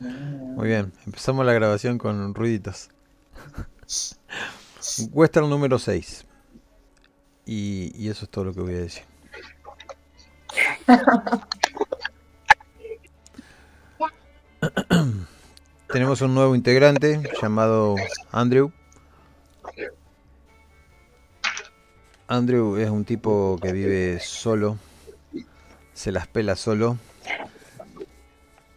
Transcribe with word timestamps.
Muy 0.00 0.66
bien, 0.68 0.92
empezamos 1.04 1.44
la 1.44 1.52
grabación 1.52 1.98
con 1.98 2.34
ruiditos. 2.34 2.88
Western 5.12 5.50
número 5.50 5.78
6. 5.78 6.24
Y, 7.44 7.92
y 7.94 8.08
eso 8.08 8.24
es 8.24 8.30
todo 8.30 8.46
lo 8.46 8.54
que 8.54 8.60
voy 8.60 8.74
a 8.74 8.78
decir. 8.78 9.02
Tenemos 15.92 16.20
un 16.22 16.34
nuevo 16.34 16.54
integrante 16.54 17.20
llamado 17.40 17.96
Andrew. 18.32 18.72
Andrew 22.26 22.76
es 22.76 22.88
un 22.88 23.04
tipo 23.04 23.58
que 23.60 23.72
vive 23.72 24.20
solo, 24.20 24.78
se 25.92 26.12
las 26.12 26.28
pela 26.28 26.54
solo, 26.54 26.96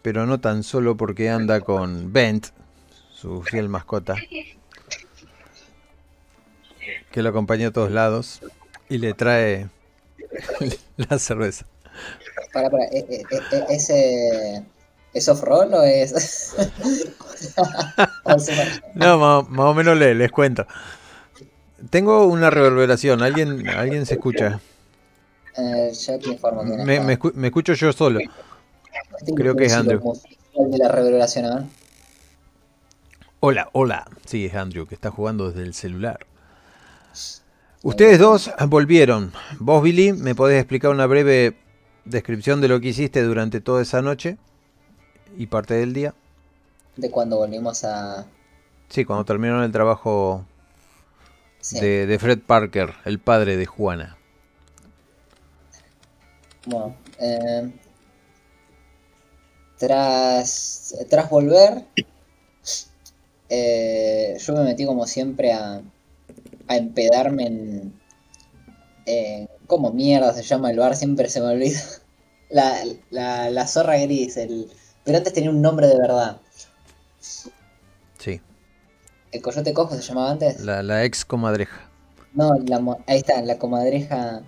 pero 0.04 0.28
no 0.28 0.40
tan 0.40 0.62
solo 0.62 0.96
porque 0.96 1.30
anda 1.32 1.62
con 1.62 2.14
Bent, 2.14 2.48
su 3.16 3.42
fiel 3.42 3.70
mascota, 3.70 4.16
que 7.12 7.24
lo 7.24 7.30
acompaña 7.30 7.70
a 7.70 7.72
todos 7.72 7.90
lados 7.90 8.42
y 8.90 8.98
le 9.00 9.14
trae 9.14 9.70
la 10.98 11.18
cerveza. 11.18 11.66
Para, 12.52 12.70
para, 12.70 12.84
¿e- 12.86 13.06
e- 13.10 13.26
e- 13.32 13.66
¿ese 13.70 14.64
es 15.14 15.30
off-roll 15.30 15.74
o 15.74 15.84
es.? 15.84 16.56
No, 18.96 19.18
más, 19.20 19.50
más 19.50 19.66
o 19.66 19.74
menos 19.74 19.98
le- 19.98 20.16
les 20.16 20.32
cuento. 20.32 20.66
Tengo 21.90 22.26
una 22.26 22.50
reverberación, 22.50 23.22
alguien, 23.22 23.70
alguien 23.70 24.06
se 24.06 24.16
escucha. 24.16 24.60
Eh, 25.58 25.92
yo 25.94 26.20
te 26.20 26.30
informo 26.30 26.64
quién 26.64 26.86
Me, 26.86 27.00
me 27.00 27.20
escu- 27.20 27.34
me 27.34 27.48
escucho 27.48 27.74
yo 27.74 27.92
solo. 27.94 28.20
Creo 29.36 29.56
que 29.56 29.66
es 29.66 29.74
Andrew. 29.74 30.14
de 30.56 30.78
la 30.78 30.90
ver. 30.90 31.64
Hola, 33.40 33.70
hola. 33.74 34.06
Sí, 34.26 34.46
es 34.46 34.56
Andrew, 34.56 34.86
que 34.88 34.96
está 34.96 35.12
jugando 35.12 35.50
desde 35.50 35.64
el 35.64 35.74
celular. 35.74 36.26
Ustedes 37.82 38.18
dos 38.18 38.52
volvieron. 38.68 39.34
Vos, 39.60 39.84
Billy, 39.84 40.14
¿me 40.14 40.36
podés 40.36 40.60
explicar 40.60 40.92
una 40.92 41.06
breve 41.06 41.58
descripción 42.06 42.62
de 42.62 42.70
lo 42.70 42.80
que 42.80 42.90
hiciste 42.90 43.22
durante 43.24 43.60
toda 43.60 43.82
esa 43.82 44.02
noche 44.02 44.38
y 45.38 45.48
parte 45.48 45.74
del 45.74 45.94
día? 45.94 46.14
De 46.96 47.12
cuando 47.12 47.38
volvimos 47.38 47.84
a. 47.84 48.26
Sí, 48.88 49.04
cuando 49.04 49.26
terminaron 49.26 49.64
el 49.64 49.72
trabajo 49.72 50.46
sí. 51.60 51.80
de, 51.80 52.06
de 52.06 52.20
Fred 52.20 52.40
Parker, 52.40 52.94
el 53.04 53.20
padre 53.20 53.58
de 53.58 53.66
Juana. 53.66 54.18
Bueno, 56.66 56.96
eh, 57.20 57.70
tras, 59.78 60.96
tras 61.10 61.30
volver, 61.30 61.86
eh, 63.50 64.38
yo 64.40 64.54
me 64.54 64.64
metí 64.64 64.86
como 64.86 65.06
siempre 65.08 65.52
a, 65.54 65.82
a 66.68 66.78
empedarme 66.78 67.48
en, 67.48 67.94
en- 69.06 69.50
¿Cómo 69.68 69.92
mierda 69.92 70.34
se 70.34 70.44
llama 70.44 70.72
el 70.72 70.78
bar? 70.80 70.96
Siempre 70.96 71.30
se 71.30 71.42
me 71.42 71.48
olvida. 71.48 71.80
La, 72.50 72.84
la, 73.10 73.50
la 73.50 73.66
zorra 73.66 73.98
gris, 73.98 74.38
el, 74.38 74.70
pero 75.04 75.18
antes 75.18 75.34
tenía 75.34 75.50
un 75.50 75.60
nombre 75.62 75.88
de 75.88 75.98
verdad. 75.98 76.38
Sí, 78.18 78.42
¿El 79.34 79.42
coyote 79.42 79.74
cojo 79.74 79.96
se 79.96 80.02
llamaba 80.02 80.32
antes? 80.32 80.56
la, 80.58 80.82
la 80.84 81.04
ex 81.04 81.26
comadreja. 81.26 81.90
No, 82.34 82.54
la, 82.66 82.78
ahí 83.08 83.20
está, 83.20 83.42
la 83.44 83.58
comadreja. 83.58 84.44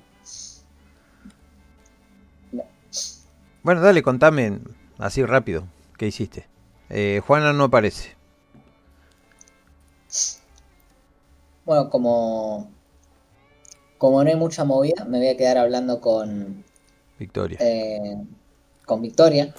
Bueno, 3.63 3.81
dale, 3.81 4.01
contame 4.03 4.59
así 4.97 5.23
rápido. 5.25 5.63
¿Qué 5.97 6.07
hiciste? 6.07 6.47
Eh, 6.89 7.21
Juana 7.25 7.53
no 7.53 7.65
aparece. 7.65 8.15
Bueno, 11.65 11.89
como, 11.89 12.69
como 13.97 14.23
no 14.23 14.29
hay 14.29 14.35
mucha 14.35 14.63
movida, 14.63 15.06
me 15.06 15.17
voy 15.17 15.29
a 15.29 15.38
quedar 15.38 15.57
hablando 15.57 16.00
con, 16.00 16.63
Victoria. 17.17 17.57
eh, 17.59 18.17
con 18.85 19.01
Victoria. 19.01 19.53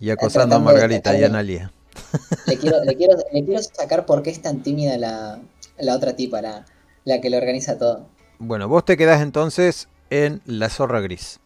Y 0.00 0.10
acosando 0.10 0.56
a 0.56 0.58
de 0.58 0.64
Margarita 0.64 1.16
y 1.16 1.22
a 1.22 1.26
Analia. 1.26 1.72
Le 2.46 2.58
quiero, 2.58 2.82
le 2.84 2.96
quiero, 2.96 3.14
le 3.32 3.44
quiero 3.44 3.62
sacar 3.62 4.04
por 4.04 4.22
qué 4.22 4.30
es 4.30 4.42
tan 4.42 4.62
tímida 4.62 4.98
la, 4.98 5.40
la 5.78 5.94
otra 5.94 6.14
tipa, 6.16 6.42
la, 6.42 6.64
la 7.04 7.20
que 7.20 7.30
le 7.30 7.36
organiza 7.38 7.78
todo. 7.78 8.06
Bueno, 8.38 8.68
vos 8.68 8.84
te 8.84 8.96
quedás 8.96 9.22
entonces 9.22 9.88
en 10.10 10.42
La 10.44 10.68
Zorra 10.68 11.00
Gris. 11.00 11.38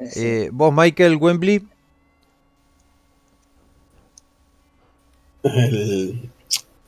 Sí. 0.00 0.20
Eh, 0.20 0.48
vos, 0.52 0.72
Michael 0.72 1.16
Wembley, 1.16 1.62
El- 5.42 6.30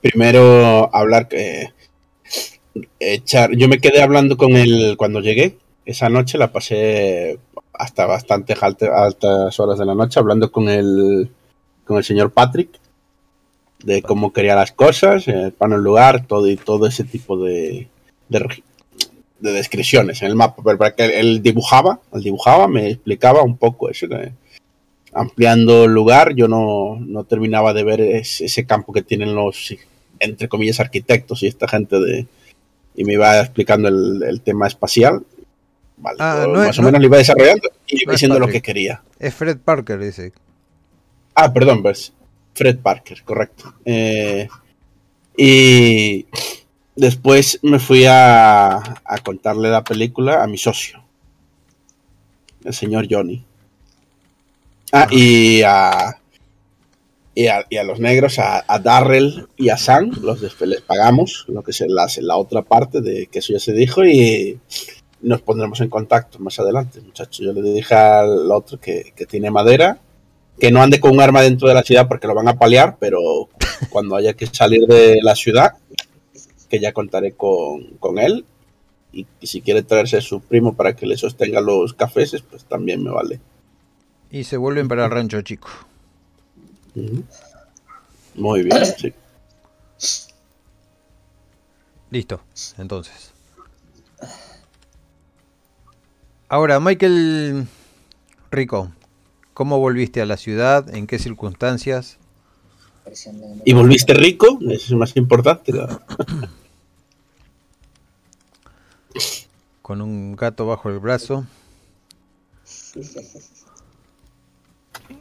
primero 0.00 0.94
hablar 0.94 1.28
que 1.28 1.72
echar 2.98 3.50
yo 3.56 3.68
me 3.68 3.78
quedé 3.78 4.02
hablando 4.02 4.36
con 4.36 4.56
él 4.56 4.94
cuando 4.96 5.20
llegué 5.20 5.58
esa 5.84 6.08
noche 6.08 6.38
la 6.38 6.52
pasé 6.52 7.38
hasta 7.72 8.06
bastante 8.06 8.54
alte- 8.54 8.88
altas 8.88 9.58
horas 9.60 9.78
de 9.78 9.84
la 9.86 9.94
noche 9.94 10.18
hablando 10.18 10.50
con 10.50 10.68
el 10.68 11.30
con 11.84 11.96
el 11.98 12.04
señor 12.04 12.32
Patrick 12.32 12.70
de 13.84 14.02
cómo 14.02 14.32
quería 14.32 14.54
las 14.54 14.72
cosas 14.72 15.28
el 15.28 15.52
plano 15.52 15.74
del 15.76 15.84
lugar 15.84 16.26
todo 16.26 16.48
y 16.48 16.56
todo 16.56 16.86
ese 16.86 17.04
tipo 17.04 17.42
de 17.42 17.88
de, 18.28 18.62
de 19.42 19.52
descripciones 19.52 20.22
en 20.22 20.28
el 20.28 20.34
mapa 20.36 20.62
pero 20.64 20.78
para 20.78 20.94
que 20.94 21.18
él 21.20 21.42
dibujaba 21.42 22.00
él 22.14 22.22
dibujaba 22.22 22.68
me 22.68 22.88
explicaba 22.90 23.42
un 23.42 23.56
poco 23.58 23.90
eso 23.90 24.08
que 24.08 24.32
ampliando 25.14 25.84
el 25.84 25.92
lugar, 25.92 26.34
yo 26.34 26.48
no, 26.48 26.96
no 26.98 27.24
terminaba 27.24 27.74
de 27.74 27.84
ver 27.84 28.00
ese, 28.00 28.46
ese 28.46 28.64
campo 28.64 28.94
que 28.94 29.02
tienen 29.02 29.34
los, 29.34 29.74
entre 30.18 30.48
comillas, 30.48 30.80
arquitectos 30.80 31.42
y 31.42 31.48
esta 31.48 31.68
gente 31.68 32.00
de... 32.00 32.26
Y 32.94 33.04
me 33.04 33.12
iba 33.12 33.38
explicando 33.40 33.88
el, 33.88 34.22
el 34.22 34.40
tema 34.40 34.66
espacial. 34.68 35.22
Vale, 35.98 36.16
Ah, 36.18 36.46
no 36.48 36.62
es- 36.62 36.68
más 36.68 36.78
o 36.78 36.82
no- 36.82 36.86
menos 36.88 37.00
le 37.02 37.06
iba 37.08 37.18
desarrollando 37.18 37.68
y 37.86 38.02
iba 38.04 38.12
es 38.14 38.16
diciendo 38.20 38.38
lo 38.38 38.48
que 38.48 38.62
quería. 38.62 39.02
es 39.18 39.34
Fred 39.34 39.58
Parker, 39.58 39.98
dice. 39.98 40.32
Ah, 41.34 41.52
perdón, 41.52 41.82
pues 41.82 42.14
Fred 42.54 42.78
Parker, 42.78 43.22
correcto. 43.22 43.74
Eh, 43.84 44.48
y 45.36 46.24
después 46.96 47.58
me 47.62 47.78
fui 47.78 48.04
a, 48.06 48.76
a 48.76 49.18
contarle 49.24 49.70
la 49.70 49.84
película 49.84 50.42
a 50.42 50.46
mi 50.46 50.58
socio, 50.58 51.02
el 52.64 52.74
señor 52.74 53.06
Johnny. 53.10 53.44
Ah, 54.92 55.08
y 55.10 55.62
a, 55.62 56.18
y 57.34 57.46
a, 57.46 57.64
y 57.70 57.76
a 57.78 57.84
los 57.84 57.98
negros, 57.98 58.38
a, 58.38 58.62
a 58.66 58.78
Darrell 58.78 59.48
y 59.56 59.70
a 59.70 59.78
Sam, 59.78 60.10
los 60.20 60.42
les 60.42 60.80
pagamos, 60.82 61.46
lo 61.48 61.62
que 61.62 61.70
es 61.70 61.80
la, 61.88 62.06
la 62.20 62.36
otra 62.36 62.62
parte 62.62 63.00
de 63.00 63.26
que 63.26 63.38
eso 63.38 63.54
ya 63.54 63.58
se 63.58 63.72
dijo, 63.72 64.04
y 64.04 64.60
nos 65.22 65.40
pondremos 65.40 65.80
en 65.80 65.88
contacto 65.88 66.38
más 66.40 66.58
adelante, 66.58 67.00
muchachos. 67.00 67.38
Yo 67.38 67.52
le 67.52 67.62
dije 67.62 67.94
al 67.94 68.50
otro 68.50 68.78
que, 68.78 69.12
que 69.16 69.24
tiene 69.24 69.50
madera, 69.50 69.98
que 70.60 70.70
no 70.70 70.82
ande 70.82 71.00
con 71.00 71.12
un 71.12 71.20
arma 71.20 71.40
dentro 71.40 71.68
de 71.68 71.74
la 71.74 71.82
ciudad 71.82 72.06
porque 72.06 72.26
lo 72.26 72.34
van 72.34 72.48
a 72.48 72.58
paliar, 72.58 72.96
pero 73.00 73.48
cuando 73.88 74.16
haya 74.16 74.34
que 74.34 74.46
salir 74.46 74.86
de 74.86 75.18
la 75.22 75.34
ciudad, 75.34 75.72
que 76.72 76.80
ya 76.80 76.94
contaré 76.94 77.32
con, 77.32 77.84
con 78.00 78.18
él. 78.18 78.46
Y, 79.12 79.26
y 79.42 79.46
si 79.46 79.60
quiere 79.60 79.82
traerse 79.82 80.16
a 80.16 80.22
su 80.22 80.40
primo 80.40 80.72
para 80.72 80.96
que 80.96 81.06
le 81.06 81.18
sostenga 81.18 81.60
los 81.60 81.92
cafés, 81.92 82.34
pues 82.48 82.64
también 82.64 83.04
me 83.04 83.10
vale. 83.10 83.40
Y 84.30 84.44
se 84.44 84.56
vuelven 84.56 84.88
para 84.88 85.04
el 85.04 85.10
rancho 85.10 85.42
chico. 85.42 85.68
Muy 88.34 88.62
bien, 88.62 88.86
sí. 88.86 89.12
Listo, 92.10 92.40
entonces. 92.78 93.32
Ahora, 96.48 96.80
Michael 96.80 97.66
Rico, 98.50 98.92
¿cómo 99.52 99.78
volviste 99.78 100.22
a 100.22 100.26
la 100.26 100.38
ciudad? 100.38 100.94
¿En 100.94 101.06
qué 101.06 101.18
circunstancias? 101.18 102.18
¿Y 103.64 103.72
volviste 103.74 104.14
rico? 104.14 104.58
Eso 104.62 104.86
es 104.86 104.92
más 104.92 105.16
importante. 105.16 105.72
Con 109.82 110.00
un 110.00 110.36
gato 110.36 110.66
bajo 110.66 110.88
el 110.88 110.98
brazo. 110.98 111.44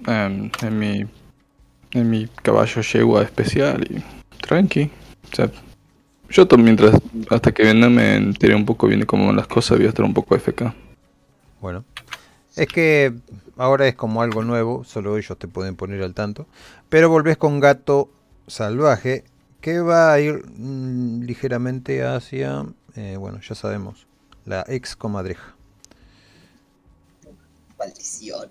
Em, 0.07 0.51
en 0.61 0.79
mi 0.79 1.05
en 1.93 2.09
mi 2.09 2.27
caballo 2.27 2.81
yegua 2.81 3.23
especial 3.23 3.83
y 3.89 4.03
tranqui. 4.41 4.89
O 5.31 5.35
sea, 5.35 5.51
yo 6.29 6.47
mientras 6.57 6.95
hasta 7.29 7.51
que 7.51 7.73
no 7.73 7.89
me 7.89 8.15
enteré 8.15 8.55
un 8.55 8.65
poco 8.65 8.87
bien 8.87 9.01
de 9.01 9.05
cómo 9.05 9.27
van 9.27 9.35
las 9.35 9.47
cosas, 9.47 9.77
voy 9.77 9.87
a 9.87 9.89
estar 9.89 10.05
un 10.05 10.13
poco 10.13 10.35
FK. 10.35 10.73
Bueno, 11.59 11.83
es 12.55 12.67
que 12.67 13.13
ahora 13.57 13.87
es 13.87 13.95
como 13.95 14.21
algo 14.21 14.43
nuevo, 14.43 14.83
solo 14.83 15.17
ellos 15.17 15.37
te 15.37 15.47
pueden 15.47 15.75
poner 15.75 16.01
al 16.01 16.13
tanto. 16.13 16.47
Pero 16.89 17.09
volvés 17.09 17.37
con 17.37 17.59
gato 17.59 18.09
salvaje 18.47 19.25
que 19.59 19.79
va 19.79 20.13
a 20.13 20.19
ir 20.19 20.43
mm, 20.57 21.21
ligeramente 21.23 22.03
hacia, 22.03 22.65
eh, 22.95 23.17
bueno, 23.17 23.39
ya 23.41 23.53
sabemos, 23.53 24.07
la 24.45 24.63
ex 24.67 24.95
comadreja. 24.95 25.55
Maldición. 27.77 28.49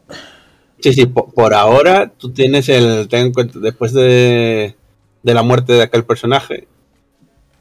Sí, 0.81 0.93
sí, 0.93 1.07
po- 1.07 1.29
por, 1.31 1.55
ahora 1.55 2.09
tú 2.17 2.33
tienes 2.33 2.69
el. 2.69 3.07
Ten 3.09 3.27
en 3.27 3.33
cuenta, 3.33 3.59
después 3.59 3.93
de, 3.93 4.77
de 5.23 5.35
la 5.35 5.43
muerte 5.43 5.75
de 5.75 5.83
aquel 5.83 6.05
personaje, 6.05 6.69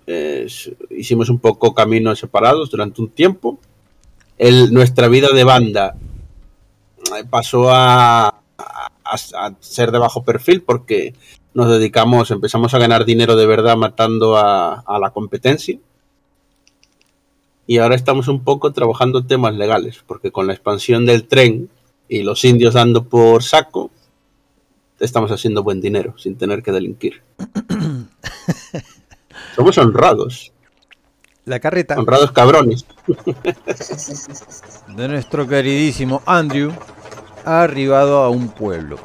eh, 0.08 0.48
hicimos 0.90 1.30
un 1.30 1.40
poco 1.40 1.74
caminos 1.74 2.20
separados 2.20 2.70
durante 2.72 3.02
un 3.02 3.10
tiempo. 3.10 3.60
El, 4.38 4.74
nuestra 4.74 5.10
vida 5.10 5.30
de 5.34 5.44
banda 5.44 5.96
eh, 7.18 7.24
pasó 7.30 7.70
a, 7.72 8.28
a- 8.58 8.90
a 9.06 9.54
ser 9.60 9.92
de 9.92 9.98
bajo 10.00 10.24
perfil 10.24 10.62
porque 10.62 11.14
nos 11.54 11.70
dedicamos, 11.70 12.31
empezamos 12.31 12.74
a 12.74 12.78
ganar 12.80 13.04
dinero 13.06 13.36
de 13.36 13.46
verdad 13.48 13.76
matando 13.76 14.38
a, 14.38 14.76
a 14.80 15.00
la 15.00 15.10
competencia. 15.10 15.78
Y 17.69 17.77
ahora 17.77 17.94
estamos 17.94 18.27
un 18.27 18.44
poco 18.44 18.74
trabajando 18.74 19.27
temas 19.27 19.54
legales, 19.54 20.04
porque 20.07 20.31
con 20.31 20.48
la 20.48 20.54
expansión 20.54 21.06
del 21.06 21.27
tren 21.27 21.69
y 22.07 22.24
los 22.24 22.44
indios 22.44 22.74
dando 22.74 23.04
por 23.04 23.44
saco, 23.44 23.92
estamos 25.00 25.31
haciendo 25.31 25.62
buen 25.62 25.80
dinero 25.80 26.16
sin 26.18 26.36
tener 26.36 26.63
que 26.63 26.71
delinquir. 26.71 27.21
Somos 29.56 29.77
honrados, 29.77 30.51
La 31.45 31.60
carreta 31.60 32.00
honrados 32.00 32.31
cabrones. 32.31 32.88
de 34.88 35.07
nuestro 35.07 35.48
queridísimo 35.48 36.24
Andrew 36.25 36.71
ha 37.45 37.62
arribado 37.62 38.24
a 38.24 38.30
un 38.30 38.50
pueblo 38.50 38.98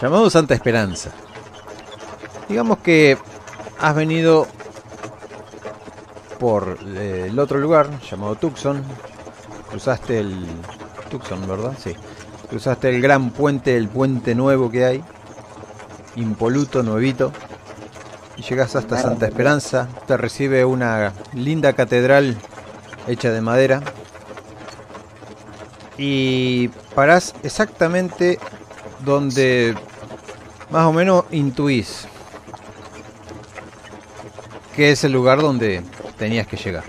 llamado 0.00 0.30
Santa 0.30 0.54
Esperanza. 0.54 1.12
Digamos 2.48 2.78
que 2.78 3.18
has 3.78 3.94
venido 3.94 4.48
por 6.42 6.76
eh, 6.96 7.28
el 7.30 7.38
otro 7.38 7.60
lugar 7.60 8.00
llamado 8.00 8.34
Tucson. 8.34 8.82
Cruzaste 9.70 10.18
el 10.18 10.44
Tucson, 11.08 11.46
¿verdad? 11.46 11.74
Sí. 11.78 11.94
Cruzaste 12.50 12.88
el 12.88 13.00
gran 13.00 13.30
puente, 13.30 13.76
el 13.76 13.86
puente 13.86 14.34
nuevo 14.34 14.68
que 14.68 14.84
hay. 14.84 15.04
Impoluto, 16.16 16.82
nuevito. 16.82 17.30
Y 18.36 18.42
llegas 18.42 18.74
hasta 18.74 19.00
Santa 19.00 19.26
Esperanza. 19.26 19.86
Te 20.08 20.16
recibe 20.16 20.64
una 20.64 21.12
linda 21.32 21.74
catedral 21.74 22.36
hecha 23.06 23.30
de 23.30 23.40
madera. 23.40 23.80
Y 25.96 26.68
parás 26.96 27.36
exactamente 27.44 28.40
donde 29.04 29.76
más 30.72 30.86
o 30.86 30.92
menos 30.92 31.24
intuís 31.30 32.08
que 34.74 34.90
es 34.90 35.04
el 35.04 35.12
lugar 35.12 35.40
donde 35.40 35.82
tenías 36.22 36.46
que 36.46 36.56
llegar. 36.56 36.84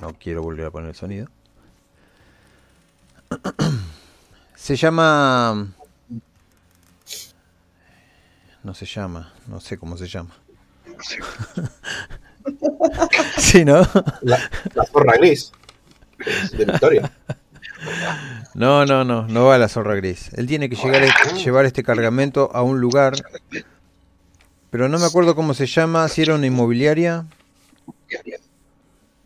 No 0.00 0.14
quiero 0.14 0.42
volver 0.42 0.64
a 0.64 0.70
poner 0.70 0.88
el 0.88 0.94
sonido. 0.94 1.28
Se 4.54 4.74
llama... 4.74 5.68
No 8.62 8.72
se 8.72 8.86
llama, 8.86 9.34
no 9.46 9.60
sé 9.60 9.76
cómo 9.76 9.98
se 9.98 10.06
llama. 10.06 10.30
sí, 13.36 13.66
¿no? 13.66 13.86
La, 14.22 14.38
la 14.72 14.84
zorra 14.84 15.18
gris 15.18 15.52
de 16.52 16.64
Victoria. 16.64 17.12
No, 18.54 18.86
no, 18.86 19.04
no, 19.04 19.28
no 19.28 19.44
va 19.44 19.58
la 19.58 19.68
zorra 19.68 19.94
gris. 19.96 20.32
Él 20.32 20.46
tiene 20.46 20.70
que 20.70 20.76
llegar 20.76 21.02
a 21.02 21.32
llevar 21.34 21.66
este 21.66 21.82
cargamento 21.82 22.50
a 22.54 22.62
un 22.62 22.80
lugar, 22.80 23.12
pero 24.74 24.88
no 24.88 24.98
me 24.98 25.06
acuerdo 25.06 25.36
cómo 25.36 25.54
se 25.54 25.66
llama, 25.66 26.08
si 26.08 26.22
era 26.22 26.34
una 26.34 26.48
inmobiliaria. 26.48 27.24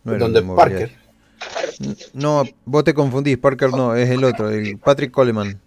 No 0.05 0.13
era 0.13 0.19
Donde 0.19 0.41
una 0.41 0.53
inmobiliaria. 0.53 0.89
Parker. 0.89 2.07
No, 2.13 2.45
vos 2.67 2.85
te 2.85 2.93
confundís, 2.93 3.39
Parker 3.39 3.71
no, 3.71 3.95
es 3.97 4.11
el 4.11 4.25
otro, 4.25 4.51
el 4.51 4.77
Patrick 4.77 5.11
Coleman. 5.11 5.59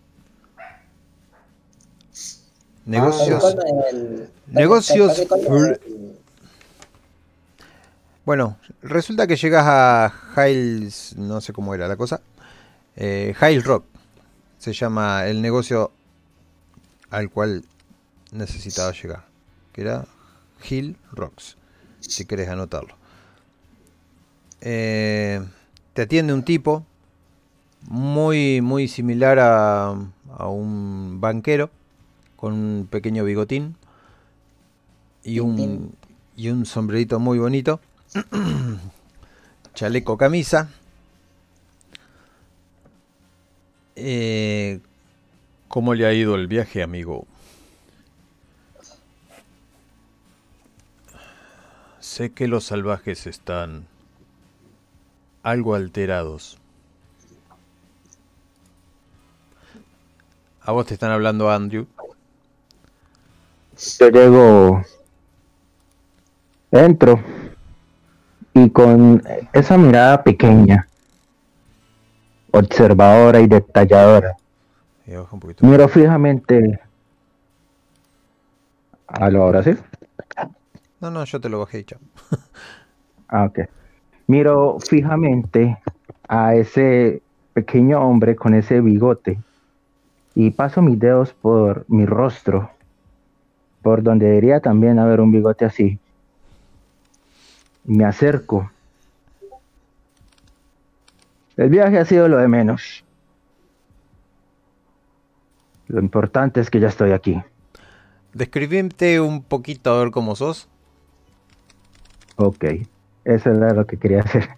Negocios. 2.86 3.56
El- 3.92 4.30
Negocios 4.46 5.18
el- 5.18 6.18
Bueno, 8.24 8.60
resulta 8.84 9.26
que 9.26 9.36
llegas 9.36 9.66
a 9.68 10.14
Hiles, 10.48 11.16
no 11.18 11.42
sé 11.42 11.54
cómo 11.54 11.74
era 11.74 11.88
la 11.88 11.96
cosa. 11.96 12.22
Eh, 12.96 13.34
Hiles 13.42 13.64
Rock 13.64 13.86
se 14.60 14.74
llama 14.74 15.26
el 15.26 15.42
negocio 15.42 15.92
al 17.10 17.32
cual 17.32 17.66
necesitaba 18.32 18.92
llegar, 18.92 19.26
que 19.82 19.88
era 19.88 20.06
Hill 20.70 20.96
Rocks, 21.12 21.58
si 22.00 22.26
querés 22.26 22.50
anotarlo. 22.50 22.96
Eh, 24.62 25.42
te 25.94 26.04
atiende 26.04 26.34
un 26.34 26.44
tipo 26.44 26.86
muy 27.88 28.62
muy 28.62 28.88
similar 28.88 29.40
a, 29.40 29.96
a 30.38 30.48
un 30.48 31.20
banquero 31.20 31.72
con 32.36 32.54
un 32.54 32.88
pequeño 32.90 33.24
bigotín 33.24 33.76
y 35.24 35.40
un, 35.40 35.96
y 36.36 36.50
un 36.50 36.66
sombrerito 36.66 37.20
muy 37.20 37.40
bonito, 37.40 37.80
chaleco 39.74 40.18
camisa. 40.18 40.70
Eh, 43.96 44.80
¿Cómo 45.68 45.94
le 45.94 46.06
ha 46.06 46.14
ido 46.14 46.36
el 46.36 46.48
viaje, 46.48 46.82
amigo? 46.84 47.26
Sé 52.12 52.34
que 52.34 52.50
los 52.50 52.66
salvajes 52.66 53.26
están 53.26 53.88
algo 55.44 55.76
alterados. 55.76 56.60
A 60.60 60.74
vos 60.74 60.86
te 60.88 60.96
están 60.96 61.12
hablando, 61.12 61.50
Andrew. 61.50 61.88
Yo 63.98 64.10
llego, 64.10 64.84
entro 66.72 67.18
y 68.56 68.70
con 68.72 69.24
esa 69.54 69.78
mirada 69.78 70.22
pequeña, 70.22 70.90
observadora 72.52 73.40
y 73.40 73.48
detalladora, 73.48 74.36
Y 75.08 75.14
baja 75.14 75.30
un 75.32 75.40
poquito. 75.40 75.66
miro 75.66 75.88
fijamente 75.88 76.78
a 79.08 79.30
lo 79.30 79.44
ahora 79.44 79.64
sí. 79.64 79.78
No, 81.02 81.10
no, 81.10 81.26
yo 81.26 81.42
te 81.42 81.50
lo 81.50 81.60
bajé 81.60 81.80
y 81.80 81.84
chao. 81.84 82.00
Ah, 83.28 83.46
ok. 83.46 83.60
Miro 84.28 84.78
fijamente 84.80 85.78
a 86.28 86.54
ese 86.54 87.22
pequeño 87.54 88.02
hombre 88.02 88.36
con 88.36 88.54
ese 88.54 88.82
bigote 88.82 89.40
y 90.36 90.52
paso 90.52 90.82
mis 90.82 91.00
dedos 91.00 91.34
por 91.34 91.86
mi 91.88 92.06
rostro, 92.06 92.70
por 93.82 94.04
donde 94.04 94.26
debería 94.26 94.60
también 94.60 95.00
haber 95.00 95.22
un 95.22 95.32
bigote 95.32 95.64
así. 95.64 95.98
Me 97.86 98.04
acerco. 98.04 98.70
El 101.56 101.70
viaje 101.70 102.00
ha 102.00 102.06
sido 102.06 102.28
lo 102.28 102.38
de 102.38 102.50
menos. 102.50 103.06
Lo 105.88 106.00
importante 106.00 106.60
es 106.60 106.70
que 106.70 106.82
ya 106.82 106.90
estoy 106.90 107.12
aquí. 107.12 107.42
Describimte 108.34 109.20
un 109.20 109.42
poquito 109.42 109.94
a 109.94 110.00
ver 110.00 110.12
cómo 110.12 110.36
sos. 110.36 110.68
Ok, 112.44 112.66
eso 113.24 113.52
era 113.52 113.74
lo 113.74 113.86
que 113.86 113.98
quería 113.98 114.22
hacer. 114.22 114.50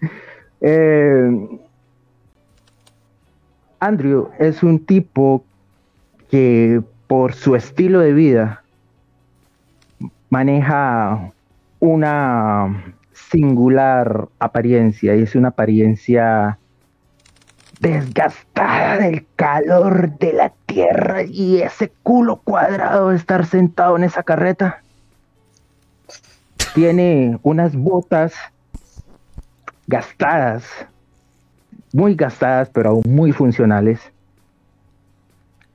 Eh, 0.66 1.60
Andrew 3.80 4.30
es 4.38 4.62
un 4.62 4.78
tipo 4.86 5.44
que 6.30 6.80
por 7.06 7.34
su 7.34 7.54
estilo 7.54 8.00
de 8.00 8.14
vida 8.14 8.62
maneja 10.30 11.32
una 11.80 12.94
singular 13.12 14.28
apariencia 14.38 15.14
y 15.16 15.22
es 15.22 15.34
una 15.34 15.48
apariencia 15.48 16.58
desgastada 17.80 18.96
del 19.00 19.26
calor 19.36 20.18
de 20.18 20.32
la 20.32 20.52
tierra 20.64 21.24
y 21.24 21.60
ese 21.60 21.92
culo 22.02 22.36
cuadrado 22.36 23.10
de 23.10 23.16
estar 23.16 23.44
sentado 23.44 23.98
en 23.98 24.04
esa 24.04 24.22
carreta 24.22 24.83
tiene 26.74 27.38
unas 27.42 27.76
botas 27.76 28.34
gastadas, 29.86 30.64
muy 31.92 32.16
gastadas, 32.16 32.68
pero 32.68 32.90
aún 32.90 33.04
muy 33.06 33.30
funcionales. 33.32 34.00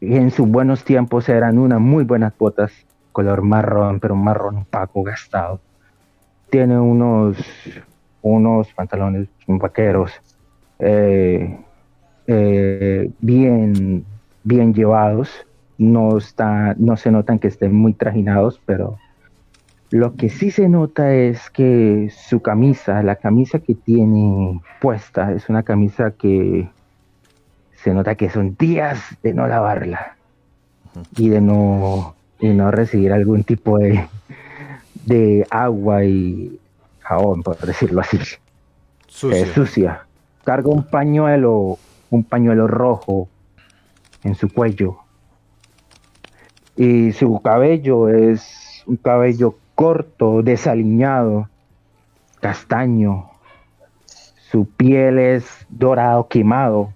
Y 0.01 0.15
en 0.15 0.29
sus 0.31 0.47
buenos 0.47 0.83
tiempos 0.83 1.29
eran 1.29 1.57
unas 1.57 1.79
muy 1.79 2.03
buenas 2.03 2.37
botas, 2.37 2.73
color 3.13 3.41
marrón, 3.41 3.99
pero 3.99 4.15
marrón 4.15 4.57
opaco, 4.57 5.03
gastado. 5.03 5.61
Tiene 6.49 6.77
unos, 6.77 7.37
unos 8.21 8.67
pantalones 8.73 9.29
vaqueros 9.47 10.11
eh, 10.79 11.59
eh, 12.27 13.11
bien, 13.19 14.05
bien 14.43 14.73
llevados. 14.73 15.45
No, 15.77 16.17
está, 16.17 16.75
no 16.77 16.97
se 16.97 17.09
notan 17.09 17.39
que 17.39 17.47
estén 17.47 17.73
muy 17.73 17.93
trajinados, 17.93 18.59
pero 18.65 18.97
lo 19.91 20.15
que 20.15 20.29
sí 20.29 20.51
se 20.51 20.69
nota 20.69 21.13
es 21.13 21.49
que 21.49 22.11
su 22.15 22.41
camisa, 22.41 23.01
la 23.01 23.15
camisa 23.15 23.59
que 23.59 23.73
tiene 23.73 24.61
puesta, 24.79 25.31
es 25.31 25.49
una 25.49 25.63
camisa 25.63 26.11
que 26.11 26.69
se 27.73 27.93
nota 27.93 28.15
que 28.15 28.29
son 28.29 28.55
días 28.57 29.01
de 29.23 29.33
no 29.33 29.47
lavarla 29.47 30.15
y 31.17 31.29
de 31.29 31.41
no, 31.41 32.15
y 32.39 32.49
no 32.49 32.71
recibir 32.71 33.13
algún 33.13 33.43
tipo 33.43 33.79
de, 33.79 34.07
de 35.05 35.47
agua 35.49 36.03
y 36.03 36.59
jabón, 36.99 37.41
por 37.41 37.57
decirlo 37.57 38.01
así. 38.01 38.19
Es 39.31 39.49
sucia. 39.53 40.05
Carga 40.43 40.69
un 40.69 40.83
pañuelo, 40.83 41.77
un 42.11 42.23
pañuelo 42.23 42.67
rojo 42.67 43.27
en 44.23 44.35
su 44.35 44.49
cuello. 44.49 44.97
Y 46.75 47.11
su 47.11 47.41
cabello 47.41 48.07
es 48.07 48.83
un 48.85 48.97
cabello 48.97 49.55
corto, 49.79 50.41
desaliñado, 50.43 51.47
castaño. 52.41 53.29
Su 54.51 54.65
piel 54.65 55.17
es 55.17 55.65
dorado 55.69 56.27
quemado 56.27 56.93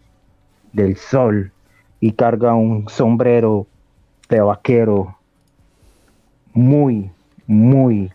del 0.74 0.98
sol 0.98 1.54
y 2.02 2.12
carga 2.12 2.56
un 2.56 2.90
sombrero 2.90 3.68
de 4.28 4.42
vaquero 4.42 5.18
muy, 6.52 7.10
muy, 7.48 8.12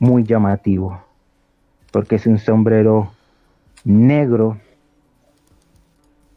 muy 0.00 0.24
llamativo. 0.24 1.02
Porque 1.90 2.14
es 2.16 2.26
un 2.26 2.38
sombrero 2.38 3.12
negro 3.84 4.56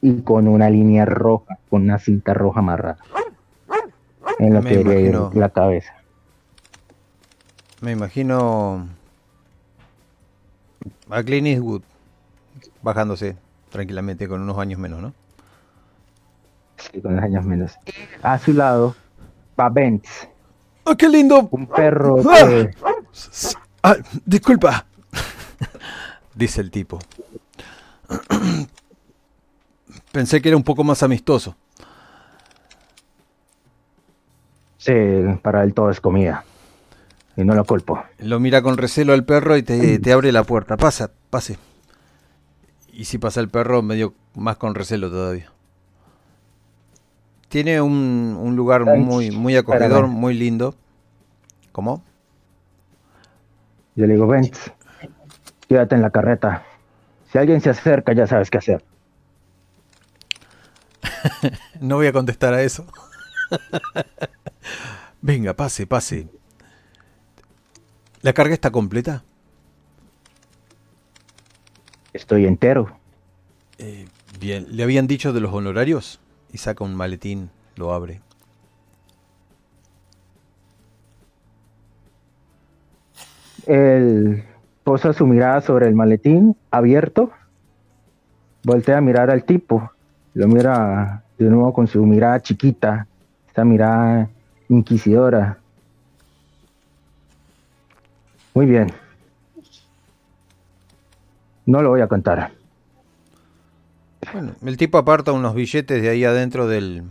y 0.02 0.22
con 0.22 0.50
una 0.50 0.70
línea 0.70 1.06
roja, 1.06 1.60
con 1.70 1.84
una 1.84 1.98
cinta 1.98 2.34
roja 2.34 2.60
amarrada. 2.60 2.98
En 4.38 4.54
lo 4.54 4.62
Me 4.62 4.70
que 4.70 4.82
imagino. 4.82 5.32
la 5.34 5.48
cabeza. 5.48 5.94
Me 7.86 7.92
imagino 7.92 8.88
a 11.08 11.22
Clint 11.22 11.46
Eastwood 11.46 11.84
bajándose 12.82 13.38
tranquilamente 13.70 14.28
con 14.28 14.42
unos 14.42 14.58
años 14.58 14.80
menos, 14.80 15.04
¿no? 15.04 15.14
Sí, 16.78 17.00
con 17.00 17.16
los 17.16 17.24
años 17.24 17.46
menos. 17.46 17.78
A 18.24 18.40
su 18.40 18.54
lado 18.54 18.96
va 19.60 19.70
Benz, 19.70 20.28
¡Ah, 20.84 20.96
qué 20.98 21.08
lindo! 21.08 21.48
un 21.52 21.68
perro 21.68 22.16
que 22.24 22.72
Ah, 23.84 23.98
disculpa. 24.26 24.88
Dice 26.34 26.62
el 26.62 26.72
tipo. 26.72 26.98
Pensé 30.12 30.42
que 30.42 30.50
era 30.50 30.58
un 30.58 30.64
poco 30.64 30.84
más 30.84 31.04
amistoso. 31.04 31.56
sí, 34.80 34.92
para 35.44 35.64
él 35.64 35.76
todo 35.76 35.92
es 35.92 36.02
comida. 36.02 36.44
Y 37.38 37.44
no 37.44 37.54
lo 37.54 37.66
culpo. 37.66 38.02
Lo 38.20 38.40
mira 38.40 38.62
con 38.62 38.78
recelo 38.78 39.14
al 39.14 39.26
perro 39.26 39.58
y 39.58 39.64
te, 39.64 40.00
te 40.00 40.14
abre 40.14 40.32
la 40.32 40.44
puerta. 40.44 40.78
Pasa, 40.78 41.12
pase. 41.30 41.58
Y 42.92 43.06
si 43.06 43.18
pasa 43.18 43.42
el 43.42 43.50
perro, 43.50 43.82
medio 43.82 44.14
más 44.36 44.56
con 44.58 44.74
recelo 44.74 45.10
todavía. 45.10 45.52
Tiene 47.50 47.82
un, 47.82 48.38
un 48.40 48.56
lugar 48.56 48.86
muy, 48.98 49.32
muy 49.32 49.56
acogedor, 49.56 50.08
muy 50.08 50.34
lindo. 50.34 50.76
¿Cómo? 51.72 52.04
Yo 53.96 54.06
le 54.08 54.14
digo, 54.14 54.28
Benz, 54.28 54.72
quédate 55.68 55.96
en 55.96 56.02
la 56.02 56.10
carreta. 56.10 56.64
Si 57.32 57.38
alguien 57.38 57.60
se 57.62 57.70
acerca, 57.70 58.14
ya 58.14 58.28
sabes 58.28 58.50
qué 58.50 58.58
hacer. 58.58 58.84
No 61.82 61.96
voy 61.96 62.08
a 62.08 62.14
contestar 62.14 62.54
a 62.54 62.62
eso. 62.62 62.86
Venga, 65.22 65.54
pase, 65.54 65.86
pase. 65.88 66.30
¿La 68.26 68.34
carga 68.34 68.56
está 68.56 68.72
completa? 68.72 69.24
Estoy 72.12 72.48
entero. 72.48 72.90
Eh, 73.78 74.08
bien, 74.40 74.66
¿le 74.72 74.82
habían 74.82 75.06
dicho 75.06 75.32
de 75.32 75.42
los 75.42 75.54
honorarios? 75.54 76.20
Y 76.52 76.58
saca 76.58 76.84
un 76.84 76.96
maletín, 76.96 77.52
lo 77.76 77.94
abre. 77.94 78.22
Él 83.68 84.44
posa 84.84 85.14
su 85.14 85.28
mirada 85.28 85.62
sobre 85.62 85.88
el 85.88 85.94
maletín 85.94 86.56
abierto, 86.72 87.30
voltea 88.64 88.98
a 88.98 89.02
mirar 89.02 89.30
al 89.30 89.44
tipo, 89.44 89.92
lo 90.34 90.48
mira 90.48 91.24
de 91.38 91.46
nuevo 91.46 91.72
con 91.74 91.86
su 91.86 92.04
mirada 92.04 92.42
chiquita, 92.42 93.06
esta 93.48 93.64
mirada 93.64 94.32
inquisidora. 94.68 95.60
Muy 98.56 98.66
bien. 98.66 98.88
No 101.66 101.82
lo 101.82 101.90
voy 101.90 102.00
a 102.00 102.08
contar. 102.08 102.54
Bueno, 104.32 104.56
el 104.66 104.78
tipo 104.78 104.98
aparta 104.98 105.34
unos 105.34 105.54
billetes 105.54 106.02
de 106.02 106.08
ahí 106.08 106.24
adentro 106.24 106.66
del, 106.66 107.04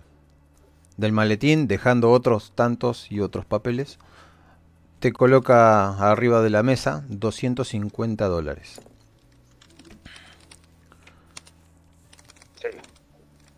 del 0.96 1.12
maletín, 1.12 1.68
dejando 1.68 2.10
otros 2.10 2.52
tantos 2.54 3.12
y 3.12 3.20
otros 3.20 3.44
papeles. 3.44 3.98
Te 5.00 5.12
coloca 5.12 5.98
arriba 6.10 6.40
de 6.40 6.48
la 6.48 6.62
mesa 6.62 7.04
250 7.08 8.26
dólares. 8.26 8.80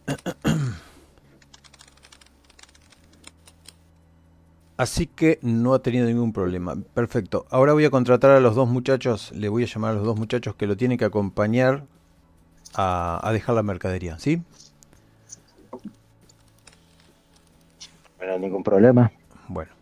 Así 4.76 5.06
que 5.06 5.38
no 5.42 5.74
ha 5.74 5.80
tenido 5.82 6.06
ningún 6.06 6.32
problema. 6.32 6.76
Perfecto. 6.94 7.46
Ahora 7.50 7.72
voy 7.72 7.84
a 7.86 7.90
contratar 7.90 8.30
a 8.32 8.40
los 8.40 8.54
dos 8.54 8.68
muchachos, 8.68 9.32
le 9.32 9.48
voy 9.48 9.64
a 9.64 9.66
llamar 9.66 9.92
a 9.92 9.94
los 9.94 10.04
dos 10.04 10.18
muchachos 10.18 10.54
que 10.54 10.66
lo 10.66 10.76
tienen 10.76 10.98
que 10.98 11.04
acompañar 11.06 11.84
a, 12.74 13.20
a 13.26 13.32
dejar 13.32 13.54
la 13.56 13.62
mercadería, 13.62 14.18
¿sí? 14.18 14.42
No 18.20 18.32
hay 18.32 18.38
ningún 18.40 18.62
problema. 18.62 19.10
Bueno, 19.48 19.72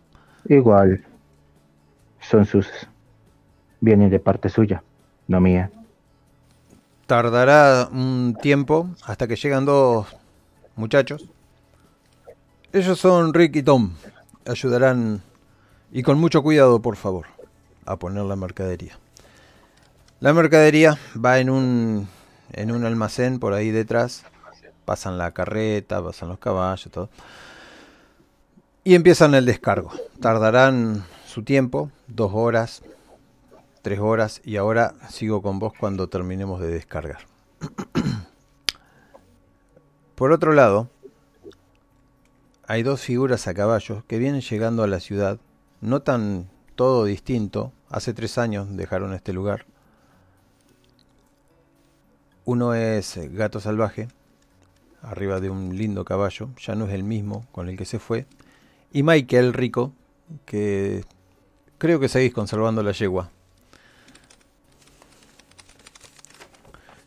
Igual 0.49 1.05
son 2.21 2.45
sus 2.47 2.67
vienen 3.81 4.11
de 4.11 4.21
parte 4.21 4.49
suya, 4.49 4.83
no 5.29 5.41
mía. 5.41 5.71
tardará 7.07 7.89
un 7.93 8.37
tiempo 8.41 8.89
hasta 9.05 9.27
que 9.27 9.37
llegan 9.37 9.65
dos 9.65 10.07
muchachos. 10.77 11.29
Ellos 12.73 12.99
son 12.99 13.33
Rick 13.33 13.57
y 13.57 13.63
Tom. 13.63 13.93
Ayudarán, 14.47 15.23
y 15.91 16.03
con 16.03 16.19
mucho 16.19 16.43
cuidado, 16.43 16.81
por 16.83 16.97
favor, 16.97 17.27
a 17.87 17.97
poner 17.97 18.25
la 18.25 18.37
mercadería. 18.37 18.99
La 20.21 20.33
mercadería 20.33 20.99
va 21.23 21.39
en 21.39 21.51
un, 21.51 22.09
en 22.53 22.71
un 22.71 22.85
almacén 22.85 23.39
por 23.39 23.53
ahí 23.53 23.71
detrás. 23.71 24.25
Pasan 24.85 25.19
la 25.19 25.33
carreta, 25.33 26.03
pasan 26.03 26.29
los 26.29 26.39
caballos, 26.39 26.91
todo. 26.91 27.09
Y 28.85 28.95
empiezan 28.95 29.35
el 29.35 29.47
descargo. 29.47 29.91
Tardarán 30.21 31.05
su 31.27 31.43
tiempo, 31.43 31.91
dos 32.07 32.33
horas, 32.35 32.83
tres 33.83 33.99
horas, 33.99 34.41
y 34.45 34.57
ahora 34.57 34.95
sigo 35.09 35.43
con 35.43 35.59
vos 35.59 35.73
cuando 35.79 36.09
terminemos 36.09 36.61
de 36.61 36.69
descargar. 36.69 37.27
Por 40.15 40.33
otro 40.33 40.53
lado, 40.53 40.89
hay 42.75 42.83
dos 42.83 43.01
figuras 43.01 43.47
a 43.47 43.55
caballo 43.55 44.03
que 44.09 44.19
vienen 44.19 44.41
llegando 44.41 44.83
a 44.83 44.89
la 44.89 44.99
ciudad. 44.99 45.39
Notan 45.81 46.51
todo 46.75 47.05
distinto. 47.05 47.73
Hace 47.89 48.13
tres 48.15 48.37
años 48.37 48.67
dejaron 48.77 49.15
este 49.15 49.33
lugar. 49.33 49.65
Uno 52.45 52.75
es 52.75 53.17
Gato 53.33 53.61
Salvaje, 53.61 54.09
arriba 55.03 55.39
de 55.39 55.51
un 55.51 55.77
lindo 55.77 56.05
caballo. 56.05 56.49
Ya 56.59 56.75
no 56.75 56.87
es 56.87 56.95
el 56.95 57.05
mismo 57.05 57.47
con 57.53 57.69
el 57.69 57.77
que 57.77 57.85
se 57.85 58.01
fue. 58.01 58.27
Y 58.93 59.05
Michael 59.05 59.53
Rico, 59.53 59.93
que 60.45 61.05
creo 61.79 62.01
que 62.01 62.09
seguís 62.09 62.35
conservando 62.35 62.83
la 62.83 62.91
yegua. 62.91 63.31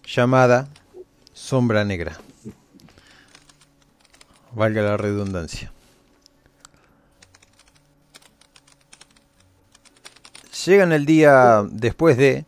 Llamada 0.05 0.69
Sombra 1.33 1.83
Negra. 1.83 2.17
Valga 4.53 4.81
la 4.81 4.97
redundancia. 4.97 5.71
Llegan 10.65 10.91
el 10.91 11.05
día 11.05 11.63
después 11.69 12.17
de, 12.17 12.45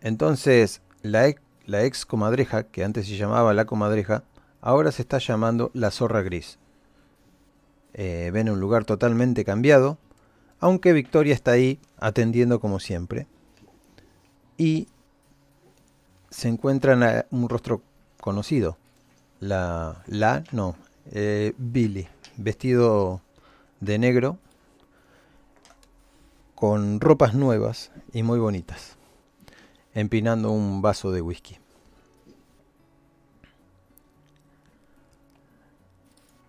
entonces 0.00 0.82
la 1.02 1.28
ex, 1.28 1.40
la 1.66 1.84
ex 1.84 2.04
comadreja, 2.04 2.64
que 2.64 2.84
antes 2.84 3.06
se 3.06 3.16
llamaba 3.16 3.54
la 3.54 3.64
comadreja, 3.64 4.22
ahora 4.60 4.92
se 4.92 5.02
está 5.02 5.18
llamando 5.18 5.70
la 5.72 5.90
zorra 5.90 6.22
gris. 6.22 6.58
Eh, 7.94 8.30
ven 8.32 8.50
un 8.50 8.60
lugar 8.60 8.84
totalmente 8.84 9.44
cambiado, 9.44 9.98
aunque 10.60 10.92
Victoria 10.92 11.32
está 11.32 11.52
ahí 11.52 11.78
atendiendo 11.98 12.60
como 12.60 12.80
siempre. 12.80 13.26
Y 14.58 14.88
se 16.30 16.48
encuentran 16.48 17.02
a 17.02 17.26
un 17.30 17.48
rostro 17.48 17.82
conocido. 18.20 18.76
La, 19.40 20.02
la, 20.06 20.42
no, 20.52 20.76
eh, 21.12 21.52
Billy, 21.58 22.08
vestido 22.36 23.20
de 23.80 23.98
negro, 23.98 24.38
con 26.54 27.00
ropas 27.00 27.34
nuevas 27.34 27.90
y 28.12 28.22
muy 28.22 28.38
bonitas, 28.38 28.96
empinando 29.94 30.50
un 30.50 30.82
vaso 30.82 31.12
de 31.12 31.20
whisky. 31.20 31.58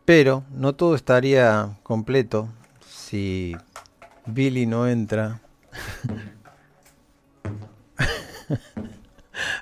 Pero 0.06 0.44
no 0.52 0.76
todo 0.76 0.96
estaría 0.96 1.78
completo 1.82 2.48
si 2.88 3.56
Billy 4.28 4.68
no 4.68 4.88
entra. 4.88 5.42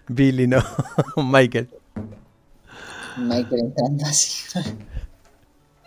Billy 0.08 0.48
no, 0.48 0.62
Michael. 1.16 1.70
Michael 3.18 3.60
entrando 3.60 4.06
así. 4.06 4.44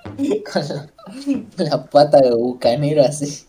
con 0.53 0.69
la, 0.69 0.89
la 1.57 1.85
pata 1.87 2.21
de 2.21 2.31
bucanero 2.35 3.03
así. 3.03 3.47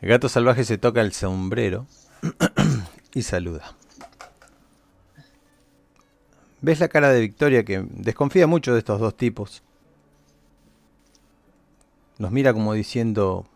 El 0.00 0.08
gato 0.08 0.28
salvaje 0.28 0.64
se 0.64 0.78
toca 0.78 1.00
el 1.00 1.12
sombrero 1.12 1.86
y 3.14 3.22
saluda. 3.22 3.74
¿Ves 6.60 6.80
la 6.80 6.88
cara 6.88 7.10
de 7.10 7.20
Victoria 7.20 7.64
que 7.64 7.84
desconfía 7.90 8.46
mucho 8.46 8.72
de 8.72 8.78
estos 8.78 9.00
dos 9.00 9.16
tipos? 9.16 9.62
Nos 12.18 12.30
mira 12.30 12.52
como 12.52 12.72
diciendo, 12.74 13.46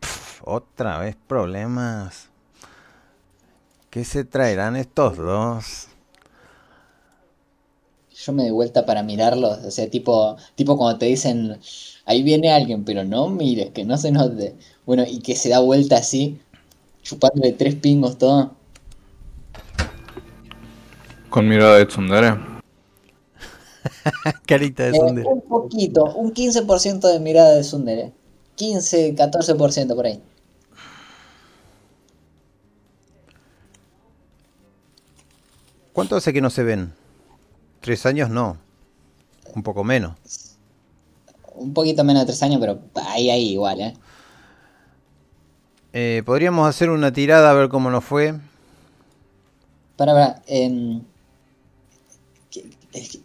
"Pf, 0.00 0.42
otra 0.44 0.98
vez 0.98 1.16
problemas. 1.26 2.30
¿Qué 3.90 4.04
se 4.04 4.24
traerán 4.24 4.76
estos 4.76 5.16
dos? 5.16 5.87
Yo 8.24 8.32
me 8.32 8.42
doy 8.42 8.50
vuelta 8.52 8.84
para 8.84 9.02
mirarlos, 9.02 9.58
o 9.64 9.70
sea, 9.70 9.88
tipo, 9.88 10.36
tipo 10.56 10.76
cuando 10.76 10.98
te 10.98 11.06
dicen, 11.06 11.58
ahí 12.04 12.22
viene 12.22 12.52
alguien, 12.52 12.84
pero 12.84 13.04
no 13.04 13.28
mires, 13.28 13.70
que 13.70 13.84
no 13.84 13.96
se 13.96 14.10
note. 14.10 14.56
Bueno, 14.84 15.04
y 15.06 15.20
que 15.20 15.36
se 15.36 15.48
da 15.50 15.60
vuelta 15.60 15.96
así, 15.98 16.40
chupándole 17.02 17.52
tres 17.52 17.76
pingos 17.76 18.18
todo. 18.18 18.54
Con 21.30 21.48
mirada 21.48 21.76
de 21.78 21.86
tsundere. 21.86 22.34
Carita 24.46 24.84
de 24.84 24.90
Eh, 24.90 24.94
Sundere. 24.98 25.28
un 25.28 25.42
poquito, 25.42 26.04
un 26.16 26.32
15% 26.32 27.06
de 27.08 27.20
mirada 27.20 27.54
de 27.54 27.62
Sundere. 27.62 28.12
15, 28.56 29.14
14% 29.14 29.94
por 29.94 30.06
ahí. 30.06 30.20
¿Cuánto 35.92 36.16
hace 36.16 36.32
que 36.32 36.40
no 36.40 36.50
se 36.50 36.62
ven? 36.62 36.92
Tres 37.80 38.06
años 38.06 38.30
no. 38.30 38.56
Un 39.54 39.62
poco 39.62 39.84
menos. 39.84 40.14
Un 41.54 41.74
poquito 41.74 42.04
menos 42.04 42.22
de 42.22 42.26
3 42.26 42.42
años, 42.44 42.60
pero 42.60 42.80
ahí, 42.94 43.30
ahí 43.30 43.50
igual, 43.52 43.80
¿eh? 43.80 43.94
Eh, 45.92 46.22
Podríamos 46.24 46.68
hacer 46.68 46.90
una 46.90 47.12
tirada 47.12 47.50
a 47.50 47.54
ver 47.54 47.68
cómo 47.68 47.90
nos 47.90 48.04
fue. 48.04 48.34
Para, 49.96 50.12
para, 50.12 50.42
em, 50.46 51.02
¿qué- 52.50 52.70
es 52.92 53.08
que- 53.10 53.20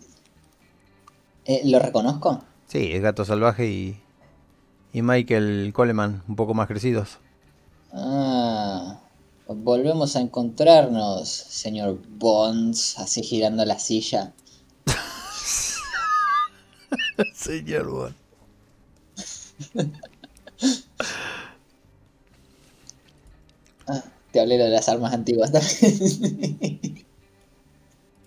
eh, 1.46 1.62
¿Lo 1.66 1.80
reconozco? 1.80 2.44
Sí, 2.68 2.92
es 2.92 3.02
Gato 3.02 3.24
Salvaje 3.26 3.68
y, 3.68 3.98
y 4.94 5.02
Michael 5.02 5.72
Coleman, 5.74 6.24
un 6.28 6.36
poco 6.36 6.54
más 6.54 6.68
crecidos. 6.68 7.20
Ah, 7.94 9.00
volvemos 9.48 10.16
a 10.16 10.22
encontrarnos, 10.22 11.30
señor 11.30 12.00
Bonds, 12.18 12.98
así 13.00 13.22
girando 13.24 13.64
la 13.66 13.80
silla. 13.80 14.34
Señor. 17.34 18.14
Ah, 23.88 24.04
te 24.32 24.40
hablé 24.40 24.58
de 24.58 24.70
las 24.70 24.90
armas 24.90 25.14
antiguas 25.14 25.52
también. 25.52 27.06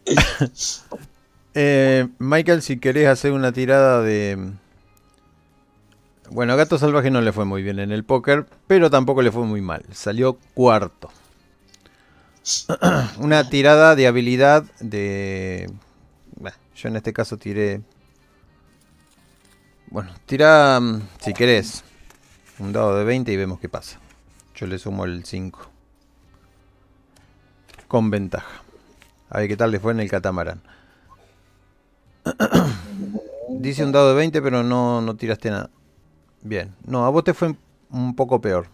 Eh, 1.58 2.06
Michael, 2.18 2.60
si 2.60 2.78
querés 2.78 3.08
hacer 3.08 3.32
una 3.32 3.50
tirada 3.50 4.02
de... 4.02 4.52
Bueno, 6.28 6.52
a 6.52 6.56
Gato 6.56 6.76
Salvaje 6.76 7.10
no 7.10 7.22
le 7.22 7.32
fue 7.32 7.46
muy 7.46 7.62
bien 7.62 7.78
en 7.78 7.92
el 7.92 8.04
póker, 8.04 8.44
pero 8.66 8.90
tampoco 8.90 9.22
le 9.22 9.32
fue 9.32 9.44
muy 9.46 9.62
mal. 9.62 9.82
Salió 9.90 10.36
cuarto. 10.52 11.10
una 13.18 13.48
tirada 13.48 13.96
de 13.96 14.06
habilidad 14.06 14.64
de... 14.80 15.70
Yo 16.76 16.88
en 16.88 16.96
este 16.96 17.14
caso 17.14 17.38
tiré... 17.38 17.80
Bueno, 19.88 20.10
tira, 20.26 20.80
mm, 20.80 21.02
si 21.20 21.32
querés, 21.32 21.84
un 22.58 22.72
dado 22.72 22.98
de 22.98 23.04
20 23.04 23.30
y 23.32 23.36
vemos 23.36 23.60
qué 23.60 23.68
pasa. 23.68 24.00
Yo 24.54 24.66
le 24.66 24.78
sumo 24.78 25.04
el 25.04 25.24
5. 25.24 25.60
Con 27.86 28.10
ventaja. 28.10 28.62
A 29.30 29.38
ver 29.38 29.48
qué 29.48 29.56
tal 29.56 29.70
le 29.70 29.78
fue 29.78 29.92
en 29.92 30.00
el 30.00 30.10
catamarán. 30.10 30.60
Dice 33.48 33.84
un 33.84 33.92
dado 33.92 34.08
de 34.08 34.16
20, 34.16 34.42
pero 34.42 34.64
no, 34.64 35.00
no 35.00 35.16
tiraste 35.16 35.50
nada. 35.50 35.70
Bien. 36.42 36.74
No, 36.84 37.06
a 37.06 37.10
vos 37.10 37.22
te 37.22 37.32
fue 37.32 37.54
un 37.90 38.16
poco 38.16 38.40
peor. 38.40 38.68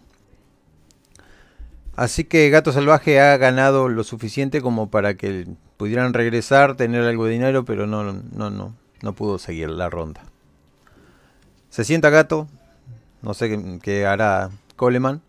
Así 1.95 2.23
que 2.23 2.49
Gato 2.49 2.71
Salvaje 2.71 3.19
ha 3.19 3.37
ganado 3.37 3.87
lo 3.87 4.03
suficiente 4.03 4.61
como 4.61 4.89
para 4.89 5.13
que 5.13 5.47
pudieran 5.77 6.13
regresar, 6.13 6.75
tener 6.75 7.03
algo 7.03 7.25
de 7.25 7.33
dinero, 7.33 7.65
pero 7.65 7.85
no, 7.85 8.03
no, 8.03 8.49
no, 8.49 8.75
no 9.01 9.13
pudo 9.13 9.37
seguir 9.37 9.69
la 9.69 9.91
ronda. 9.91 10.23
Se 11.73 11.83
sienta 11.83 12.11
Gato, 12.11 12.47
no 13.23 13.33
sé 13.33 13.79
qué, 13.81 14.05
hará 14.05 14.51
Coleman. 14.75 15.23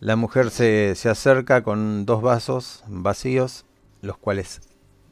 La 0.00 0.16
mujer 0.16 0.50
se, 0.50 0.96
se 0.96 1.08
acerca 1.08 1.62
con 1.62 2.04
dos 2.06 2.22
vasos 2.22 2.82
vacíos, 2.88 3.64
los 4.02 4.18
cuales 4.18 4.62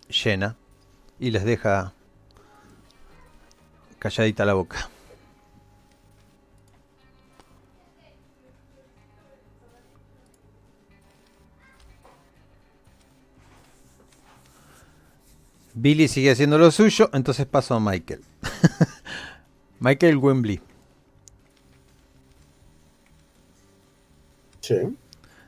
llena 0.08 0.56
y 1.20 1.30
les 1.30 1.44
deja 1.44 1.92
calladita 4.00 4.44
la 4.44 4.54
boca. 4.54 4.90
Billy 15.74 16.08
sigue 16.08 16.32
haciendo 16.32 16.58
lo 16.58 16.72
suyo, 16.72 17.10
entonces 17.12 17.46
paso 17.46 17.74
a 17.74 17.78
Michael. 17.78 18.24
Michael 19.80 20.16
Wembley. 20.18 20.60
Sí. 24.60 24.76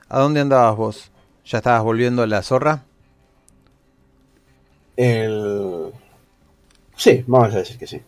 ¿A 0.08 0.20
dónde 0.20 0.40
andabas 0.40 0.76
vos? 0.76 1.10
¿Ya 1.44 1.58
estabas 1.58 1.82
volviendo 1.82 2.22
a 2.22 2.26
la 2.26 2.42
zorra? 2.42 2.84
El... 4.96 5.92
Sí, 6.96 7.24
vamos 7.26 7.54
a 7.54 7.58
decir 7.58 7.78
que 7.78 7.86
sí. 7.86 8.00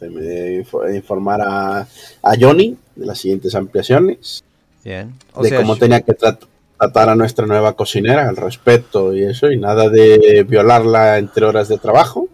De 0.00 0.56
info- 0.56 0.86
informar 0.90 1.40
a, 1.40 1.80
a 1.80 2.32
Johnny 2.38 2.76
de 2.94 3.06
las 3.06 3.18
siguientes 3.18 3.54
ampliaciones, 3.54 4.44
Bien. 4.84 5.14
O 5.32 5.42
de 5.42 5.48
sea, 5.48 5.58
cómo 5.62 5.74
yo- 5.74 5.80
tenía 5.80 6.02
que 6.02 6.12
trat- 6.12 6.46
tratar 6.78 7.08
a 7.08 7.14
nuestra 7.16 7.46
nueva 7.46 7.72
cocinera, 7.74 8.28
al 8.28 8.36
respeto 8.36 9.14
y 9.14 9.24
eso, 9.24 9.50
y 9.50 9.56
nada 9.56 9.88
de 9.88 10.44
violarla 10.46 11.16
entre 11.16 11.46
horas 11.46 11.68
de 11.68 11.78
trabajo. 11.78 12.28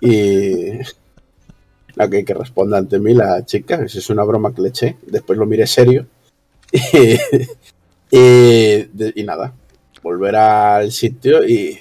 Y 0.00 0.78
lo 1.98 2.10
que, 2.10 2.34
responda 2.34 2.78
ante 2.78 2.98
mí 2.98 3.14
la 3.14 3.44
chica, 3.44 3.76
esa 3.76 3.98
es 3.98 4.10
una 4.10 4.24
broma 4.24 4.54
que 4.54 4.62
le 4.62 4.68
eché, 4.68 4.96
después 5.06 5.38
lo 5.38 5.46
miré 5.46 5.66
serio. 5.66 6.06
Y, 8.10 9.22
nada, 9.22 9.52
volver 10.02 10.34
al 10.34 10.90
sitio 10.92 11.46
y 11.46 11.78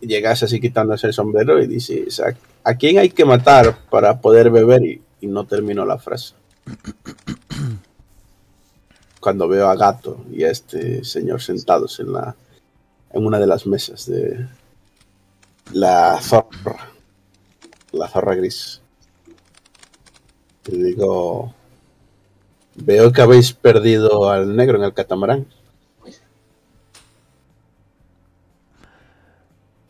llegas 0.00 0.42
así 0.42 0.60
quitándose 0.60 1.06
el 1.06 1.12
sombrero 1.12 1.62
y 1.62 1.68
dices, 1.68 2.18
¿a, 2.18 2.36
a 2.64 2.74
quién 2.74 2.98
hay 2.98 3.10
que 3.10 3.24
matar 3.24 3.78
para 3.88 4.20
poder 4.20 4.50
beber? 4.50 4.84
Y, 4.84 5.00
y 5.20 5.26
no 5.28 5.46
termino 5.46 5.86
la 5.86 5.98
frase. 5.98 6.34
Cuando 9.20 9.46
veo 9.46 9.68
a 9.68 9.76
Gato 9.76 10.24
y 10.32 10.44
a 10.44 10.50
este 10.50 11.04
señor 11.04 11.40
sentados 11.40 12.00
en 12.00 12.12
la 12.12 12.36
en 13.14 13.24
una 13.24 13.38
de 13.38 13.46
las 13.46 13.66
mesas 13.66 14.06
de 14.06 14.46
la 15.72 16.20
zorra, 16.20 16.90
la 17.92 18.08
zorra 18.08 18.34
gris. 18.34 18.82
Y 20.66 20.82
digo, 20.82 21.52
veo 22.74 23.12
que 23.12 23.22
habéis 23.22 23.52
perdido 23.52 24.30
al 24.30 24.56
negro 24.56 24.78
en 24.78 24.84
el 24.84 24.94
catamarán. 24.94 25.46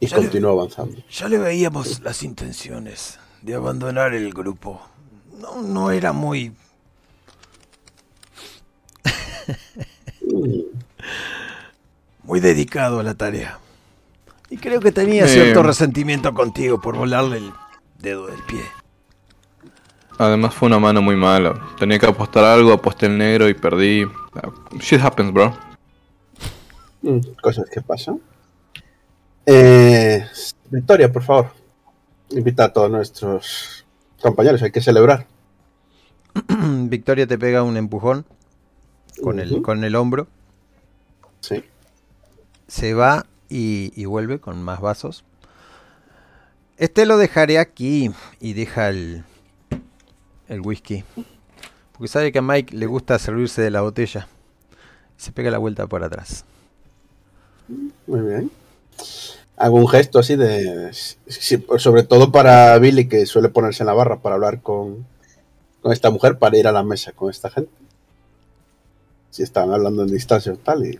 Y 0.00 0.06
Ya 0.06 0.16
le- 0.16 0.22
continúo 0.24 0.50
avanzando. 0.52 0.96
Ya 1.10 1.28
le 1.28 1.38
veíamos 1.38 2.00
las 2.00 2.22
intenciones 2.22 3.18
de 3.42 3.54
abandonar 3.54 4.12
el 4.14 4.32
grupo. 4.34 4.80
No, 5.40 5.62
no 5.62 5.90
era 5.90 6.12
muy... 6.12 6.52
Muy 12.22 12.40
dedicado 12.40 13.00
a 13.00 13.02
la 13.02 13.14
tarea. 13.14 13.58
Y 14.50 14.56
creo 14.56 14.80
que 14.80 14.92
tenía 14.92 15.26
Eh. 15.26 15.28
cierto 15.28 15.62
resentimiento 15.62 16.32
contigo 16.32 16.80
por 16.80 16.96
volarle 16.96 17.38
el 17.38 17.52
dedo 17.98 18.26
del 18.26 18.42
pie. 18.44 18.62
Además 20.18 20.54
fue 20.54 20.68
una 20.68 20.78
mano 20.78 21.02
muy 21.02 21.16
mala. 21.16 21.60
Tenía 21.78 21.98
que 21.98 22.06
apostar 22.06 22.44
algo, 22.44 22.72
aposté 22.72 23.06
el 23.06 23.18
negro 23.18 23.48
y 23.48 23.54
perdí. 23.54 24.06
Shit 24.78 25.00
happens, 25.02 25.32
bro. 25.32 25.54
mm, 27.02 27.20
Cosas 27.42 27.68
que 27.70 27.80
pasan. 27.82 28.20
Eh, 29.46 30.24
Victoria, 30.70 31.12
por 31.12 31.22
favor. 31.22 31.50
invita 32.30 32.64
a 32.64 32.72
todos 32.72 32.90
nuestros 32.90 33.84
compañeros, 34.20 34.62
hay 34.62 34.70
que 34.72 34.80
celebrar. 34.80 35.26
Victoria 36.88 37.26
te 37.26 37.38
pega 37.38 37.62
un 37.62 37.76
empujón 37.76 38.24
con, 39.22 39.40
el, 39.40 39.62
con 39.62 39.84
el 39.84 39.94
hombro. 39.96 40.28
Sí. 41.40 41.62
Se 42.66 42.94
va 42.94 43.26
y, 43.48 43.92
y 44.00 44.06
vuelve 44.06 44.40
con 44.40 44.62
más 44.62 44.80
vasos. 44.80 45.24
Este 46.76 47.06
lo 47.06 47.18
dejaré 47.18 47.58
aquí 47.58 48.10
y 48.40 48.52
deja 48.54 48.88
el, 48.88 49.24
el 50.48 50.60
whisky. 50.60 51.04
Porque 51.92 52.08
sabe 52.08 52.32
que 52.32 52.38
a 52.38 52.42
Mike 52.42 52.76
le 52.76 52.86
gusta 52.86 53.18
servirse 53.18 53.62
de 53.62 53.70
la 53.70 53.82
botella. 53.82 54.28
Se 55.16 55.32
pega 55.32 55.50
la 55.50 55.58
vuelta 55.58 55.86
por 55.86 56.02
atrás. 56.02 56.44
Muy 58.06 58.20
bien. 58.20 58.50
Hago 59.56 59.76
un 59.76 59.88
gesto 59.88 60.18
así 60.18 60.34
de. 60.36 60.90
sobre 61.78 62.02
todo 62.02 62.32
para 62.32 62.76
Billy, 62.78 63.08
que 63.08 63.24
suele 63.26 63.48
ponerse 63.48 63.84
en 63.84 63.86
la 63.86 63.94
barra 63.94 64.18
para 64.18 64.34
hablar 64.34 64.60
con, 64.60 65.06
con 65.80 65.92
esta 65.92 66.10
mujer, 66.10 66.38
para 66.38 66.58
ir 66.58 66.66
a 66.66 66.72
la 66.72 66.82
mesa 66.82 67.12
con 67.12 67.30
esta 67.30 67.50
gente. 67.50 67.70
Si 69.30 69.42
están 69.42 69.72
hablando 69.72 70.02
en 70.02 70.08
distancia 70.08 70.52
o 70.52 70.56
tal, 70.56 70.84
y 70.84 70.98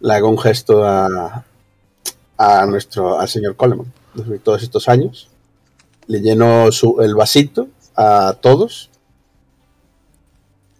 le 0.00 0.12
hago 0.14 0.28
un 0.28 0.38
gesto 0.38 0.84
a, 0.84 1.44
a 2.36 2.66
nuestro, 2.66 3.18
al 3.18 3.28
señor 3.28 3.54
Coleman. 3.56 3.92
Desde 4.14 4.38
todos 4.40 4.62
estos 4.64 4.88
años, 4.88 5.28
le 6.08 6.20
lleno 6.20 6.72
su, 6.72 7.00
el 7.00 7.14
vasito 7.14 7.68
a 8.00 8.34
todos 8.40 8.90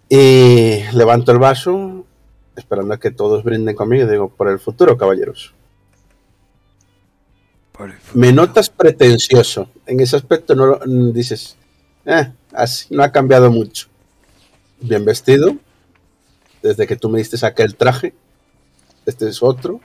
y 0.09 0.81
levanto 0.93 1.33
el 1.33 1.39
vaso 1.39 2.07
esperando 2.55 2.95
a 2.95 3.01
que 3.01 3.11
todos 3.11 3.43
brinden 3.43 3.75
conmigo 3.75 4.07
y 4.07 4.11
digo, 4.11 4.29
por 4.29 4.49
el 4.49 4.59
futuro, 4.61 4.97
caballeros. 4.97 5.53
Me 8.15 8.33
notas 8.33 8.71
pretencioso. 8.71 9.69
En 9.87 10.01
ese 10.01 10.17
aspecto 10.17 10.55
no 10.57 10.67
lo- 10.67 10.81
mm, 10.85 11.13
dices, 11.13 11.57
eh, 12.07 12.33
así, 12.53 12.87
no 12.95 13.03
ha 13.05 13.13
cambiado 13.13 13.51
mucho. 13.53 13.87
Bien 14.81 15.05
vestido. 15.05 15.57
Desde 16.63 16.87
que 16.89 16.97
tú 16.97 17.09
me 17.09 17.19
diste 17.19 17.45
aquel 17.47 17.77
traje. 17.77 18.15
Este 19.07 19.29
es 19.29 19.43
otro. 19.43 19.81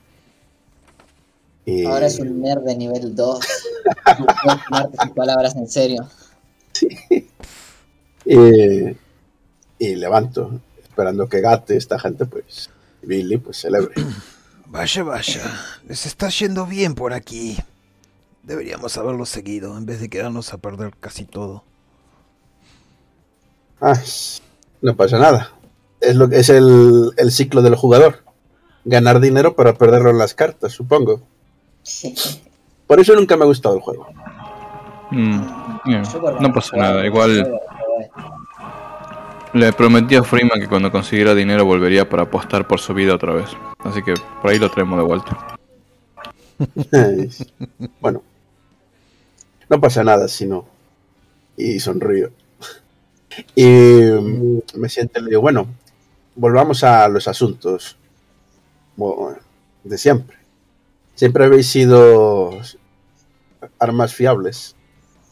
Y 1.65 1.85
Ahora 1.85 2.07
es 2.07 2.19
un 2.19 2.41
nerd 2.41 2.61
de 2.63 2.75
nivel 2.75 3.15
2. 3.15 3.39
No 4.19 4.25
puedo 4.25 4.59
tomarte 4.69 4.97
tus 4.97 5.11
palabras 5.11 5.55
en 5.55 5.67
serio. 5.67 6.07
Y, 8.25 8.95
y 9.79 9.95
levanto, 9.95 10.59
esperando 10.83 11.27
que 11.27 11.41
Gate, 11.41 11.75
esta 11.75 11.99
gente, 11.99 12.25
pues, 12.25 12.69
Billy, 13.01 13.37
pues 13.37 13.57
celebre. 13.57 13.93
Vaya, 14.67 15.03
vaya. 15.03 15.41
Les 15.87 16.07
está 16.07 16.29
yendo 16.29 16.65
bien 16.65 16.95
por 16.95 17.13
aquí. 17.13 17.55
Deberíamos 18.41 18.97
haberlo 18.97 19.23
seguido 19.27 19.77
en 19.77 19.85
vez 19.85 20.01
de 20.01 20.09
quedarnos 20.09 20.51
a 20.51 20.57
perder 20.57 20.95
casi 20.99 21.25
todo. 21.25 21.63
Ah, 23.79 23.93
no 24.81 24.95
pasa 24.95 25.19
nada. 25.19 25.51
Es, 26.01 26.15
lo, 26.15 26.27
que- 26.27 26.39
es 26.39 26.49
el, 26.49 27.11
el 27.17 27.31
ciclo 27.31 27.61
del 27.61 27.75
jugador. 27.75 28.23
Ganar 28.83 29.19
dinero 29.19 29.55
para 29.55 29.75
perderlo 29.75 30.09
en 30.09 30.17
las 30.17 30.33
cartas, 30.33 30.71
supongo. 30.71 31.21
Por 32.87 32.99
eso 32.99 33.13
nunca 33.13 33.37
me 33.37 33.43
ha 33.43 33.47
gustado 33.47 33.75
el 33.75 33.81
juego. 33.81 34.07
Mm, 35.13 36.41
No 36.41 36.51
pasa 36.51 36.75
nada, 36.75 37.05
igual 37.05 37.47
le 39.53 39.71
prometí 39.71 40.15
a 40.15 40.23
Freeman 40.23 40.59
que 40.59 40.67
cuando 40.67 40.91
consiguiera 40.91 41.35
dinero 41.35 41.65
volvería 41.65 42.09
para 42.09 42.23
apostar 42.23 42.67
por 42.67 42.79
su 42.79 42.95
vida 42.95 43.13
otra 43.13 43.33
vez. 43.33 43.49
Así 43.83 44.01
que 44.01 44.15
por 44.41 44.49
ahí 44.49 44.57
lo 44.57 44.71
traemos 44.71 44.97
de 44.97 45.05
vuelta. 45.05 45.57
bueno, 48.01 48.23
no 49.69 49.79
pasa 49.79 50.03
nada 50.03 50.27
si 50.27 50.47
no. 50.47 50.65
Y 51.55 51.79
sonrío. 51.79 52.31
Y 53.53 53.65
mm, 53.65 54.59
me 54.75 54.89
siento 54.89 55.19
y 55.19 55.23
le 55.23 55.29
digo, 55.29 55.41
bueno, 55.41 55.67
volvamos 56.35 56.83
a 56.83 57.07
los 57.07 57.27
asuntos 57.27 57.97
bueno, 58.95 59.37
de 59.83 59.97
siempre. 59.99 60.37
Siempre 61.13 61.45
habéis 61.45 61.67
sido 61.67 62.59
armas 63.77 64.15
fiables 64.15 64.75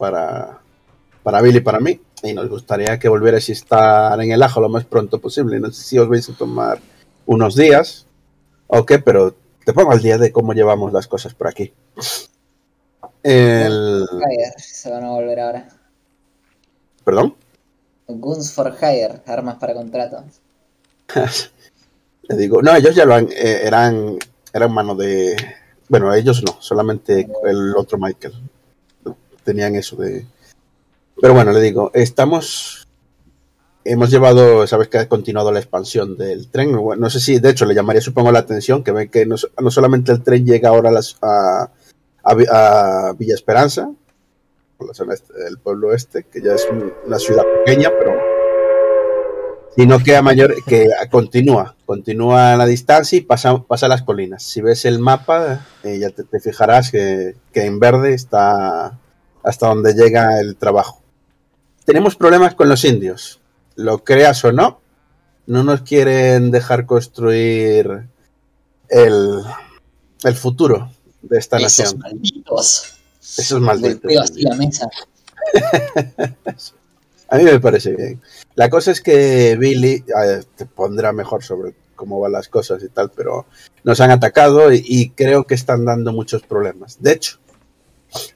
para, 0.01 0.59
para 1.21 1.41
Billy 1.41 1.59
y 1.59 1.61
para 1.61 1.79
mí. 1.79 2.01
Y 2.23 2.33
nos 2.33 2.49
gustaría 2.49 2.97
que 2.97 3.07
volvierais 3.07 3.47
a 3.49 3.51
estar 3.51 4.19
en 4.19 4.31
el 4.31 4.41
ajo 4.41 4.59
lo 4.59 4.67
más 4.67 4.83
pronto 4.83 5.19
posible. 5.21 5.59
No 5.59 5.71
sé 5.71 5.83
si 5.83 5.99
os 5.99 6.09
vais 6.09 6.27
a 6.27 6.33
tomar 6.33 6.79
unos 7.27 7.55
días 7.55 8.07
o 8.65 8.83
qué, 8.83 8.97
pero 8.97 9.35
te 9.63 9.73
pongo 9.73 9.91
al 9.91 10.01
día 10.01 10.17
de 10.17 10.31
cómo 10.31 10.53
llevamos 10.53 10.91
las 10.91 11.07
cosas 11.07 11.35
por 11.35 11.47
aquí. 11.47 11.71
El... 13.21 14.07
Hire, 14.11 14.53
se 14.57 14.89
van 14.89 15.03
a 15.03 15.11
volver 15.11 15.39
ahora. 15.39 15.69
¿Perdón? 17.05 17.35
Guns 18.07 18.51
for 18.51 18.75
Hire, 18.75 19.21
armas 19.27 19.57
para 19.59 19.75
contrato. 19.75 20.23
Le 22.27 22.35
digo, 22.35 22.61
no, 22.63 22.75
ellos 22.75 22.95
ya 22.95 23.05
lo 23.05 23.13
han, 23.13 23.27
eh, 23.31 23.61
eran, 23.63 24.17
eran 24.51 24.73
mano 24.73 24.95
de, 24.95 25.35
bueno, 25.89 26.11
ellos 26.13 26.41
no, 26.43 26.57
solamente 26.59 27.27
el 27.45 27.75
otro 27.75 27.99
Michael. 27.99 28.33
Tenían 29.43 29.75
eso 29.75 29.95
de, 29.95 30.25
pero 31.19 31.33
bueno, 31.33 31.51
le 31.51 31.61
digo, 31.61 31.91
estamos, 31.93 32.87
hemos 33.83 34.11
llevado, 34.11 34.65
sabes 34.67 34.87
que 34.87 34.99
ha 34.99 35.07
continuado 35.09 35.51
la 35.51 35.59
expansión 35.59 36.17
del 36.17 36.49
tren, 36.49 36.71
no 36.71 37.09
sé 37.09 37.19
si, 37.19 37.39
de 37.39 37.49
hecho, 37.49 37.65
le 37.65 37.73
llamaría, 37.75 38.01
supongo, 38.01 38.31
la 38.31 38.39
atención 38.39 38.83
que 38.83 38.91
ven 38.91 39.09
que 39.09 39.25
no, 39.25 39.35
no 39.59 39.71
solamente 39.71 40.11
el 40.11 40.21
tren 40.23 40.45
llega 40.45 40.69
ahora 40.69 40.89
a, 40.89 40.93
las- 40.93 41.17
a, 41.21 41.71
a 42.23 42.35
Vi- 42.35 42.45
a 42.51 43.13
Villa 43.17 43.33
Esperanza, 43.33 43.91
este- 45.11 45.33
el 45.47 45.57
pueblo 45.59 45.93
este, 45.93 46.23
que 46.23 46.41
ya 46.41 46.53
es 46.53 46.67
un- 46.71 46.91
una 47.05 47.17
ciudad 47.19 47.43
pequeña, 47.65 47.89
pero 47.99 48.13
sino 49.75 49.99
que 49.99 50.21
mayor 50.21 50.53
que 50.65 50.89
continúa, 51.09 51.75
continúa 51.85 52.57
la 52.57 52.65
distancia 52.65 53.17
y 53.17 53.21
pasa, 53.21 53.57
pasa 53.63 53.87
las 53.87 54.01
colinas. 54.01 54.43
Si 54.43 54.59
ves 54.61 54.83
el 54.85 54.99
mapa, 54.99 55.65
eh, 55.83 55.97
ya 55.97 56.09
te, 56.09 56.23
te 56.25 56.39
fijarás 56.41 56.91
que, 56.91 57.35
que 57.53 57.65
en 57.65 57.79
verde 57.79 58.13
está 58.13 58.99
hasta 59.43 59.67
donde 59.67 59.93
llega 59.93 60.39
el 60.39 60.55
trabajo. 60.55 61.01
Tenemos 61.85 62.15
problemas 62.15 62.55
con 62.55 62.69
los 62.69 62.83
indios, 62.85 63.39
lo 63.75 64.03
creas 64.03 64.43
o 64.45 64.51
no, 64.51 64.79
no 65.47 65.63
nos 65.63 65.81
quieren 65.81 66.51
dejar 66.51 66.85
construir 66.85 68.07
el, 68.89 69.41
el 70.23 70.35
futuro 70.35 70.91
de 71.21 71.37
esta 71.39 71.57
Esos 71.57 71.95
nación. 71.95 71.99
malditos. 71.99 72.93
Esos 73.37 73.61
malditos. 73.61 74.11
La 74.37 74.55
mesa. 74.55 74.87
A 77.29 77.37
mí 77.37 77.43
me 77.43 77.59
parece 77.59 77.95
bien. 77.95 78.21
La 78.55 78.69
cosa 78.69 78.91
es 78.91 79.01
que 79.01 79.55
Billy 79.57 80.03
eh, 80.23 80.43
te 80.55 80.65
pondrá 80.65 81.13
mejor 81.13 81.43
sobre 81.43 81.73
cómo 81.95 82.19
van 82.19 82.33
las 82.33 82.49
cosas 82.49 82.83
y 82.83 82.89
tal, 82.89 83.09
pero 83.15 83.45
nos 83.83 84.01
han 84.01 84.11
atacado 84.11 84.73
y, 84.73 84.83
y 84.85 85.09
creo 85.11 85.45
que 85.45 85.55
están 85.55 85.85
dando 85.85 86.11
muchos 86.11 86.43
problemas. 86.43 86.97
De 87.01 87.13
hecho, 87.13 87.39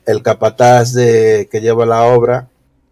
el 0.05 0.21
capataz 0.23 0.93
de, 0.93 1.47
que 1.51 1.61
lleva 1.61 1.85
la 1.85 2.03
obra 2.03 2.49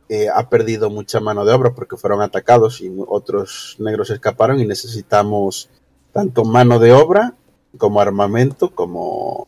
eh, 0.10 0.28
ha 0.34 0.50
perdido 0.50 0.90
mucha 0.90 1.20
mano 1.20 1.46
de 1.46 1.54
obra 1.54 1.74
porque 1.74 1.98
fueron 1.98 2.22
atacados 2.22 2.82
y 2.82 2.92
otros 3.08 3.76
negros 3.80 4.10
escaparon 4.10 4.60
y 4.60 4.66
necesitamos 4.66 5.70
tanto 6.12 6.44
mano 6.44 6.80
de 6.80 6.92
obra 6.92 7.34
como 7.78 8.02
armamento 8.02 8.76
como 8.76 9.48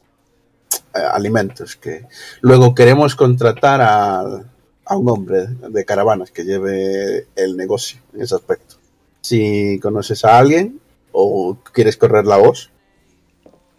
eh, 0.93 0.99
alimentos. 0.99 1.75
Que 1.75 2.07
luego 2.41 2.73
queremos 2.73 3.15
contratar 3.15 3.81
al 3.81 4.49
a 4.85 4.97
un 4.97 5.09
hombre 5.09 5.47
de 5.47 5.85
caravanas 5.85 6.31
que 6.31 6.43
lleve 6.43 7.27
el 7.35 7.57
negocio 7.57 7.99
en 8.13 8.21
ese 8.21 8.35
aspecto. 8.35 8.75
Si 9.21 9.79
conoces 9.81 10.23
a 10.23 10.37
alguien 10.37 10.79
o 11.11 11.57
quieres 11.73 11.97
correr 11.97 12.25
la 12.25 12.37
voz, 12.37 12.69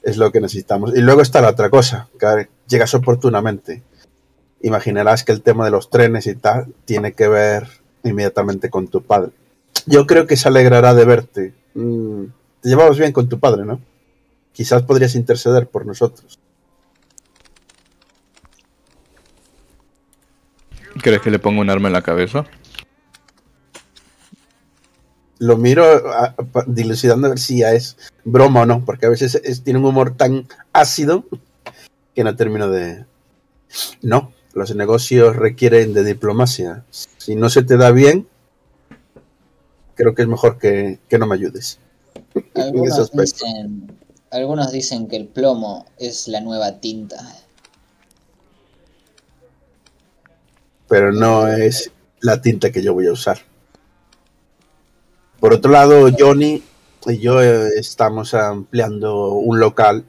es 0.06 0.16
lo 0.16 0.30
que 0.30 0.40
necesitamos. 0.40 0.96
Y 0.96 1.00
luego 1.00 1.20
está 1.20 1.40
la 1.40 1.50
otra 1.50 1.68
cosa, 1.68 2.08
que 2.18 2.48
llegas 2.68 2.94
oportunamente. 2.94 3.82
Imaginarás 4.62 5.24
que 5.24 5.32
el 5.32 5.42
tema 5.42 5.64
de 5.64 5.72
los 5.72 5.90
trenes 5.90 6.28
y 6.28 6.36
tal 6.36 6.72
tiene 6.84 7.12
que 7.12 7.26
ver 7.26 7.66
inmediatamente 8.04 8.70
con 8.70 8.86
tu 8.86 9.02
padre. 9.02 9.32
Yo 9.84 10.06
creo 10.06 10.28
que 10.28 10.36
se 10.36 10.46
alegrará 10.46 10.94
de 10.94 11.04
verte. 11.04 11.54
Mm, 11.74 12.26
te 12.60 12.68
llevabas 12.68 12.96
bien 12.98 13.10
con 13.10 13.28
tu 13.28 13.40
padre, 13.40 13.64
¿no? 13.64 13.80
Quizás 14.52 14.84
podrías 14.84 15.16
interceder 15.16 15.66
por 15.66 15.84
nosotros. 15.84 16.38
¿Quieres 21.02 21.20
que 21.20 21.32
le 21.32 21.40
ponga 21.40 21.60
un 21.60 21.68
arma 21.68 21.88
en 21.88 21.92
la 21.92 22.02
cabeza? 22.02 22.46
Lo 25.38 25.56
miro 25.56 25.84
a- 26.12 26.34
pa- 26.34 26.64
dilucidando 26.66 27.26
a 27.26 27.30
ver 27.30 27.38
si 27.38 27.58
ya 27.58 27.72
es 27.72 27.96
broma 28.24 28.62
o 28.62 28.66
no, 28.66 28.84
porque 28.84 29.06
a 29.06 29.10
veces 29.10 29.34
es- 29.44 29.62
tiene 29.62 29.78
un 29.78 29.84
humor 29.86 30.16
tan 30.16 30.46
ácido 30.72 31.24
que 32.14 32.24
no 32.24 32.34
termino 32.36 32.68
de... 32.70 33.04
No, 34.02 34.32
los 34.54 34.74
negocios 34.74 35.36
requieren 35.36 35.92
de 35.92 36.04
diplomacia. 36.04 36.84
Si 37.18 37.34
no 37.36 37.50
se 37.50 37.62
te 37.62 37.76
da 37.76 37.90
bien, 37.90 38.26
creo 39.94 40.14
que 40.14 40.22
es 40.22 40.28
mejor 40.28 40.58
que, 40.58 40.98
que 41.08 41.18
no 41.18 41.26
me 41.26 41.34
ayudes. 41.34 41.78
Algunos 42.54 43.10
dicen, 43.12 43.92
algunos 44.30 44.72
dicen 44.72 45.08
que 45.08 45.16
el 45.16 45.26
plomo 45.26 45.86
es 45.98 46.28
la 46.28 46.40
nueva 46.40 46.80
tinta. 46.80 47.16
pero 50.88 51.12
no 51.12 51.48
es 51.48 51.90
la 52.20 52.40
tinta 52.40 52.70
que 52.70 52.80
yo 52.82 52.94
voy 52.94 53.06
a 53.08 53.12
usar. 53.12 53.38
Por 55.40 55.52
otro 55.52 55.70
lado, 55.70 56.08
Johnny 56.16 56.62
y 57.06 57.18
yo 57.18 57.40
eh, 57.42 57.68
estamos 57.76 58.34
ampliando 58.34 59.30
un 59.32 59.60
local, 59.60 60.04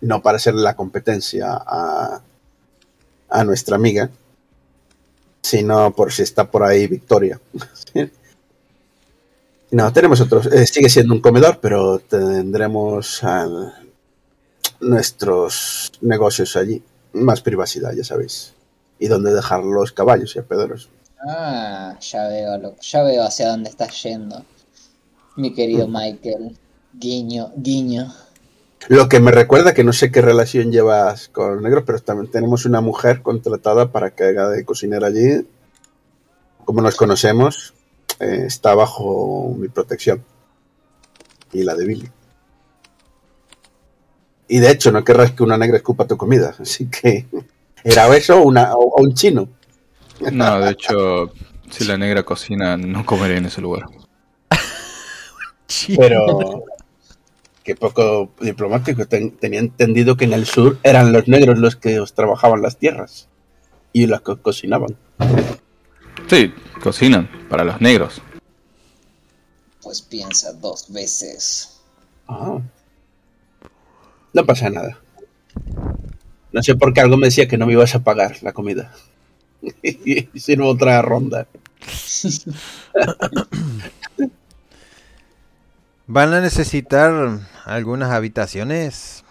no 0.00 0.22
para 0.22 0.36
hacerle 0.36 0.62
la 0.62 0.76
competencia 0.76 1.48
a, 1.54 2.22
a 3.30 3.44
nuestra 3.44 3.76
amiga, 3.76 4.10
sino 5.42 5.92
por 5.92 6.12
si 6.12 6.22
está 6.22 6.50
por 6.50 6.62
ahí 6.62 6.86
Victoria. 6.86 7.40
no, 9.70 9.92
tenemos 9.92 10.20
otros, 10.20 10.46
eh, 10.46 10.66
sigue 10.66 10.88
siendo 10.88 11.14
un 11.14 11.20
comedor, 11.20 11.58
pero 11.60 11.98
tendremos 11.98 13.24
al- 13.24 13.74
nuestros 14.80 15.90
negocios 16.02 16.54
allí, 16.56 16.82
más 17.14 17.40
privacidad, 17.40 17.92
ya 17.94 18.04
sabéis, 18.04 18.54
y 19.00 19.08
donde 19.08 19.34
dejar 19.34 19.64
los 19.64 19.90
caballos 19.92 20.36
y 20.36 20.42
pederos. 20.42 20.88
Ah, 21.26 21.96
ya 22.00 22.28
veo, 22.28 22.58
lo- 22.58 22.76
ya 22.80 23.02
veo 23.02 23.24
hacia 23.24 23.48
dónde 23.48 23.70
estás 23.70 24.02
yendo. 24.02 24.44
Mi 25.36 25.52
querido 25.52 25.88
Michael. 25.88 26.56
Guiño, 26.94 27.52
guiño. 27.56 28.12
Lo 28.88 29.08
que 29.08 29.20
me 29.20 29.30
recuerda 29.32 29.74
que 29.74 29.84
no 29.84 29.92
sé 29.92 30.10
qué 30.10 30.22
relación 30.22 30.70
llevas 30.72 31.28
con 31.28 31.54
los 31.54 31.62
negros, 31.62 31.84
pero 31.86 31.98
también 32.00 32.30
tenemos 32.30 32.64
una 32.64 32.80
mujer 32.80 33.22
contratada 33.22 33.90
para 33.92 34.10
que 34.10 34.24
haga 34.24 34.48
de 34.48 34.64
cocinera 34.64 35.08
allí. 35.08 35.46
Como 36.64 36.80
nos 36.80 36.96
conocemos, 36.96 37.74
eh, 38.20 38.44
está 38.46 38.74
bajo 38.74 39.54
mi 39.56 39.68
protección. 39.68 40.24
Y 41.52 41.64
la 41.64 41.74
de 41.74 41.84
Billy. 41.86 42.10
Y 44.48 44.60
de 44.60 44.70
hecho, 44.70 44.92
no 44.92 45.04
querrás 45.04 45.32
que 45.32 45.42
una 45.42 45.58
negra 45.58 45.76
escupa 45.76 46.06
tu 46.06 46.16
comida. 46.16 46.54
Así 46.60 46.86
que, 46.88 47.26
¿era 47.84 48.14
eso 48.16 48.42
una, 48.42 48.74
o- 48.76 48.94
o 48.96 49.02
un 49.02 49.14
chino? 49.14 49.48
No, 50.32 50.60
de 50.60 50.70
hecho, 50.72 51.32
si 51.70 51.84
la 51.84 51.96
negra 51.98 52.22
cocina, 52.22 52.76
no 52.76 53.04
comeré 53.06 53.36
en 53.36 53.46
ese 53.46 53.60
lugar. 53.60 53.84
Pero, 55.96 56.64
qué 57.62 57.74
poco 57.76 58.30
diplomático. 58.40 59.06
Ten- 59.06 59.36
tenía 59.36 59.60
entendido 59.60 60.16
que 60.16 60.24
en 60.24 60.32
el 60.32 60.46
sur 60.46 60.78
eran 60.82 61.12
los 61.12 61.28
negros 61.28 61.58
los 61.58 61.76
que 61.76 62.00
os 62.00 62.14
trabajaban 62.14 62.62
las 62.62 62.76
tierras. 62.78 63.28
Y 63.92 64.06
los 64.06 64.20
que 64.22 64.36
cocinaban. 64.36 64.96
Sí, 66.28 66.52
cocinan 66.82 67.28
para 67.48 67.64
los 67.64 67.80
negros. 67.80 68.20
Pues 69.82 70.02
piensa 70.02 70.52
dos 70.52 70.92
veces. 70.92 71.80
Ah. 72.26 72.58
No 74.34 74.44
pasa 74.44 74.68
nada. 74.68 74.98
No 76.52 76.62
sé 76.62 76.74
por 76.74 76.92
qué 76.92 77.00
algo 77.00 77.16
me 77.16 77.26
decía 77.28 77.48
que 77.48 77.56
no 77.58 77.66
me 77.66 77.72
ibas 77.72 77.94
a 77.94 78.02
pagar 78.04 78.42
la 78.42 78.52
comida. 78.52 78.92
sirvo 80.34 80.68
otra 80.68 81.02
ronda. 81.02 81.46
¿Van 86.06 86.32
a 86.32 86.40
necesitar 86.40 87.40
algunas 87.66 88.10
habitaciones? 88.10 89.24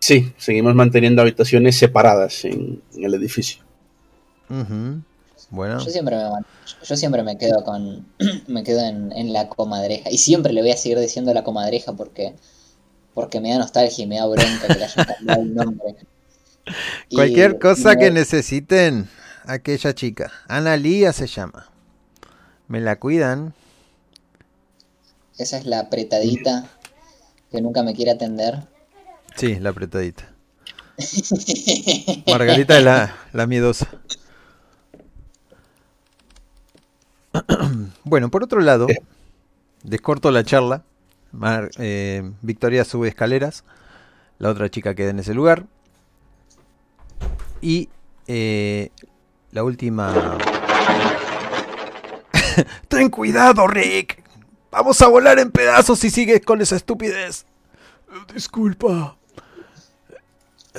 Sí, 0.00 0.32
seguimos 0.36 0.74
manteniendo 0.74 1.22
habitaciones 1.22 1.78
separadas 1.78 2.44
en, 2.44 2.82
en 2.94 3.04
el 3.04 3.14
edificio. 3.14 3.64
Bueno, 5.50 5.78
Yo 5.78 5.90
siempre 5.90 6.16
me, 6.16 6.22
yo 6.82 6.96
siempre 6.96 7.22
me 7.22 7.38
quedo 7.38 7.64
con. 7.64 8.06
me 8.46 8.62
quedo 8.64 8.80
en, 8.80 9.12
en 9.12 9.32
la 9.32 9.48
comadreja. 9.48 10.10
Y 10.10 10.18
siempre 10.18 10.52
le 10.52 10.60
voy 10.60 10.72
a 10.72 10.76
seguir 10.76 10.98
diciendo 10.98 11.32
la 11.32 11.44
comadreja 11.44 11.94
porque. 11.94 12.34
Porque 13.14 13.40
me 13.40 13.50
da 13.50 13.58
nostalgia 13.58 14.04
y 14.04 14.08
me 14.08 14.16
da 14.16 14.26
bronca 14.26 14.66
que 14.66 14.74
le 14.74 14.84
hayan 14.84 15.06
cambiado 15.06 15.42
el 15.42 15.54
nombre. 15.54 15.96
Y- 17.08 17.16
cualquier 17.16 17.58
cosa 17.58 17.94
y 17.94 17.98
que 17.98 18.10
necesiten, 18.10 19.08
aquella 19.44 19.94
chica. 19.94 20.32
Ana 20.48 20.76
Lía 20.76 21.12
se 21.12 21.26
llama. 21.26 21.70
Me 22.68 22.80
la 22.80 22.96
cuidan. 22.96 23.54
Esa 25.38 25.58
es 25.58 25.66
la 25.66 25.80
apretadita 25.80 26.66
que 27.50 27.60
nunca 27.60 27.82
me 27.82 27.94
quiere 27.94 28.12
atender. 28.12 28.62
Sí, 29.36 29.56
la 29.56 29.70
apretadita. 29.70 30.24
Margarita 32.26 32.78
es 32.78 32.84
la, 32.84 33.14
la 33.32 33.46
miedosa. 33.46 33.88
bueno, 38.04 38.30
por 38.30 38.44
otro 38.44 38.60
lado, 38.60 38.86
descorto 39.82 40.30
la 40.30 40.44
charla. 40.44 40.84
Mar- 41.32 41.70
eh, 41.78 42.30
Victoria 42.42 42.84
sube 42.84 43.08
escaleras. 43.08 43.64
La 44.38 44.50
otra 44.50 44.70
chica 44.70 44.94
queda 44.94 45.10
en 45.10 45.18
ese 45.18 45.34
lugar. 45.34 45.66
Y 47.64 47.88
eh, 48.26 48.90
la 49.50 49.64
última... 49.64 50.12
Ten 52.88 53.08
cuidado, 53.08 53.66
Rick. 53.66 54.22
Vamos 54.70 55.00
a 55.00 55.08
volar 55.08 55.38
en 55.38 55.50
pedazos 55.50 55.98
si 55.98 56.10
sigues 56.10 56.42
con 56.44 56.60
esa 56.60 56.76
estupidez. 56.76 57.46
Disculpa. 58.34 59.16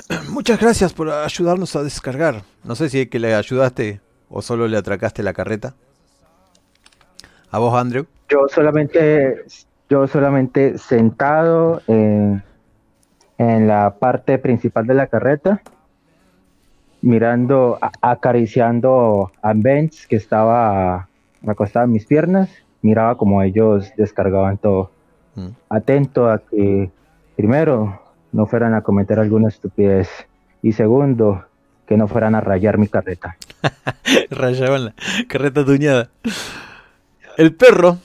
Muchas 0.30 0.60
gracias 0.60 0.94
por 0.94 1.10
ayudarnos 1.10 1.76
a 1.76 1.82
descargar. 1.82 2.44
No 2.64 2.76
sé 2.76 2.90
si 2.90 3.02
es 3.02 3.10
que 3.10 3.18
le 3.18 3.34
ayudaste 3.34 4.00
o 4.30 4.44
solo 4.44 4.68
le 4.68 4.78
atracaste 4.78 5.24
la 5.24 5.34
carreta. 5.34 5.74
A 7.50 7.58
vos, 7.58 7.74
Andrew. 7.74 8.06
Yo 8.30 8.48
solamente, 8.48 9.44
yo 9.90 10.06
solamente 10.08 10.78
sentado 10.78 11.82
en, 11.88 12.44
en 13.40 13.68
la 13.68 13.96
parte 13.96 14.38
principal 14.38 14.86
de 14.86 14.94
la 14.94 15.08
carreta, 15.08 15.64
mirando, 17.02 17.78
acariciando 18.02 19.32
a 19.42 19.54
Benz 19.56 20.08
que 20.08 20.16
estaba 20.16 21.08
acostado 21.46 21.86
en 21.86 21.92
mis 21.92 22.06
piernas, 22.06 22.50
miraba 22.82 23.18
como 23.18 23.42
ellos 23.42 23.92
descargaban 23.98 24.58
todo, 24.58 24.92
Mm. 25.36 25.50
atento 25.70 26.30
a 26.30 26.40
que 26.40 26.90
primero 27.36 28.02
no 28.32 28.46
fueran 28.46 28.74
a 28.74 28.82
cometer 28.84 29.20
alguna 29.20 29.50
estupidez 29.50 30.08
y 30.62 30.72
segundo 30.72 31.44
que 31.86 31.98
no 31.98 32.08
fueran 32.08 32.36
a 32.36 32.42
rayar 32.42 32.78
mi 32.78 32.88
carreta. 32.88 33.36
Rayaban 34.32 34.86
la 34.86 34.96
carreta 35.28 35.66
tuñada. 35.66 36.10
El 37.38 37.54
perro. 37.54 37.98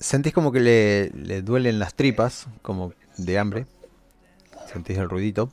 Sentís 0.00 0.32
como 0.34 0.50
que 0.52 0.60
le, 0.60 1.10
le 1.10 1.40
duelen 1.40 1.78
las 1.78 1.94
tripas, 1.94 2.48
como 2.60 2.92
de 3.16 3.38
hambre. 3.38 3.66
Sentís 4.72 4.98
el 4.98 5.08
ruidito. 5.08 5.50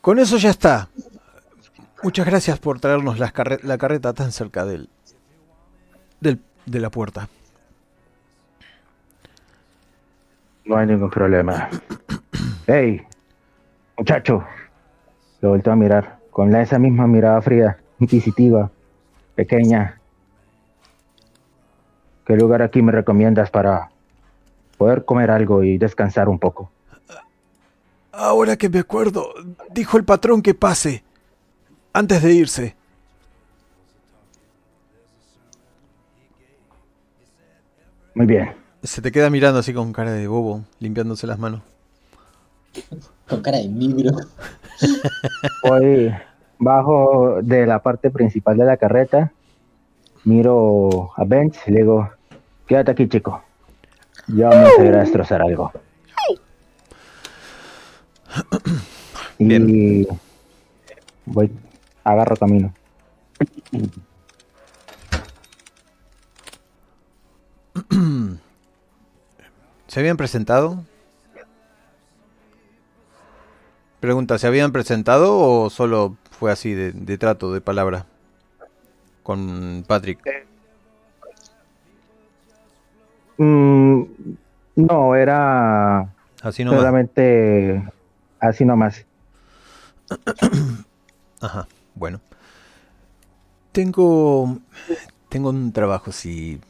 Con 0.00 0.18
eso 0.18 0.36
ya 0.38 0.50
está. 0.50 0.88
Muchas 2.02 2.26
gracias 2.26 2.58
por 2.58 2.80
traernos 2.80 3.18
carre- 3.32 3.60
la 3.62 3.76
carreta 3.76 4.12
tan 4.14 4.32
cerca 4.32 4.64
del, 4.64 4.88
del, 6.20 6.40
de 6.66 6.80
la 6.80 6.90
puerta. 6.90 7.28
No 10.64 10.76
hay 10.76 10.86
ningún 10.86 11.10
problema. 11.10 11.68
Hey, 12.72 13.02
muchacho. 13.98 14.44
Lo 15.40 15.48
vuelto 15.48 15.72
a 15.72 15.76
mirar 15.76 16.20
con 16.30 16.52
la- 16.52 16.62
esa 16.62 16.78
misma 16.78 17.08
mirada 17.08 17.42
fría, 17.42 17.78
inquisitiva, 17.98 18.70
pequeña. 19.34 19.98
¿Qué 22.24 22.36
lugar 22.36 22.62
aquí 22.62 22.80
me 22.80 22.92
recomiendas 22.92 23.50
para 23.50 23.90
poder 24.78 25.04
comer 25.04 25.32
algo 25.32 25.64
y 25.64 25.78
descansar 25.78 26.28
un 26.28 26.38
poco? 26.38 26.70
Ahora 28.22 28.58
que 28.58 28.68
me 28.68 28.80
acuerdo, 28.80 29.32
dijo 29.70 29.96
el 29.96 30.04
patrón 30.04 30.42
que 30.42 30.52
pase 30.52 31.02
antes 31.94 32.22
de 32.22 32.34
irse. 32.34 32.76
Muy 38.14 38.26
bien. 38.26 38.52
Se 38.82 39.00
te 39.00 39.10
queda 39.10 39.30
mirando 39.30 39.58
así 39.58 39.72
con 39.72 39.94
cara 39.94 40.12
de 40.12 40.28
bobo, 40.28 40.66
limpiándose 40.80 41.26
las 41.26 41.38
manos. 41.38 41.62
Con 43.26 43.40
cara 43.40 43.56
de 43.56 43.68
migro. 43.68 44.10
Voy 45.66 46.12
bajo 46.58 47.40
de 47.40 47.64
la 47.64 47.78
parte 47.78 48.10
principal 48.10 48.58
de 48.58 48.64
la 48.66 48.76
carreta, 48.76 49.32
miro 50.24 51.10
a 51.16 51.24
Bench 51.24 51.56
y 51.66 51.70
le 51.70 51.78
digo, 51.78 52.10
quédate 52.66 52.90
aquí, 52.90 53.08
chico. 53.08 53.42
Ya 54.28 54.50
vamos 54.50 54.72
a 54.78 54.84
ir 54.84 54.94
a 54.94 55.00
destrozar 55.00 55.40
algo. 55.40 55.72
Y 59.38 60.06
voy, 61.24 61.50
agarro 62.04 62.36
camino. 62.36 62.74
¿Se 69.86 70.00
habían 70.00 70.18
presentado? 70.18 70.84
Pregunta, 74.00 74.38
¿se 74.38 74.46
habían 74.46 74.72
presentado 74.72 75.38
o 75.38 75.70
solo 75.70 76.16
fue 76.30 76.52
así 76.52 76.74
de, 76.74 76.92
de 76.92 77.18
trato, 77.18 77.52
de 77.52 77.60
palabra? 77.60 78.06
Con 79.22 79.84
Patrick. 79.86 80.46
Mm, 83.38 84.02
no, 84.76 85.14
era 85.14 86.12
Así 86.42 86.62
nomás. 86.62 86.80
solamente 86.80 87.82
así 88.40 88.64
nomás. 88.64 89.04
Ajá, 91.40 91.68
bueno. 91.94 92.20
Tengo. 93.72 94.58
Tengo 95.28 95.50
un 95.50 95.72
trabajo, 95.72 96.10
si 96.10 96.60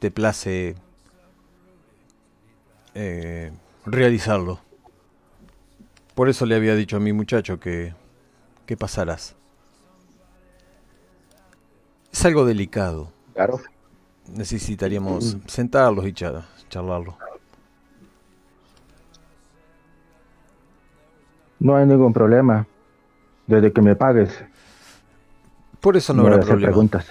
te 0.00 0.10
place 0.10 0.74
eh, 2.94 3.52
realizarlo. 3.86 4.58
Por 6.14 6.28
eso 6.28 6.44
le 6.46 6.56
había 6.56 6.74
dicho 6.74 6.96
a 6.96 7.00
mi 7.00 7.12
muchacho 7.12 7.60
que, 7.60 7.94
que 8.66 8.76
pasaras. 8.76 9.36
Es 12.12 12.24
algo 12.24 12.44
delicado. 12.44 13.12
Claro. 13.34 13.60
Necesitaríamos 14.28 15.36
sentarlos 15.46 16.06
y 16.06 16.12
char- 16.12 16.44
charlarlo. 16.68 17.16
No 21.64 21.76
hay 21.76 21.86
ningún 21.86 22.12
problema. 22.12 22.66
Desde 23.46 23.72
que 23.72 23.80
me 23.80 23.96
pagues, 23.96 24.38
Por 25.80 25.96
eso 25.96 26.12
no 26.12 26.22
no 26.22 26.28
habrá 26.28 26.40
problema. 26.44 26.70
preguntas. 26.72 27.06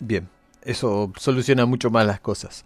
Bien, 0.00 0.26
eso 0.62 1.12
soluciona 1.18 1.66
mucho 1.66 1.90
más 1.90 2.06
las 2.06 2.18
cosas. 2.20 2.64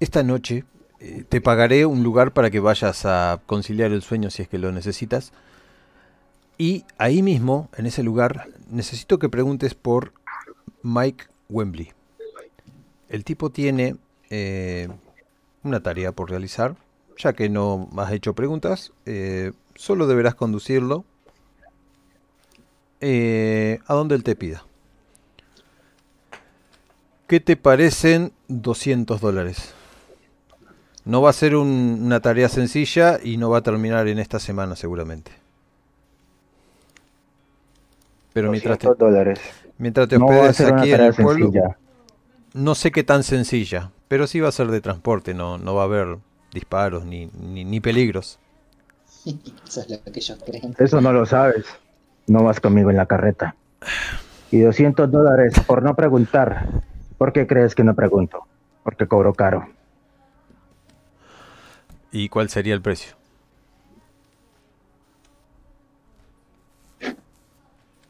Esta 0.00 0.22
noche 0.22 0.64
eh, 1.00 1.24
te 1.26 1.40
pagaré 1.40 1.86
un 1.86 2.02
lugar 2.02 2.32
para 2.32 2.50
que 2.50 2.60
vayas 2.60 3.06
a 3.06 3.40
conciliar 3.46 3.90
el 3.92 4.02
sueño 4.02 4.28
si 4.30 4.42
es 4.42 4.48
que 4.48 4.58
lo 4.58 4.70
necesitas. 4.70 5.32
Y 6.58 6.84
ahí 6.98 7.22
mismo, 7.22 7.70
en 7.78 7.86
ese 7.86 8.02
lugar, 8.02 8.48
necesito 8.70 9.18
que 9.18 9.30
preguntes 9.30 9.74
por 9.74 10.12
Mike 10.82 11.24
Wembley. 11.48 11.90
El 13.08 13.24
tipo 13.24 13.48
tiene 13.48 13.96
eh, 14.28 14.88
una 15.62 15.80
tarea 15.80 16.12
por 16.12 16.28
realizar. 16.28 16.76
Ya 17.18 17.32
que 17.34 17.48
no 17.48 17.88
has 17.96 18.12
hecho 18.12 18.34
preguntas, 18.34 18.92
eh, 19.04 19.52
solo 19.74 20.06
deberás 20.06 20.34
conducirlo 20.34 21.04
eh, 23.00 23.80
a 23.86 23.94
donde 23.94 24.14
él 24.14 24.22
te 24.22 24.36
pida. 24.36 24.64
¿Qué 27.26 27.40
te 27.40 27.56
parecen 27.56 28.32
200 28.48 29.20
dólares? 29.20 29.74
No 31.04 31.20
va 31.22 31.30
a 31.30 31.32
ser 31.32 31.56
un- 31.56 32.00
una 32.04 32.20
tarea 32.20 32.48
sencilla 32.48 33.18
y 33.22 33.36
no 33.38 33.50
va 33.50 33.58
a 33.58 33.62
terminar 33.62 34.06
en 34.08 34.18
esta 34.18 34.38
semana 34.38 34.76
seguramente. 34.76 35.32
Pero 38.32 38.50
mientras 38.50 38.78
te, 38.78 38.86
200 38.86 38.98
dólares. 38.98 39.40
mientras 39.78 40.08
te 40.08 40.16
hospedes 40.16 40.60
aquí 40.60 40.92
en 40.92 41.04
el 41.06 41.14
pueblo, 41.14 41.46
sencilla. 41.46 41.78
no 42.54 42.74
sé 42.74 42.90
qué 42.92 43.04
tan 43.04 43.22
sencilla, 43.24 43.90
pero 44.08 44.26
sí 44.26 44.40
va 44.40 44.48
a 44.48 44.52
ser 44.52 44.68
de 44.68 44.80
transporte, 44.80 45.34
no, 45.34 45.58
no 45.58 45.74
va 45.74 45.82
a 45.82 45.86
haber 45.86 46.18
disparos 46.52 47.04
ni, 47.04 47.26
ni, 47.34 47.64
ni 47.64 47.80
peligros. 47.80 48.38
Eso 49.66 49.80
es 49.80 49.90
lo 49.90 50.02
que 50.02 50.10
ellos 50.18 50.38
creen. 50.44 50.74
Eso 50.78 51.00
no 51.00 51.12
lo 51.12 51.26
sabes. 51.26 51.66
No 52.26 52.44
vas 52.44 52.60
conmigo 52.60 52.90
en 52.90 52.96
la 52.96 53.06
carreta. 53.06 53.54
Y 54.50 54.60
200 54.60 55.10
dólares 55.10 55.54
por 55.66 55.82
no 55.82 55.94
preguntar. 55.94 56.68
¿Por 57.18 57.32
qué 57.32 57.46
crees 57.46 57.74
que 57.74 57.84
no 57.84 57.94
pregunto? 57.94 58.46
Porque 58.82 59.06
cobro 59.06 59.32
caro. 59.34 59.68
¿Y 62.10 62.28
cuál 62.28 62.48
sería 62.48 62.74
el 62.74 62.82
precio? 62.82 63.14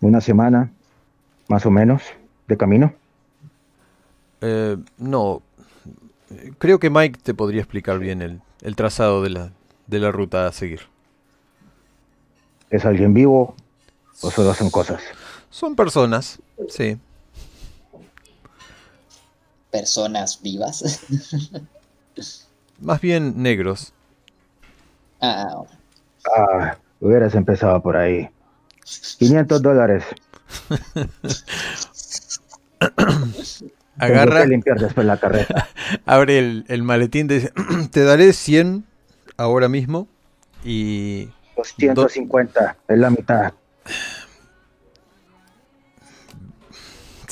Una 0.00 0.20
semana, 0.20 0.72
más 1.48 1.64
o 1.64 1.70
menos, 1.70 2.02
de 2.48 2.56
camino. 2.56 2.92
Eh, 4.40 4.76
no, 4.98 5.42
creo 6.58 6.80
que 6.80 6.90
Mike 6.90 7.20
te 7.22 7.34
podría 7.34 7.60
explicar 7.60 8.00
bien 8.00 8.20
el, 8.20 8.40
el 8.62 8.74
trazado 8.74 9.22
de 9.22 9.30
la, 9.30 9.52
de 9.86 9.98
la 10.00 10.10
ruta 10.10 10.48
a 10.48 10.52
seguir. 10.52 10.91
¿Es 12.72 12.86
alguien 12.86 13.12
vivo 13.12 13.54
o 14.22 14.30
solo 14.30 14.54
son 14.54 14.70
cosas? 14.70 15.02
Son 15.50 15.76
personas, 15.76 16.38
sí. 16.70 16.98
Personas 19.70 20.40
vivas. 20.42 21.00
Más 22.80 23.00
bien 23.00 23.42
negros. 23.42 23.92
ah, 25.20 25.62
Ah, 26.36 26.78
hubieras 27.00 27.34
empezado 27.34 27.82
por 27.82 27.96
ahí. 27.96 28.28
500 29.18 29.60
dólares. 29.60 30.04
Agarra, 33.98 34.46
limpiar 34.46 34.78
después 34.80 35.06
la 35.06 35.18
carreta. 35.18 35.68
abre 36.06 36.38
el, 36.38 36.64
el 36.68 36.82
maletín, 36.82 37.28
te 37.28 37.34
dice, 37.34 37.52
te 37.90 38.04
daré 38.04 38.32
100 38.32 38.84
ahora 39.36 39.68
mismo 39.68 40.08
y 40.64 41.28
250, 41.56 42.76
es 42.88 42.98
la 42.98 43.10
mitad. 43.10 43.52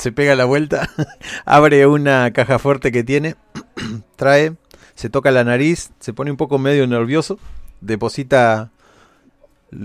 se 0.01 0.11
pega 0.11 0.35
la 0.35 0.45
vuelta, 0.45 0.89
abre 1.45 1.85
una 1.85 2.31
caja 2.33 2.57
fuerte 2.57 2.91
que 2.91 3.03
tiene, 3.03 3.35
trae, 4.15 4.55
se 4.95 5.11
toca 5.11 5.29
la 5.29 5.43
nariz, 5.43 5.91
se 5.99 6.11
pone 6.11 6.31
un 6.31 6.37
poco 6.37 6.57
medio 6.57 6.87
nervioso, 6.87 7.37
deposita 7.81 8.71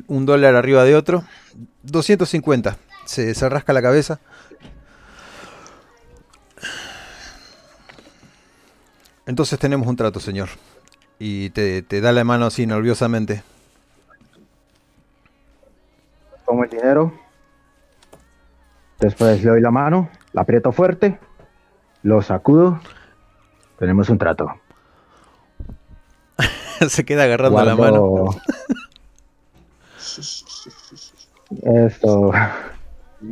un 0.07 0.25
dólar 0.25 0.57
arriba 0.57 0.85
de 0.85 0.97
otro, 0.97 1.25
250, 1.83 2.79
se, 3.05 3.35
se 3.35 3.49
rasca 3.51 3.75
la 3.75 3.83
cabeza. 3.83 4.19
Entonces 9.27 9.59
tenemos 9.59 9.87
un 9.87 9.97
trato, 9.97 10.21
señor. 10.21 10.49
Y 11.19 11.51
te, 11.51 11.83
te 11.83 12.01
da 12.01 12.13
la 12.13 12.25
mano 12.25 12.47
así 12.47 12.65
nerviosamente. 12.65 13.43
Tomo 16.47 16.65
el 16.65 16.71
dinero. 16.71 17.13
Después 19.01 19.43
le 19.45 19.51
doy 19.51 19.61
la 19.61 19.71
mano, 19.71 20.09
la 20.33 20.43
aprieto 20.43 20.73
fuerte, 20.73 21.19
lo 22.03 22.23
sacudo. 22.23 22.81
Tenemos 23.79 24.09
un 24.09 24.19
trato. 24.19 24.49
se 26.89 27.05
queda 27.05 27.25
agarrando 27.25 27.63
la 27.65 27.77
mano. 27.77 28.31
Esto. 31.63 32.33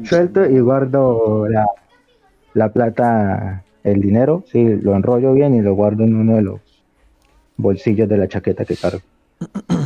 Suelto 0.05 0.45
y 0.45 0.61
guardo 0.61 1.49
la, 1.49 1.67
la 2.53 2.69
plata, 2.71 3.65
el 3.85 4.01
dinero. 4.01 4.45
Sí, 4.51 4.77
lo 4.77 4.95
enrollo 4.95 5.33
bien 5.33 5.55
y 5.55 5.63
lo 5.63 5.75
guardo 5.75 6.05
en 6.05 6.17
uno 6.17 6.37
de 6.37 6.43
los 6.43 6.61
bolsillos 7.57 8.09
de 8.09 8.17
la 8.17 8.29
chaqueta 8.29 8.65
que 8.65 8.77
cargo. 8.77 9.01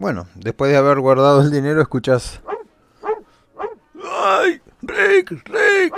Bueno, 0.00 0.26
después 0.34 0.70
de 0.70 0.78
haber 0.78 0.98
guardado 0.98 1.42
el 1.42 1.50
dinero, 1.50 1.82
escuchas. 1.82 2.40
¡Ay! 4.22 4.60
¡Rick! 4.82 5.30
¡Rick! 5.46 5.94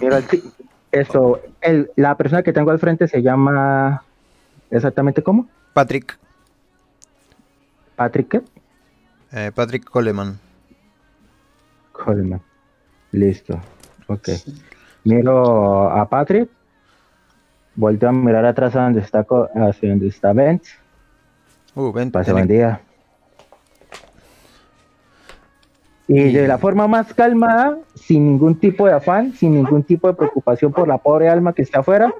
Mira, 0.00 0.18
el 0.18 0.26
ti- 0.28 0.42
esto, 0.92 1.40
el, 1.60 1.90
la 1.96 2.16
persona 2.16 2.42
que 2.42 2.52
tengo 2.52 2.70
al 2.70 2.78
frente 2.78 3.08
se 3.08 3.22
llama 3.22 4.04
exactamente 4.70 5.22
cómo? 5.22 5.48
Patrick. 5.72 6.18
Patrick 7.96 8.28
¿qué? 8.28 8.42
eh, 9.32 9.50
Patrick 9.54 9.84
Coleman. 9.84 10.38
Coleman. 11.92 12.40
Listo. 13.10 13.60
Ok. 14.06 14.28
Miro 15.04 15.90
a 15.90 16.08
Patrick. 16.08 16.48
Volteo 17.74 18.10
a 18.10 18.12
mirar 18.12 18.44
atrás 18.44 18.76
a 18.76 18.82
donde 18.82 19.00
está, 19.00 19.26
hacia 19.54 19.88
donde 19.90 20.08
está 20.08 20.32
Benz. 20.32 20.68
Uh, 21.74 21.92
Pase 22.10 22.32
buen 22.32 22.46
día. 22.46 22.80
Y 26.14 26.30
de 26.30 26.46
la 26.46 26.58
forma 26.58 26.86
más 26.86 27.14
calmada, 27.14 27.78
sin 27.94 28.26
ningún 28.26 28.56
tipo 28.56 28.86
de 28.86 28.92
afán, 28.92 29.32
sin 29.32 29.54
ningún 29.54 29.82
tipo 29.82 30.08
de 30.08 30.12
preocupación 30.12 30.70
por 30.70 30.86
la 30.86 30.98
pobre 30.98 31.30
alma 31.30 31.54
que 31.54 31.62
está 31.62 31.80
afuera, 31.80 32.12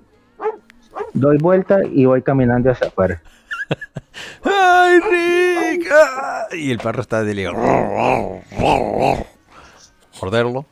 doy 1.13 1.37
vuelta 1.37 1.81
y 1.85 2.07
voy 2.07 2.23
caminando 2.23 2.71
hacia 2.71 2.87
afuera. 2.87 3.21
¡Ay, 4.45 4.99
Rick! 4.99 5.91
¡Ah! 5.93 6.47
Y 6.53 6.71
el 6.71 6.79
perro 6.79 7.03
está 7.03 7.23
de 7.23 7.51
Morderlo 10.23 10.65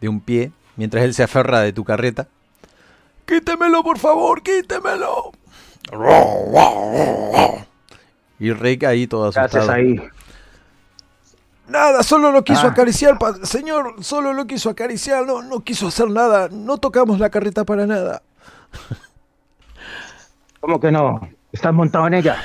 de 0.00 0.08
un 0.08 0.20
pie 0.20 0.52
mientras 0.76 1.02
él 1.02 1.14
se 1.14 1.24
aferra 1.24 1.62
de 1.62 1.72
tu 1.72 1.82
carreta. 1.82 2.28
¡Quítemelo, 3.26 3.82
por 3.82 3.98
favor! 3.98 4.40
¡Quítemelo! 4.40 5.32
Y 8.38 8.52
Rick 8.52 8.84
ahí 8.84 9.08
todo 9.08 9.32
¿Qué 9.32 9.40
haces 9.40 9.56
asustado. 9.56 9.78
ahí? 9.78 10.00
Nada, 11.68 12.02
solo 12.02 12.32
lo 12.32 12.42
quiso 12.44 12.66
Ah. 12.66 12.70
acariciar, 12.70 13.16
señor, 13.44 14.02
solo 14.04 14.32
lo 14.32 14.46
quiso 14.46 14.68
acariciar, 14.70 15.24
no, 15.26 15.42
no 15.42 15.60
quiso 15.60 15.86
hacer 15.88 16.10
nada, 16.10 16.48
no 16.50 16.76
tocamos 16.78 17.18
la 17.18 17.30
carreta 17.30 17.64
para 17.64 17.86
nada. 17.86 18.22
¿Cómo 20.60 20.80
que 20.80 20.90
no? 20.92 21.20
¿Estás 21.52 21.72
montado 21.72 22.06
en 22.06 22.14
ella? 22.14 22.36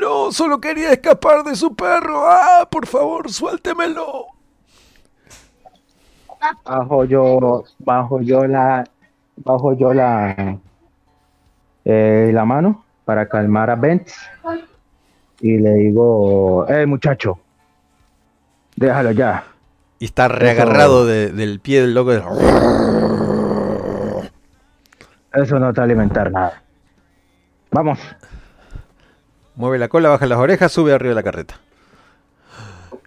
No, 0.00 0.32
solo 0.32 0.60
quería 0.60 0.92
escapar 0.92 1.44
de 1.44 1.54
su 1.56 1.74
perro. 1.74 2.24
Ah, 2.26 2.66
por 2.70 2.86
favor, 2.86 3.30
suéltemelo. 3.30 4.26
Bajo 6.64 7.04
yo, 7.04 7.64
bajo 7.78 8.20
yo 8.20 8.46
la, 8.46 8.84
bajo 9.36 9.72
yo 9.76 9.92
la, 9.94 10.58
eh, 11.84 12.30
la 12.32 12.44
mano 12.44 12.84
para 13.04 13.28
calmar 13.28 13.70
a 13.70 13.76
Benz. 13.76 14.14
Y 15.44 15.58
le 15.58 15.74
digo, 15.74 16.66
eh 16.70 16.86
muchacho, 16.86 17.38
déjalo 18.76 19.10
ya. 19.10 19.44
Y 19.98 20.06
está 20.06 20.26
reagarrado 20.26 21.04
de- 21.04 21.32
del 21.32 21.60
pie 21.60 21.82
del 21.82 21.92
loco. 21.92 22.12
de- 22.12 22.22
Eso 25.34 25.58
no 25.58 25.70
te 25.74 25.80
va 25.80 25.82
a 25.82 25.84
alimentar 25.84 26.32
nada. 26.32 26.62
Vamos. 27.70 27.98
Mueve 29.54 29.78
la 29.78 29.88
cola, 29.88 30.08
baja 30.08 30.24
las 30.26 30.38
orejas, 30.38 30.72
sube 30.72 30.94
arriba 30.94 31.10
de 31.10 31.14
la 31.16 31.22
carreta. 31.22 31.60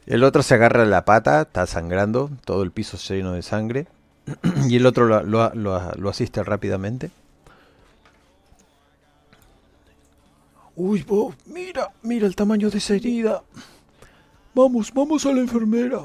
El 0.05 0.23
otro 0.23 0.43
se 0.43 0.53
agarra 0.53 0.85
la 0.85 1.05
pata, 1.05 1.41
está 1.41 1.65
sangrando, 1.65 2.29
todo 2.45 2.61
el 2.61 2.69
piso 2.71 2.97
lleno 2.97 3.31
de 3.33 3.41
sangre. 3.41 3.87
Y 4.69 4.75
el 4.75 4.85
otro 4.85 5.05
lo, 5.07 5.23
lo- 5.23 5.51
lo- 5.55 5.91
lo 5.93 6.09
asiste 6.09 6.43
rápidamente. 6.43 7.09
Uy, 10.79 11.01
vos, 11.01 11.35
mira, 11.47 11.89
mira 12.03 12.27
el 12.27 12.35
tamaño 12.35 12.69
de 12.69 12.77
esa 12.77 12.93
herida. 12.93 13.41
Vamos, 14.53 14.93
vamos 14.93 15.25
a 15.25 15.33
la 15.33 15.39
enfermera. 15.39 16.01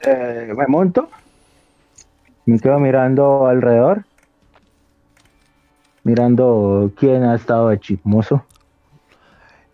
Eh, 0.00 0.54
me 0.56 0.66
monto. 0.66 1.10
Me 2.46 2.58
quedo 2.58 2.78
mirando 2.78 3.46
alrededor. 3.46 4.06
Mirando 6.04 6.90
quién 6.96 7.24
ha 7.24 7.34
estado 7.34 7.68
de 7.68 7.78
chismoso. 7.78 8.46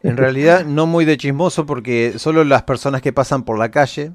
En 0.02 0.16
realidad 0.16 0.64
no 0.64 0.86
muy 0.86 1.04
de 1.04 1.16
chismoso 1.16 1.64
porque 1.64 2.18
solo 2.18 2.42
las 2.42 2.64
personas 2.64 3.02
que 3.02 3.12
pasan 3.12 3.44
por 3.44 3.56
la 3.56 3.70
calle, 3.70 4.14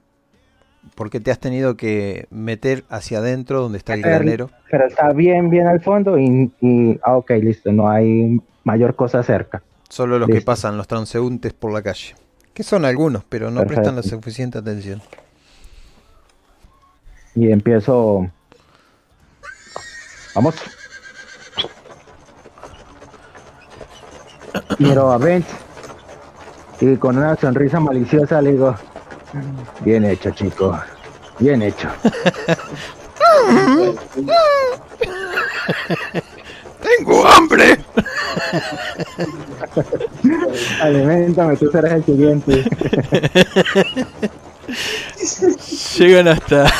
porque 0.93 1.19
te 1.19 1.31
has 1.31 1.39
tenido 1.39 1.75
que 1.75 2.27
meter 2.29 2.83
hacia 2.89 3.17
adentro 3.17 3.61
donde 3.61 3.77
está 3.79 3.95
el 3.95 4.01
Pero- 4.01 4.15
granero. 4.15 4.49
Pero 4.69 4.85
está 4.87 5.11
bien, 5.13 5.49
bien 5.49 5.67
al 5.67 5.81
fondo 5.81 6.17
y, 6.19 6.51
y- 6.61 6.99
ah, 7.03 7.17
ok, 7.17 7.31
listo, 7.41 7.71
no 7.71 7.89
hay 7.89 8.39
mayor 8.63 8.95
cosa 8.95 9.23
cerca. 9.23 9.61
Solo 9.89 10.19
los 10.19 10.29
que 10.29 10.41
pasan, 10.41 10.77
los 10.77 10.87
transeúntes 10.87 11.53
por 11.53 11.71
la 11.71 11.81
calle. 11.81 12.15
Que 12.53 12.63
son 12.63 12.85
algunos, 12.85 13.23
pero 13.25 13.51
no 13.51 13.63
prestan 13.65 13.95
la 13.95 14.03
suficiente 14.03 14.57
atención. 14.57 15.01
Y 17.35 17.51
empiezo. 17.51 18.29
Vamos. 20.33 20.55
Miro 24.79 25.11
a 25.11 25.17
Benz 25.17 25.45
y 26.81 26.95
con 26.97 27.17
una 27.17 27.35
sonrisa 27.35 27.79
maliciosa 27.79 28.41
le 28.41 28.53
digo: 28.53 28.75
Bien 29.81 30.05
hecho, 30.05 30.31
chico. 30.31 30.79
Bien 31.39 31.61
hecho. 31.61 31.89
¡Tengo 36.81 37.27
hambre! 37.27 37.77
Alimentame, 40.81 41.57
tú 41.57 41.69
serás 41.71 41.93
el 41.93 42.05
siguiente. 42.05 42.63
Llegan 45.97 46.27
hasta. 46.27 46.71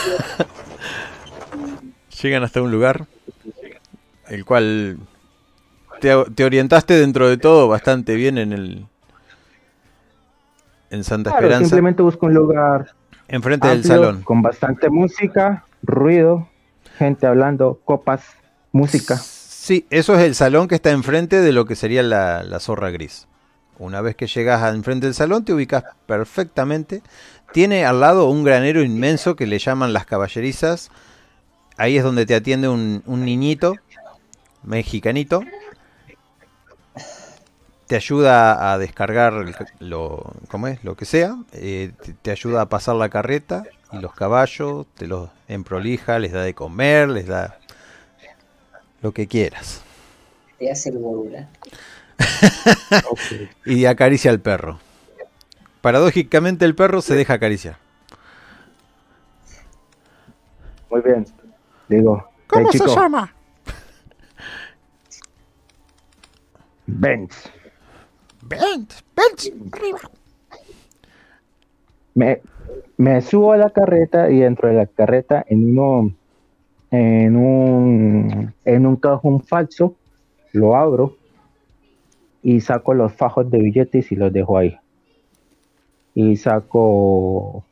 Llegan 2.22 2.44
hasta 2.44 2.62
un 2.62 2.72
lugar. 2.72 3.06
El 4.28 4.46
cual. 4.46 5.00
Te, 6.02 6.12
te 6.36 6.44
orientaste 6.44 6.94
dentro 6.96 7.30
de 7.30 7.38
todo 7.38 7.68
bastante 7.68 8.16
bien 8.16 8.38
en 8.38 8.54
el. 8.54 8.86
En 10.96 11.04
Santa 11.04 11.32
Claro, 11.32 11.46
Esperanza. 11.46 11.66
simplemente 11.70 12.02
busco 12.04 12.26
un 12.26 12.34
lugar 12.34 12.92
Enfrente 13.28 13.68
del 13.68 13.84
salón. 13.84 14.22
con 14.24 14.42
bastante 14.42 14.90
música, 14.90 15.66
ruido, 15.84 16.48
gente 16.98 17.28
hablando, 17.28 17.80
copas, 17.84 18.22
música. 18.72 19.18
Sí, 19.18 19.86
eso 19.90 20.16
es 20.16 20.22
el 20.22 20.36
salón 20.36 20.68
que 20.68 20.76
está 20.76 20.92
enfrente 20.92 21.42
de 21.42 21.52
lo 21.52 21.66
que 21.66 21.76
sería 21.76 22.04
la, 22.04 22.44
la 22.44 22.60
zorra 22.60 22.92
gris. 22.92 23.28
Una 23.78 24.00
vez 24.02 24.16
que 24.16 24.28
llegas 24.28 24.62
a 24.62 24.70
enfrente 24.70 25.08
del 25.08 25.16
salón 25.16 25.44
te 25.44 25.54
ubicas 25.54 25.84
perfectamente. 26.06 27.02
Tiene 27.52 27.86
al 27.86 28.00
lado 28.00 28.30
un 28.30 28.44
granero 28.44 28.82
inmenso 28.84 29.36
que 29.36 29.48
le 29.48 29.60
llaman 29.60 29.92
las 29.92 30.06
caballerizas. 30.06 30.92
Ahí 31.78 31.98
es 31.98 32.04
donde 32.04 32.26
te 32.26 32.36
atiende 32.36 32.70
un, 32.70 33.04
un 33.06 33.26
niñito 33.26 33.76
mexicanito. 34.64 35.42
Te 37.88 37.96
ayuda 37.96 38.72
a 38.74 38.78
descargar 38.80 39.34
lo, 39.80 40.34
¿cómo 40.48 40.68
es? 40.68 40.84
lo 40.84 40.96
que 40.96 41.06
sea. 41.06 41.36
Eh, 41.54 41.92
te, 42.04 42.14
te 42.14 42.32
ayuda 42.32 42.62
a 42.62 42.70
pasar 42.70 42.96
la 42.96 43.10
carreta 43.10 43.64
y 43.92 43.98
los 44.00 44.14
caballos. 44.14 44.88
Te 44.96 45.06
los 45.08 45.30
emprolija, 45.48 46.18
les 46.18 46.32
da 46.32 46.42
de 46.42 46.54
comer, 46.56 47.10
les 47.10 47.28
da 47.28 47.60
lo 49.02 49.12
que 49.12 49.28
quieras. 49.28 49.82
Te 50.58 50.72
hace 50.72 50.90
el 50.90 50.98
borula. 50.98 51.48
Y 53.66 53.86
acaricia 53.86 54.32
al 54.32 54.40
perro. 54.40 54.80
Paradójicamente 55.82 56.66
el 56.66 56.74
perro 56.76 57.02
se 57.02 57.14
deja 57.14 57.34
acariciar. 57.34 57.78
Muy 60.90 61.02
bien. 61.02 61.26
Digo, 61.88 62.28
"Hey, 62.52 62.66
chico, 62.72 62.96
llama? 62.96 63.32
Benz. 66.88 67.52
Bent, 68.48 68.94
Bent, 69.16 69.74
arriba. 69.74 70.00
Me, 72.14 72.42
me 72.98 73.22
subo 73.22 73.52
a 73.54 73.58
la 73.58 73.70
carreta 73.72 74.30
y 74.32 74.40
dentro 74.40 74.70
de 74.70 74.76
la 74.76 74.86
carreta 74.86 75.44
en 75.48 75.78
uno 75.78 76.12
en 76.92 77.36
un 77.36 78.54
en 78.64 78.86
un 78.86 78.96
cajón 78.96 79.42
falso 79.42 79.96
lo 80.54 80.76
abro 80.78 81.18
y 82.42 82.62
saco 82.62 82.94
los 82.94 83.12
fajos 83.14 83.50
de 83.50 83.58
billetes 83.58 84.12
y 84.12 84.16
los 84.16 84.32
dejo 84.32 84.58
ahí 84.58 84.78
y 86.14 86.38
saco 86.38 87.66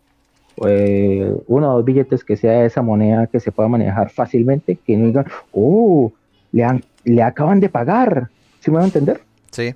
eh, 0.65 1.34
uno 1.47 1.71
o 1.71 1.76
dos 1.78 1.86
billetes 1.86 2.26
que 2.26 2.36
sea 2.36 2.59
de 2.59 2.65
esa 2.65 2.82
moneda 2.82 3.28
que 3.28 3.39
se 3.39 3.51
pueda 3.51 3.69
manejar 3.69 4.09
fácilmente 4.09 4.76
que 4.76 4.97
no 4.97 5.05
digan 5.05 5.26
oh 5.53 6.11
le, 6.51 6.63
han- 6.65 6.84
le 7.05 7.21
acaban 7.24 7.61
de 7.61 7.69
pagar 7.69 8.30
¿sí 8.59 8.69
me 8.71 8.76
van 8.78 8.84
a 8.84 8.88
entender? 8.88 9.21
Sí. 9.51 9.74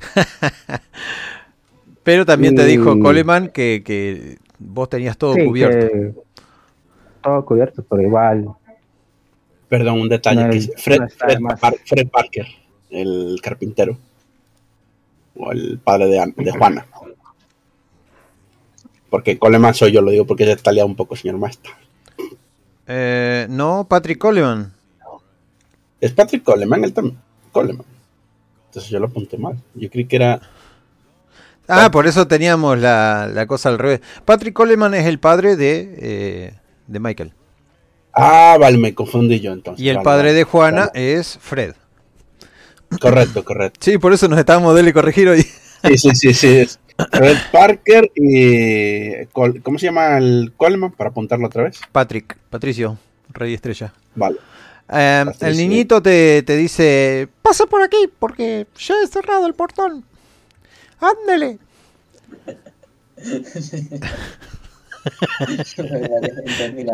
Pero 2.02 2.24
también 2.24 2.54
te 2.54 2.64
dijo 2.64 2.96
Y- 2.96 3.00
Coleman 3.00 3.48
que, 3.48 3.82
que 3.84 4.38
vos 4.58 4.88
tenías 4.88 5.18
todo 5.18 5.34
Sí, 5.34 5.44
cubierto. 5.44 5.88
que- 5.92 6.14
todo 7.22 7.44
cubierto 7.44 7.84
pero 7.88 8.02
igual 8.02 8.48
Perdón, 9.68 10.00
un 10.00 10.08
detalle. 10.08 10.44
No, 10.44 10.50
que 10.50 10.56
es 10.58 10.72
Fred, 10.78 11.00
no 11.00 11.06
está 11.06 11.26
de 11.26 11.32
Fred 11.34 11.40
más. 11.42 11.60
Par- 11.60 11.76
Fred 11.84 12.08
Parker, 12.08 12.46
el 12.88 13.38
carpintero. 13.42 13.98
O 15.36 15.52
el 15.52 15.78
padre 15.78 16.06
de, 16.06 16.32
de 16.36 16.50
Juana. 16.52 16.86
Porque 19.10 19.38
Coleman 19.38 19.74
soy 19.74 19.92
yo, 19.92 20.00
lo 20.00 20.10
digo 20.10 20.26
porque 20.26 20.46
ya 20.46 20.52
está 20.52 20.72
liado 20.72 20.86
un 20.86 20.96
poco, 20.96 21.16
señor 21.16 21.36
maestro. 21.38 21.72
Eh, 22.86 23.46
no, 23.50 23.86
Patrick 23.88 24.18
Coleman. 24.18 24.72
Es 26.00 26.12
Patrick 26.12 26.42
Coleman, 26.44 26.84
él 26.84 26.92
también. 26.94 27.18
Coleman. 27.52 27.84
Entonces 28.78 28.90
yo 28.92 29.00
lo 29.00 29.06
apunté 29.06 29.36
mal. 29.38 29.56
Yo 29.74 29.90
creí 29.90 30.04
que 30.06 30.16
era. 30.16 30.40
Ah, 31.66 31.90
por 31.90 32.06
eso 32.06 32.26
teníamos 32.28 32.78
la, 32.78 33.28
la 33.32 33.46
cosa 33.46 33.68
al 33.68 33.78
revés. 33.78 34.00
Patrick 34.24 34.54
Coleman 34.54 34.94
es 34.94 35.04
el 35.06 35.18
padre 35.18 35.56
de, 35.56 35.94
eh, 35.98 36.54
de 36.86 37.00
Michael. 37.00 37.32
Ah, 38.14 38.56
vale, 38.58 38.78
me 38.78 38.94
confundí 38.94 39.40
yo 39.40 39.52
entonces. 39.52 39.84
Y 39.84 39.88
el 39.90 39.96
Vale, 39.96 40.04
padre 40.04 40.32
de 40.32 40.44
Juana 40.44 40.86
Vale. 40.86 41.18
es 41.18 41.38
Fred. 41.40 41.74
Correcto, 43.00 43.44
correcto. 43.44 43.78
Sí, 43.82 43.98
por 43.98 44.12
eso 44.12 44.28
nos 44.28 44.38
estábamos 44.38 44.74
dele 44.74 44.92
corregir 44.92 45.28
hoy. 45.28 45.42
Sí, 45.42 45.98
sí, 45.98 46.14
sí, 46.14 46.34
sí. 46.34 46.66
Fred 47.12 47.36
Parker 47.52 48.10
y. 48.14 49.26
Col- 49.32 49.60
¿Cómo 49.62 49.78
se 49.78 49.86
llama 49.86 50.16
el 50.18 50.52
Coleman? 50.56 50.92
Para 50.92 51.10
apuntarlo 51.10 51.46
otra 51.46 51.64
vez. 51.64 51.80
Patrick, 51.92 52.36
Patricio, 52.50 52.96
Rey 53.28 53.54
Estrella. 53.54 53.92
Vale. 54.14 54.36
Eh, 54.90 55.22
Patricio. 55.26 55.48
el 55.48 55.56
niñito 55.58 56.00
te, 56.02 56.42
te 56.44 56.56
dice, 56.56 57.28
pasa 57.42 57.66
por 57.66 57.82
aquí 57.82 58.08
porque 58.18 58.66
ya 58.78 58.94
he 59.02 59.06
cerrado 59.06 59.46
el 59.46 59.54
portón. 59.54 60.04
Ándele. 61.00 61.58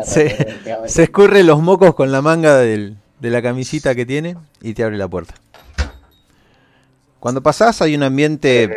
Se, 0.05 1.03
escurre 1.03 1.43
los 1.43 1.61
mocos 1.61 1.95
con 1.95 2.11
la 2.11 2.21
manga 2.21 2.57
del- 2.57 2.97
de 3.19 3.29
la 3.29 3.41
camisita 3.41 3.95
que 3.95 4.05
tiene 4.05 4.35
y 4.61 4.73
te 4.73 4.83
abre 4.83 4.97
la 4.97 5.07
puerta. 5.07 5.33
Cuando 7.19 7.41
pasás 7.41 7.81
hay 7.81 7.95
un 7.95 8.03
ambiente 8.03 8.69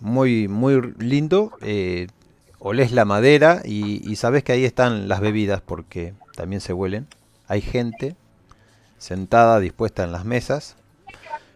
muy, 0.00 0.48
muy 0.48 0.94
lindo. 0.98 1.52
eh, 1.60 2.06
olés 2.60 2.90
la 2.90 3.04
madera 3.04 3.62
y, 3.64 4.02
y 4.10 4.16
sabes 4.16 4.42
que 4.42 4.50
ahí 4.52 4.64
están 4.64 5.06
las 5.08 5.20
bebidas 5.20 5.60
porque 5.64 6.14
también 6.34 6.60
se 6.60 6.72
huelen. 6.72 7.06
Hay 7.46 7.60
gente 7.60 8.16
sentada, 8.98 9.60
dispuesta 9.60 10.04
en 10.04 10.12
las 10.12 10.24
mesas. 10.24 10.76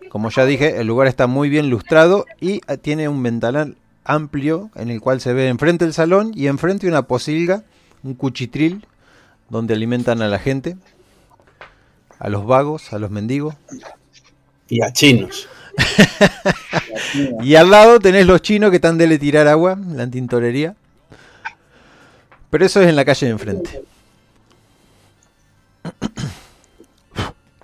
Como 0.08 0.30
ya 0.30 0.44
dije, 0.44 0.80
el 0.80 0.86
lugar 0.86 1.08
está 1.08 1.26
muy 1.26 1.48
bien 1.48 1.70
lustrado 1.70 2.26
y 2.40 2.60
eh, 2.68 2.76
tiene 2.76 3.08
un 3.08 3.22
ventanal 3.22 3.76
amplio 4.04 4.70
en 4.74 4.90
el 4.90 5.00
cual 5.00 5.20
se 5.20 5.32
ve 5.32 5.48
enfrente 5.48 5.84
el 5.84 5.92
salón 5.92 6.32
y 6.34 6.48
enfrente 6.48 6.88
una 6.88 7.02
posilga, 7.02 7.62
un 8.02 8.14
cuchitril 8.14 8.86
donde 9.48 9.74
alimentan 9.74 10.22
a 10.22 10.28
la 10.28 10.38
gente. 10.38 10.76
a 12.18 12.28
los 12.28 12.46
vagos, 12.46 12.92
a 12.92 12.98
los 12.98 13.10
mendigos. 13.10 13.54
Y 14.68 14.82
a 14.82 14.92
chinos. 14.92 15.48
Y 17.42 17.56
al 17.56 17.70
lado 17.70 17.98
tenés 18.00 18.26
los 18.26 18.40
chinos 18.42 18.70
que 18.70 18.76
están 18.76 18.96
de 18.96 19.18
tirar 19.18 19.46
agua, 19.48 19.78
la 19.88 20.08
tintorería. 20.08 20.74
Pero 22.50 22.64
eso 22.64 22.80
es 22.80 22.88
en 22.88 22.96
la 22.96 23.04
calle 23.04 23.26
de 23.26 23.32
enfrente. 23.32 23.82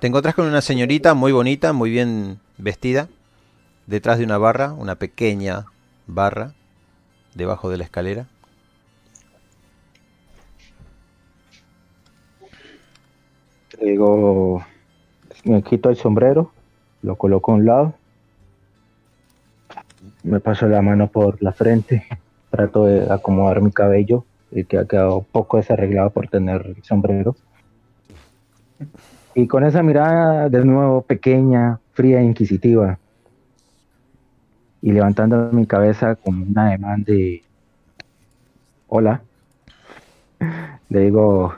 Te 0.01 0.07
encontrás 0.07 0.37
con 0.37 0.47
una 0.47 0.61
señorita 0.61 1.15
muy 1.15 1.33
bonita, 1.33 1.73
muy 1.73 1.91
bien 1.91 2.39
vestida, 2.57 3.09
detrás 3.89 4.19
de 4.19 4.25
una 4.25 4.39
barra, 4.39 4.73
una 4.73 4.95
pequeña 4.95 5.67
barra, 6.07 6.53
debajo 7.35 7.69
de 7.69 7.79
la 7.79 7.85
escalera. 7.85 8.29
Le 13.81 13.91
digo, 13.91 14.65
me 15.43 15.65
quito 15.65 15.91
el 15.91 15.97
sombrero, 15.97 16.53
lo 17.03 17.17
coloco 17.17 17.51
a 17.51 17.55
un 17.57 17.67
lado, 17.67 17.95
me 20.23 20.39
paso 20.39 20.69
la 20.69 20.81
mano 20.81 21.09
por 21.09 21.43
la 21.43 21.53
frente, 21.53 22.07
trato 22.51 22.85
de 22.85 23.13
acomodar 23.13 23.63
mi 23.63 23.73
cabello, 23.73 24.25
el 24.53 24.65
que 24.65 24.79
ha 24.79 24.85
quedado 24.85 25.23
poco 25.23 25.57
desarreglado 25.57 26.11
por 26.11 26.29
tener 26.29 26.67
el 26.67 26.85
sombrero. 26.85 27.35
Y 29.39 29.47
con 29.47 29.65
esa 29.65 29.85
mirada 29.85 30.49
de 30.49 30.65
nuevo 30.65 31.03
pequeña, 31.03 31.79
fría 31.93 32.19
e 32.19 32.25
inquisitiva, 32.25 32.99
y 34.83 34.91
levantando 34.91 35.51
mi 35.53 35.65
cabeza 35.65 36.17
con 36.17 36.43
un 36.43 36.59
ademán 36.59 37.05
de 37.05 37.45
hola, 38.89 39.23
le 40.89 41.01
digo, 41.03 41.55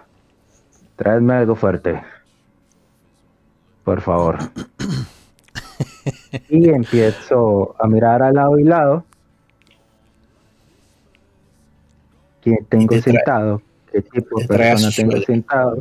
traedme 0.95 1.33
algo 1.33 1.55
fuerte, 1.55 2.03
por 3.83 4.03
favor. 4.03 4.37
Y 6.51 6.69
empiezo 6.69 7.75
a 7.79 7.87
mirar 7.87 8.23
al 8.23 8.35
lado 8.35 8.59
y 8.59 8.65
lado. 8.65 9.05
¿Quién 12.43 12.63
tengo 12.67 12.89
te 12.89 13.01
sentado? 13.01 13.63
¿Qué 13.91 14.03
tipo 14.03 14.39
de 14.39 14.47
te 14.47 14.55
persona 14.55 14.91
tengo 14.95 15.17
sentado? 15.23 15.79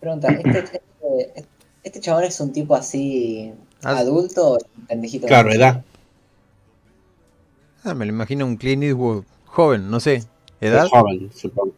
Pregunta, 0.00 0.28
¿este, 0.28 0.87
este, 1.18 1.44
este 1.84 2.00
chabón 2.00 2.24
es 2.24 2.38
un 2.40 2.52
tipo 2.52 2.74
así 2.74 3.52
Ah. 3.84 3.98
adulto 3.98 4.52
o 4.54 4.58
un 4.76 4.86
pendejito? 4.86 5.26
Claro, 5.26 5.52
edad. 5.52 5.84
Ah, 7.84 7.94
me 7.94 8.04
lo 8.06 8.12
imagino 8.12 8.44
un 8.44 8.56
Clint 8.56 8.82
Eastwood 8.82 9.24
joven, 9.46 9.88
no 9.90 10.00
sé. 10.00 10.24
¿Edad? 10.60 10.84
Es 10.86 10.90
joven, 10.90 11.30
supongo. 11.34 11.72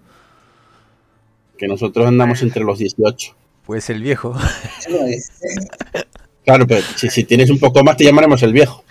Que 1.58 1.68
nosotros 1.68 2.06
andamos 2.06 2.40
entre 2.42 2.64
los 2.64 2.78
18. 2.78 3.34
Pues 3.66 3.90
el 3.90 4.02
viejo. 4.02 4.34
Claro, 6.42 6.66
pero 6.66 6.80
si, 6.96 7.08
si 7.10 7.22
tienes 7.24 7.50
un 7.50 7.58
poco 7.60 7.84
más 7.84 7.96
te 7.98 8.02
llamaremos 8.04 8.42
el 8.42 8.52
viejo. 8.54 8.82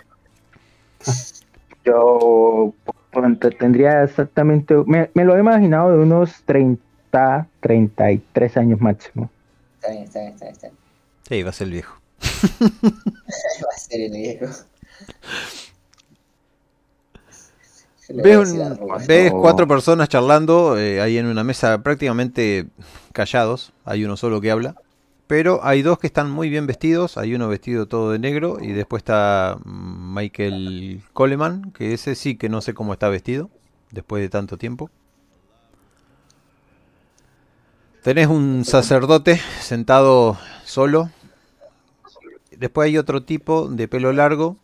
Yo 1.83 2.73
pues, 3.11 3.39
te- 3.39 3.51
tendría 3.51 4.03
exactamente, 4.03 4.75
me, 4.85 5.09
me 5.13 5.25
lo 5.25 5.35
he 5.35 5.39
imaginado 5.39 5.91
de 5.91 5.97
unos 6.03 6.31
30, 6.45 7.47
33 7.59 8.57
años 8.57 8.79
máximo. 8.79 9.29
Está 9.79 9.91
bien, 9.91 10.03
está 10.03 10.19
bien, 10.19 10.31
está 10.33 10.45
bien. 10.45 10.53
Está 10.53 10.67
bien. 10.67 10.77
Sí, 11.29 11.43
va 11.43 11.49
a 11.49 11.53
ser 11.53 11.67
el 11.67 11.73
viejo. 11.73 11.93
Va 13.65 13.73
a 13.75 13.77
ser 13.79 14.01
el 14.01 14.11
viejo. 14.11 14.45
Ves, 18.09 18.51
un- 18.51 19.29
No. 19.29 19.39
cuatro 19.41 19.67
personas 19.67 20.09
charlando 20.09 20.77
eh, 20.79 20.99
ahí 20.99 21.17
en 21.17 21.27
una 21.27 21.43
mesa 21.43 21.81
prácticamente 21.83 22.67
callados. 23.13 23.71
Hay 23.85 24.03
uno 24.03 24.17
solo 24.17 24.41
que 24.41 24.51
habla. 24.51 24.75
Pero 25.27 25.59
hay 25.63 25.83
dos 25.83 25.99
que 25.99 26.07
están 26.07 26.31
muy 26.31 26.49
bien 26.49 26.65
vestidos. 26.65 27.17
Hay 27.17 27.35
uno 27.35 27.47
vestido 27.47 27.85
todo 27.87 28.11
de 28.11 28.17
negro. 28.19 28.57
Y 28.59 28.71
después 28.73 29.01
está 29.01 29.59
Michael 29.63 31.03
Coleman. 31.13 31.71
Que 31.71 31.93
ese 31.93 32.15
sí 32.15 32.35
que 32.35 32.49
no 32.49 32.61
sé 32.61 32.73
cómo 32.73 32.93
está 32.93 33.09
vestido. 33.09 33.49
Después 33.91 34.21
de 34.23 34.29
tanto 34.29 34.57
tiempo. 34.57 34.89
Tenés 38.03 38.27
un 38.27 38.63
sacerdote 38.63 39.41
sentado 39.59 40.37
solo. 40.63 41.09
Después 42.49 42.85
hay 42.85 42.97
otro 42.97 43.23
tipo 43.23 43.67
de 43.67 43.89
pelo 43.89 44.13
largo. 44.13 44.55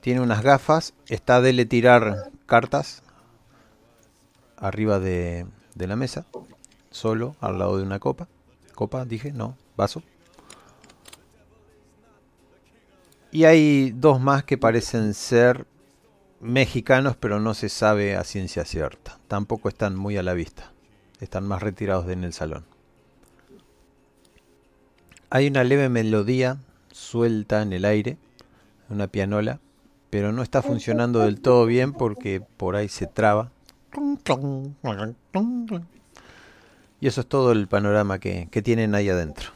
Tiene 0.00 0.20
unas 0.20 0.42
gafas. 0.42 0.94
Está 1.08 1.40
de 1.40 1.52
le 1.52 1.66
tirar 1.66 2.30
cartas 2.46 3.02
arriba 4.56 5.00
de, 5.00 5.46
de 5.74 5.86
la 5.88 5.96
mesa. 5.96 6.26
Solo, 6.92 7.34
al 7.40 7.58
lado 7.58 7.76
de 7.76 7.82
una 7.82 7.98
copa. 7.98 8.28
Copa, 8.76 9.04
dije, 9.04 9.32
no, 9.32 9.56
vaso. 9.76 10.04
Y 13.32 13.44
hay 13.44 13.90
dos 13.90 14.20
más 14.20 14.44
que 14.44 14.58
parecen 14.58 15.14
ser 15.14 15.66
mexicanos, 16.40 17.16
pero 17.16 17.40
no 17.40 17.54
se 17.54 17.68
sabe 17.68 18.14
a 18.14 18.22
ciencia 18.22 18.64
cierta. 18.64 19.18
Tampoco 19.26 19.68
están 19.68 19.96
muy 19.96 20.16
a 20.16 20.22
la 20.22 20.34
vista. 20.34 20.72
Están 21.20 21.46
más 21.46 21.62
retirados 21.62 22.06
de 22.06 22.14
en 22.14 22.24
el 22.24 22.32
salón. 22.32 22.64
Hay 25.28 25.46
una 25.46 25.62
leve 25.64 25.88
melodía 25.88 26.58
suelta 26.90 27.62
en 27.62 27.72
el 27.72 27.84
aire, 27.84 28.16
una 28.88 29.06
pianola, 29.06 29.60
pero 30.10 30.32
no 30.32 30.42
está 30.42 30.62
funcionando 30.62 31.20
del 31.20 31.40
todo 31.40 31.66
bien 31.66 31.92
porque 31.92 32.40
por 32.56 32.74
ahí 32.74 32.88
se 32.88 33.06
traba. 33.06 33.52
Y 37.00 37.06
eso 37.06 37.20
es 37.20 37.26
todo 37.28 37.52
el 37.52 37.68
panorama 37.68 38.18
que, 38.18 38.48
que 38.50 38.62
tienen 38.62 38.94
ahí 38.94 39.08
adentro. 39.08 39.50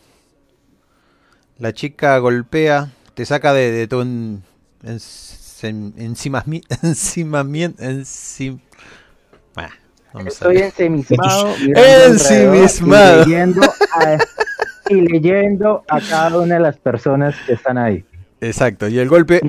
La 1.59 1.73
chica 1.73 2.17
golpea, 2.19 2.93
te 3.15 3.27
saca 3.27 3.53
de, 3.53 3.71
de 3.71 3.89
tu 3.89 4.01
en, 4.01 4.43
en, 4.83 4.99
en- 5.63 5.95
encimami- 5.97 6.65
encimamien- 6.83 7.77
encim- 7.79 8.61
Ah, 8.61 8.64
no 10.23 10.29
Estoy 10.29 10.59
ensimismado, 10.59 11.55
Ensimismado. 12.07 13.23
Y 13.23 13.25
leyendo, 13.27 13.63
a, 13.63 14.19
y 14.89 14.95
leyendo 15.01 15.85
a 15.89 16.01
cada 16.01 16.39
una 16.39 16.55
de 16.55 16.61
las 16.61 16.77
personas 16.79 17.35
que 17.47 17.55
están 17.55 17.79
ahí. 17.79 18.05
Exacto, 18.41 18.89
y 18.89 18.99
el 18.99 19.09
golpe 19.09 19.41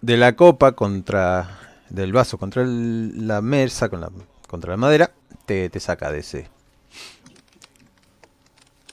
de 0.00 0.16
la 0.16 0.36
copa 0.36 0.72
contra 0.72 1.58
del 1.90 2.12
vaso 2.12 2.38
contra 2.38 2.62
el- 2.62 3.26
la 3.26 3.40
mesa 3.42 3.88
con 3.88 4.00
la, 4.00 4.10
contra 4.48 4.70
la 4.72 4.76
madera 4.76 5.10
te, 5.46 5.68
te 5.70 5.80
saca 5.80 6.10
de 6.12 6.18
ese. 6.20 6.48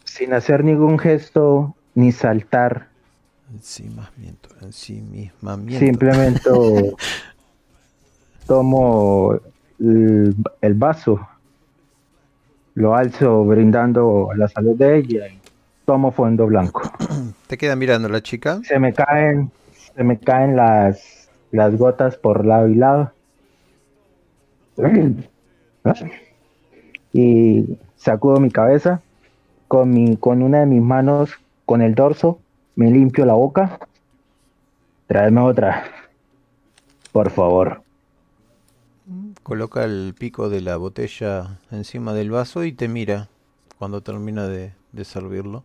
Sin 0.03 0.33
hacer 0.33 0.63
ningún 0.63 0.99
gesto 0.99 1.75
ni 1.95 2.11
saltar, 2.11 2.89
Encimamiento, 3.53 4.49
ensimismamiento. 4.61 5.79
simplemente 5.85 6.49
tomo 8.47 9.39
el, 9.83 10.35
el 10.61 10.73
vaso, 10.73 11.27
lo 12.75 12.95
alzo 12.95 13.43
brindando 13.45 14.29
la 14.35 14.47
salud 14.47 14.75
de 14.75 14.97
ella 14.97 15.27
y 15.27 15.39
tomo 15.85 16.11
fondo 16.11 16.47
blanco. 16.47 16.81
Te 17.47 17.57
queda 17.57 17.75
mirando 17.75 18.09
la 18.09 18.21
chica. 18.21 18.61
Se 18.63 18.79
me 18.79 18.93
caen, 18.93 19.51
se 19.95 20.03
me 20.03 20.17
caen 20.17 20.55
las, 20.55 21.29
las 21.51 21.77
gotas 21.77 22.17
por 22.17 22.45
lado 22.45 22.67
y 22.67 22.75
lado. 22.75 23.11
Y 27.15 27.77
sacudo 27.95 28.39
mi 28.39 28.49
cabeza 28.49 29.03
con 29.67 29.91
mi, 29.91 30.17
con 30.17 30.41
una 30.41 30.61
de 30.61 30.65
mis 30.65 30.81
manos, 30.81 31.31
con 31.65 31.83
el 31.83 31.93
dorso, 31.93 32.39
me 32.75 32.89
limpio 32.89 33.23
la 33.25 33.33
boca. 33.33 33.77
Tráeme 35.05 35.41
otra. 35.41 35.83
Por 37.11 37.29
favor. 37.29 37.82
Coloca 39.43 39.83
el 39.83 40.15
pico 40.17 40.49
de 40.49 40.61
la 40.61 40.77
botella 40.77 41.59
encima 41.69 42.13
del 42.13 42.31
vaso 42.31 42.63
y 42.63 42.71
te 42.71 42.87
mira 42.87 43.27
cuando 43.77 44.01
termina 44.01 44.47
de, 44.47 44.73
de 44.93 45.05
servirlo. 45.05 45.63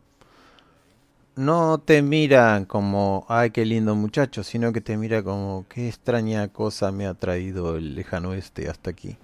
No 1.36 1.78
te 1.78 2.02
mira 2.02 2.64
como, 2.66 3.24
ay, 3.28 3.50
qué 3.50 3.64
lindo 3.64 3.94
muchacho, 3.94 4.42
sino 4.42 4.72
que 4.72 4.80
te 4.80 4.96
mira 4.96 5.22
como, 5.22 5.64
qué 5.68 5.86
extraña 5.88 6.48
cosa 6.48 6.90
me 6.90 7.06
ha 7.06 7.14
traído 7.14 7.76
el 7.76 7.94
lejano 7.94 8.30
oeste 8.30 8.68
hasta 8.68 8.90
aquí. 8.90 9.16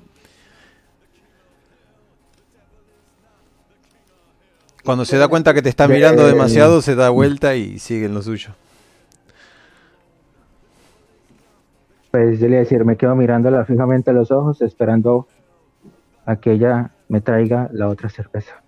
Cuando 4.85 5.05
se 5.05 5.17
da 5.17 5.29
cuenta 5.29 5.55
que 5.55 5.63
te 5.63 5.71
está 5.71 5.89
mirando 5.89 6.23
Ve- 6.23 6.29
demasiado, 6.29 6.81
se 6.83 6.95
da 6.95 7.11
vuelta 7.11 7.57
y 7.57 7.79
sigue 7.81 8.07
en 8.07 8.15
lo 8.15 8.23
suyo. 8.23 8.55
Pues 12.15 12.39
yo 12.39 12.47
le 12.47 12.59
decir, 12.59 12.85
me 12.85 12.97
quedo 12.97 13.17
mirándola 13.17 13.65
fijamente 13.65 14.11
a 14.11 14.15
los 14.15 14.31
ojos, 14.31 14.62
esperando 14.62 15.27
a 16.25 16.37
que 16.37 16.53
ella 16.53 16.93
me 17.09 17.21
traiga 17.21 17.69
la 17.73 17.89
otra 17.89 18.09
cerveza. 18.09 18.62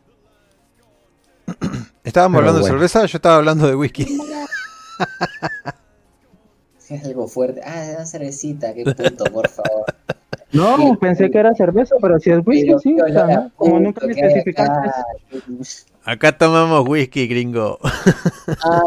¿Estábamos 2.03 2.39
Pero 2.41 2.49
hablando 2.49 2.67
de 2.67 2.73
cerveza? 2.73 3.07
Yo 3.07 3.19
estaba 3.19 3.37
hablando 3.37 3.69
de 3.69 3.77
whisky. 3.77 4.05
Es 6.91 7.05
algo 7.05 7.29
fuerte. 7.29 7.61
Ah, 7.65 7.85
una 7.97 8.07
cervecita, 8.07 8.75
qué 8.75 8.83
puto, 8.83 9.25
por 9.33 9.49
favor. 9.49 9.85
No, 10.53 10.77
Sí. 10.77 10.93
pensé 11.01 11.31
que 11.31 11.39
era 11.39 11.55
cerveza, 11.55 11.95
pero 12.01 12.19
si 12.19 12.31
es 12.31 12.39
whisky, 12.47 12.67
Pero, 12.67 12.79
sí. 12.81 12.93
o 13.01 13.05
piola, 13.05 13.27
sea, 13.27 13.37
¿no? 13.41 13.51
como 13.57 13.79
nunca 13.81 14.07
me 14.07 14.13
especificaste. 14.13 14.89
acá. 14.89 15.05
Acá 16.05 16.39
tomamos 16.39 16.89
whisky, 16.89 17.27
gringo. 17.29 17.79
Ah, 18.65 18.83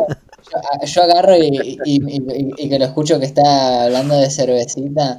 yo, 0.51 0.85
yo 0.85 1.03
agarro 1.03 1.35
y, 1.37 1.79
y- 1.83 2.01
y- 2.17 2.55
y 2.57 2.69
que 2.69 2.79
lo 2.79 2.85
escucho 2.85 3.19
que 3.19 3.25
está 3.25 3.83
hablando 3.85 4.15
de 4.17 4.29
cervecita. 4.29 5.17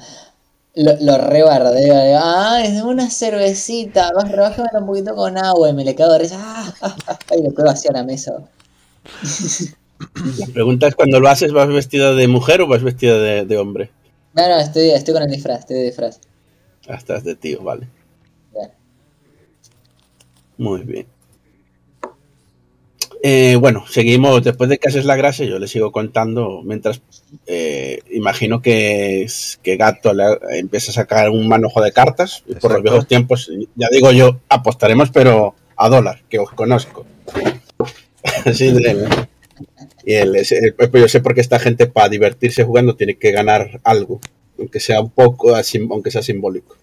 Lo, 0.75 0.93
lo 1.01 1.19
rebardeo. 1.19 2.05
digo, 2.07 2.19
ah, 2.23 2.63
es 2.65 2.83
una 2.83 3.11
cervecita. 3.11 4.11
Vas, 4.15 4.31
rebájamela 4.31 4.81
un 4.81 4.87
poquito 4.87 5.15
con 5.15 5.37
agua. 5.39 5.71
Y 5.71 5.73
me 5.75 5.85
le 5.85 5.95
cago 5.95 6.13
de 6.15 6.19
risa. 6.21 6.37
Ah, 6.41 6.75
ah, 6.83 6.97
ah, 7.09 7.19
y 7.39 7.43
lo 7.43 7.53
pego 7.55 7.71
hacia 7.71 7.93
la 7.93 8.05
mesa. 8.05 8.33
La 10.39 10.47
pregunta 10.47 10.87
es, 10.89 10.95
cuando 10.95 11.21
lo 11.21 11.29
haces, 11.29 11.53
¿vas 11.53 11.69
vestida 11.69 12.15
de 12.15 12.29
mujer 12.29 12.61
o 12.63 12.67
vas 12.67 12.83
vestida 12.83 13.19
de, 13.19 13.45
de 13.45 13.59
hombre? 13.59 13.91
No, 14.35 14.49
no, 14.49 14.59
estoy, 14.59 14.91
estoy 14.91 15.15
con 15.15 15.23
el 15.23 15.31
disfraz, 15.31 15.61
estoy 15.61 15.77
de 15.77 15.83
disfraz. 15.85 16.21
Ah, 16.89 16.95
estás 16.95 17.25
de 17.25 17.35
tío, 17.37 17.63
vale. 17.63 17.89
Muy 20.59 20.83
bien. 20.83 21.07
Eh, 23.23 23.57
bueno, 23.57 23.85
seguimos. 23.89 24.43
Después 24.43 24.71
de 24.71 24.79
que 24.79 24.89
haces 24.89 25.05
la 25.05 25.17
grasa, 25.17 25.45
yo 25.45 25.59
le 25.59 25.69
sigo 25.69 25.93
contando. 25.93 26.63
Mientras 26.65 27.03
eh, 27.47 28.01
imagino 28.11 28.63
que, 28.63 29.27
que 29.63 29.77
Gato 29.77 30.15
le 30.15 30.25
empieza 30.53 30.91
a 30.91 30.95
sacar 30.95 31.31
un 31.31 31.49
manojo 31.49 31.83
de 31.83 31.93
cartas. 31.93 32.45
Y 32.47 32.55
por 32.55 32.73
los 32.73 32.83
viejos 32.83 33.07
tiempos, 33.07 33.51
ya 33.77 33.89
digo 33.91 34.11
yo, 34.13 34.41
apostaremos, 34.49 35.11
pero 35.11 35.55
a 35.77 35.89
dólar, 35.89 36.23
que 36.29 36.39
os 36.39 36.51
conozco. 36.51 37.07
Así 38.45 38.73
de. 38.73 39.09
Y 40.05 40.15
él, 40.15 40.35
eh, 40.37 40.73
pues 40.77 40.91
yo 40.93 41.09
sé 41.09 41.21
por 41.21 41.35
qué 41.35 41.41
esta 41.41 41.59
gente, 41.59 41.87
para 41.87 42.09
divertirse 42.09 42.65
jugando, 42.65 42.97
tiene 42.97 43.17
que 43.17 43.33
ganar 43.33 43.81
algo, 43.85 44.21
aunque 44.59 44.81
sea 44.81 45.01
un 45.01 45.11
poco, 45.11 45.55
aunque 45.91 46.11
sea 46.11 46.23
simbólico. 46.23 46.77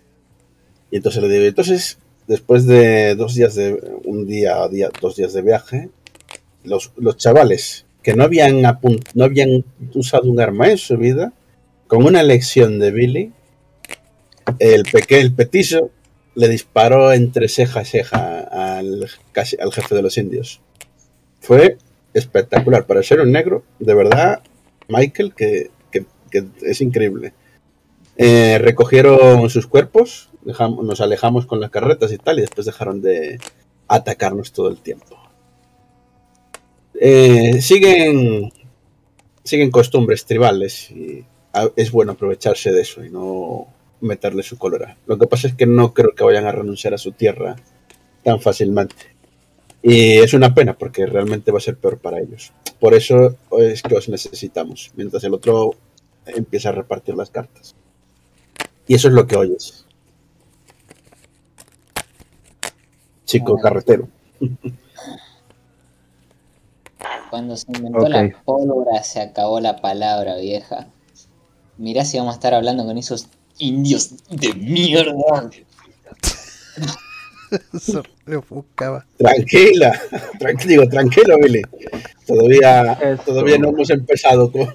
Y 0.92 0.98
entonces 0.98 1.22
le 1.24 1.30
digo, 1.30 1.46
entonces, 1.46 1.98
después 2.28 2.66
de 2.66 3.16
dos 3.16 3.34
días 3.36 3.56
de, 3.56 3.82
un 4.06 4.28
día, 4.28 4.68
día 4.68 4.90
dos 5.02 5.16
días 5.16 5.34
de 5.34 5.42
viaje, 5.42 5.90
los, 6.64 6.92
los 6.98 7.18
chavales 7.18 7.86
que 8.04 8.14
no 8.14 8.24
habían, 8.24 8.62
no 8.62 9.24
habían 9.26 9.66
usado 9.94 10.30
un 10.30 10.40
arma 10.40 10.70
en 10.70 10.78
su 10.78 10.98
vida, 10.98 11.34
con 11.88 12.06
una 12.06 12.24
lección 12.24 12.80
de 12.80 12.92
Billy, 12.92 13.34
el 14.60 14.84
pequeño, 14.84 15.22
el 15.22 15.34
petiso, 15.34 15.92
le 16.36 16.48
disparó 16.48 17.12
entre 17.12 17.50
ceja 17.50 17.82
y 17.82 17.86
ceja 17.86 18.40
al, 18.78 19.10
casi, 19.32 19.58
al 19.60 19.74
jefe 19.74 19.96
de 19.96 20.02
los 20.02 20.18
indios. 20.18 20.62
Fue 21.42 21.78
espectacular. 22.14 22.86
Para 22.86 23.04
ser 23.04 23.20
un 23.22 23.32
negro, 23.32 23.64
de 23.80 23.94
verdad, 23.94 24.42
Michael, 24.88 25.34
que, 25.36 25.72
que- 25.92 26.06
es 26.62 26.82
increíble. 26.82 27.34
Eh, 28.18 28.58
recogieron 28.60 29.50
sus 29.50 29.66
cuerpos, 29.68 30.30
dejam- 30.46 30.84
nos 30.84 31.02
alejamos 31.02 31.46
con 31.46 31.60
las 31.60 31.72
carretas 31.72 32.12
y 32.12 32.18
tal, 32.18 32.38
y 32.38 32.42
después 32.42 32.66
dejaron 32.66 33.02
de 33.02 33.40
atacarnos 33.88 34.52
todo 34.52 34.70
el 34.70 34.78
tiempo. 34.78 35.18
Eh, 37.00 37.62
siguen, 37.62 38.52
siguen 39.44 39.70
costumbres 39.70 40.26
tribales 40.26 40.90
y 40.92 41.24
es 41.76 41.92
bueno 41.92 42.14
aprovecharse 42.14 42.72
de 42.72 42.82
eso 42.82 43.04
y 43.04 43.10
no 43.10 43.68
meterle 44.02 44.44
su 44.44 44.58
colora. 44.58 44.98
Lo 45.06 45.18
que 45.18 45.28
pasa 45.28 45.48
es 45.48 45.56
que 45.56 45.66
no 45.66 45.94
creo 45.94 46.14
que 46.16 46.24
vayan 46.24 46.46
a 46.46 46.52
renunciar 46.52 46.94
a 46.94 46.98
su 46.98 47.12
tierra 47.12 47.56
tan 48.24 48.40
fácilmente. 48.42 48.96
Y 49.82 50.18
es 50.18 50.34
una 50.34 50.54
pena 50.54 50.78
porque 50.78 51.06
realmente 51.06 51.52
va 51.52 51.60
a 51.60 51.62
ser 51.62 51.78
peor 51.78 52.00
para 52.00 52.20
ellos. 52.20 52.52
Por 52.80 52.94
eso 52.94 53.38
es 53.60 53.82
que 53.82 53.96
os 53.96 54.10
necesitamos, 54.10 54.92
mientras 54.96 55.24
el 55.24 55.34
otro 55.34 55.76
empieza 56.26 56.70
a 56.70 56.74
repartir 56.74 57.16
las 57.16 57.30
cartas. 57.30 57.76
Y 58.88 58.96
eso 58.96 59.08
es 59.08 59.14
lo 59.14 59.28
que 59.28 59.38
oyes. 59.38 59.86
Chico 63.26 63.58
carretero. 63.58 64.08
Cuando 67.30 67.58
se 67.58 67.72
inventó 67.72 68.08
la 68.08 68.30
pólvora 68.46 69.04
se 69.04 69.22
acabó 69.22 69.60
la 69.60 69.78
palabra, 69.78 70.38
vieja. 70.38 70.88
Mirá 71.78 72.06
si 72.06 72.18
vamos 72.18 72.34
a 72.34 72.38
estar 72.38 72.54
hablando 72.54 72.86
con 72.86 72.98
esos 72.98 73.28
indios 73.60 74.16
de 74.30 74.54
mierda. 74.54 75.50
Se 77.80 78.02
refuscaba. 78.26 79.06
Tranquila, 79.18 79.98
tranquilo, 80.38 80.70
digo, 80.70 80.90
tranquilo, 80.90 81.38
Billy. 81.38 81.62
Todavía, 82.26 83.18
todavía 83.26 83.58
no 83.58 83.70
hemos 83.70 83.90
empezado 83.90 84.52
con. 84.52 84.68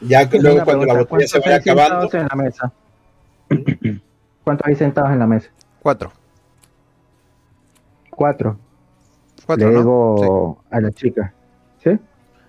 Ya 0.00 0.28
que 0.28 0.38
luego 0.38 0.64
cuando 0.64 0.86
la 0.86 0.94
botella 0.94 1.26
se 1.26 1.40
¿cuántos 1.40 1.44
vaya 1.44 1.56
acabando, 1.56 2.18
en 2.18 2.26
la 2.26 2.36
mesa? 2.36 2.72
¿Cuántos 4.42 4.66
hay 4.66 4.74
sentados 4.74 5.10
en 5.12 5.18
la 5.18 5.26
mesa? 5.26 5.50
Cuatro. 5.80 6.12
Cuatro. 8.10 8.58
Cuatro, 9.46 9.68
Le 9.68 9.74
¿no? 9.74 9.80
digo 9.80 10.64
a 10.70 10.80
la 10.80 10.90
chica. 10.92 11.32
¿Sí? 11.82 11.90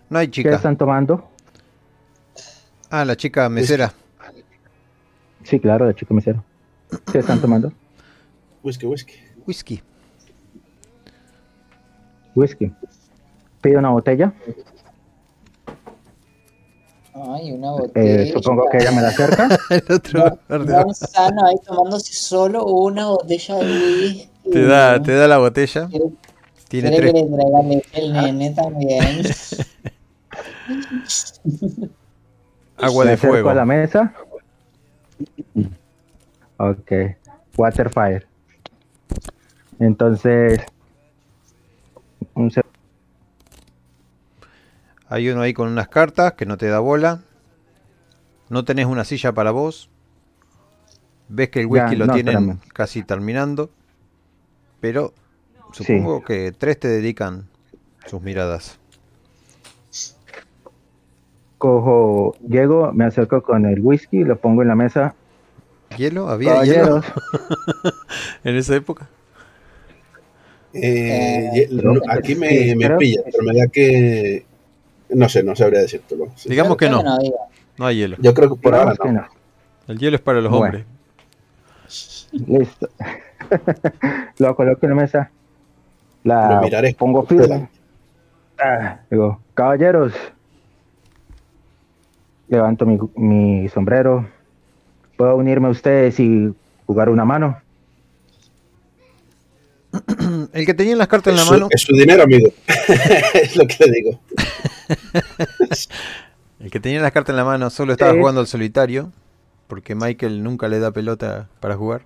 No 0.10 0.20
hay 0.20 0.28
¿Qué 0.28 0.32
chica. 0.32 0.56
están 0.56 0.78
tomando? 0.78 1.28
Ah, 2.90 3.04
la 3.06 3.16
chica 3.16 3.50
mesera. 3.50 3.94
Sí, 5.44 5.60
claro, 5.60 5.86
de 5.88 5.94
chico 5.96 6.14
mesero. 6.14 6.44
¿Qué 7.12 7.20
están 7.20 7.42
tomando? 7.42 7.72
whisky, 8.64 8.86
whisky. 8.88 9.14
Whisky. 9.46 9.84
Whisky. 12.34 12.72
Pide 13.62 13.78
una 13.78 13.90
botella. 13.90 14.34
Ay, 17.14 17.52
una 17.54 17.68
Eh, 17.68 17.80
botella. 17.80 18.34
supongo 18.34 18.66
que 18.72 18.78
ella 18.78 18.92
me 18.92 19.02
la 19.02 19.10
acerca. 19.10 19.48
El 19.70 19.84
otro 19.94 20.40
Un 20.86 20.96
sano 20.96 21.46
ahí 21.46 21.56
tomándose 21.66 22.14
solo 22.14 22.66
una 22.66 23.08
botella 23.08 23.56
de 23.56 23.66
whisky. 23.66 24.30
te 24.52 24.64
da, 24.66 25.02
te 25.02 25.14
da 25.16 25.28
la 25.28 25.38
botella. 25.38 25.88
¿Quiere, 26.70 26.90
Tiene 26.90 27.06
que 27.06 27.12
tres. 27.12 27.26
le 27.30 27.64
leche 27.76 28.00
el 28.00 28.14
nene 28.14 28.52
también? 28.54 29.24
Agua 32.78 33.06
de 33.06 33.18
fuego. 33.18 33.50
a 33.50 33.54
la 33.54 33.66
mesa. 33.66 34.14
Ok. 36.58 36.92
Waterfire. 37.58 38.26
Entonces. 39.80 40.62
Un 42.34 42.52
Hay 45.08 45.30
uno 45.30 45.42
ahí 45.42 45.54
con 45.54 45.70
unas 45.70 45.88
cartas 45.88 46.34
que 46.34 46.46
no 46.46 46.58
te 46.58 46.68
da 46.68 46.80
bola. 46.80 47.22
No 48.50 48.66
tenés 48.66 48.86
una 48.88 49.06
silla 49.06 49.32
para 49.34 49.52
vos. 49.52 49.90
Ves 51.30 51.50
que 51.50 51.62
el 51.62 51.68
Ya, 51.68 51.72
whisky 51.72 51.96
lo 51.96 52.06
no, 52.08 52.14
tienen 52.14 52.36
espérame. 52.50 52.60
casi 52.74 53.04
terminando. 53.04 53.70
Pero 54.82 55.14
supongo 55.84 56.24
que 56.24 56.52
tres 56.52 56.80
te 56.80 56.88
dedican 56.88 57.48
sus 58.08 58.22
miradas. 58.22 58.80
cojo, 61.58 62.36
llego, 62.48 62.92
me 62.94 63.06
acerco 63.06 63.42
con 63.42 63.66
el 63.66 63.80
whisky, 63.82 64.24
lo 64.24 64.38
pongo 64.38 64.62
en 64.62 64.68
la 64.68 64.76
mesa. 64.76 65.16
¿Hielo? 65.98 66.30
¿Había 66.30 66.64
hielo 66.64 67.02
en 68.44 68.56
esa 68.56 68.76
época? 68.76 69.08
Eh, 70.74 71.50
Eh, 71.56 71.70
no, 71.72 71.94
aquí 72.10 72.36
me, 72.36 72.76
me 72.76 72.86
creo- 72.86 72.98
pilla, 72.98 73.22
pero 73.32 73.44
me 73.44 73.58
da 73.58 73.68
que. 73.68 74.46
No 75.10 75.30
sé, 75.30 75.44
no 75.44 75.56
sabría 75.56 75.82
decírtelo. 75.82 76.28
Sí. 76.36 76.50
Digamos 76.50 76.78
que 76.78 76.90
no, 76.90 77.02
no 77.78 77.86
hay 77.86 77.98
hielo. 77.98 78.18
Yo 78.20 78.34
creo 78.34 78.50
que 78.50 78.62
por 78.62 78.76
ahora 78.76 78.96
no. 79.12 79.28
El 79.88 80.00
hielo 80.00 80.16
es 80.18 80.22
para 80.22 80.42
los 80.42 80.52
Bueno. 80.52 80.66
hombres. 80.66 80.86
Listo. 82.32 82.90
lo 84.40 84.56
coloco 84.56 84.86
en 84.86 84.90
la 84.90 84.96
mesa. 84.96 85.32
Lo 86.26 86.34
La 86.34 86.60
miraré. 86.62 86.94
pongo 86.96 87.24
firme. 87.26 87.70
Ah, 88.60 89.00
digo, 89.12 89.40
caballeros. 89.54 90.12
Levanto 92.48 92.86
mi, 92.86 92.98
mi 93.16 93.70
sombrero. 93.70 94.28
¿Puedo 95.18 95.36
unirme 95.36 95.68
a 95.68 95.72
ustedes 95.72 96.20
y 96.20 96.54
jugar 96.88 97.10
una 97.10 97.26
mano? 97.26 97.58
El 100.52 100.66
que 100.66 100.74
tenía 100.74 100.96
las 100.96 101.08
cartas 101.08 101.32
en 101.32 101.38
la 101.38 101.44
su- 101.46 101.52
mano, 101.54 101.68
es 101.72 101.82
su 101.82 101.94
dinero, 101.96 102.24
amigo. 102.24 102.50
es 103.34 103.56
lo 103.56 103.66
que 103.68 103.76
le 103.86 103.92
digo. 103.92 104.20
el 106.60 106.70
que 106.72 106.80
tenía 106.80 107.02
las 107.02 107.12
cartas 107.12 107.34
en 107.34 107.38
la 107.38 107.46
mano 107.46 107.70
solo 107.70 107.94
estaba 107.94 108.12
Sí. 108.12 108.18
jugando 108.20 108.42
al 108.42 108.48
solitario, 108.48 109.12
porque 109.68 109.96
Michael 109.96 110.44
nunca 110.44 110.68
le 110.68 110.80
da 110.80 110.92
pelota 110.92 111.48
para 111.62 111.76
jugar. 111.78 112.02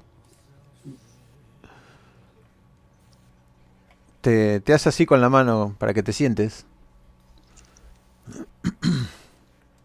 Te, 4.21 4.59
te 4.59 4.73
hace 4.73 4.89
así 4.89 5.05
con 5.05 5.21
la 5.21 5.29
mano 5.29 5.75
para 5.77 5.93
que 5.93 6.03
te 6.03 6.11
sientes. 6.11 6.65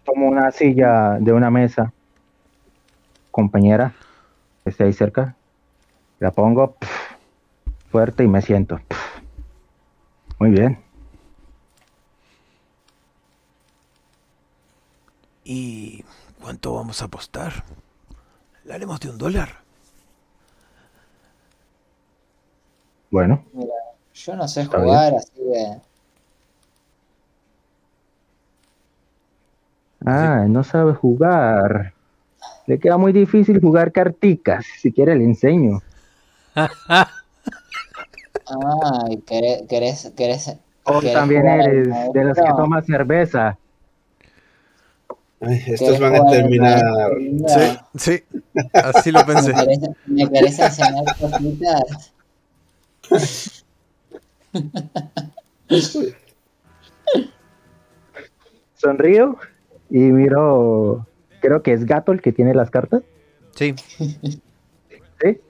Tomo 0.05 0.28
una 0.28 0.51
silla 0.51 1.18
de 1.20 1.32
una 1.32 1.51
mesa, 1.51 1.93
compañera, 3.30 3.95
que 4.62 4.70
esté 4.70 4.85
ahí 4.85 4.93
cerca. 4.93 5.37
La 6.18 6.30
pongo 6.30 6.72
pf, 6.74 7.16
fuerte 7.91 8.24
y 8.24 8.28
me 8.28 8.43
siento. 8.43 8.80
pf. 8.89 9.22
Muy 10.39 10.51
bien. 10.51 10.78
¿Y 15.45 16.05
cuánto 16.41 16.74
vamos 16.74 17.03
a 17.03 17.05
apostar? 17.07 17.64
¿La 18.64 18.74
haremos 18.74 18.99
de 19.01 19.11
un 19.11 19.18
dólar? 19.18 19.62
Bueno, 23.11 23.45
Yo 24.15 24.37
no 24.37 24.47
sé 24.47 24.65
jugar, 24.65 25.15
así 25.15 25.33
que. 25.35 25.77
ah, 30.07 30.47
no 30.49 30.62
sabe 30.62 30.95
jugar. 30.95 31.93
Le 32.67 32.79
queda 32.79 32.97
muy 32.97 33.12
difícil 33.12 33.61
jugar 33.61 33.91
carticas. 33.93 34.65
Si 34.81 34.93
quiere 34.93 35.17
le 35.17 35.25
enseño. 35.25 35.83
Ay, 36.55 36.71
querés. 39.27 39.62
querés, 39.69 40.12
querés 40.17 40.57
O 40.85 41.03
también 41.03 41.47
eres 41.47 42.12
de 42.12 42.25
los 42.25 42.37
que 42.37 42.53
toma 42.57 42.83
cerveza. 42.83 43.59
Ay, 45.41 45.62
estos 45.67 45.99
¿Querés 45.99 46.01
van 46.01 46.15
a 46.15 46.31
terminar. 46.31 46.81
Sí, 47.49 47.79
sí, 47.97 48.25
así 48.73 49.11
lo 49.11 49.27
¿Me 49.27 49.35
pensé. 49.35 49.53
querés, 49.53 49.81
me 50.07 50.31
querés 50.31 50.59
enseñar 50.59 51.05
cositas? 51.19 52.12
Sonrío 58.75 59.37
y 59.91 59.99
miro, 59.99 61.07
creo 61.41 61.63
que 61.63 61.73
es 61.73 61.85
Gato 61.87 62.13
el 62.13 62.21
que 62.21 62.33
tiene 62.33 62.55
las 62.55 62.71
cartas. 62.71 63.03
Sí, 63.55 63.75
¿sí? 63.99 65.41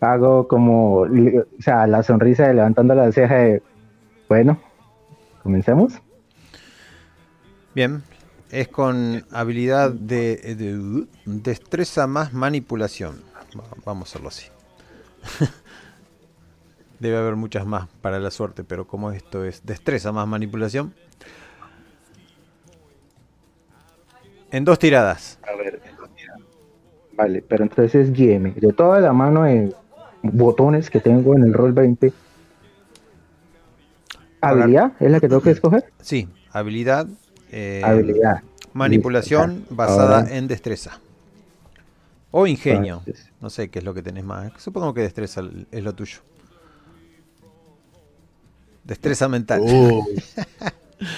Hago 0.00 0.46
como, 0.46 1.00
o 1.00 1.08
sea, 1.58 1.86
la 1.86 2.02
sonrisa 2.02 2.46
de 2.46 2.54
levantando 2.54 2.94
la 2.94 3.10
ceja 3.10 3.34
de, 3.36 3.62
bueno, 4.28 4.60
comencemos. 5.42 5.94
bien. 7.74 8.02
Es 8.50 8.68
con 8.68 9.26
habilidad 9.30 9.90
de, 9.90 10.36
de- 10.54 11.06
destreza 11.26 12.06
más 12.06 12.32
manipulación. 12.32 13.20
Va- 13.58 13.64
Vamos 13.84 14.08
a 14.08 14.10
hacerlo 14.10 14.28
así. 14.28 14.46
Debe 17.00 17.16
haber 17.16 17.36
muchas 17.36 17.64
más 17.66 17.88
para 18.00 18.18
la 18.18 18.30
suerte, 18.30 18.64
pero 18.64 18.86
como 18.86 19.12
esto 19.12 19.44
es 19.44 19.64
destreza 19.64 20.10
más 20.12 20.26
manipulación. 20.26 20.94
En 24.50 24.64
dos 24.64 24.78
tiradas. 24.78 25.38
A 25.46 25.56
ver. 25.56 25.80
Vale, 27.12 27.42
pero 27.42 27.64
entonces 27.64 27.94
es 27.94 28.12
GM. 28.12 28.54
De 28.54 28.72
toda 28.72 29.00
la 29.00 29.12
mano 29.12 29.42
de 29.42 29.74
botones 30.22 30.88
que 30.90 31.00
tengo 31.00 31.36
en 31.36 31.42
el 31.44 31.52
roll 31.52 31.72
20, 31.72 32.12
habilidad 34.40 34.92
es 35.00 35.10
la 35.10 35.20
que 35.20 35.28
tengo 35.28 35.42
que 35.42 35.50
escoger. 35.50 35.92
Sí, 36.00 36.28
habilidad. 36.52 37.06
eh, 37.50 37.82
habilidad. 37.84 38.42
Manipulación 38.72 39.58
Listo, 39.60 39.74
basada 39.74 40.18
ahora- 40.20 40.36
en 40.36 40.46
destreza. 40.48 41.00
O 42.30 42.46
ingenio. 42.46 43.02
No 43.40 43.48
sé 43.50 43.68
qué 43.70 43.78
es 43.80 43.84
lo 43.84 43.94
que 43.94 44.02
tenés 44.02 44.24
más. 44.24 44.52
Supongo 44.58 44.92
que 44.94 45.00
destreza 45.00 45.42
es 45.72 45.82
lo 45.82 45.94
tuyo. 45.94 46.18
Destreza 48.88 49.28
mental. 49.28 49.60
Uh, 49.60 50.02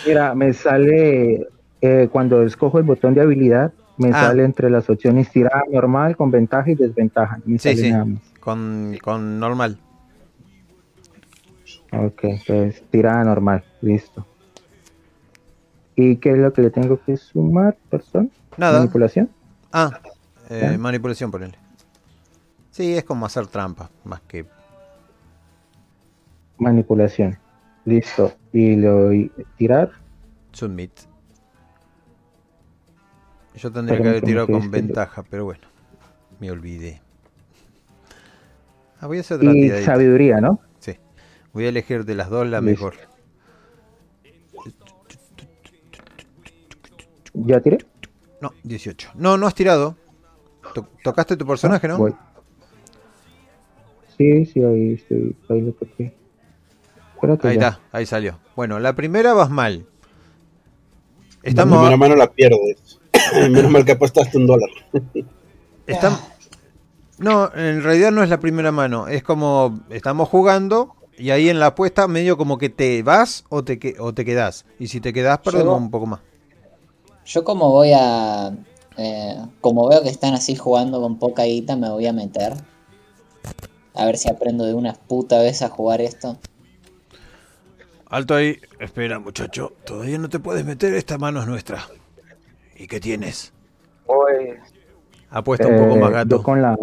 Mira, 0.06 0.34
me 0.34 0.52
sale, 0.52 1.46
eh, 1.80 2.08
cuando 2.12 2.42
escojo 2.42 2.78
el 2.78 2.84
botón 2.84 3.14
de 3.14 3.22
habilidad, 3.22 3.72
me 3.96 4.08
Ah. 4.10 4.24
sale 4.26 4.44
entre 4.44 4.68
las 4.70 4.90
opciones 4.90 5.30
tirada 5.30 5.62
normal, 5.70 6.16
con 6.16 6.30
ventaja 6.32 6.70
y 6.70 6.74
desventaja. 6.74 7.38
Me 7.46 7.58
Sí, 7.58 7.70
sale 7.70 7.76
sí. 7.76 7.90
nada 7.92 8.04
más. 8.06 8.20
Con, 8.40 8.98
con 9.02 9.38
normal. 9.38 9.78
Ok, 11.92 12.24
entonces 12.24 12.82
tirada 12.90 13.22
normal, 13.24 13.64
listo. 13.82 14.26
¿Y 15.96 16.16
qué 16.16 16.30
es 16.32 16.38
lo 16.38 16.52
que 16.52 16.62
le 16.62 16.70
tengo 16.70 17.00
que 17.04 17.16
sumar, 17.16 17.76
perdón? 17.88 18.30
Nada. 18.56 18.78
Manipulación. 18.80 19.30
Ah, 19.72 20.00
eh, 20.48 20.76
manipulación, 20.78 21.30
ponele. 21.30 21.54
Sí, 22.70 22.94
es 22.96 23.04
como 23.04 23.26
hacer 23.26 23.46
trampa, 23.46 23.90
más 24.04 24.20
que. 24.22 24.44
Manipulación. 26.58 27.38
Listo. 27.84 28.32
Y 28.52 28.76
lo 28.76 29.04
doy 29.04 29.32
tirar. 29.56 29.90
Submit. 30.52 30.92
Yo 33.56 33.70
tendría 33.72 34.00
que 34.00 34.08
haber 34.08 34.22
tirado 34.22 34.46
con 34.46 34.70
ventaja, 34.70 35.22
pero 35.28 35.44
bueno. 35.44 35.60
Me 36.38 36.50
olvidé. 36.50 37.00
Ah, 39.00 39.06
voy 39.06 39.18
a 39.18 39.20
hacer 39.20 39.38
otra 39.38 39.50
Y 39.52 39.62
tiradita. 39.62 39.92
sabiduría, 39.92 40.40
¿no? 40.40 40.60
Sí. 40.78 40.96
Voy 41.52 41.66
a 41.66 41.68
elegir 41.68 42.04
de 42.04 42.14
las 42.14 42.30
dos 42.30 42.46
la 42.48 42.60
Listo. 42.60 42.86
mejor. 42.86 42.94
¿Ya 47.34 47.60
tiré? 47.60 47.78
No, 48.40 48.52
18. 48.64 49.10
No, 49.14 49.36
no 49.36 49.46
has 49.46 49.54
tirado. 49.54 49.96
To- 50.74 50.88
tocaste 51.02 51.36
tu 51.36 51.46
personaje, 51.46 51.86
¿no? 51.88 51.98
Voy. 51.98 52.14
Sí, 54.16 54.44
sí, 54.46 54.62
ahí 54.62 54.94
estoy. 54.94 55.36
Ahí 55.48 55.60
lo 55.62 55.72
toqué. 55.72 56.14
Ahí 57.42 57.58
ya. 57.58 57.68
está, 57.68 57.80
ahí 57.92 58.06
salió. 58.06 58.38
Bueno, 58.56 58.78
la 58.78 58.94
primera 58.94 59.32
vas 59.34 59.50
mal. 59.50 59.86
la 61.42 61.48
Estamos. 61.48 61.78
primera 61.78 61.96
mano 61.96 62.16
la 62.16 62.30
pierdes. 62.30 62.98
Menos 63.50 63.70
mal 63.70 63.84
que 63.84 63.92
apostaste 63.92 64.36
un 64.38 64.46
dólar. 64.46 64.68
No, 67.18 67.52
en 67.54 67.82
realidad 67.82 68.12
no 68.12 68.22
es 68.22 68.30
la 68.30 68.40
primera 68.40 68.72
mano. 68.72 69.06
Es 69.08 69.22
como 69.22 69.80
estamos 69.90 70.28
jugando 70.30 70.94
y 71.18 71.30
ahí 71.30 71.50
en 71.50 71.60
la 71.60 71.66
apuesta 71.66 72.08
medio 72.08 72.38
como 72.38 72.56
que 72.56 72.70
te 72.70 73.02
vas 73.02 73.44
o 73.50 73.62
te, 73.62 73.78
que- 73.78 73.96
o 73.98 74.14
te 74.14 74.24
quedás. 74.24 74.64
Y 74.78 74.86
si 74.88 75.00
te 75.02 75.12
quedás, 75.12 75.38
perdemos 75.40 75.66
Yo- 75.66 75.76
un 75.76 75.90
poco 75.90 76.06
más. 76.06 76.20
Yo 77.26 77.44
como 77.44 77.70
voy 77.70 77.92
a... 77.94 78.52
eh, 78.96 79.36
como 79.60 79.86
veo 79.88 80.02
que 80.02 80.08
están 80.08 80.32
así 80.34 80.56
jugando 80.56 81.00
con 81.02 81.18
poca 81.18 81.44
guita, 81.44 81.76
me 81.76 81.90
voy 81.90 82.06
a 82.06 82.12
meter. 82.14 82.54
A 83.94 84.06
ver 84.06 84.16
si 84.16 84.30
aprendo 84.30 84.64
de 84.64 84.72
una 84.74 84.94
puta 84.94 85.38
vez 85.40 85.60
a 85.62 85.68
jugar 85.68 86.00
esto. 86.00 86.38
Alto 88.10 88.34
ahí. 88.34 88.58
Espera, 88.78 89.18
muchacho. 89.18 89.72
Todavía 89.84 90.18
no 90.18 90.28
te 90.28 90.38
puedes 90.40 90.64
meter. 90.64 90.94
Esta 90.94 91.16
mano 91.18 91.40
es 91.40 91.46
nuestra. 91.46 91.78
¿Y 92.76 92.86
qué 92.86 92.98
tienes? 93.00 93.52
Voy. 94.06 94.54
Apuesta 95.30 95.68
un 95.68 95.76
poco 95.78 95.96
Eh, 95.96 96.00
más 96.00 96.10
gato. 96.10 96.36
Yo 96.38 96.42
con 96.42 96.60
la, 96.60 96.76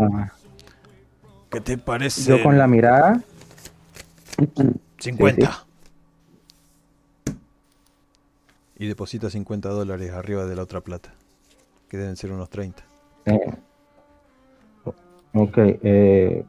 ¿Qué 1.49 1.59
te 1.61 1.77
parece? 1.77 2.21
yo 2.37 2.41
con 2.43 2.57
la 2.57 2.67
mirada. 2.67 3.21
50. 4.99 5.65
Y 8.79 8.87
deposita 8.87 9.29
50 9.29 9.69
dólares 9.69 10.11
arriba 10.11 10.45
de 10.45 10.55
la 10.55 10.63
otra 10.63 10.81
plata. 10.81 11.13
Que 11.89 11.97
deben 11.97 12.15
ser 12.15 12.31
unos 12.31 12.49
30. 12.49 12.83
eh, 13.25 13.39
ok. 15.33 15.57
Eh, 15.57 16.45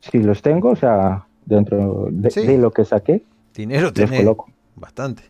si 0.00 0.18
los 0.18 0.42
tengo, 0.42 0.70
o 0.70 0.76
sea, 0.76 1.26
dentro 1.46 2.08
de, 2.10 2.30
Sí. 2.30 2.46
de 2.46 2.58
lo 2.58 2.70
que 2.72 2.84
saqué, 2.84 3.24
Dinero 3.58 3.92
tenés. 3.92 4.20
coloco. 4.20 4.48
Bastante. 4.76 5.24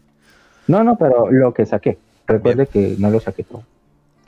No, 0.67 0.85
no, 0.85 0.97
pero 0.99 1.31
lo 1.31 1.55
que 1.55 1.65
saqué. 1.65 1.97
Recuerde 2.27 2.67
que 2.67 2.95
no 2.99 3.11
lo 3.11 3.21
saqué 3.21 3.43
todo. 3.43 3.63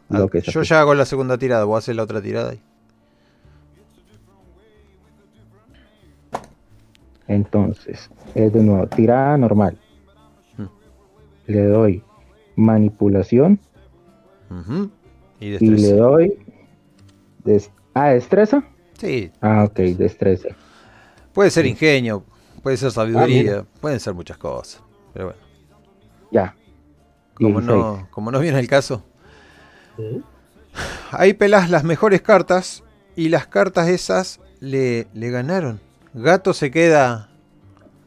Ah, 0.08 0.18
Lo 0.20 0.28
que 0.28 0.40
yo 0.40 0.62
ya 0.62 0.80
hago 0.80 0.94
la 0.94 1.04
segunda 1.04 1.36
tirada. 1.36 1.64
Voy 1.64 1.74
a 1.74 1.78
hacer 1.78 1.94
la 1.96 2.02
otra 2.04 2.22
tirada 2.22 2.52
ahí. 2.52 2.60
Entonces, 7.28 8.10
es 8.34 8.52
de 8.52 8.62
nuevo, 8.62 8.86
tirada 8.88 9.36
normal. 9.36 9.78
Mm. 10.56 10.64
Le 11.46 11.64
doy 11.66 12.02
manipulación. 12.56 13.60
Y 15.40 15.58
le 15.58 15.92
doy. 15.92 16.32
des- 17.44 17.70
ah, 17.94 18.08
destreza. 18.08 18.64
Sí, 18.98 19.30
Ah, 19.40 19.64
ok, 19.64 19.76
destreza. 19.96 20.48
puede 21.32 21.50
ser 21.50 21.66
ingenio, 21.66 22.24
puede 22.62 22.76
ser 22.76 22.90
sabiduría, 22.92 23.42
mira. 23.42 23.64
pueden 23.80 24.00
ser 24.00 24.14
muchas 24.14 24.36
cosas. 24.38 24.82
Pero 25.12 25.26
bueno, 25.26 25.40
Ya. 26.30 26.54
como 27.34 27.60
16. 27.60 27.66
no, 27.66 28.08
como 28.10 28.30
no 28.30 28.38
viene 28.40 28.58
el 28.60 28.68
caso, 28.68 29.04
ahí 31.10 31.32
pelás 31.34 31.70
las 31.70 31.84
mejores 31.84 32.22
cartas 32.22 32.82
y 33.16 33.28
las 33.28 33.46
cartas 33.46 33.88
esas 33.88 34.40
le, 34.60 35.08
le 35.14 35.30
ganaron. 35.30 35.80
Gato 36.14 36.52
se 36.54 36.70
queda 36.70 37.28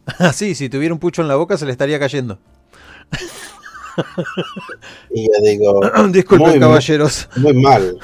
así, 0.20 0.56
si 0.56 0.70
tuviera 0.70 0.94
un 0.94 1.00
pucho 1.00 1.22
en 1.22 1.28
la 1.28 1.36
boca 1.36 1.58
se 1.58 1.66
le 1.66 1.72
estaría 1.72 2.00
cayendo. 2.00 2.40
Y 5.12 5.26
yo 5.28 5.34
digo, 5.44 5.82
Disculpen, 6.10 6.50
Muy 6.52 6.60
caballeros. 6.60 7.30
muy 7.36 7.54
mal, 7.54 7.98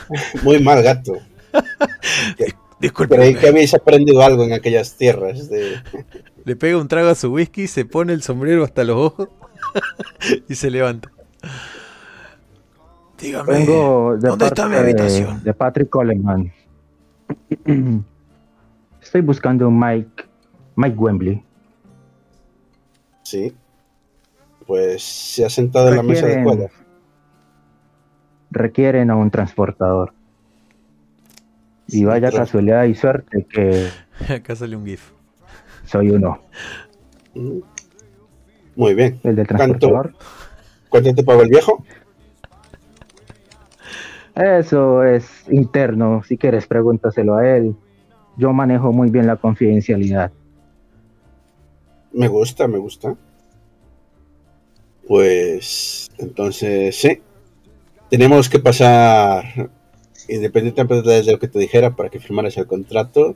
muy 0.43 0.61
mal 0.61 0.83
gato. 0.83 1.13
Disculpen. 2.79 3.19
Creí 3.19 3.35
que 3.35 3.47
habéis 3.49 3.73
aprendido 3.73 4.21
algo 4.21 4.43
en 4.43 4.53
aquellas 4.53 4.95
tierras. 4.95 5.49
De... 5.49 5.75
Le 6.45 6.55
pega 6.55 6.77
un 6.77 6.87
trago 6.87 7.09
a 7.09 7.15
su 7.15 7.31
whisky, 7.33 7.67
se 7.67 7.85
pone 7.85 8.13
el 8.13 8.21
sombrero 8.23 8.63
hasta 8.63 8.83
los 8.83 8.97
ojos 8.97 9.27
y 10.49 10.55
se 10.55 10.69
levanta. 10.71 11.11
Dígame, 13.19 13.51
Vengo 13.51 14.15
de 14.17 14.29
¿dónde 14.29 14.45
está 14.45 14.67
mi 14.69 14.75
habitación? 14.75 15.43
De 15.43 15.53
Patrick 15.53 15.89
Coleman. 15.89 16.53
Estoy 19.01 19.21
buscando 19.21 19.67
un 19.67 19.77
Mike, 19.77 20.23
Mike 20.75 20.95
Wembley. 20.97 21.43
Sí. 23.23 23.53
Pues 24.65 25.03
se 25.03 25.45
ha 25.45 25.49
sentado 25.49 25.89
en 25.89 25.97
la 25.97 26.03
mesa 26.03 26.27
Requieren- 26.27 26.47
adecuada. 26.47 26.69
Requieren 28.51 29.11
a 29.11 29.15
un 29.15 29.29
transportador. 29.29 30.13
Y 31.91 32.05
vaya 32.05 32.31
casualidad 32.31 32.85
y 32.85 32.95
suerte 32.95 33.45
que 33.49 33.89
Acá 34.29 34.55
sale 34.55 34.75
un 34.75 34.85
GIF. 34.85 35.11
Soy 35.85 36.09
uno. 36.09 36.41
Mm. 37.33 37.59
Muy 38.75 38.93
bien. 38.93 39.19
El 39.23 39.35
del 39.35 39.47
¿Cuánto, 39.47 39.77
transportador. 39.77 40.13
¿Cuánto 40.89 41.15
te 41.15 41.23
pagó 41.23 41.41
el 41.41 41.49
viejo? 41.49 41.83
Eso 44.35 45.03
es 45.03 45.25
interno. 45.49 46.23
Si 46.23 46.37
quieres, 46.37 46.65
pregúntaselo 46.67 47.35
a 47.35 47.47
él. 47.47 47.75
Yo 48.37 48.53
manejo 48.53 48.91
muy 48.93 49.09
bien 49.09 49.27
la 49.27 49.35
confidencialidad. 49.35 50.31
Me 52.13 52.27
gusta, 52.27 52.67
me 52.67 52.77
gusta. 52.77 53.15
Pues 55.07 56.09
entonces 56.17 56.95
sí. 56.95 57.21
Tenemos 58.09 58.49
que 58.49 58.59
pasar, 58.59 59.69
independientemente 60.29 61.09
de 61.09 61.31
lo 61.31 61.39
que 61.39 61.47
te 61.47 61.59
dijera 61.59 61.95
para 61.95 62.09
que 62.09 62.19
firmaras 62.19 62.57
el 62.57 62.67
contrato, 62.67 63.35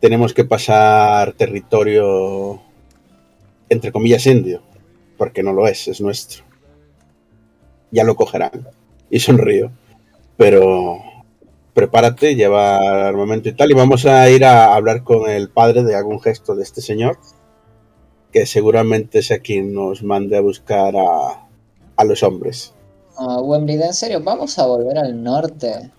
tenemos 0.00 0.34
que 0.34 0.44
pasar 0.44 1.32
territorio, 1.32 2.60
entre 3.68 3.90
comillas, 3.90 4.26
indio, 4.26 4.62
porque 5.16 5.42
no 5.42 5.52
lo 5.52 5.66
es, 5.66 5.88
es 5.88 6.00
nuestro. 6.00 6.44
Ya 7.90 8.04
lo 8.04 8.14
cogerán. 8.16 8.68
Y 9.08 9.20
sonrío. 9.20 9.70
Pero 10.36 10.98
prepárate, 11.72 12.34
lleva 12.34 13.08
armamento 13.08 13.48
y 13.48 13.52
tal, 13.52 13.70
y 13.70 13.74
vamos 13.74 14.04
a 14.04 14.28
ir 14.30 14.44
a 14.44 14.74
hablar 14.74 15.04
con 15.04 15.28
el 15.30 15.48
padre 15.48 15.84
de 15.84 15.94
algún 15.96 16.20
gesto 16.20 16.54
de 16.54 16.62
este 16.62 16.80
señor, 16.80 17.18
que 18.30 18.46
seguramente 18.46 19.20
es 19.20 19.30
a 19.30 19.38
quien 19.38 19.72
nos 19.72 20.02
mande 20.02 20.36
a 20.36 20.40
buscar 20.40 20.94
a, 20.96 21.48
a 21.96 22.04
los 22.04 22.22
hombres. 22.22 22.73
Ah, 23.16 23.40
Wembley, 23.40 23.80
¿en 23.80 23.94
serio? 23.94 24.20
¿Vamos 24.22 24.58
a 24.58 24.66
volver 24.66 24.98
al 24.98 25.22
norte? 25.22 25.90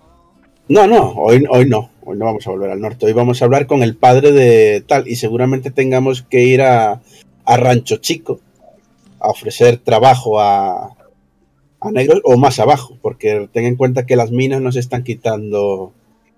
No, 0.68 0.86
no, 0.86 1.12
hoy, 1.12 1.44
hoy 1.48 1.66
no, 1.68 1.90
hoy 2.04 2.16
no 2.18 2.24
vamos 2.24 2.46
a 2.46 2.50
volver 2.50 2.70
al 2.70 2.80
norte, 2.80 3.06
hoy 3.06 3.12
vamos 3.12 3.40
a 3.40 3.44
hablar 3.44 3.66
con 3.66 3.82
el 3.82 3.96
padre 3.96 4.32
de 4.32 4.80
tal, 4.86 5.06
y 5.06 5.16
seguramente 5.16 5.70
tengamos 5.70 6.22
que 6.22 6.42
ir 6.44 6.60
a, 6.62 7.00
a 7.44 7.56
Rancho 7.56 7.96
Chico 7.98 8.40
a 9.20 9.28
ofrecer 9.30 9.78
trabajo 9.78 10.40
a, 10.40 10.96
a 11.80 11.90
negros 11.92 12.20
o 12.24 12.36
más 12.36 12.58
abajo, 12.58 12.98
porque 13.00 13.48
ten 13.52 13.64
en 13.64 13.76
cuenta 13.76 14.06
que 14.06 14.16
las 14.16 14.30
minas 14.32 14.60
nos 14.60 14.76
están 14.76 15.04
quitando 15.04 15.92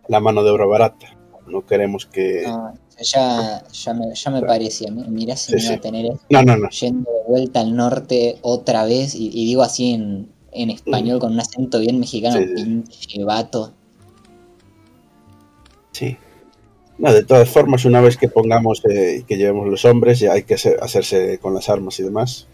la 0.09 0.20
mano 0.20 0.43
de 0.45 0.51
obra 0.51 0.66
barata. 0.66 1.07
No 1.47 1.64
queremos 1.64 2.05
que... 2.05 2.43
No, 2.47 2.74
ya, 3.01 3.62
ya, 3.72 3.95
me, 3.95 4.14
ya 4.14 4.31
me 4.31 4.43
parecía. 4.43 4.91
mi- 4.91 5.09
Mirá 5.09 5.35
si 5.37 5.53
Sí, 5.53 5.57
me 5.57 5.62
iba 5.62 5.68
sí. 5.72 5.74
a 5.74 5.81
tener 5.81 6.12
No, 6.29 6.43
no, 6.43 6.57
no. 6.59 6.68
yendo 6.68 7.11
de 7.11 7.24
vuelta 7.26 7.61
al 7.61 7.74
norte 7.74 8.37
otra 8.43 8.85
vez. 8.85 9.14
Y, 9.14 9.29
y 9.33 9.47
digo 9.47 9.62
así 9.62 9.93
en, 9.95 10.29
en 10.63 10.71
español 10.71 11.19
con 11.21 11.33
un 11.33 11.41
acento 11.41 11.79
bien 11.81 11.99
mexicano, 12.01 12.37
Sí, 12.37 12.47
sí. 12.57 12.65
pinche 12.65 13.25
vato. 13.25 13.73
Sí. 15.93 16.17
No, 16.99 17.13
de 17.13 17.25
todas 17.25 17.49
formas, 17.49 17.85
una 17.85 18.01
vez 18.01 18.17
que 18.17 18.29
pongamos 18.29 18.83
eh, 18.91 19.19
y 19.21 19.23
que 19.25 19.37
llevemos 19.37 19.69
los 19.69 19.85
hombres, 19.85 20.19
ya 20.21 20.33
hay 20.33 20.43
que 20.43 20.55
hacer- 20.55 20.79
hacerse 20.83 21.39
con 21.39 21.55
las 21.55 21.69
armas 21.69 21.99
y 22.01 22.03
demás. 22.03 22.49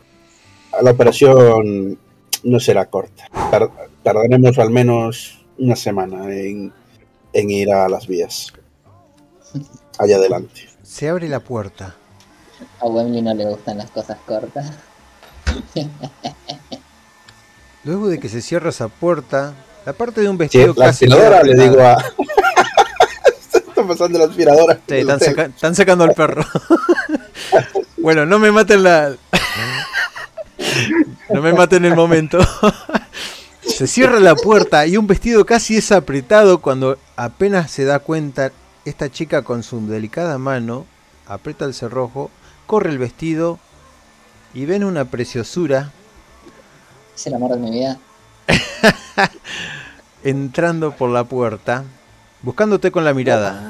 La 0.82 0.90
operación 0.90 1.98
no 2.42 2.60
será 2.60 2.86
corta. 2.90 3.28
Tar- 3.50 3.70
tardaremos 4.02 4.58
al 4.58 4.70
menos 4.70 5.44
una 5.58 5.76
semana 5.76 6.30
en, 6.34 6.72
en 7.32 7.50
ir 7.50 7.72
a 7.72 7.88
las 7.88 8.06
vías. 8.06 8.52
Allá 9.98 10.16
adelante. 10.16 10.68
Se 10.82 11.08
abre 11.08 11.28
la 11.28 11.40
puerta. 11.40 11.94
A 12.80 12.86
Wembley 12.86 13.22
no 13.22 13.32
le 13.34 13.46
gustan 13.48 13.78
las 13.78 13.90
cosas 13.90 14.18
cortas. 14.26 14.72
Luego 17.84 18.08
de 18.08 18.18
que 18.18 18.28
se 18.28 18.40
cierra 18.40 18.70
esa 18.70 18.88
puerta, 18.88 19.52
la 19.84 19.92
parte 19.92 20.20
de 20.22 20.28
un 20.28 20.36
Sí, 20.36 20.38
vestido 20.38 20.74
la 20.76 20.86
casi 20.86 21.04
aspiradora, 21.04 21.42
queda 21.42 21.54
le 21.54 21.62
digo 21.68 21.80
a. 21.82 21.96
Está 23.68 23.86
pasando 23.86 24.18
la 24.18 24.24
aspiradora. 24.26 24.78
Sí, 24.88 24.94
están, 24.94 25.20
saca- 25.20 25.44
están 25.46 25.74
sacando 25.74 26.04
al 26.04 26.14
perro. 26.14 26.44
bueno, 27.98 28.24
no 28.24 28.38
me 28.38 28.50
maten 28.52 28.82
la. 28.82 29.14
no 31.30 31.42
me 31.42 31.52
maten 31.52 31.84
el 31.84 31.94
momento. 31.94 32.38
se 33.62 33.86
cierra 33.86 34.20
la 34.20 34.34
puerta 34.36 34.86
y 34.86 34.96
un 34.96 35.06
vestido 35.06 35.44
casi 35.44 35.76
es 35.76 35.92
apretado 35.92 36.58
cuando 36.60 36.98
apenas 37.16 37.70
se 37.70 37.84
da 37.84 37.98
cuenta 37.98 38.52
esta 38.84 39.10
chica 39.10 39.42
con 39.42 39.62
su 39.62 39.86
delicada 39.86 40.38
mano 40.38 40.86
aprieta 41.26 41.64
el 41.64 41.74
cerrojo, 41.74 42.30
corre 42.66 42.90
el 42.90 42.98
vestido 42.98 43.58
y 44.52 44.66
ven 44.66 44.84
una 44.84 45.06
preciosura 45.06 45.90
Es 47.14 47.26
el 47.26 47.34
amor 47.34 47.52
de 47.52 47.58
mi 47.58 47.70
vida. 47.70 47.98
entrando 50.24 50.92
por 50.92 51.10
la 51.10 51.24
puerta, 51.24 51.84
buscándote 52.42 52.90
con 52.90 53.04
la 53.04 53.14
mirada. 53.14 53.60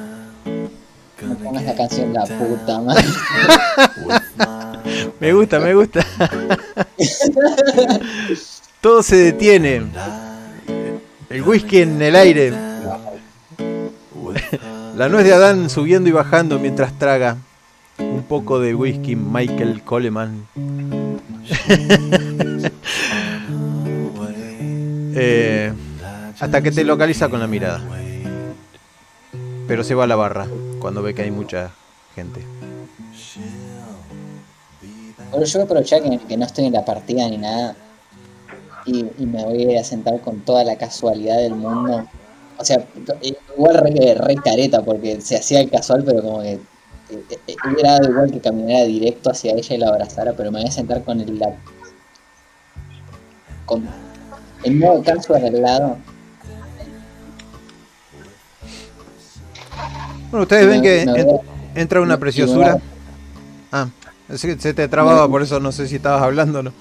No 1.20 1.34
pongas 1.36 1.64
la 1.64 1.74
canción 1.74 2.12
la 2.12 2.24
puta 2.24 2.80
madre. 2.80 3.05
Me 5.20 5.32
gusta, 5.32 5.61
me 5.61 5.74
gusta. 5.74 6.05
Todo 8.82 9.03
se 9.03 9.16
detiene. 9.16 9.86
El 11.30 11.42
whisky 11.42 11.80
en 11.80 12.03
el 12.03 12.14
aire. 12.14 12.53
La 14.95 15.09
nuez 15.09 15.24
de 15.24 15.32
Adán 15.32 15.70
subiendo 15.70 16.11
y 16.11 16.12
bajando 16.12 16.59
mientras 16.59 16.99
traga 16.99 17.38
un 17.99 18.24
poco 18.24 18.61
de 18.61 18.74
whisky 18.74 19.16
Michael 19.16 19.82
Coleman. 19.82 20.47
Eh, 25.14 25.72
hasta 26.40 26.62
que 26.62 26.70
te 26.70 26.84
localiza 26.84 27.28
con 27.28 27.40
la 27.40 27.46
mirada. 27.46 27.80
Pero 29.66 29.84
se 29.84 29.94
va 29.94 30.04
a 30.04 30.06
la 30.06 30.16
barra 30.16 30.46
cuando 30.78 31.02
ve 31.02 31.14
que 31.14 31.22
hay 31.22 31.30
mucha 31.30 31.70
gente. 32.14 32.44
Bueno, 35.30 35.46
yo 35.46 35.66
voy 35.66 35.84
que, 36.28 36.36
no 36.36 36.44
estoy 36.44 36.66
en 36.66 36.72
la 36.74 36.84
partida 36.84 37.28
ni 37.28 37.38
nada. 37.38 37.76
Y, 38.86 39.04
me 39.24 39.44
voy 39.44 39.76
a 39.76 39.84
sentar 39.84 40.20
con 40.20 40.40
toda 40.40 40.62
la 40.64 40.76
casualidad 40.76 41.38
del 41.38 41.54
mundo. 41.54 42.06
O 42.58 42.64
sea, 42.64 42.84
eh, 43.22 43.34
igual 43.56 43.78
re, 43.78 44.14
re 44.14 44.34
careta 44.36 44.82
porque 44.82 45.20
se 45.20 45.36
hacía 45.36 45.60
el 45.60 45.70
casual, 45.70 46.04
pero 46.04 46.22
como 46.22 46.42
que 46.42 46.52
eh, 46.52 46.60
eh, 47.46 47.56
hubiera 47.68 47.92
dado 47.92 48.10
igual 48.10 48.30
que 48.30 48.40
caminara 48.40 48.84
directo 48.84 49.30
hacia 49.30 49.52
ella 49.52 49.74
y 49.74 49.78
la 49.78 49.88
abrazara, 49.88 50.34
pero 50.36 50.50
me 50.50 50.60
voy 50.60 50.68
a 50.68 50.72
sentar 50.72 51.02
con 51.02 51.20
el 51.20 51.38
la, 51.38 51.54
con 53.66 53.88
el 54.64 54.76
modo 54.76 55.02
casual 55.02 55.44
al 55.44 55.62
lado. 55.62 55.96
Bueno, 60.30 60.42
ustedes 60.42 60.66
ven 60.66 60.82
que 60.82 61.02
en- 61.02 61.40
entra 61.74 62.00
una 62.00 62.18
preciosura. 62.18 62.78
Ah, 63.72 63.88
es 64.28 64.40
que 64.42 64.58
se 64.58 64.74
te 64.74 64.88
trababa, 64.88 65.28
por 65.28 65.42
eso 65.42 65.60
no 65.60 65.72
sé 65.72 65.86
si 65.88 65.96
estabas 65.96 66.22
hablando 66.22 66.60
o 66.60 66.62
no. 66.62 66.72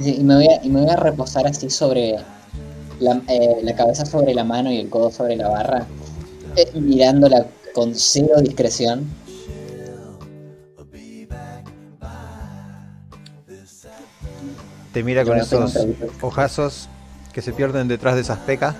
Y 0.00 0.22
me 0.24 0.34
voy 0.36 0.46
a, 0.48 0.64
y 0.64 0.68
me 0.68 0.80
voy 0.82 0.90
a 0.90 0.96
reposar 0.96 1.46
así 1.46 1.70
sobre 1.70 2.16
la, 3.00 3.20
eh, 3.28 3.56
la 3.62 3.74
cabeza 3.74 4.04
sobre 4.04 4.34
la 4.34 4.44
mano 4.44 4.70
y 4.72 4.78
el 4.78 4.88
codo 4.88 5.10
sobre 5.10 5.36
la 5.36 5.48
barra, 5.48 5.86
eh, 6.56 6.70
mirándola 6.74 7.46
con 7.74 7.94
cero 7.94 8.40
discreción. 8.40 9.08
Te 14.94 15.02
mira 15.02 15.24
con 15.24 15.36
esos 15.36 15.76
ojazos 16.22 16.88
que 17.32 17.42
se 17.42 17.52
pierden 17.52 17.88
detrás 17.88 18.14
de 18.14 18.20
esas 18.22 18.38
pecas. 18.38 18.74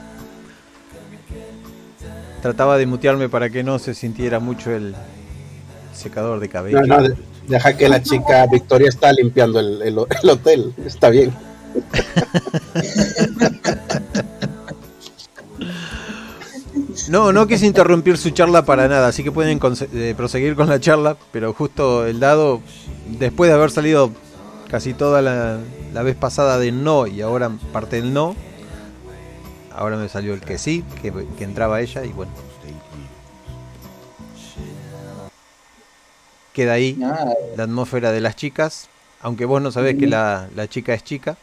Trataba 2.40 2.78
de 2.78 2.86
mutearme 2.86 3.28
para 3.28 3.50
que 3.50 3.62
no 3.64 3.78
se 3.78 3.94
sintiera 3.94 4.38
mucho 4.38 4.70
el 4.70 4.94
secador 5.92 6.40
de 6.40 6.48
cabello. 6.48 6.80
No, 6.82 6.98
no, 6.98 7.02
de- 7.08 7.16
deja 7.48 7.76
que 7.76 7.88
la 7.88 8.02
chica 8.02 8.46
Victoria 8.46 8.88
está 8.88 9.12
limpiando 9.12 9.58
el, 9.60 9.82
el- 9.82 9.98
el 10.22 10.30
hotel. 10.30 10.72
Está 10.86 11.10
bien. 11.10 11.32
No, 17.08 17.32
no 17.32 17.46
quise 17.46 17.66
interrumpir 17.66 18.16
su 18.16 18.30
charla 18.30 18.64
para 18.64 18.88
nada, 18.88 19.08
así 19.08 19.22
que 19.22 19.32
pueden 19.32 19.60
eh, 19.92 20.14
proseguir 20.16 20.54
con 20.54 20.68
la 20.68 20.80
charla, 20.80 21.16
pero 21.32 21.52
justo 21.52 22.06
el 22.06 22.20
dado, 22.20 22.60
después 23.18 23.50
de 23.50 23.54
haber 23.54 23.70
salido 23.70 24.10
casi 24.70 24.94
toda 24.94 25.20
la, 25.20 25.58
la 25.94 26.02
vez 26.02 26.16
pasada 26.16 26.58
de 26.58 26.72
no 26.72 27.06
y 27.06 27.22
ahora 27.22 27.50
parte 27.72 27.96
del 27.96 28.12
no, 28.12 28.34
ahora 29.72 29.96
me 29.96 30.08
salió 30.08 30.34
el 30.34 30.40
que 30.40 30.58
sí, 30.58 30.84
que, 31.00 31.12
que 31.38 31.44
entraba 31.44 31.80
ella 31.80 32.04
y 32.04 32.12
bueno. 32.12 32.32
Queda 36.52 36.72
ahí 36.72 36.94
Nada, 36.98 37.32
la 37.56 37.62
atmósfera 37.62 38.10
de 38.10 38.20
las 38.20 38.34
chicas, 38.34 38.88
aunque 39.20 39.44
vos 39.44 39.62
no 39.62 39.70
sabés 39.70 39.96
que 39.96 40.08
la, 40.08 40.48
la 40.56 40.68
chica 40.68 40.94
es 40.94 41.04
chica. 41.04 41.36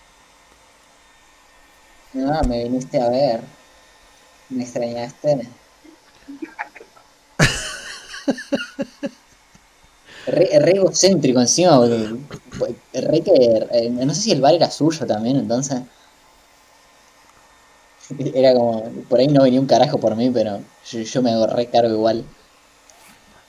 nada, 2.13 2.43
me 2.43 2.63
viniste 2.63 3.01
a 3.01 3.09
ver. 3.09 3.41
Me 4.49 4.63
extrañaste. 4.63 5.47
Re, 10.27 10.59
re 10.59 10.71
egocéntrico 10.71 11.39
encima, 11.39 11.77
boludo. 11.77 12.17
Re 12.93 13.21
que, 13.21 13.67
eh, 13.71 13.89
no 13.89 14.13
sé 14.13 14.21
si 14.21 14.31
el 14.31 14.41
bar 14.41 14.53
era 14.53 14.69
suyo 14.69 15.05
también, 15.05 15.37
entonces. 15.37 15.81
Era 18.33 18.53
como, 18.53 18.83
por 19.07 19.19
ahí 19.19 19.27
no 19.27 19.43
venía 19.43 19.59
un 19.59 19.67
carajo 19.67 19.97
por 19.97 20.15
mí, 20.15 20.29
pero 20.29 20.59
yo, 20.89 20.99
yo 20.99 21.21
me 21.21 21.31
hago 21.31 21.47
re 21.47 21.67
cargo 21.67 21.93
igual. 21.93 22.25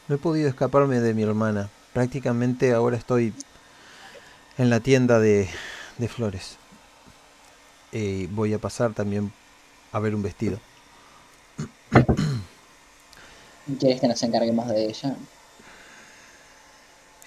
No 0.09 0.15
he 0.15 0.19
podido 0.19 0.49
escaparme 0.49 1.01
de 1.01 1.15
mi 1.15 1.23
hermana. 1.23 1.69
Prácticamente 1.93 2.73
ahora 2.73 2.97
estoy 2.97 3.35
en 4.59 4.71
la 4.71 4.81
tienda 4.81 5.19
de, 5.19 5.49
de 5.99 6.09
flores. 6.09 6.57
Y 7.91 8.27
voy 8.27 8.55
a 8.55 8.59
pasar 8.59 8.95
también 8.95 9.33
a 9.93 9.99
ver 9.99 10.15
un 10.15 10.23
vestido. 10.23 10.59
¿Quieres 13.79 14.01
que 14.01 14.09
nos 14.09 14.23
encarguemos 14.23 14.69
de 14.69 14.87
ella? 14.87 15.17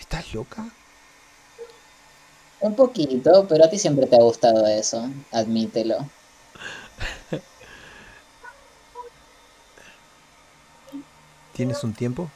¿Estás 0.06 0.36
loca? 0.36 0.64
Un 2.60 2.76
poquito, 2.76 3.48
pero 3.50 3.66
a 3.66 3.70
ti 3.70 3.80
siempre 3.80 4.06
te 4.06 4.16
ha 4.16 4.22
gustado 4.22 4.68
eso, 4.68 5.10
admítelo. 5.32 5.98
¿Tienes 11.54 11.84
un 11.84 11.94
tiempo? 11.94 12.30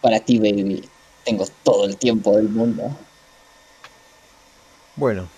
Para 0.00 0.20
ti, 0.20 0.38
baby, 0.38 0.88
tengo 1.24 1.46
todo 1.64 1.86
el 1.86 1.96
tiempo 1.96 2.36
del 2.36 2.48
mundo. 2.48 2.96
Bueno, 4.94 5.28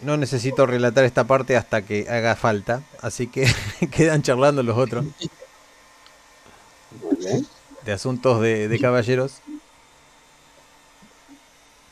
no 0.00 0.16
necesito 0.16 0.64
relatar 0.64 1.04
esta 1.04 1.24
parte 1.24 1.58
hasta 1.58 1.82
que 1.82 2.08
haga 2.08 2.36
falta, 2.36 2.82
así 3.02 3.26
que 3.26 3.46
quedan 3.92 4.22
charlando 4.22 4.62
los 4.62 4.78
otros. 4.78 5.04
de 7.90 7.94
asuntos 7.94 8.40
de, 8.40 8.68
de 8.68 8.78
caballeros. 8.78 9.42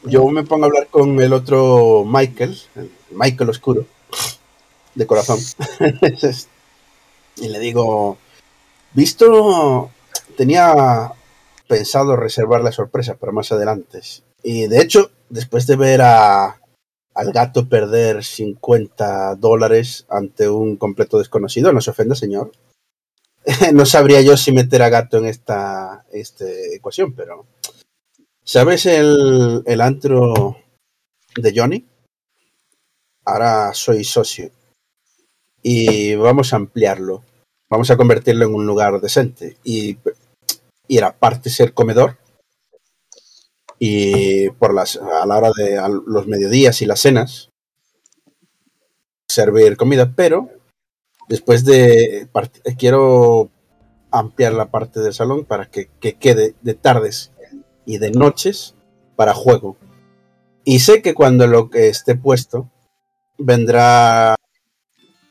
Yo 0.05 0.29
me 0.29 0.45
pongo 0.45 0.65
a 0.65 0.69
hablar 0.69 0.87
con 0.87 1.21
el 1.21 1.33
otro 1.33 2.05
Michael, 2.07 2.57
el 2.77 2.93
Michael 3.11 3.51
Oscuro, 3.51 3.85
de 4.95 5.07
corazón. 5.09 5.41
y 7.37 7.49
le 7.49 7.59
digo, 7.59 8.17
visto, 8.95 9.91
tenía 10.37 11.13
pensado 11.67 12.15
reservar 12.15 12.63
la 12.63 12.71
sorpresa 12.71 13.17
para 13.17 13.33
más 13.33 13.51
adelante. 13.51 14.01
Y 14.45 14.69
de 14.69 14.81
hecho, 14.81 15.11
después 15.29 15.67
de 15.67 15.75
ver 15.75 16.03
a, 16.03 16.61
al 17.13 17.33
gato 17.33 17.69
perder 17.69 18.23
50 18.23 19.35
dólares 19.35 20.07
ante 20.09 20.49
un 20.49 20.77
completo 20.77 21.19
desconocido, 21.19 21.73
no 21.73 21.81
se 21.81 21.91
ofenda, 21.91 22.15
señor. 22.15 22.53
no 23.73 23.87
sabría 23.87 24.21
yo 24.21 24.37
si 24.37 24.53
meter 24.53 24.83
a 24.83 24.91
gato 24.91 25.19
en 25.19 25.27
esta 25.27 26.05
este, 26.13 26.77
ecuación, 26.77 27.15
pero... 27.15 27.47
¿Sabes 28.45 28.87
el, 28.87 29.63
el 29.67 29.81
antro 29.83 30.57
de 31.37 31.53
Johnny? 31.55 31.87
Ahora 33.27 33.75
soy 33.75 34.05
socio. 34.05 34.51
Y 35.63 36.15
vamos 36.15 36.53
a 36.53 36.57
ampliarlo. 36.57 37.23
Vamos 37.69 37.91
a 37.91 37.99
convertirlo 37.99 38.47
en 38.47 38.55
un 38.55 38.67
lugar 38.67 39.01
decente. 39.03 39.59
Y, 39.65 39.99
y 40.87 40.97
era 40.97 41.19
parte 41.19 41.51
ser 41.51 41.75
comedor. 41.75 42.17
Y 43.79 44.49
por 44.51 44.73
las, 44.73 44.97
a 44.97 45.27
la 45.27 45.37
hora 45.37 45.51
de 45.55 45.79
los 46.07 46.27
mediodías 46.27 46.81
y 46.81 46.87
las 46.87 47.01
cenas, 47.01 47.51
servir 49.29 49.77
comida. 49.77 50.15
Pero 50.17 50.49
después 51.29 51.65
de. 51.65 52.29
Quiero 52.79 53.51
ampliar 54.11 54.55
la 54.55 54.71
parte 54.71 55.01
del 55.01 55.13
salón 55.13 55.45
para 55.45 55.67
que, 55.67 55.89
que 56.01 56.15
quede 56.15 56.55
de 56.63 56.75
tardes 56.75 57.33
y 57.85 57.99
de 57.99 58.11
noches 58.11 58.75
para 59.17 59.35
juego. 59.35 59.77
Y 60.65 60.81
sé 60.81 61.03
que 61.03 61.15
cuando 61.15 61.47
lo 61.47 61.71
que 61.71 61.89
esté 61.89 62.15
puesto 62.15 62.71
vendrá 63.39 64.35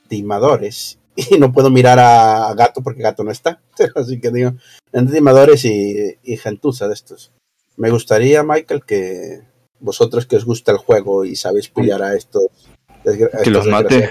timadores 0.07 0.99
y 1.15 1.37
no 1.37 1.51
puedo 1.51 1.69
mirar 1.69 1.99
a 1.99 2.53
Gato 2.55 2.81
porque 2.81 3.03
Gato 3.03 3.23
no 3.23 3.31
está. 3.31 3.61
Así 3.95 4.19
que 4.19 4.31
digo, 4.31 4.53
entre 4.91 5.15
timadores 5.15 5.65
y, 5.65 6.17
y 6.23 6.37
gentuza 6.37 6.87
de 6.87 6.93
estos. 6.93 7.31
Me 7.75 7.91
gustaría, 7.91 8.43
Michael, 8.43 8.83
que 8.85 9.41
vosotros 9.79 10.25
que 10.25 10.35
os 10.35 10.45
gusta 10.45 10.71
el 10.71 10.77
juego 10.79 11.25
y 11.25 11.35
sabéis 11.35 11.69
pillar 11.69 12.01
a 12.01 12.15
estos... 12.15 12.47
a 13.05 13.43
Que 13.43 13.51
los 13.51 13.67
mate. 13.67 14.09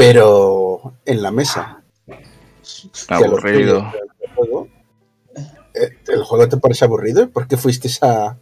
Pero 0.00 0.94
en 1.04 1.22
la 1.22 1.30
mesa. 1.30 1.82
Aburrido. 3.08 3.92
juego, 4.34 4.68
eh, 5.74 5.90
¿El 6.08 6.22
juego 6.24 6.48
te 6.48 6.56
parece 6.56 6.84
aburrido? 6.86 7.28
¿Por 7.28 7.46
qué 7.46 7.56
fuiste 7.58 7.88
a, 8.02 8.36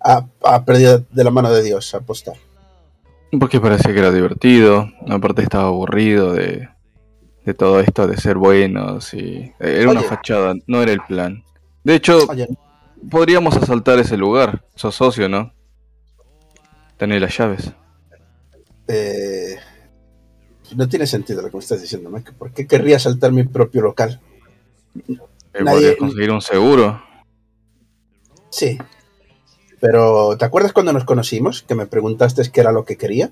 a, 0.00 0.26
a 0.42 0.64
pérdida 0.64 1.02
de 1.10 1.24
la 1.24 1.30
mano 1.30 1.50
de 1.52 1.62
Dios 1.62 1.94
a 1.94 1.98
apostar? 1.98 2.34
Porque 3.38 3.60
parecía 3.60 3.92
que 3.92 3.98
era 4.00 4.10
divertido. 4.10 4.90
Aparte 5.08 5.42
estaba 5.42 5.68
aburrido 5.68 6.32
de, 6.32 6.68
de 7.44 7.54
todo 7.54 7.78
esto 7.80 8.06
de 8.08 8.16
ser 8.16 8.36
buenos 8.36 9.14
y 9.14 9.52
era 9.60 9.90
una 9.90 10.02
fachada, 10.02 10.54
no 10.66 10.82
era 10.82 10.92
el 10.92 11.00
plan. 11.02 11.44
De 11.84 11.94
hecho, 11.94 12.26
Oye, 12.28 12.48
podríamos 13.10 13.56
asaltar 13.56 13.98
ese 14.00 14.16
lugar. 14.16 14.64
Sos 14.74 14.94
socio, 14.96 15.28
¿no? 15.28 15.52
Tenés 16.96 17.20
las 17.20 17.36
llaves. 17.38 17.70
eh, 18.88 19.56
no 20.76 20.88
tiene 20.88 21.06
sentido 21.06 21.42
lo 21.42 21.50
que 21.50 21.56
me 21.56 21.62
estás 21.62 21.80
diciendo, 21.80 22.10
Mike. 22.10 22.32
¿Por 22.32 22.52
qué 22.52 22.66
querría 22.66 22.98
saltar 22.98 23.32
mi 23.32 23.44
propio 23.44 23.82
local? 23.82 24.20
Eh, 25.08 25.62
Nadie- 25.62 25.96
conseguir 25.96 26.30
un 26.30 26.40
seguro. 26.40 27.02
Sí. 28.50 28.78
Pero, 29.80 30.36
¿te 30.36 30.44
acuerdas 30.44 30.72
cuando 30.72 30.92
nos 30.92 31.04
conocimos? 31.04 31.62
Que 31.62 31.74
me 31.74 31.86
preguntaste 31.86 32.42
qué 32.52 32.60
era 32.60 32.72
lo 32.72 32.84
que 32.84 32.96
quería. 32.96 33.30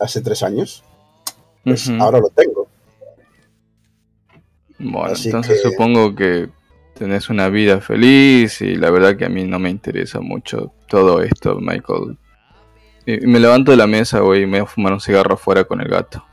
Hace 0.00 0.20
tres 0.20 0.42
años. 0.42 0.82
Pues 1.64 1.88
ahora 2.00 2.18
lo 2.20 2.28
tengo. 2.28 2.68
Bueno, 4.78 5.12
Así 5.12 5.28
entonces 5.28 5.62
que- 5.62 5.68
supongo 5.70 6.14
que 6.14 6.48
tenés 6.94 7.28
una 7.30 7.48
vida 7.48 7.80
feliz 7.80 8.60
y 8.60 8.76
la 8.76 8.90
verdad 8.90 9.16
que 9.16 9.24
a 9.24 9.28
mí 9.28 9.44
no 9.44 9.58
me 9.58 9.70
interesa 9.70 10.20
mucho 10.20 10.72
todo 10.88 11.22
esto, 11.22 11.58
Michael. 11.60 12.18
Y 13.06 13.24
me 13.24 13.38
levanto 13.38 13.70
de 13.70 13.76
la 13.76 13.86
mesa, 13.86 14.18
güey, 14.18 14.42
y 14.42 14.46
me 14.46 14.58
voy 14.58 14.66
a 14.66 14.66
fumar 14.66 14.92
un 14.92 15.00
cigarro 15.00 15.34
afuera 15.34 15.62
con 15.64 15.80
el 15.80 15.88
gato. 15.88 16.24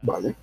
Vale. 0.00 0.36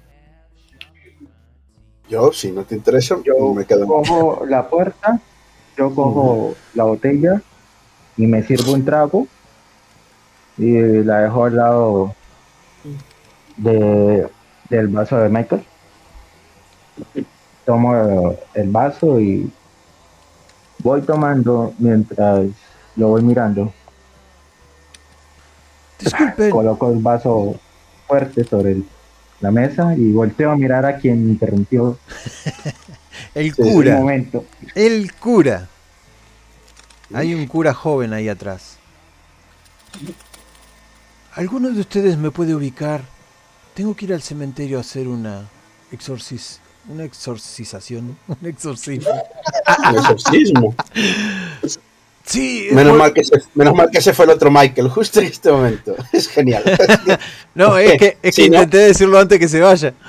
Yo, 2.10 2.34
si 2.34 2.52
no 2.52 2.64
te 2.66 2.76
interesa, 2.76 3.16
Yo 3.24 3.54
me 3.54 3.66
quedo. 3.66 3.88
cojo 3.88 4.46
la 4.46 4.68
puerta, 4.68 5.20
yo 5.78 5.96
cojo 5.96 6.54
la 6.74 6.84
botella 6.84 7.42
y 8.18 8.28
me 8.28 8.44
sirvo 8.44 8.74
un 8.74 8.84
trago 8.84 9.26
y 10.58 11.04
la 11.04 11.22
dejo 11.22 11.46
al 11.46 11.56
lado 11.56 12.16
de, 13.56 14.28
del 14.70 14.88
vaso 14.90 15.18
de 15.18 15.30
Michael. 15.30 15.64
Tomo 17.66 18.36
el 18.54 18.70
vaso 18.70 19.20
y 19.20 19.50
voy 20.80 21.02
tomando 21.02 21.74
mientras 21.80 22.46
lo 22.96 23.10
voy 23.10 23.22
mirando. 23.22 23.74
Disculpen, 26.00 26.50
Coloco 26.52 26.92
el 26.92 27.00
vaso 27.00 27.56
fuerte 28.08 28.44
sobre 28.44 28.72
el- 28.74 28.86
la 29.42 29.52
mesa 29.52 29.96
y 29.96 30.12
volteo 30.12 30.52
a 30.52 30.56
mirar 30.56 30.86
a 30.86 30.98
quien 30.98 31.26
me 31.26 31.32
interrumpió 31.32 31.98
el 33.36 33.56
cura, 33.56 33.98
momento. 33.98 34.46
el 34.76 35.14
cura. 35.14 35.68
Hay 37.14 37.34
un 37.36 37.46
cura 37.48 37.74
joven 37.74 38.14
ahí 38.14 38.28
atrás. 38.30 38.78
¿Alguno 41.36 41.70
de 41.72 41.80
ustedes 41.82 42.18
me 42.18 42.32
puede 42.32 42.56
ubicar? 42.56 43.02
Tengo 43.74 43.96
que 43.96 44.06
ir 44.06 44.14
al 44.14 44.22
cementerio 44.22 44.78
a 44.78 44.82
hacer 44.82 45.08
una 45.08 45.44
exorcis, 45.92 46.60
una 46.90 47.04
exorcización, 47.04 48.18
un 48.28 48.38
exorcismo. 48.48 49.12
Un 49.90 49.96
exorcismo. 49.98 50.76
Sí, 52.26 52.70
Menos 52.72 52.98
mal, 52.98 53.14
que 53.14 53.24
se, 53.24 53.40
menos 53.54 53.76
mal 53.76 53.90
que 53.92 54.02
se 54.02 54.12
fue 54.14 54.26
el 54.26 54.32
otro 54.32 54.50
Michael, 54.50 54.90
justo 54.90 55.20
en 55.20 55.28
este 55.28 55.52
momento. 55.52 55.96
Es 56.12 56.28
genial. 56.28 56.64
no, 57.56 57.78
es 57.78 57.98
que, 58.00 58.18
es 58.22 58.36
que 58.36 58.44
Sí, 58.44 58.50
¿no? 58.50 58.58
intenté 58.58 58.80
decirlo 58.80 59.20
antes 59.20 59.40
que 59.40 59.48
se 59.48 59.60
vaya. 59.62 59.94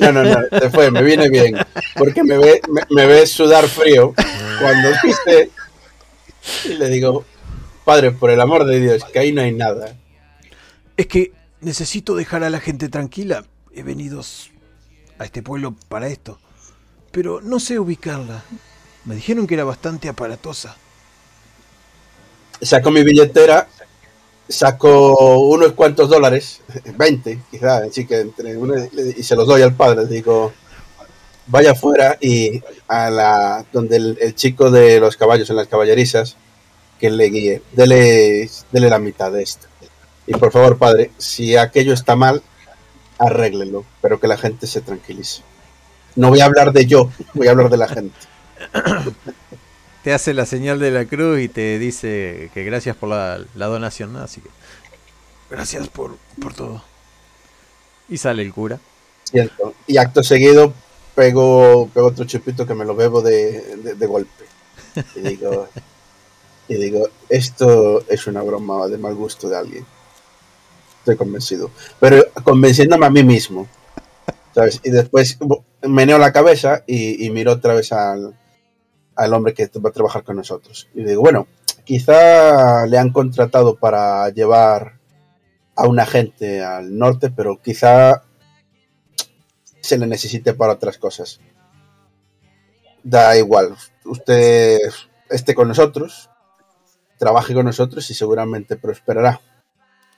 No, 0.00 0.12
no, 0.12 0.22
no, 0.22 0.38
se 0.50 0.70
fue, 0.70 0.90
me 0.90 1.02
viene 1.02 1.28
bien. 1.28 1.58
Porque 1.94 2.24
me 2.24 2.38
ve, 2.38 2.60
me, 2.68 2.82
me 2.88 3.06
ve 3.06 3.26
sudar 3.26 3.66
frío 3.66 4.14
cuando 4.58 4.88
dice. 5.02 5.50
Y 6.64 6.74
le 6.74 6.88
digo, 6.88 7.24
padre, 7.84 8.12
por 8.12 8.30
el 8.30 8.40
amor 8.40 8.64
de 8.64 8.80
Dios, 8.80 9.04
que 9.04 9.18
ahí 9.18 9.32
no 9.32 9.42
hay 9.42 9.52
nada. 9.52 9.94
Es 10.96 11.06
que 11.06 11.32
necesito 11.60 12.16
dejar 12.16 12.44
a 12.44 12.50
la 12.50 12.60
gente 12.60 12.88
tranquila. 12.88 13.44
He 13.74 13.82
venido 13.82 14.22
a 15.18 15.24
este 15.24 15.42
pueblo 15.42 15.74
para 15.88 16.08
esto. 16.08 16.38
Pero 17.12 17.42
no 17.42 17.60
sé 17.60 17.78
ubicarla. 17.78 18.42
Me 19.04 19.14
dijeron 19.14 19.46
que 19.46 19.54
era 19.54 19.64
bastante 19.64 20.08
aparatosa. 20.08 20.76
Saco 22.60 22.90
mi 22.90 23.02
billetera, 23.02 23.68
saco 24.48 25.38
unos 25.40 25.72
cuantos 25.72 26.08
dólares, 26.08 26.60
20 26.96 27.40
quizás, 27.50 27.82
así 27.82 28.06
que 28.06 28.20
entre 28.20 28.56
uno 28.56 28.74
y 29.16 29.22
se 29.22 29.36
los 29.36 29.46
doy 29.46 29.62
al 29.62 29.74
padre. 29.74 30.06
Digo, 30.06 30.52
vaya 31.46 31.72
afuera 31.72 32.16
y 32.20 32.62
a 32.88 33.10
la 33.10 33.66
donde 33.72 33.96
el, 33.96 34.18
el 34.20 34.34
chico 34.34 34.70
de 34.70 35.00
los 35.00 35.16
caballos 35.16 35.50
en 35.50 35.56
las 35.56 35.68
caballerizas 35.68 36.36
que 36.98 37.10
le 37.10 37.26
guíe, 37.26 37.62
dele, 37.72 38.48
dele 38.72 38.90
la 38.90 38.98
mitad 38.98 39.32
de 39.32 39.42
esto. 39.42 39.66
Y 40.26 40.32
por 40.32 40.50
favor, 40.50 40.78
padre, 40.78 41.10
si 41.18 41.56
aquello 41.56 41.92
está 41.92 42.16
mal, 42.16 42.42
arréglelo, 43.18 43.84
pero 44.00 44.18
que 44.18 44.28
la 44.28 44.36
gente 44.36 44.66
se 44.66 44.80
tranquilice. 44.80 45.42
No 46.16 46.30
voy 46.30 46.40
a 46.40 46.46
hablar 46.46 46.72
de 46.72 46.86
yo, 46.86 47.10
voy 47.34 47.48
a 47.48 47.50
hablar 47.50 47.70
de 47.70 47.76
la 47.76 47.88
gente. 47.88 48.16
Te 50.06 50.14
hace 50.14 50.34
la 50.34 50.46
señal 50.46 50.78
de 50.78 50.92
la 50.92 51.04
cruz 51.06 51.40
y 51.40 51.48
te 51.48 51.80
dice 51.80 52.48
que 52.54 52.62
gracias 52.62 52.94
por 52.94 53.08
la, 53.08 53.44
donación, 53.56 54.12
¿no? 54.12 54.20
Así 54.20 54.40
que 54.40 54.48
gracias 55.50 55.88
por, 55.88 56.16
por 56.40 56.54
todo. 56.54 56.84
Y 58.08 58.16
sale 58.16 58.42
el 58.42 58.54
cura. 58.54 58.78
Y 59.88 59.96
acto 59.96 60.22
seguido 60.22 60.72
pego, 61.16 61.90
pego 61.92 62.06
otro 62.06 62.24
chupito 62.24 62.68
que 62.68 62.74
me 62.74 62.84
lo 62.84 62.94
bebo 62.94 63.20
de, 63.20 63.94
de- 63.96 64.06
golpe. 64.06 64.44
Y 65.16 65.22
digo, 65.22 65.66
y 66.68 66.76
digo, 66.76 67.08
esto 67.28 68.04
es 68.08 68.28
una 68.28 68.42
broma 68.42 68.86
de 68.86 68.98
mal 68.98 69.16
gusto 69.16 69.48
de 69.48 69.56
alguien. 69.56 69.86
Estoy 71.00 71.16
convencido. 71.16 71.72
Pero 71.98 72.24
convenciéndome 72.44 73.06
a 73.06 73.10
mí 73.10 73.24
mismo. 73.24 73.66
¿Sabes? 74.54 74.80
Y 74.84 74.90
después 74.90 75.36
meneo 75.82 76.18
la 76.18 76.32
cabeza 76.32 76.84
y, 76.86 77.26
y 77.26 77.30
miro 77.30 77.50
otra 77.50 77.74
vez 77.74 77.90
al, 77.90 78.36
al 79.16 79.34
hombre 79.34 79.54
que 79.54 79.70
va 79.84 79.90
a 79.90 79.92
trabajar 79.92 80.22
con 80.22 80.36
nosotros. 80.36 80.88
Y 80.94 81.02
digo, 81.02 81.22
bueno, 81.22 81.48
quizá 81.84 82.86
le 82.86 82.98
han 82.98 83.10
contratado 83.10 83.76
para 83.76 84.28
llevar 84.30 84.98
a 85.74 85.86
un 85.86 85.98
agente 85.98 86.62
al 86.62 86.96
norte, 86.96 87.30
pero 87.30 87.60
quizá 87.60 88.22
se 89.80 89.98
le 89.98 90.06
necesite 90.06 90.54
para 90.54 90.74
otras 90.74 90.98
cosas. 90.98 91.40
Da 93.02 93.36
igual, 93.36 93.76
usted 94.04 94.78
esté 95.30 95.54
con 95.54 95.68
nosotros, 95.68 96.28
trabaje 97.18 97.54
con 97.54 97.66
nosotros 97.66 98.08
y 98.10 98.14
seguramente 98.14 98.76
prosperará. 98.76 99.40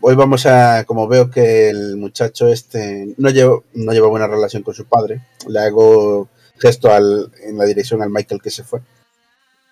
Hoy 0.01 0.15
vamos 0.15 0.47
a, 0.47 0.85
como 0.85 1.09
veo 1.09 1.29
que 1.29 1.69
el 1.69 1.97
muchacho 1.97 2.49
este 2.49 3.15
no 3.19 3.31
lleva, 3.31 3.59
no 3.75 3.93
lleva 3.93 4.09
buena 4.09 4.29
relación 4.29 4.63
con 4.63 4.75
su 4.75 4.87
padre, 4.87 5.27
le 5.49 5.59
hago 5.59 6.29
gesto 6.59 6.93
al, 6.93 7.33
en 7.43 7.57
la 7.59 7.65
dirección 7.65 8.03
al 8.03 8.11
Michael 8.11 8.41
que 8.43 8.51
se 8.51 8.65
fue. 8.65 8.81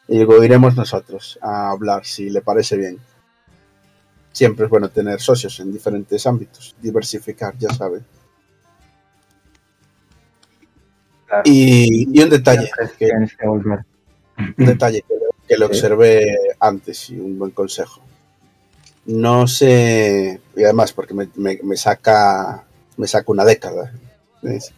Y 0.08 0.18
digo, 0.18 0.42
iremos 0.42 0.76
nosotros 0.76 1.38
a 1.42 1.70
hablar, 1.70 2.04
si 2.06 2.30
le 2.30 2.40
parece 2.40 2.76
bien. 2.76 2.98
Siempre 4.32 4.64
es 4.66 4.70
bueno 4.70 4.88
tener 4.90 5.20
socios 5.20 5.58
en 5.60 5.72
diferentes 5.72 6.26
ámbitos, 6.26 6.76
diversificar, 6.80 7.56
ya 7.58 7.70
sabe. 7.70 8.02
Claro. 11.26 11.42
Y, 11.44 12.06
y 12.16 12.22
un 12.22 12.30
detalle, 12.30 12.70
que, 12.98 13.10
un 13.46 13.84
detalle 14.66 15.02
que, 15.02 15.14
que 15.48 15.56
lo 15.56 15.66
Sí. 15.66 15.72
observé 15.72 16.36
antes 16.60 17.10
y 17.10 17.18
un 17.18 17.38
buen 17.38 17.50
consejo. 17.50 18.00
No 19.06 19.46
sé, 19.46 20.40
y 20.56 20.64
además 20.64 20.92
porque 20.92 21.14
me, 21.14 21.28
me- 21.36 21.60
me 21.62 21.76
saca 21.76 22.64
me 22.96 23.06
saca 23.06 23.30
una 23.32 23.44
década. 23.44 23.92
¿ves? 24.42 24.72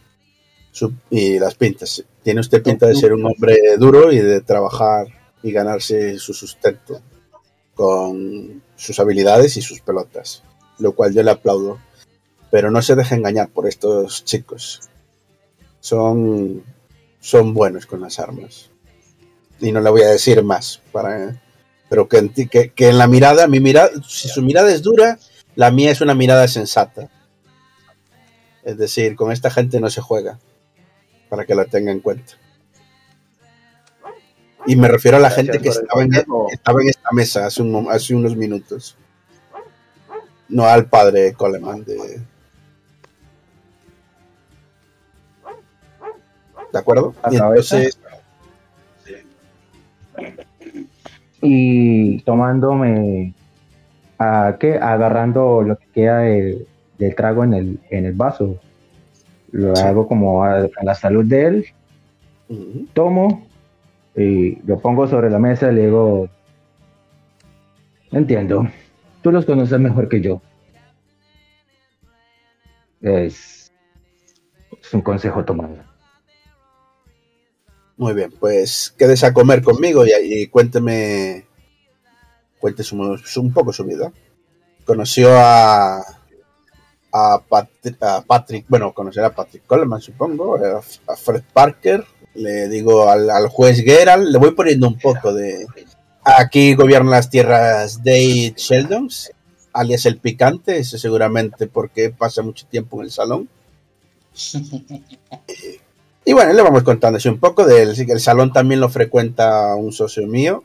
Su- 0.79 0.93
y 1.09 1.37
las 1.39 1.55
pintas. 1.55 2.03
Tiene 2.23 2.39
usted 2.39 2.63
pinta 2.63 2.85
de 2.87 2.95
ser 2.95 3.11
un 3.13 3.25
hombre 3.25 3.57
duro 3.77 4.11
y 4.13 4.19
de 4.19 4.39
trabajar 4.41 5.07
y 5.43 5.51
ganarse 5.51 6.17
su 6.19 6.33
sustento 6.33 7.01
con 7.75 8.61
sus 8.75 8.99
habilidades 8.99 9.57
y 9.57 9.61
sus 9.61 9.81
pelotas, 9.81 10.43
lo 10.79 10.93
cual 10.93 11.13
yo 11.13 11.21
le 11.23 11.31
aplaudo. 11.31 11.79
Pero 12.51 12.71
no 12.71 12.81
se 12.81 12.95
deje 12.95 13.15
engañar 13.15 13.49
por 13.49 13.67
estos 13.67 14.23
chicos. 14.25 14.81
Son, 15.81 16.63
son 17.19 17.53
buenos 17.53 17.85
con 17.85 17.99
las 18.01 18.19
armas 18.19 18.69
y 19.59 19.71
no 19.73 19.81
le 19.81 19.89
voy 19.89 20.01
a 20.03 20.09
decir 20.09 20.41
más 20.43 20.81
para 20.93 21.41
pero 21.89 22.07
que 22.07 22.17
en, 22.17 22.29
ti- 22.29 22.47
que, 22.47 22.69
que 22.69 22.87
en 22.89 22.97
la 22.97 23.07
mirada 23.07 23.47
mi 23.47 23.59
mirada 23.59 23.89
si 24.07 24.27
su 24.29 24.41
mirada 24.41 24.71
es 24.71 24.81
dura 24.81 25.19
la 25.55 25.71
mía 25.71 25.91
es 25.91 25.99
una 26.01 26.13
mirada 26.15 26.47
sensata 26.47 27.09
es 28.63 28.77
decir 28.77 29.15
con 29.15 29.31
esta 29.31 29.49
gente 29.49 29.79
no 29.81 29.89
se 29.89 29.99
juega 30.01 30.39
para 31.29 31.45
que 31.45 31.55
la 31.55 31.65
tenga 31.65 31.91
en 31.91 31.99
cuenta. 31.99 32.33
Y 34.65 34.75
me 34.75 34.87
refiero 34.87 35.17
a 35.17 35.19
la 35.19 35.29
Gracias 35.29 35.45
gente 35.47 35.61
que 35.63 35.69
estaba 35.69 36.01
en, 36.01 36.09
consejo. 36.09 36.47
estaba 36.51 36.81
en 36.81 36.89
esta 36.89 37.09
mesa 37.11 37.45
hace, 37.45 37.61
un 37.61 37.89
hace 37.89 38.13
unos 38.15 38.35
minutos. 38.35 38.97
No 40.49 40.65
al 40.65 40.85
padre 40.87 41.33
Coleman 41.33 41.83
de 41.85 42.21
¿De 46.71 46.77
acuerdo? 46.79 47.15
¿La 47.23 47.31
Y 47.31 47.35
entonces, 47.37 47.99
y 51.41 52.19
tomándome 52.23 53.33
a 54.19 54.57
qué 54.59 54.75
agarrando 54.77 55.61
lo 55.63 55.77
que 55.77 55.85
queda 55.93 56.19
de- 56.19 56.67
del 56.97 57.15
trago 57.15 57.43
en 57.45 57.53
el 57.53 57.79
en 57.89 58.05
el 58.05 58.13
vaso 58.13 58.59
lo 59.51 59.75
Sí. 59.75 59.83
hago 59.83 60.07
como 60.07 60.43
a, 60.43 60.59
a 60.59 60.83
la 60.83 60.95
salud 60.95 61.25
de 61.25 61.45
él 61.45 61.65
tomo 62.93 63.47
y 64.15 64.55
lo 64.65 64.79
pongo 64.79 65.07
sobre 65.07 65.29
la 65.29 65.39
mesa 65.39 65.71
y 65.71 65.75
le 65.75 65.85
digo 65.85 66.27
entiendo 68.11 68.67
tú 69.21 69.31
los 69.31 69.45
conoces 69.45 69.79
mejor 69.79 70.09
que 70.09 70.21
yo 70.21 70.41
es, 73.01 73.71
es 74.81 74.93
un 74.93 75.01
consejo 75.01 75.45
tomado 75.45 75.77
Muy 77.97 78.13
bien, 78.13 78.31
pues 78.39 78.93
quédese 78.97 79.25
a 79.25 79.33
comer 79.33 79.61
conmigo 79.61 80.05
y, 80.05 80.11
y 80.21 80.47
cuénteme, 80.47 81.45
cuéntese 82.59 82.95
un, 82.95 83.19
un 83.37 83.53
poco 83.53 83.73
su 83.73 83.83
vida. 83.83 84.11
Conoció 84.85 85.29
a, 85.37 86.01
a, 87.11 87.39
Patri- 87.47 87.97
a 88.01 88.21
Patrick, 88.21 88.65
bueno, 88.67 88.93
conocerá 88.93 89.27
a 89.27 89.35
Patrick 89.35 89.65
Coleman, 89.65 90.01
supongo, 90.01 90.57
a, 90.57 90.81
a 91.11 91.15
Fred 91.15 91.43
Parker, 91.53 92.05
le 92.35 92.67
digo 92.69 93.09
al, 93.09 93.29
al 93.29 93.47
juez 93.47 93.81
Gerald, 93.83 94.27
le 94.29 94.37
voy 94.37 94.51
poniendo 94.51 94.87
un 94.87 94.97
poco 94.97 95.33
de... 95.33 95.65
Aquí 96.23 96.75
gobiernan 96.75 97.11
las 97.11 97.29
tierras 97.29 97.97
Dade 98.03 98.53
Sheldons, 98.55 99.31
alias 99.73 100.05
el 100.05 100.17
picante, 100.17 100.77
eso 100.77 100.97
seguramente 100.97 101.67
porque 101.67 102.09
pasa 102.11 102.41
mucho 102.41 102.67
tiempo 102.67 102.99
en 102.99 103.05
el 103.05 103.11
salón. 103.11 103.49
Y 106.25 106.33
bueno, 106.33 106.53
le 106.53 106.61
vamos 106.61 106.83
contando 106.83 107.17
así 107.17 107.27
un 107.27 107.39
poco 107.39 107.65
del 107.65 107.89
el 107.97 108.19
salón 108.19 108.53
también 108.53 108.79
lo 108.79 108.89
frecuenta 108.89 109.73
un 109.73 109.91
socio 109.91 110.27
mío, 110.27 110.63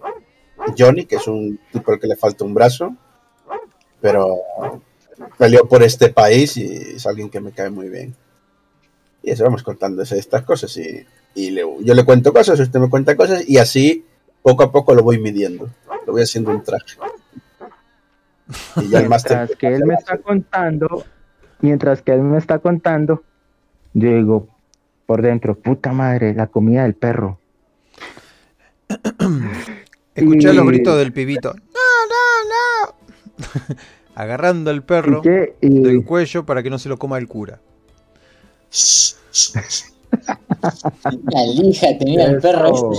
Johnny, 0.76 1.06
que 1.06 1.16
es 1.16 1.26
un 1.26 1.58
tipo 1.72 1.90
al 1.90 1.98
que 1.98 2.06
le 2.06 2.16
falta 2.16 2.44
un 2.44 2.52
brazo, 2.52 2.94
pero 3.98 4.36
peleó 5.38 5.66
por 5.68 5.82
este 5.82 6.08
país 6.10 6.56
y 6.56 6.64
es 6.96 7.06
alguien 7.06 7.30
que 7.30 7.40
me 7.40 7.52
cae 7.52 7.70
muy 7.70 7.88
bien. 7.88 8.14
Y 9.22 9.30
eso 9.30 9.44
vamos 9.44 9.62
contando 9.62 10.02
estas 10.02 10.42
cosas 10.42 10.76
y, 10.76 11.06
y 11.34 11.50
le- 11.50 11.64
yo 11.80 11.94
le 11.94 12.04
cuento 12.04 12.32
cosas, 12.32 12.60
usted 12.60 12.78
me 12.80 12.90
cuenta 12.90 13.16
cosas 13.16 13.48
y 13.48 13.58
así 13.58 14.04
poco 14.42 14.62
a 14.64 14.70
poco 14.72 14.94
lo 14.94 15.02
voy 15.02 15.18
midiendo, 15.18 15.68
lo 16.06 16.12
voy 16.12 16.22
haciendo 16.22 16.50
un 16.50 16.62
traje. 16.62 16.96
Y 18.76 18.88
ya 18.90 19.00
el 19.00 19.08
mientras 19.08 19.50
que 19.56 19.68
él 19.68 19.84
me 19.86 19.94
está 19.94 20.18
contando 20.18 21.04
mientras 21.60 22.02
que 22.02 22.12
él 22.12 22.20
me 22.20 22.36
está 22.36 22.58
contando 22.58 23.22
yo 23.94 24.10
digo 24.10 24.48
por 25.06 25.22
dentro 25.22 25.54
puta 25.58 25.92
madre 25.94 26.34
la 26.34 26.48
comida 26.48 26.82
del 26.82 26.94
perro 26.94 27.38
Escuché 30.14 30.50
Y- 30.50 30.54
los 30.54 30.66
gritos 30.66 30.98
del 30.98 31.12
pibito. 31.12 31.54
¡No, 31.72 31.80
no, 32.12 32.94
no! 33.68 33.76
Agarrando 34.14 34.70
al 34.70 34.84
perro 34.84 35.18
¿Y 35.18 35.22
qué? 35.22 35.56
Y- 35.60 35.80
del 35.80 36.04
cuello 36.04 36.44
para 36.46 36.62
que 36.62 36.70
no 36.70 36.78
se 36.78 36.88
lo 36.88 36.98
coma 36.98 37.18
el 37.18 37.28
cura. 37.28 37.60
La 41.32 41.44
lija 41.56 41.86
tenía 41.98 42.26
el 42.26 42.40
perro. 42.40 42.92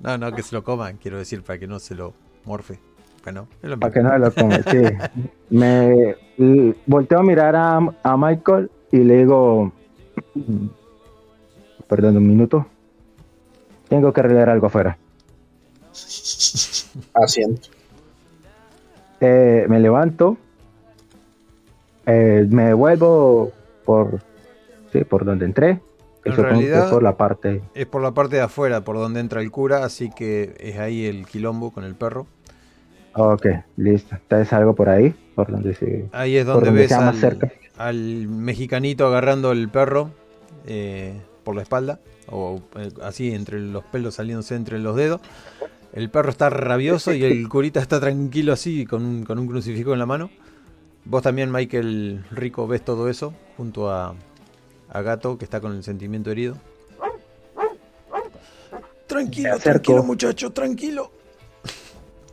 No, 0.00 0.18
no, 0.18 0.32
que 0.32 0.42
se 0.42 0.54
lo 0.54 0.64
coman, 0.64 0.96
quiero 0.96 1.18
decir, 1.18 1.42
para 1.42 1.58
que 1.58 1.66
no 1.66 1.78
se 1.78 1.94
lo 1.94 2.14
morfe. 2.44 2.78
Bueno, 3.22 3.48
lo 3.62 3.78
para 3.78 3.92
que 3.92 4.00
no 4.00 4.16
lo 4.16 4.32
coma 4.34 4.58
sí. 4.70 4.82
me 5.50 6.16
volteo 6.86 7.18
a 7.18 7.22
mirar 7.22 7.54
a, 7.54 7.78
a 8.02 8.16
Michael 8.16 8.70
y 8.90 8.98
le 8.98 9.18
digo 9.18 9.72
perdón 11.86 12.16
un 12.16 12.26
minuto 12.26 12.66
tengo 13.88 14.12
que 14.12 14.20
arreglar 14.20 14.48
algo 14.48 14.68
afuera 14.68 14.96
asiento. 17.14 17.68
Eh, 19.20 19.66
me 19.68 19.78
levanto, 19.80 20.36
eh, 22.06 22.46
me 22.48 22.66
devuelvo 22.66 23.52
por, 23.84 24.20
sí, 24.92 25.04
por 25.04 25.24
donde 25.24 25.44
entré, 25.44 25.80
En 26.24 26.34
que 26.34 26.42
realidad- 26.42 26.86
es 26.86 26.90
por 26.92 27.02
la 27.02 27.16
parte. 27.16 27.60
Es 27.74 27.86
por 27.86 28.02
la 28.02 28.12
parte 28.12 28.36
de 28.36 28.42
afuera, 28.42 28.82
por 28.82 28.96
donde 28.96 29.20
entra 29.20 29.40
el 29.42 29.50
cura, 29.50 29.84
así 29.84 30.10
que 30.10 30.54
es 30.58 30.78
ahí 30.78 31.06
el 31.06 31.26
quilombo 31.26 31.70
con 31.70 31.84
el 31.84 31.94
perro. 31.94 32.26
Ok, 33.14 33.46
listo. 33.76 34.14
Entonces 34.16 34.48
salgo 34.48 34.74
por 34.74 34.88
ahí, 34.88 35.14
por 35.34 35.50
donde 35.50 35.74
sí. 35.74 36.04
Ahí 36.12 36.36
es 36.36 36.46
donde 36.46 36.66
donde 36.66 36.80
ves 36.82 36.92
al, 36.92 37.14
cerca. 37.16 37.50
al 37.76 38.28
mexicanito 38.28 39.06
agarrando 39.06 39.50
el 39.52 39.68
perro 39.68 40.10
eh, 40.66 41.20
por 41.44 41.56
la 41.56 41.62
espalda, 41.62 41.98
o 42.28 42.60
eh, 42.76 42.90
así 43.02 43.34
entre 43.34 43.58
los 43.60 43.82
pelos 43.84 44.14
saliéndose 44.14 44.54
entre 44.54 44.78
los 44.78 44.94
dedos. 44.96 45.20
El 45.92 46.10
perro 46.10 46.30
está 46.30 46.50
rabioso 46.50 47.12
y 47.12 47.24
el 47.24 47.48
curita 47.50 47.80
está 47.80 48.00
tranquilo 48.00 48.52
así, 48.52 48.86
con 48.86 49.04
un, 49.04 49.24
con 49.24 49.38
un 49.38 49.46
crucifijo 49.46 49.92
en 49.92 49.98
la 49.98 50.06
mano. 50.06 50.30
Vos 51.04 51.22
también, 51.22 51.50
Michael 51.50 52.24
Rico, 52.30 52.66
ves 52.66 52.82
todo 52.84 53.08
eso 53.08 53.32
junto 53.56 53.90
a, 53.90 54.14
a 54.90 55.02
Gato, 55.02 55.38
que 55.38 55.44
está 55.44 55.60
con 55.60 55.72
el 55.72 55.82
sentimiento 55.82 56.30
herido. 56.30 56.56
Tranquilo, 59.06 59.58
tranquilo, 59.58 60.04
muchacho, 60.04 60.52
tranquilo. 60.52 61.10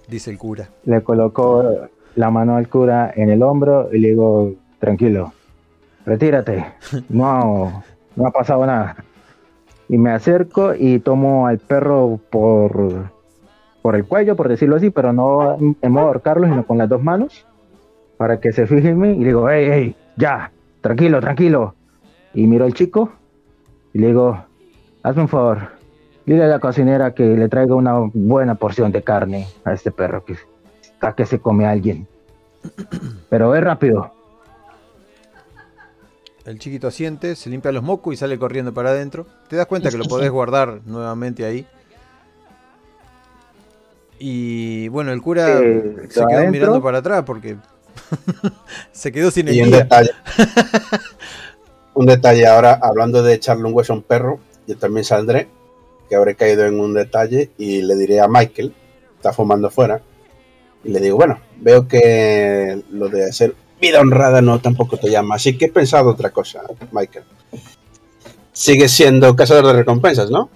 Dice 0.08 0.30
el 0.30 0.38
cura. 0.38 0.70
Le 0.86 1.02
colocó 1.02 1.90
la 2.16 2.30
mano 2.30 2.56
al 2.56 2.70
cura 2.70 3.12
en 3.16 3.30
el 3.30 3.42
hombro 3.42 3.90
y 3.92 4.00
le 4.00 4.10
digo, 4.10 4.54
tranquilo, 4.80 5.34
retírate, 6.06 6.74
no, 7.10 7.84
no 8.16 8.28
ha 8.28 8.32
pasado 8.32 8.66
nada. 8.66 9.04
Y 9.90 9.98
me 9.98 10.12
acerco 10.12 10.74
y 10.76 11.00
tomo 11.00 11.48
al 11.48 11.60
perro 11.60 12.20
por, 12.30 13.12
por 13.88 13.96
el 13.96 14.04
cuello, 14.04 14.36
por 14.36 14.50
decirlo 14.50 14.76
así, 14.76 14.90
pero 14.90 15.14
no 15.14 15.58
en 15.58 15.92
modo 15.94 16.08
ahorcarlo, 16.08 16.46
sino 16.46 16.68
con 16.68 16.78
las 16.78 16.90
dos 16.90 17.02
manos, 17.02 17.46
para 18.18 18.42
que 18.42 18.52
se 18.52 18.68
fije 18.68 18.90
en 18.90 19.00
mí 19.00 19.12
y 19.12 19.20
le 19.20 19.28
digo, 19.28 19.50
hey, 19.50 19.70
hey, 19.72 19.96
ya, 20.18 20.52
tranquilo, 20.82 21.22
tranquilo. 21.22 21.74
Y 22.34 22.48
miro 22.48 22.66
al 22.66 22.74
chico 22.74 23.14
y 23.94 24.00
le 24.00 24.08
digo, 24.08 24.44
hazme 25.04 25.22
un 25.22 25.30
favor, 25.30 25.70
dile 26.26 26.44
a 26.44 26.48
la 26.48 26.60
cocinera 26.60 27.14
que 27.14 27.24
le 27.24 27.48
traiga 27.48 27.76
una 27.76 27.94
buena 28.14 28.56
porción 28.56 28.92
de 28.92 29.04
carne 29.04 29.48
a 29.64 29.72
este 29.72 29.90
perro 29.90 30.26
que 30.26 30.36
está 30.82 31.14
que 31.14 31.26
se 31.26 31.40
come 31.40 31.66
a 31.66 31.72
alguien. 31.72 32.10
Pero 33.30 33.56
es 33.56 33.64
rápido. 33.64 34.12
El 36.44 36.60
chiquito 36.60 36.90
asiente, 36.90 37.38
se 37.38 37.50
limpia 37.50 37.72
los 37.72 37.84
mocos 37.84 38.14
y 38.14 38.18
sale 38.18 38.38
corriendo 38.38 38.74
para 38.74 38.90
adentro. 38.90 39.28
Te 39.48 39.56
das 39.56 39.66
cuenta 39.66 39.90
que 39.90 39.98
lo 39.98 40.04
podés 40.04 40.30
guardar 40.30 40.82
nuevamente 40.86 41.46
ahí. 41.46 41.66
Y 44.20 44.88
bueno, 44.90 45.12
el 45.14 45.22
cura 45.22 45.60
Eh, 45.62 46.08
se 46.10 46.26
quedó 46.28 46.40
adentro. 46.40 46.52
mirando 46.52 46.82
para 46.82 47.00
atrás 47.00 47.24
porque 47.26 47.58
se 48.92 49.12
quedó 49.12 49.32
sin 49.32 49.48
el 49.48 49.56
Y 49.56 49.62
un 49.62 49.70
guía. 49.70 49.78
detalle. 49.80 50.12
un 51.94 52.06
detalle 52.06 52.46
ahora, 52.48 52.80
hablando 52.82 53.24
de 53.24 53.34
echarle 53.34 53.66
un 53.66 53.74
hueso 53.74 53.94
a 53.94 53.96
un 53.98 54.04
perro, 54.04 54.40
yo 54.68 54.78
también 54.78 55.04
saldré, 55.04 55.48
que 56.10 56.16
habré 56.16 56.36
caído 56.36 56.66
en 56.66 56.80
un 56.80 56.94
detalle 56.94 57.52
y 57.58 57.82
le 57.82 57.96
diré 57.96 58.20
a 58.20 58.28
Michael, 58.28 58.74
está 59.16 59.34
fumando 59.34 59.70
fuera, 59.70 60.02
y 60.84 60.90
le 60.90 61.00
digo, 61.00 61.18
bueno, 61.18 61.40
veo 61.60 61.88
que 61.88 62.82
lo 62.92 63.10
de 63.10 63.26
hacer 63.26 63.56
vida 63.82 64.00
honrada 64.00 64.42
no 64.42 64.60
tampoco 64.60 64.98
te 64.98 65.10
llama, 65.10 65.36
así 65.36 65.58
que 65.58 65.66
he 65.66 65.70
pensado 65.72 66.10
otra 66.12 66.30
cosa, 66.32 66.62
Michael. 66.92 67.26
Sigues 68.52 68.92
siendo 68.92 69.36
cazador 69.36 69.68
de 69.68 69.74
recompensas, 69.74 70.30
¿no? 70.32 70.50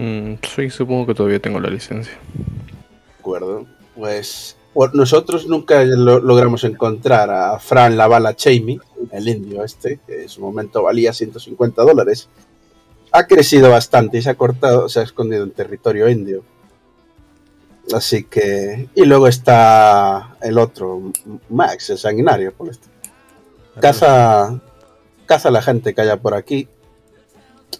Mm, 0.00 0.34
sí, 0.54 0.70
supongo 0.70 1.06
que 1.06 1.14
todavía 1.14 1.40
tengo 1.40 1.60
la 1.60 1.68
licencia. 1.68 2.14
De 2.34 3.14
acuerdo. 3.18 3.66
Pues 3.94 4.56
nosotros 4.94 5.46
nunca 5.46 5.84
lo- 5.84 6.20
logramos 6.20 6.64
encontrar 6.64 7.28
a 7.30 7.58
Fran 7.58 7.96
la 7.96 8.06
bala 8.08 8.34
Chamey, 8.34 8.78
el 9.12 9.28
indio 9.28 9.62
este, 9.64 9.98
que 10.06 10.22
en 10.22 10.28
su 10.28 10.40
momento 10.40 10.82
valía 10.82 11.12
150 11.12 11.82
dólares. 11.82 12.28
Ha 13.12 13.26
crecido 13.26 13.70
bastante 13.70 14.18
y 14.18 14.22
se 14.22 14.30
ha 14.30 14.36
cortado, 14.36 14.88
se 14.88 15.00
ha 15.00 15.02
escondido 15.02 15.42
en 15.42 15.50
territorio 15.50 16.08
indio. 16.08 16.44
Así 17.92 18.22
que. 18.24 18.88
Y 18.94 19.04
luego 19.04 19.26
está 19.26 20.36
el 20.40 20.56
otro, 20.58 21.10
Max, 21.48 21.90
el 21.90 21.98
sanguinario. 21.98 22.52
Por 22.52 22.70
esto. 22.70 22.86
Caza, 23.80 24.60
caza 25.26 25.48
a 25.48 25.52
la 25.52 25.60
gente 25.62 25.92
que 25.92 26.00
haya 26.00 26.16
por 26.16 26.34
aquí. 26.34 26.68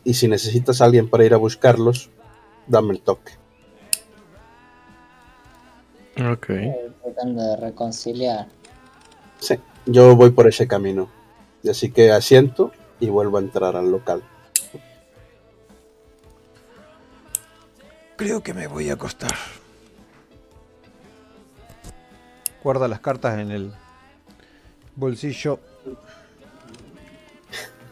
Y 0.05 0.15
si 0.15 0.29
necesitas 0.29 0.81
a 0.81 0.87
alguien 0.87 1.09
para 1.09 1.25
ir 1.25 1.35
a 1.35 1.39
buscarlos, 1.39 2.11
dame 2.67 2.95
el 2.95 3.01
toque. 3.01 3.33
Ok. 6.19 6.47
Tratando 7.03 7.43
de 7.43 7.57
reconciliar. 7.57 8.49
Sí, 9.39 9.57
yo 9.87 10.17
voy 10.17 10.31
por 10.31 10.49
ese 10.49 10.67
camino. 10.67 11.09
Y 11.62 11.71
así 11.71 11.91
que 11.91 12.11
asiento 12.12 12.73
y 12.99 13.09
vuelvo 13.09 13.39
a 13.39 13.41
entrar 13.41 13.77
al 13.77 13.91
local. 13.91 14.23
Creo 18.17 18.43
que 18.43 18.53
me 18.53 18.67
voy 18.67 18.91
a 18.91 18.95
acostar. 18.95 19.35
Guarda 22.62 22.87
las 22.87 23.01
cartas 23.01 23.39
en 23.39 23.51
el 23.51 23.73
bolsillo. 24.95 25.59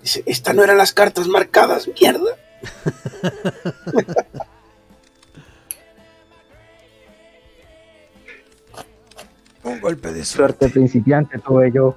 Dice, 0.08 0.22
esta 0.24 0.54
no 0.54 0.64
eran 0.64 0.78
las 0.78 0.94
cartas 0.94 1.28
marcadas, 1.28 1.86
mierda. 2.00 2.30
Un 9.64 9.80
golpe 9.80 10.12
de 10.12 10.24
Suerte 10.24 10.58
suerte. 10.60 10.68
principiante 10.70 11.38
tuve 11.38 11.70
yo. 11.72 11.96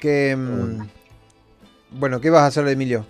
Que, 0.00 0.36
mm, 0.36 1.98
bueno, 1.98 2.20
¿qué 2.20 2.30
vas 2.30 2.42
a 2.42 2.46
hacer, 2.46 2.68
Emilio? 2.68 3.04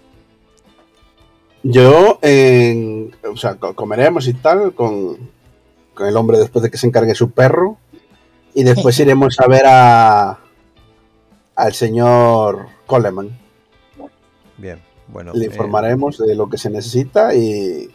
Yo, 1.63 2.19
en- 2.23 3.15
o 3.31 3.37
sea, 3.37 3.57
co- 3.57 3.75
comeremos 3.75 4.27
y 4.29 4.35
tal 4.35 4.73
con 4.75 5.19
el 6.07 6.17
hombre 6.17 6.39
después 6.39 6.63
de 6.63 6.71
que 6.71 6.79
se 6.79 6.87
encargue 6.87 7.15
su 7.15 7.31
perro. 7.31 7.79
Y 8.55 8.65
después 8.65 8.99
iremos 9.01 9.39
a 9.41 9.47
ver 9.47 9.63
a 9.67 10.39
al 11.55 11.75
señor 11.75 12.67
Coleman. 12.87 13.37
Bien, 14.57 14.81
bueno. 15.09 15.33
Le 15.35 15.45
eh, 15.45 15.49
informaremos 15.49 16.19
de 16.19 16.35
lo 16.35 16.49
que 16.49 16.57
se 16.59 16.71
necesita 16.71 17.35
y 17.35 17.91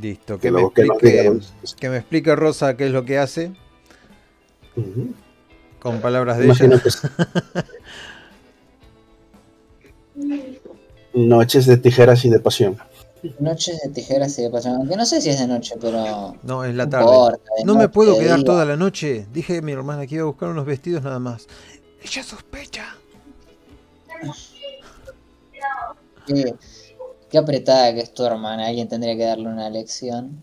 listo. 0.00 0.36
que 0.38 0.48
Que 0.48 0.50
me, 0.50 0.70
que 0.74 0.84
nos 0.84 0.96
explique, 0.96 1.24
los- 1.24 1.74
que 1.74 1.88
me 1.90 1.96
explique 1.98 2.34
Rosa 2.36 2.76
qué 2.76 2.86
es 2.86 2.92
lo 2.92 3.04
que 3.04 3.18
hace, 3.18 3.52
con 5.78 6.00
palabras 6.00 6.38
de 6.38 6.46
Imagino 6.46 6.74
ella. 6.74 6.82
que 6.82 6.88
es- 6.88 7.02
Noches 11.14 11.66
de 11.66 11.76
tijeras 11.76 12.24
y 12.24 12.30
de 12.30 12.38
pasión. 12.40 12.76
Noches 13.38 13.80
de 13.82 13.90
tijeras 13.90 14.38
y 14.38 14.42
de 14.42 14.50
pasión. 14.50 14.76
Aunque 14.76 14.96
no 14.96 15.04
sé 15.04 15.20
si 15.20 15.28
es 15.28 15.38
de 15.38 15.46
noche, 15.46 15.74
pero. 15.80 16.36
No, 16.42 16.64
es 16.64 16.74
la 16.74 16.88
tarde. 16.88 17.04
importa, 17.04 17.50
No 17.64 17.74
me 17.74 17.80
noche, 17.82 17.92
puedo 17.92 18.18
quedar 18.18 18.42
toda 18.42 18.64
la 18.64 18.76
noche. 18.76 19.26
Dije 19.32 19.58
a 19.58 19.62
mi 19.62 19.72
hermana 19.72 20.06
que 20.06 20.14
iba 20.16 20.22
a 20.22 20.26
buscar 20.26 20.48
unos 20.48 20.64
vestidos 20.64 21.02
nada 21.02 21.18
más. 21.18 21.46
Ella 22.02 22.22
sospecha. 22.22 22.96
Qué, 26.26 26.54
qué 27.28 27.38
apretada 27.38 27.92
que 27.92 28.00
es 28.00 28.14
tu 28.14 28.24
hermana. 28.24 28.68
Alguien 28.68 28.88
tendría 28.88 29.16
que 29.16 29.24
darle 29.24 29.48
una 29.48 29.68
lección. 29.68 30.42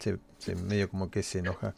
Se, 0.00 0.18
se 0.38 0.54
medio 0.54 0.88
como 0.90 1.10
que 1.10 1.22
se 1.22 1.38
enoja. 1.40 1.74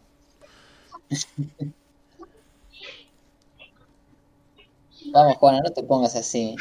Vamos, 5.12 5.37
Juana, 5.39 5.61
no 5.65 5.70
te 5.73 5.83
pongas 5.83 6.16
así. 6.16 6.57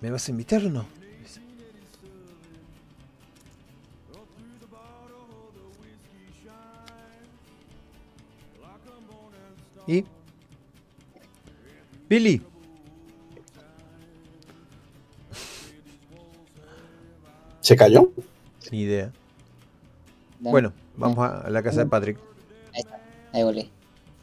¿Me 0.00 0.10
vas 0.10 0.26
a 0.28 0.30
invitar 0.30 0.64
o 0.64 0.70
no? 0.70 0.84
¿Y? 9.86 10.04
Billy. 12.08 12.42
¿Se 17.60 17.76
cayó? 17.76 18.10
Ni 18.70 18.82
idea. 18.82 19.12
Dame. 20.38 20.50
Bueno, 20.50 20.72
vamos 20.96 21.18
a 21.18 21.40
a 21.42 21.50
la 21.50 21.62
casa 21.62 21.80
de 21.84 21.86
Patrick. 21.90 22.18
Ahí 22.74 22.80
está. 22.80 23.00
Ahí 23.32 23.42
volví. 23.42 23.70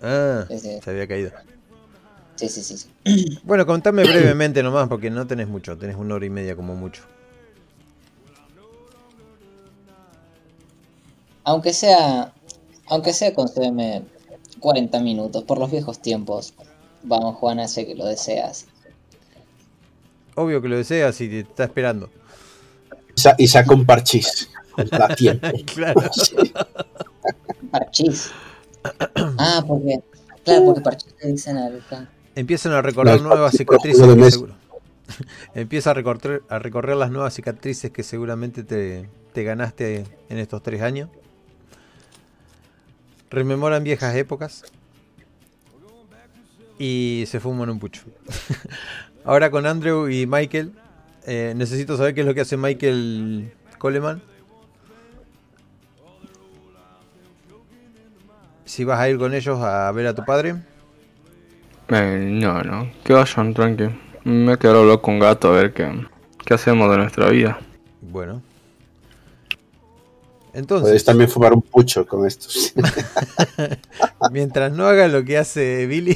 Ah, 0.01 0.45
Sí, 0.49 0.59
sí. 0.59 0.79
se 0.81 0.89
había 0.89 1.07
caído. 1.07 1.31
Sí, 2.37 2.47
sí, 2.49 2.63
sí. 2.63 2.77
sí. 2.77 3.39
Bueno, 3.43 3.65
contame 3.65 4.03
brevemente 4.03 4.63
nomás, 4.63 4.87
porque 4.87 5.09
no 5.09 5.27
tenés 5.27 5.47
mucho, 5.47 5.77
tenés 5.77 5.95
una 5.97 6.15
hora 6.15 6.25
y 6.25 6.29
media 6.29 6.55
como 6.55 6.75
mucho. 6.75 7.03
Aunque 11.43 11.73
sea. 11.73 12.33
Aunque 12.89 13.13
sea, 13.13 13.33
concédeme 13.33 14.03
40 14.59 14.99
minutos 15.01 15.43
por 15.43 15.57
los 15.59 15.69
viejos 15.71 15.99
tiempos. 15.99 16.53
Vamos, 17.03 17.35
Juana, 17.35 17.67
sé 17.67 17.85
que 17.85 17.95
lo 17.95 18.05
deseas. 18.05 18.65
Obvio 20.35 20.61
que 20.61 20.67
lo 20.69 20.77
deseas 20.77 21.19
y 21.21 21.27
te 21.29 21.39
está 21.39 21.63
esperando. 21.65 22.09
Sa- 23.15 23.35
y 23.37 23.47
saca 23.47 23.73
un 23.73 23.85
parchís. 23.85 24.49
Da 24.91 25.07
tiempo. 25.15 25.47
Claro. 25.73 26.01
Parchís. 27.71 28.31
Ah, 29.37 29.63
porque. 29.67 29.99
Claro, 30.43 30.65
porque 30.65 30.81
parchís 30.81 31.13
le 31.21 31.31
dicen 31.31 31.57
al. 31.57 31.83
Empiezan 32.37 32.71
a 32.73 32.83
recorrer 32.83 33.19
No, 33.19 33.29
nuevas 33.29 33.55
cicatrices. 33.57 33.99
que 34.15 34.31
seguro- 34.31 34.55
Empieza 35.55 35.89
a 35.89 35.93
recorrer, 35.95 36.43
a 36.49 36.59
recorrer 36.59 36.95
las 36.95 37.09
nuevas 37.09 37.33
cicatrices 37.33 37.89
que 37.89 38.03
seguramente 38.03 38.63
te, 38.63 39.09
te 39.33 39.43
ganaste 39.43 40.05
en 40.29 40.37
estos 40.37 40.61
tres 40.61 40.83
años. 40.83 41.09
Rememoran 43.31 43.83
viejas 43.83 44.15
épocas. 44.15 44.65
Y 46.77 47.23
se 47.27 47.39
fuman 47.39 47.71
un 47.71 47.79
pucho. 47.79 48.03
Ahora 49.25 49.49
con 49.49 49.65
Andrew 49.65 50.07
y 50.07 50.27
Michael. 50.27 50.73
eh, 51.25 51.53
necesito 51.55 51.97
saber 51.97 52.13
qué 52.13 52.21
es 52.21 52.27
lo 52.27 52.35
que 52.35 52.41
hace 52.41 52.55
Michael 52.55 53.51
Coleman. 53.79 54.21
Si 58.65 58.83
vas 58.83 58.99
a 58.99 59.09
ir 59.09 59.17
con 59.17 59.33
ellos 59.33 59.59
a 59.59 59.91
ver 59.91 60.05
a 60.05 60.13
tu 60.13 60.23
padre. 60.23 60.55
Eh, 61.89 62.19
no, 62.31 62.61
no, 62.63 62.91
que 63.03 63.13
vayan, 63.13 63.53
tranqui. 63.53 63.89
Me 64.23 64.53
he 64.53 64.57
quedado 64.57 64.83
loco 64.83 65.03
con 65.03 65.19
gato 65.19 65.49
a 65.49 65.51
ver 65.51 65.73
qué, 65.73 65.89
qué 66.45 66.53
hacemos 66.53 66.91
de 66.91 66.97
nuestra 66.97 67.29
vida. 67.29 67.59
Bueno. 68.01 68.41
Podéis 70.51 70.71
Entonces, 70.71 71.05
también 71.05 71.29
fumar 71.29 71.53
un 71.53 71.61
pucho 71.61 72.05
con 72.05 72.25
estos. 72.25 72.73
mientras 74.31 74.71
no 74.71 74.87
haga 74.87 75.07
lo 75.07 75.23
que 75.23 75.37
hace 75.37 75.85
Billy 75.85 76.15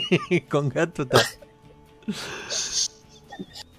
con 0.48 0.70
gato. 0.70 1.06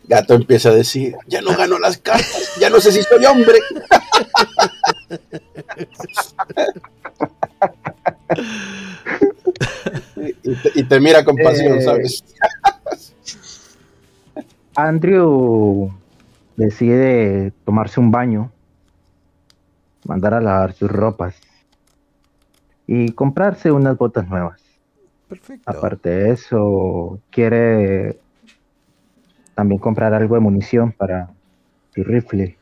Gato 0.05 0.33
empieza 0.35 0.69
a 0.69 0.73
decir, 0.73 1.15
ya 1.27 1.41
no 1.41 1.57
gano 1.57 1.79
las 1.79 1.97
cartas, 1.97 2.53
ya 2.59 2.69
no 2.69 2.79
sé 2.79 2.91
si 2.91 3.01
soy 3.01 3.25
hombre. 3.25 3.59
y, 10.53 10.61
te, 10.61 10.79
y 10.79 10.83
te 10.83 10.99
mira 10.99 11.23
con 11.25 11.35
pasión, 11.35 11.77
Eh, 11.77 11.81
¿sabes? 11.81 12.23
Andrew 14.75 15.91
decide 16.55 17.51
tomarse 17.65 17.99
un 17.99 18.11
baño, 18.11 18.51
mandar 20.05 20.33
a 20.33 20.41
lavar 20.41 20.73
sus 20.73 20.91
ropas 20.91 21.35
y 22.87 23.11
comprarse 23.11 23.71
unas 23.71 23.97
botas 23.97 24.27
nuevas. 24.27 24.61
Perfecto. 25.29 25.69
Aparte 25.69 26.09
de 26.09 26.31
eso, 26.31 27.19
quiere 27.29 28.19
también 29.55 29.79
comprar 29.79 30.13
algo 30.13 30.35
de 30.35 30.41
munición 30.41 30.91
para 30.91 31.29
su 31.93 32.03
rifle. 32.03 32.57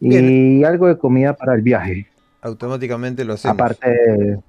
Y 0.00 0.64
algo 0.64 0.86
de 0.86 0.96
comida 0.98 1.34
para 1.34 1.54
el 1.54 1.62
viaje. 1.62 2.06
Automáticamente 2.40 3.24
lo 3.24 3.34
hacemos. 3.34 3.54
Aparte, 3.54 4.40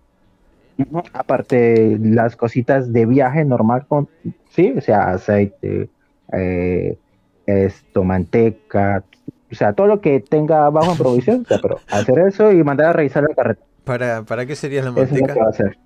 aparte 1.13 1.97
las 2.01 2.35
cositas 2.35 2.91
de 2.93 3.05
viaje 3.05 3.43
normal 3.45 3.85
con, 3.87 4.09
sí, 4.49 4.73
o 4.77 4.81
sea, 4.81 5.11
aceite, 5.11 5.89
eh, 6.33 6.97
esto, 7.45 8.03
manteca, 8.03 9.03
o 9.51 9.55
sea, 9.55 9.73
todo 9.73 9.87
lo 9.87 10.01
que 10.01 10.19
tenga 10.21 10.69
bajo 10.69 10.91
en 10.91 10.97
provisión, 10.97 11.41
o 11.41 11.45
sea, 11.45 11.59
pero 11.59 11.81
hacer 11.89 12.19
eso 12.19 12.51
y 12.51 12.63
mandar 12.63 12.87
a 12.87 12.93
revisar 12.93 13.23
la 13.23 13.35
carreta. 13.35 13.63
¿Para, 13.83 14.23
¿Para 14.23 14.45
qué 14.45 14.55
sería 14.55 14.83
la 14.83 14.91
Eso 14.91 15.01
es 15.03 15.11
lo 15.11 15.17
manteca? 15.17 15.33
que 15.33 15.39
va 15.39 15.45
a 15.47 15.49
hacer. 15.49 15.77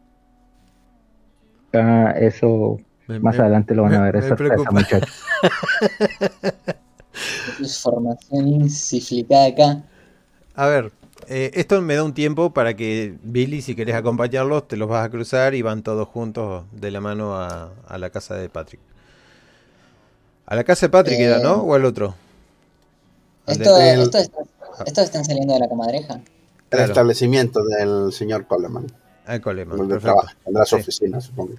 Ah, 1.74 2.14
eso 2.18 2.78
Me- 3.08 3.20
más 3.20 3.38
me- 3.38 3.44
adelante 3.44 3.76
lo 3.76 3.84
van 3.84 3.94
a 3.96 4.04
ver, 4.04 4.14
me 4.16 4.20
es 4.22 4.28
sorpresa, 4.28 4.72
muchachos. 4.72 5.26
Información 7.60 8.48
insiflicada 8.48 9.48
acá. 9.48 9.84
A 10.56 10.68
ver, 10.68 10.92
eh, 11.28 11.52
esto 11.56 11.82
me 11.82 11.96
da 11.96 12.04
un 12.04 12.14
tiempo 12.14 12.54
para 12.54 12.76
que 12.76 13.16
Billy, 13.24 13.62
si 13.62 13.76
querés 13.76 13.96
acompañarlos, 13.96 14.68
te 14.68 14.78
los 14.78 14.88
vas 14.90 15.06
a 15.06 15.10
cruzar 15.10 15.54
y 15.56 15.62
van 15.62 15.84
todos 15.84 16.08
juntos 16.08 16.66
de 16.72 16.92
la 16.92 17.02
mano 17.02 17.36
a, 17.36 17.72
a 17.88 17.98
la 17.98 18.10
casa 18.10 18.36
de 18.36 18.50
Patrick. 18.50 18.80
A 20.46 20.56
la 20.56 20.64
casa 20.64 20.86
de 20.88 20.90
Patrick 20.92 21.20
era, 21.20 21.38
Eh, 21.40 21.44
¿no? 21.44 21.56
¿O 21.56 21.74
al 21.74 21.86
otro? 21.86 22.16
Esto, 23.48 23.78
el- 23.80 24.02
esto 24.02 24.18
está- 24.18 24.44
estos 24.86 25.04
están 25.06 25.26
saliendo 25.26 25.54
de 25.54 25.60
la 25.60 25.68
comadreja. 25.68 26.16
El 26.16 26.22
Claro. 26.70 26.86
establecimiento 26.86 27.64
del 27.64 28.12
señor 28.12 28.46
Coleman, 28.48 28.88
al 29.26 29.40
Coleman, 29.42 29.78
donde 29.78 29.98
trabaja, 30.00 30.36
tendrá 30.44 30.66
su 30.66 30.76
Sí. 30.76 30.82
oficina, 30.82 31.22
supongo. 31.22 31.54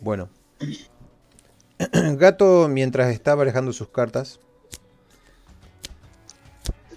Bueno. 0.00 0.28
Gato, 2.16 2.68
mientras 2.68 3.10
está 3.12 3.34
barajando 3.34 3.72
sus 3.72 3.88
cartas, 3.88 4.38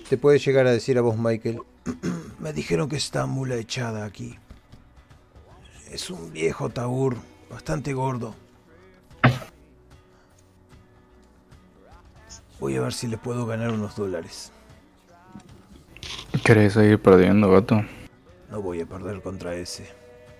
te 0.09 0.17
puede 0.17 0.39
llegar 0.39 0.67
a 0.67 0.71
decir 0.71 0.97
a 0.97 1.01
vos, 1.01 1.17
Michael. 1.17 1.61
Me 2.43 2.51
dijeron 2.51 2.89
que 2.89 2.97
está 2.97 3.25
mula 3.25 3.55
echada 3.55 4.03
aquí. 4.03 4.37
Es 5.89 6.09
un 6.09 6.33
viejo 6.33 6.69
taur, 6.69 7.15
bastante 7.49 7.93
gordo. 7.93 8.35
Voy 12.59 12.75
a 12.75 12.81
ver 12.81 12.91
si 12.91 13.07
le 13.07 13.17
puedo 13.17 13.45
ganar 13.45 13.71
unos 13.71 13.95
dólares. 13.95 14.51
¿Querés 16.43 16.73
seguir 16.73 17.01
perdiendo, 17.01 17.49
gato? 17.49 17.81
No 18.51 18.61
voy 18.61 18.81
a 18.81 18.85
perder 18.85 19.21
contra 19.21 19.55
ese. 19.55 19.89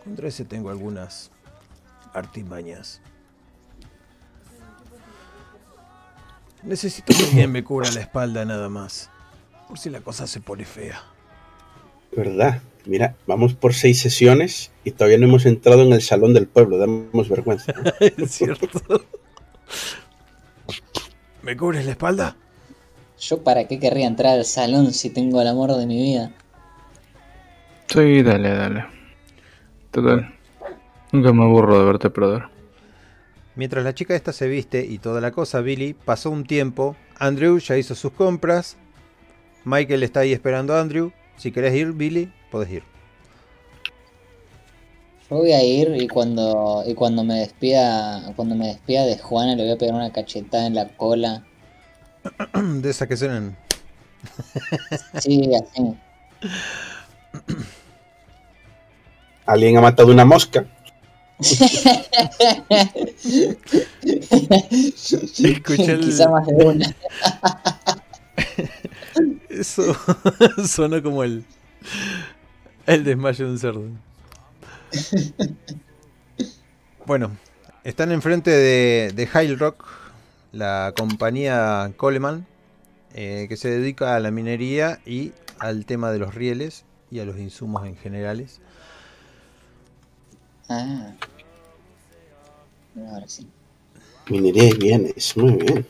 Contra 0.03 0.27
ese 0.27 0.43
tengo 0.43 0.71
algunas 0.71 1.31
artimañas. 2.13 2.99
Necesito 6.63 7.13
que 7.13 7.23
alguien 7.30 7.49
me 7.53 7.63
cubra 7.63 7.89
la 7.91 8.01
espalda 8.01 8.43
nada 8.43 8.67
más. 8.67 9.09
Por 9.69 9.80
si 9.80 9.89
la 9.89 10.01
cosa 10.01 10.27
se 10.27 10.41
pone 10.41 10.65
fea. 10.65 11.12
¿Verdad? 12.15 12.61
Mira, 12.85 13.15
vamos 13.27 13.53
por 13.53 13.73
seis 13.73 13.99
sesiones 13.99 14.72
y 14.84 14.91
todavía 14.91 15.18
no 15.18 15.26
hemos 15.26 15.45
entrado 15.45 15.84
en 15.84 15.94
el 15.94 16.02
salón 16.02 16.34
del 16.34 16.48
pueblo, 16.48 16.77
damos 16.77 17.30
vergüenza. 17.30 17.73
¿no? 17.73 17.91
es 17.99 18.31
cierto. 18.31 18.68
¿Me 21.41 21.56
cubres 21.56 21.85
la 21.85 21.91
espalda? 21.91 22.35
Yo 23.19 23.41
para 23.44 23.68
qué 23.68 23.80
querría 23.80 24.07
entrar 24.07 24.38
al 24.38 24.45
salón 24.45 24.94
si 24.94 25.10
tengo 25.10 25.41
el 25.41 25.48
amor 25.48 25.76
de 25.77 25.85
mi 25.85 26.02
vida. 26.02 26.31
Sí, 27.88 28.22
dale, 28.22 28.49
dale. 28.49 28.85
Total. 29.91 30.34
Nunca 31.11 31.31
me 31.31 31.44
aburro 31.44 31.80
de 31.80 31.85
verte 31.85 32.10
perder. 32.10 32.44
Mientras 33.56 33.84
la 33.84 33.94
chica 33.94 34.15
esta 34.15 34.34
se 34.34 34.48
viste 34.48 34.84
y 34.84 34.98
toda 34.98 35.22
la 35.22 35.31
cosa, 35.31 35.61
Billy, 35.61 35.94
pasó 35.94 36.31
un 36.31 36.44
tiempo. 36.44 36.95
Andrew 37.18 37.60
ya 37.60 37.77
hizo 37.77 37.94
sus 37.94 38.11
compras. 38.11 38.77
Michael 39.64 40.03
está 40.03 40.22
ahí 40.22 40.34
esperando 40.34 40.73
a 40.73 40.81
Andrew. 40.81 41.11
Si 41.44 41.52
querés 41.52 41.76
ir, 41.76 41.91
Billy, 41.91 42.32
podés 42.49 42.72
ir. 42.72 42.84
Yo 45.30 45.36
voy 45.40 45.52
a 45.52 45.61
ir 45.61 45.94
y 46.02 46.07
cuando 46.07 46.86
y 46.88 46.94
cuando 46.94 47.26
me 47.26 47.34
despida 47.40 48.32
cuando 48.38 48.56
me 48.56 48.68
despida 48.68 49.03
de 49.06 49.18
Juana 49.18 49.53
le 49.53 49.64
voy 49.64 49.74
a 49.74 49.78
pegar 49.78 49.94
una 49.95 50.14
cachetada 50.14 50.68
en 50.68 50.76
la 50.76 50.88
cola. 50.95 51.44
De 52.53 52.90
esas 52.90 53.10
que 53.10 53.18
suenan. 53.18 53.57
Sí, 55.20 55.52
así. 55.53 55.98
Alguien 59.45 59.76
ha 59.76 59.82
matado 59.82 60.14
una 60.14 60.24
mosca. 60.24 60.65
Escuché 65.44 65.91
el- 65.91 65.99
Quizá 65.99 66.30
más 66.30 66.48
de 66.48 66.53
una. 66.53 66.95
Eso 69.53 69.95
sonó 70.67 71.01
como 71.03 71.23
el, 71.23 71.45
el 72.88 73.03
desmayo 73.03 73.45
de 73.45 73.51
un 73.51 73.59
cerdo. 73.59 73.84
Bueno, 77.05 77.31
están 77.84 78.11
enfrente 78.11 78.51
de, 78.51 79.11
de 79.13 79.27
High 79.27 79.55
Rock, 79.55 79.85
la 80.51 80.93
compañía 80.95 81.91
Coleman, 81.97 82.45
eh, 83.13 83.45
que 83.49 83.57
se 83.57 83.69
dedica 83.69 84.15
a 84.15 84.19
la 84.19 84.31
minería 84.31 84.99
y 85.05 85.34
al 85.59 85.85
tema 85.85 86.11
de 86.11 86.19
los 86.19 86.34
rieles 86.34 86.85
y 87.11 87.19
a 87.19 87.25
los 87.25 87.38
insumos 87.38 87.85
en 87.85 87.95
generales. 87.95 88.59
Ah. 90.69 91.11
Ahora 93.11 93.27
sí. 93.27 93.47
Minería 94.30 94.69
y 94.69 94.77
bienes, 94.77 95.35
muy 95.38 95.53
bien. 95.53 95.85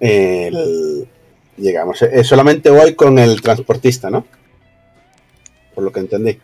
El- 0.00 1.08
Llegamos. 1.62 2.02
Eh, 2.02 2.24
solamente 2.24 2.70
voy 2.70 2.94
con 2.96 3.18
el 3.20 3.40
transportista, 3.40 4.10
¿no? 4.10 4.26
Por 5.74 5.84
lo 5.84 5.92
que 5.92 6.00
entendí. 6.00 6.36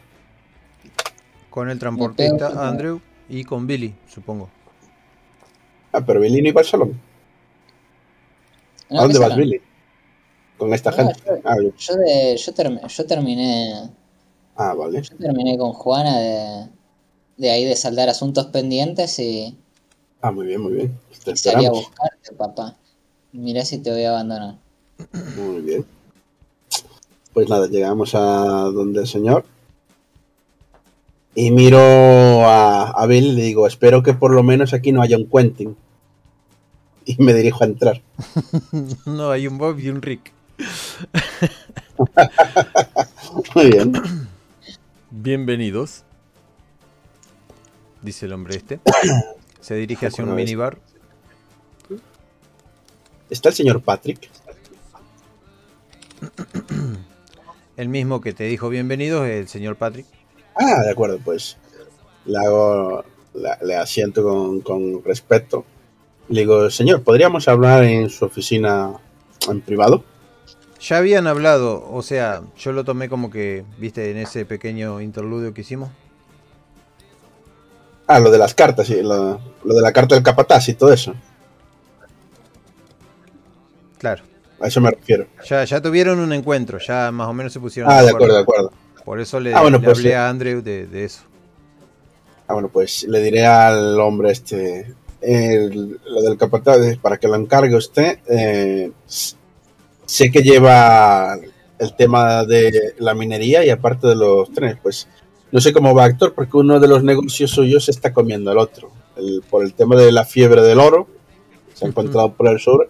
Con 1.50 1.68
el 1.70 1.78
transportista 1.80 2.68
Andrew 2.68 3.00
y 3.28 3.42
con 3.42 3.66
Billy, 3.66 3.94
supongo. 4.08 4.48
Ah, 5.92 6.02
pero 6.06 6.20
Billy 6.20 6.40
no 6.40 6.48
iba 6.50 6.60
al 6.60 6.66
salón. 6.66 7.00
No, 8.90 8.98
¿A 9.00 9.02
dónde 9.02 9.14
¿qué 9.14 9.18
vas, 9.18 9.28
salón? 9.30 9.44
Billy? 9.44 9.60
Con 10.56 10.72
esta 10.72 10.90
No, 10.92 10.96
gente. 10.98 11.14
yo- 11.26 11.32
Ah, 11.44 11.56
bien. 11.58 11.74
Yo, 11.76 11.94
de, 11.96 12.36
yo, 12.36 12.52
term- 12.54 12.86
yo 12.86 13.06
terminé 13.06 13.90
Ah, 14.54 14.74
vale. 14.74 15.02
yo 15.02 15.16
terminé 15.16 15.58
con 15.58 15.72
Juana 15.72 16.16
de, 16.18 16.68
de 17.38 17.50
ahí 17.50 17.64
de 17.64 17.74
saldar 17.74 18.08
asuntos 18.08 18.46
pendientes 18.46 19.18
y, 19.18 19.58
Ah, 20.22 20.30
muy 20.30 20.46
bien, 20.46 20.60
muy 20.60 20.74
bien. 20.74 20.98
Te 21.24 21.32
y 21.32 21.36
salí 21.36 21.66
a 21.66 21.70
buscarte, 21.70 22.32
papá. 22.36 22.76
Mirá 23.32 23.64
si 23.64 23.78
te 23.78 23.90
voy 23.90 24.04
a 24.04 24.10
abandonar. 24.10 24.56
Muy 25.36 25.62
bien. 25.62 25.86
Pues 27.32 27.48
nada, 27.48 27.68
llegamos 27.68 28.14
a 28.14 28.18
donde 28.18 29.00
el 29.00 29.06
señor. 29.06 29.44
Y 31.34 31.50
miro 31.50 31.78
a, 31.78 32.90
a 32.90 33.06
Bill 33.06 33.26
y 33.26 33.32
le 33.32 33.42
digo, 33.42 33.66
espero 33.66 34.02
que 34.02 34.14
por 34.14 34.32
lo 34.32 34.42
menos 34.42 34.72
aquí 34.72 34.92
no 34.92 35.02
haya 35.02 35.16
un 35.16 35.28
Quentin. 35.28 35.76
Y 37.04 37.22
me 37.22 37.32
dirijo 37.32 37.64
a 37.64 37.66
entrar. 37.66 38.02
no, 39.06 39.30
hay 39.30 39.46
un 39.46 39.58
Bob 39.58 39.78
y 39.78 39.88
un 39.88 40.02
Rick. 40.02 40.32
Muy 43.54 43.70
bien. 43.70 43.92
Bienvenidos. 45.10 46.04
Dice 48.02 48.26
el 48.26 48.32
hombre 48.32 48.56
este. 48.56 48.80
Se 49.60 49.74
dirige 49.74 50.06
hacia 50.06 50.24
un 50.24 50.34
minibar. 50.34 50.78
¿Está 53.30 53.50
el 53.50 53.54
señor 53.54 53.82
Patrick? 53.82 54.30
El 57.76 57.88
mismo 57.88 58.20
que 58.20 58.32
te 58.32 58.44
dijo 58.44 58.68
bienvenidos, 58.68 59.26
el 59.28 59.46
señor 59.48 59.76
Patrick. 59.76 60.06
Ah, 60.56 60.82
de 60.82 60.90
acuerdo, 60.90 61.18
pues. 61.24 61.56
Le 62.24 62.38
hago. 62.38 63.04
la- 63.34 63.58
le 63.62 63.76
asiento 63.76 64.22
con, 64.24 64.60
con 64.62 65.04
respeto. 65.04 65.64
Le 66.28 66.40
digo, 66.40 66.68
señor, 66.70 67.02
¿podríamos 67.04 67.46
hablar 67.46 67.84
en 67.84 68.10
su 68.10 68.24
oficina 68.24 68.92
en 69.48 69.60
privado? 69.60 70.02
Ya 70.80 70.98
habían 70.98 71.26
hablado, 71.26 71.88
o 71.90 72.02
sea, 72.02 72.42
yo 72.56 72.72
lo 72.72 72.84
tomé 72.84 73.08
como 73.08 73.30
que, 73.30 73.64
viste, 73.78 74.10
en 74.10 74.16
ese 74.18 74.44
pequeño 74.44 75.00
interludio 75.00 75.54
que 75.54 75.60
hicimos. 75.62 75.90
Ah, 78.06 78.18
lo 78.20 78.30
de 78.30 78.38
las 78.38 78.54
cartas, 78.54 78.86
sí, 78.88 79.02
lo, 79.02 79.40
lo 79.64 79.74
de 79.74 79.82
la 79.82 79.92
carta 79.92 80.14
del 80.14 80.24
capataz 80.24 80.68
y 80.68 80.74
todo 80.74 80.92
eso. 80.92 81.14
Claro. 83.98 84.22
A 84.60 84.66
eso 84.68 84.80
me 84.80 84.90
refiero. 84.90 85.26
Ya, 85.48 85.64
ya 85.64 85.80
tuvieron 85.80 86.18
un 86.18 86.32
encuentro, 86.32 86.78
ya 86.78 87.10
más 87.12 87.28
o 87.28 87.32
menos 87.32 87.52
se 87.52 87.60
pusieron 87.60 87.90
Ah, 87.92 88.02
de 88.02 88.10
acuerdo, 88.10 88.34
de 88.34 88.40
acuerdo. 88.42 88.72
Por 89.04 89.20
eso 89.20 89.38
le, 89.40 89.54
Ah, 89.54 89.62
bueno, 89.62 89.78
le 89.78 89.84
pues, 89.84 89.98
hablé 89.98 90.10
sí. 90.10 90.14
a 90.14 90.28
Andrew 90.28 90.62
de, 90.62 90.86
de 90.86 91.04
eso. 91.04 91.22
Ah, 92.48 92.54
bueno, 92.54 92.68
pues 92.68 93.04
le 93.04 93.20
diré 93.22 93.46
al 93.46 93.98
hombre 94.00 94.32
este, 94.32 94.92
el- 95.20 95.98
lo 96.04 96.22
del 96.22 96.36
capataz 96.36 96.78
para 97.00 97.18
que 97.18 97.28
lo 97.28 97.36
encargue 97.36 97.74
usted. 97.76 98.18
Eh, 98.28 98.90
sé 100.06 100.30
que 100.30 100.42
lleva 100.42 101.36
el 101.78 101.96
tema 101.96 102.44
de 102.44 102.94
la 102.98 103.14
minería 103.14 103.64
y 103.64 103.70
aparte 103.70 104.08
de 104.08 104.16
los 104.16 104.52
trenes, 104.52 104.78
pues 104.82 105.06
no 105.52 105.60
sé 105.60 105.72
cómo 105.72 105.94
va 105.94 106.02
a 106.04 106.06
actuar 106.06 106.32
porque 106.32 106.56
uno 106.56 106.80
de 106.80 106.88
los 106.88 107.02
negocios 107.04 107.50
suyos 107.50 107.84
se 107.84 107.90
está 107.92 108.12
comiendo 108.12 108.50
al 108.50 108.58
otro. 108.58 108.90
El- 109.16 109.42
por 109.48 109.64
el 109.64 109.74
tema 109.74 109.96
de 109.96 110.10
la 110.12 110.24
fiebre 110.24 110.62
del 110.62 110.80
oro, 110.80 111.06
se 111.74 111.84
ha 111.84 111.88
encontrado 111.88 112.32
por 112.32 112.48
el 112.48 112.58
sur. 112.58 112.88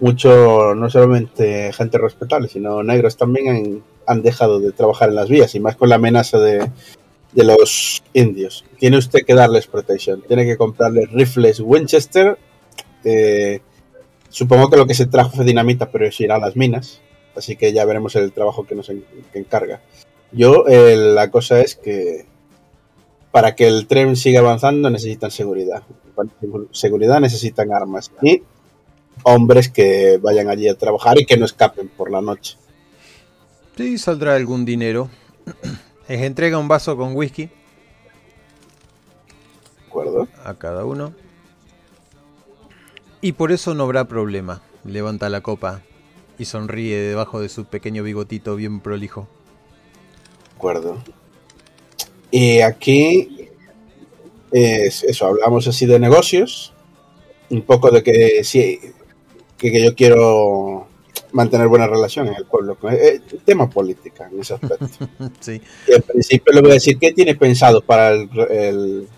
Mucho, 0.00 0.74
no 0.74 0.88
solamente 0.88 1.72
gente 1.72 1.98
respetable, 1.98 2.48
sino 2.48 2.82
negros 2.82 3.16
también 3.16 3.82
han, 4.06 4.22
dejado 4.22 4.58
de 4.58 4.72
trabajar 4.72 5.10
en 5.10 5.14
las 5.14 5.28
vías 5.28 5.54
y 5.54 5.60
más 5.60 5.76
con 5.76 5.88
la 5.88 5.96
amenaza 5.96 6.38
de, 6.38 6.70
de 7.32 7.44
los 7.44 8.02
indios. 8.12 8.64
Tiene 8.78 8.96
usted 8.96 9.20
que 9.24 9.34
darles 9.34 9.66
protección. 9.66 10.22
Tiene 10.26 10.44
que 10.46 10.56
comprarles 10.56 11.10
rifles 11.12 11.60
Winchester. 11.60 12.38
eh, 13.04 13.60
supongo 14.28 14.70
que 14.70 14.76
lo 14.76 14.86
que 14.86 14.94
se 14.94 15.06
trajo 15.06 15.36
fue 15.36 15.44
dinamita, 15.44 15.90
pero 15.90 16.06
eso 16.06 16.22
irá 16.22 16.36
a 16.36 16.40
las 16.40 16.56
minas. 16.56 17.00
Así 17.36 17.56
que 17.56 17.72
ya 17.72 17.84
veremos 17.84 18.16
el 18.16 18.32
trabajo 18.32 18.66
que 18.66 18.74
nos 18.74 18.90
encarga. 19.34 19.80
Yo, 20.32 20.66
eh, 20.66 20.96
la 20.96 21.30
cosa 21.30 21.60
es 21.60 21.76
que 21.76 22.26
para 23.30 23.54
que 23.54 23.66
el 23.68 23.86
tren 23.86 24.16
siga 24.16 24.40
avanzando 24.40 24.90
necesitan 24.90 25.30
seguridad. 25.30 25.82
Para 26.14 26.28
seguridad 26.72 27.20
necesitan 27.20 27.72
armas 27.72 28.10
hombres 29.22 29.68
que 29.68 30.18
vayan 30.20 30.48
allí 30.48 30.68
a 30.68 30.74
trabajar 30.74 31.18
y 31.18 31.26
que 31.26 31.36
no 31.36 31.44
escapen 31.44 31.88
por 31.88 32.10
la 32.10 32.20
noche. 32.20 32.56
Sí, 33.76 33.98
saldrá 33.98 34.34
algún 34.34 34.64
dinero. 34.64 35.08
Les 36.08 36.22
entrega 36.22 36.58
un 36.58 36.66
vaso 36.68 36.96
con 36.96 37.14
whisky 37.14 37.46
¿De 37.46 37.52
acuerdo? 39.86 40.28
a 40.44 40.54
cada 40.54 40.84
uno. 40.84 41.14
Y 43.20 43.32
por 43.32 43.52
eso 43.52 43.74
no 43.74 43.84
habrá 43.84 44.06
problema. 44.06 44.62
Levanta 44.84 45.28
la 45.28 45.40
copa 45.40 45.82
y 46.38 46.46
sonríe 46.46 46.96
debajo 46.98 47.40
de 47.40 47.48
su 47.48 47.64
pequeño 47.66 48.02
bigotito 48.02 48.56
bien 48.56 48.80
prolijo. 48.80 49.28
De 50.48 50.56
acuerdo. 50.56 50.98
Y 52.30 52.60
aquí 52.60 53.48
es 54.52 55.04
eso, 55.04 55.26
hablamos 55.26 55.66
así 55.68 55.86
de 55.86 55.98
negocios, 55.98 56.72
un 57.50 57.62
poco 57.62 57.90
de 57.90 58.02
que 58.02 58.44
sí, 58.44 58.80
que, 59.60 59.70
que 59.70 59.84
yo 59.84 59.94
quiero 59.94 60.86
mantener 61.32 61.68
buena 61.68 61.86
relación 61.86 62.26
en 62.28 62.34
el 62.34 62.44
pueblo, 62.46 62.76
eh, 62.90 63.20
tema 63.44 63.68
política 63.70 64.28
en 64.32 64.40
ese 64.40 64.54
aspecto. 64.54 64.86
sí. 65.40 65.60
Y 65.86 65.92
en 65.94 66.02
principio 66.02 66.52
le 66.52 66.60
voy 66.62 66.70
a 66.70 66.74
decir 66.74 66.98
qué 66.98 67.12
tiene 67.12 67.34
pensado 67.36 67.80
para 67.82 68.10
el, 68.10 68.28
el, 68.50 69.08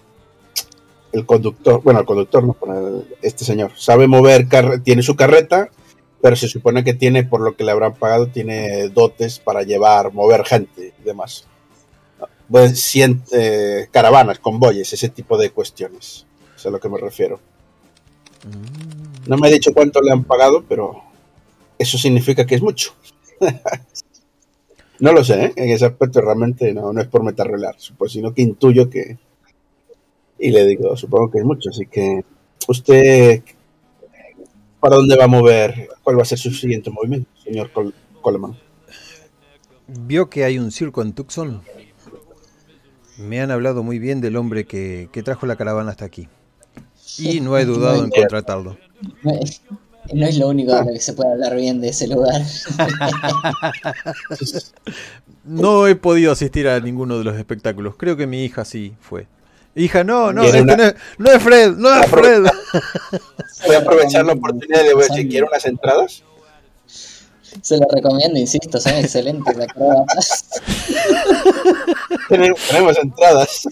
el 1.13 1.27
conductor, 1.27 1.83
bueno, 1.83 2.01
el 2.01 2.07
conductor, 2.07 2.45
no, 2.45 2.53
para 2.55 2.79
el- 2.79 3.05
este 3.23 3.45
señor. 3.45 3.73
Sabe 3.77 4.07
mover, 4.07 4.47
tiene 4.83 5.03
su 5.03 5.17
carreta, 5.17 5.71
pero 6.21 6.37
se 6.37 6.49
supone 6.49 6.85
que 6.85 6.95
tiene, 6.95 7.25
por 7.25 7.41
lo 7.41 7.57
que 7.57 7.65
le 7.65 7.71
habrán 7.73 7.95
pagado, 7.95 8.27
tiene 8.29 8.89
dotes 8.89 9.39
para 9.39 9.63
llevar, 9.63 10.13
mover 10.13 10.45
gente 10.45 10.93
y 11.01 11.03
demás. 11.05 11.47
Pues, 12.51 12.73
cien- 12.95 13.23
eh, 13.33 13.89
caravanas, 13.91 14.39
convoyes, 14.39 14.93
ese 14.93 15.09
tipo 15.09 15.39
de 15.39 15.51
cuestiones. 15.51 16.27
Es 16.55 16.67
a 16.67 16.71
lo 16.71 16.79
que 16.79 16.89
me 16.91 16.99
refiero. 16.99 17.41
No 19.27 19.37
me 19.37 19.49
ha 19.49 19.51
dicho 19.51 19.73
cuánto 19.73 20.01
le 20.01 20.11
han 20.13 20.25
pagado, 20.25 20.65
pero 20.69 21.03
eso 21.79 21.99
significa 21.99 22.47
que 22.47 22.57
es 22.57 22.63
mucho. 22.63 22.95
no 25.01 25.13
lo 25.13 25.25
sé, 25.25 25.47
¿eh? 25.47 25.53
en 25.57 25.71
ese 25.71 25.87
aspecto 25.87 26.21
realmente 26.21 26.73
no, 26.73 26.93
no 26.93 27.01
es 27.01 27.09
por 27.09 27.23
metarrelar, 27.23 27.77
pues, 27.99 28.13
sino 28.13 28.33
que 28.33 28.43
intuyo 28.43 28.89
que... 28.89 29.19
Y 30.39 30.51
le 30.51 30.67
digo, 30.67 30.97
supongo 30.97 31.31
que 31.31 31.39
es 31.39 31.45
mucho, 31.45 31.71
así 31.71 31.87
que 31.87 32.25
usted, 32.69 33.43
¿para 34.81 34.97
dónde 34.97 35.17
va 35.17 35.25
a 35.25 35.29
mover? 35.29 35.89
¿Cuál 36.03 36.19
va 36.19 36.23
a 36.23 36.27
ser 36.27 36.39
su 36.39 36.51
siguiente 36.53 36.91
movimiento, 36.91 37.29
señor 37.43 37.71
Col- 37.73 37.95
Coleman? 38.21 38.57
¿Vio 39.87 40.29
que 40.29 40.45
hay 40.45 40.59
un 40.59 40.71
circo 40.71 41.03
en 41.03 41.13
Tucson? 41.13 41.63
Me 43.17 43.41
han 43.41 43.51
hablado 43.51 43.83
muy 43.83 43.99
bien 43.99 44.21
del 44.21 44.37
hombre 44.37 44.65
que, 44.67 45.09
que 45.13 45.23
trajo 45.23 45.47
la 45.47 45.57
caravana 45.57 45.91
hasta 45.91 46.05
aquí. 46.05 46.29
Y 47.19 47.41
no 47.41 47.57
he 47.59 47.65
dudado 47.65 48.05
en 48.05 48.11
contratarlo. 48.11 48.77
No 49.23 49.33
es, 49.41 49.63
no 50.13 50.27
es 50.27 50.37
lo 50.37 50.49
único 50.49 50.75
de 50.75 50.85
lo 50.85 50.93
que 50.93 51.01
se 51.01 51.13
puede 51.13 51.33
hablar 51.33 51.55
bien 51.57 51.81
de 51.81 51.89
ese 51.89 52.07
lugar. 52.09 52.43
No 55.45 55.89
he 55.89 55.97
podido 55.97 56.31
asistir 56.31 56.69
a 56.69 56.79
ninguno 56.79 57.19
de 57.19 57.25
los 57.25 57.37
espectáculos. 57.37 57.97
Creo 57.97 58.17
que 58.17 58.29
mi 58.29 58.45
hija 58.45 58.65
sí 58.65 58.95
fue. 59.01 59.27
Hija, 59.75 60.05
no, 60.05 60.33
no, 60.33 60.45
este 60.45 60.63
una- 60.63 60.77
no, 60.77 60.85
es, 60.85 60.95
no 61.19 61.31
es 61.33 61.43
Fred, 61.43 61.73
no 61.77 61.93
es 62.01 62.07
Fred. 62.07 62.45
Voy 63.67 63.75
a 63.75 63.79
aprovechar 63.79 64.25
la 64.25 64.35
oportunidad 64.35 64.83
y 64.83 64.87
le 64.89 64.95
voy 64.95 65.03
a 65.05 65.09
decir, 65.09 65.29
¿quiere 65.29 65.47
unas 65.47 65.65
entradas? 65.67 66.23
Se 67.61 67.77
lo 67.77 67.87
recomiendo, 67.93 68.39
insisto, 68.39 68.79
son 68.81 68.93
excelentes. 68.95 69.57
Tenemos, 72.29 72.61
tenemos 72.69 72.99
entradas, 72.99 73.67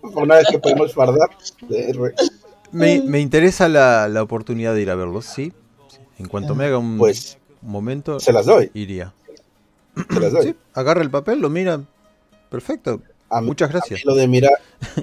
por 0.00 0.22
una 0.24 0.36
vez 0.36 0.46
que 0.50 0.58
podemos 0.58 0.92
fardar. 0.94 1.28
De 2.72 2.86
R. 2.86 3.02
Me, 3.02 3.08
me 3.08 3.20
interesa 3.20 3.68
la, 3.68 4.08
la 4.08 4.22
oportunidad 4.22 4.74
de 4.74 4.82
ir 4.82 4.90
a 4.90 4.94
verlos, 4.94 5.26
sí. 5.26 5.52
En 6.18 6.26
cuanto 6.28 6.54
me 6.54 6.64
haga 6.66 6.78
un 6.78 6.98
Pues 6.98 7.38
momento, 7.62 8.20
se 8.20 8.32
las 8.32 8.46
doy, 8.46 8.70
iría. 8.74 9.12
se 10.12 10.20
las 10.20 10.32
doy. 10.32 10.46
Sí, 10.48 10.56
agarra 10.74 11.02
el 11.02 11.10
papel, 11.10 11.40
lo 11.40 11.48
mira. 11.50 11.80
Perfecto. 12.50 13.00
A 13.28 13.40
Muchas 13.40 13.70
gracias. 13.70 14.04
lo 14.04 14.14
de 14.14 14.26
mirar, 14.26 14.52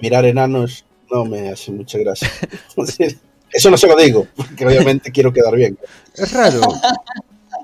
mirar 0.02 0.26
enanos 0.26 0.86
no 1.12 1.24
me 1.26 1.50
hace 1.50 1.72
mucha 1.72 1.98
gracia. 1.98 2.30
Eso 3.52 3.70
no 3.72 3.78
se 3.78 3.88
lo 3.88 3.96
digo, 3.96 4.28
porque 4.36 4.66
obviamente 4.66 5.12
quiero 5.12 5.32
quedar 5.32 5.56
bien. 5.56 5.78
Es 6.16 6.34
raro. 6.34 6.60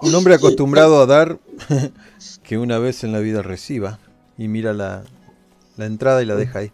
Un 0.02 0.16
hombre 0.16 0.34
acostumbrado 0.36 1.02
a 1.02 1.06
dar 1.06 1.38
que 2.44 2.58
una 2.58 2.80
vez 2.80 3.04
en 3.04 3.12
la 3.12 3.20
vida 3.20 3.42
reciba 3.42 4.00
y 4.38 4.48
mira 4.48 4.74
la, 4.74 5.04
la 5.78 5.86
entrada 5.86 6.24
y 6.24 6.26
la 6.26 6.36
deja 6.36 6.60
ahí. 6.60 6.72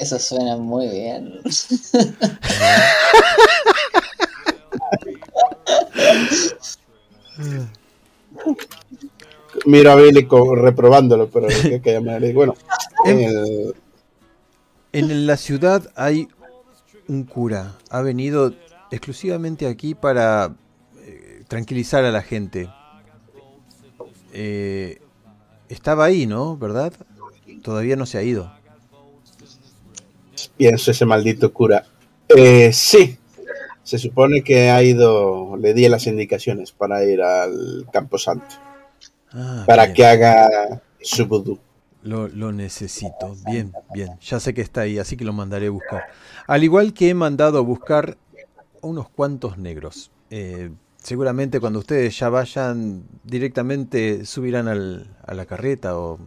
Eso 0.00 0.18
suena 0.18 0.56
muy 0.56 0.88
bien. 0.88 1.40
Miro 9.66 9.90
a 9.92 9.96
Billy 9.96 10.26
reprobándolo, 10.56 11.28
pero 11.28 11.48
Bueno, 12.34 12.54
en 13.04 13.20
el- 13.20 13.74
En 14.92 15.26
la 15.26 15.36
ciudad 15.36 15.88
hay 15.94 16.28
un 17.06 17.22
cura. 17.24 17.76
Ha 17.90 18.00
venido 18.02 18.52
exclusivamente 18.90 19.68
aquí 19.68 19.94
para 19.94 20.52
eh, 20.98 21.44
tranquilizar 21.46 22.04
a 22.04 22.10
la 22.10 22.22
gente. 22.22 22.68
Eh, 24.32 25.00
estaba 25.68 26.04
ahí, 26.06 26.26
¿no? 26.26 26.56
¿Verdad? 26.56 26.92
Todavía 27.62 27.94
no 27.94 28.04
se 28.06 28.18
ha 28.18 28.22
ido. 28.24 28.52
Pienso 30.48 30.90
ese 30.90 31.04
maldito 31.06 31.52
cura. 31.52 31.84
Eh, 32.28 32.72
sí, 32.72 33.18
se 33.82 33.98
supone 33.98 34.42
que 34.42 34.70
ha 34.70 34.82
ido, 34.82 35.56
le 35.56 35.74
di 35.74 35.88
las 35.88 36.06
indicaciones 36.06 36.72
para 36.72 37.04
ir 37.04 37.22
al 37.22 37.86
Camposanto, 37.92 38.46
Ah, 39.32 39.64
para 39.66 39.84
bien. 39.84 39.94
que 39.96 40.06
haga 40.06 40.82
su 41.00 41.26
vudú. 41.26 41.58
Lo, 42.02 42.28
lo 42.28 42.50
necesito. 42.52 43.36
Bien, 43.46 43.72
bien. 43.92 44.10
Ya 44.20 44.40
sé 44.40 44.54
que 44.54 44.62
está 44.62 44.82
ahí, 44.82 44.98
así 44.98 45.16
que 45.16 45.24
lo 45.24 45.32
mandaré 45.32 45.66
a 45.66 45.70
buscar. 45.70 46.04
Al 46.46 46.64
igual 46.64 46.94
que 46.94 47.10
he 47.10 47.14
mandado 47.14 47.58
a 47.58 47.62
buscar 47.62 48.16
unos 48.80 49.08
cuantos 49.10 49.58
negros. 49.58 50.10
Eh, 50.30 50.70
seguramente 50.96 51.60
cuando 51.60 51.78
ustedes 51.80 52.18
ya 52.18 52.28
vayan 52.28 53.04
directamente 53.24 54.24
subirán 54.24 54.68
al, 54.68 55.14
a 55.26 55.34
la 55.34 55.44
carreta 55.46 55.98
o 55.98 56.18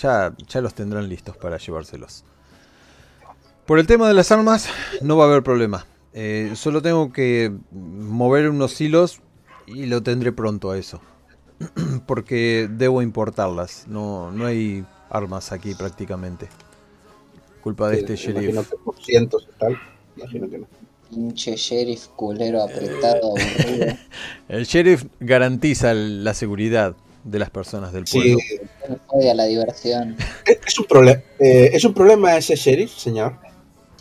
ya, 0.00 0.34
ya 0.48 0.60
los 0.60 0.74
tendrán 0.74 1.08
listos 1.08 1.36
para 1.36 1.58
llevárselos. 1.58 2.24
Por 3.66 3.78
el 3.78 3.86
tema 3.86 4.08
de 4.08 4.14
las 4.14 4.30
armas 4.32 4.68
no 5.00 5.16
va 5.16 5.24
a 5.24 5.28
haber 5.28 5.42
problema. 5.42 5.86
Eh, 6.12 6.52
solo 6.56 6.82
tengo 6.82 7.12
que 7.12 7.52
mover 7.70 8.50
unos 8.50 8.78
hilos 8.80 9.20
y 9.66 9.86
lo 9.86 10.02
tendré 10.02 10.32
pronto 10.32 10.70
a 10.70 10.78
eso. 10.78 11.00
Porque 12.06 12.68
debo 12.70 13.02
importarlas. 13.02 13.84
No, 13.86 14.30
no 14.32 14.46
hay 14.46 14.84
armas 15.10 15.52
aquí 15.52 15.74
prácticamente. 15.74 16.48
Culpa 17.62 17.88
de 17.88 17.98
este 18.00 18.16
Sí, 18.16 18.30
imagino 18.30 18.62
sheriff. 18.62 18.70
que 18.70 18.76
por 18.78 18.96
cientos 19.02 19.48
y 19.54 19.58
tal. 19.58 19.78
Imagino 20.16 20.50
que 20.50 20.58
no. 20.58 20.66
Pinche 21.08 21.56
sheriff 21.56 22.08
culero 22.16 22.62
apretado, 22.62 23.34
aburrido. 23.36 23.86
El 24.48 24.64
sheriff 24.64 25.04
garantiza 25.20 25.94
la 25.94 26.34
seguridad 26.34 26.96
de 27.22 27.38
las 27.38 27.50
personas 27.50 27.92
del 27.92 28.06
Sí, 28.06 28.18
pueblo. 28.18 28.38
Me 28.88 28.98
odia 29.08 29.34
la 29.34 29.44
diversión. 29.44 30.16
es 30.46 30.58
es 30.66 30.78
un, 30.78 30.86
problema 30.86 31.22
es 31.38 31.84
un 31.84 31.94
problema 31.94 32.36
ese 32.36 32.56
sheriff, 32.56 32.90
señor. 32.96 33.36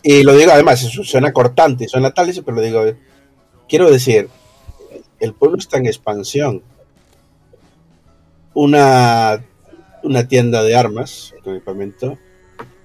Y 0.03 0.23
lo 0.23 0.36
digo 0.36 0.52
además, 0.52 0.80
suena 0.80 1.32
cortante, 1.32 1.88
suena 1.88 2.11
tal, 2.11 2.32
pero 2.44 2.57
lo 2.57 2.61
digo. 2.61 2.84
Quiero 3.68 3.90
decir, 3.90 4.30
el 5.19 5.34
pueblo 5.34 5.57
está 5.57 5.78
en 5.78 5.86
expansión. 5.86 6.64
Una, 8.53 9.44
una 10.03 10.28
tienda 10.28 10.64
de 10.64 10.76
armas, 10.76 11.34
equipamiento, 11.45 12.18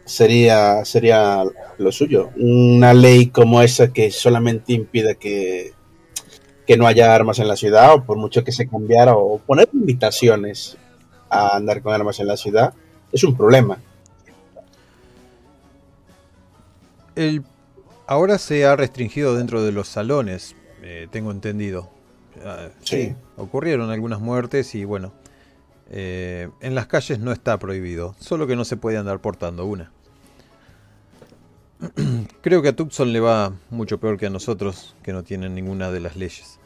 sería, 0.04 0.84
sería 0.84 1.42
lo 1.78 1.92
suyo. 1.92 2.30
Una 2.36 2.94
ley 2.94 3.28
como 3.28 3.62
esa 3.62 3.92
que 3.92 4.10
solamente 4.10 4.74
impide 4.74 5.16
que, 5.16 5.72
que 6.66 6.76
no 6.76 6.86
haya 6.86 7.14
armas 7.14 7.38
en 7.38 7.48
la 7.48 7.56
ciudad, 7.56 7.94
o 7.94 8.04
por 8.04 8.16
mucho 8.16 8.44
que 8.44 8.52
se 8.52 8.68
cambiara, 8.68 9.16
o 9.16 9.38
poner 9.38 9.68
limitaciones 9.72 10.76
a 11.28 11.56
andar 11.56 11.82
con 11.82 11.92
armas 11.92 12.20
en 12.20 12.28
la 12.28 12.36
ciudad, 12.36 12.74
es 13.12 13.24
un 13.24 13.36
problema. 13.36 13.78
El, 17.16 17.42
ahora 18.06 18.38
se 18.38 18.64
ha 18.66 18.76
restringido 18.76 19.34
dentro 19.36 19.62
de 19.64 19.72
los 19.72 19.88
salones, 19.88 20.54
eh, 20.82 21.08
tengo 21.10 21.30
entendido. 21.30 21.90
Ah, 22.44 22.68
Sí. 22.82 23.14
ocurrieron 23.36 23.90
algunas 23.90 24.20
muertes 24.20 24.74
y 24.74 24.84
bueno, 24.84 25.12
eh, 25.90 26.48
en 26.60 26.74
las 26.74 26.86
calles 26.86 27.18
no 27.18 27.32
está 27.32 27.58
prohibido, 27.58 28.14
solo 28.20 28.46
que 28.46 28.56
no 28.56 28.64
se 28.64 28.76
puede 28.76 28.98
andar 28.98 29.20
portando 29.20 29.64
una. 29.66 29.90
Creo 32.42 32.62
que 32.62 32.68
a 32.68 32.76
Tucson 32.76 33.12
le 33.12 33.20
va 33.20 33.52
mucho 33.70 33.98
peor 33.98 34.18
que 34.18 34.26
a 34.26 34.30
nosotros, 34.30 34.94
que 35.02 35.12
no 35.12 35.24
tienen 35.24 35.54
ninguna 35.54 35.90
de 35.90 36.00
las 36.00 36.16
leyes. 36.16 36.58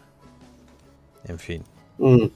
En 1.25 1.39
fin, 1.39 1.63
Mm, 1.99 2.27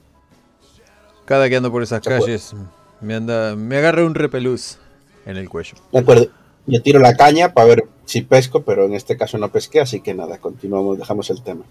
cada 1.25 1.49
que 1.49 1.57
ando 1.57 1.71
por 1.73 1.83
esas 1.83 2.03
calles 2.03 2.55
me 3.01 3.15
anda, 3.15 3.57
me 3.57 3.79
agarra 3.79 4.05
un 4.05 4.15
repelús 4.15 4.79
en 5.25 5.39
el 5.39 5.49
cuello. 5.49 5.75
acuerdo. 5.93 6.29
Yo 6.67 6.83
tiro 6.83 6.99
la 6.99 7.17
caña 7.17 7.53
para 7.53 7.69
ver 7.69 7.85
si 8.05 8.23
pesco, 8.23 8.63
pero 8.63 8.87
en 8.87 8.95
este 8.95 9.17
caso 9.17 9.39
no 9.39 9.51
pesqué, 9.51 9.81
así 9.81 10.01
que 10.01 10.15
nada, 10.15 10.39
continuamos, 10.39 10.99
dejamos 10.99 11.29
el 11.31 11.43
tema. 11.43 11.65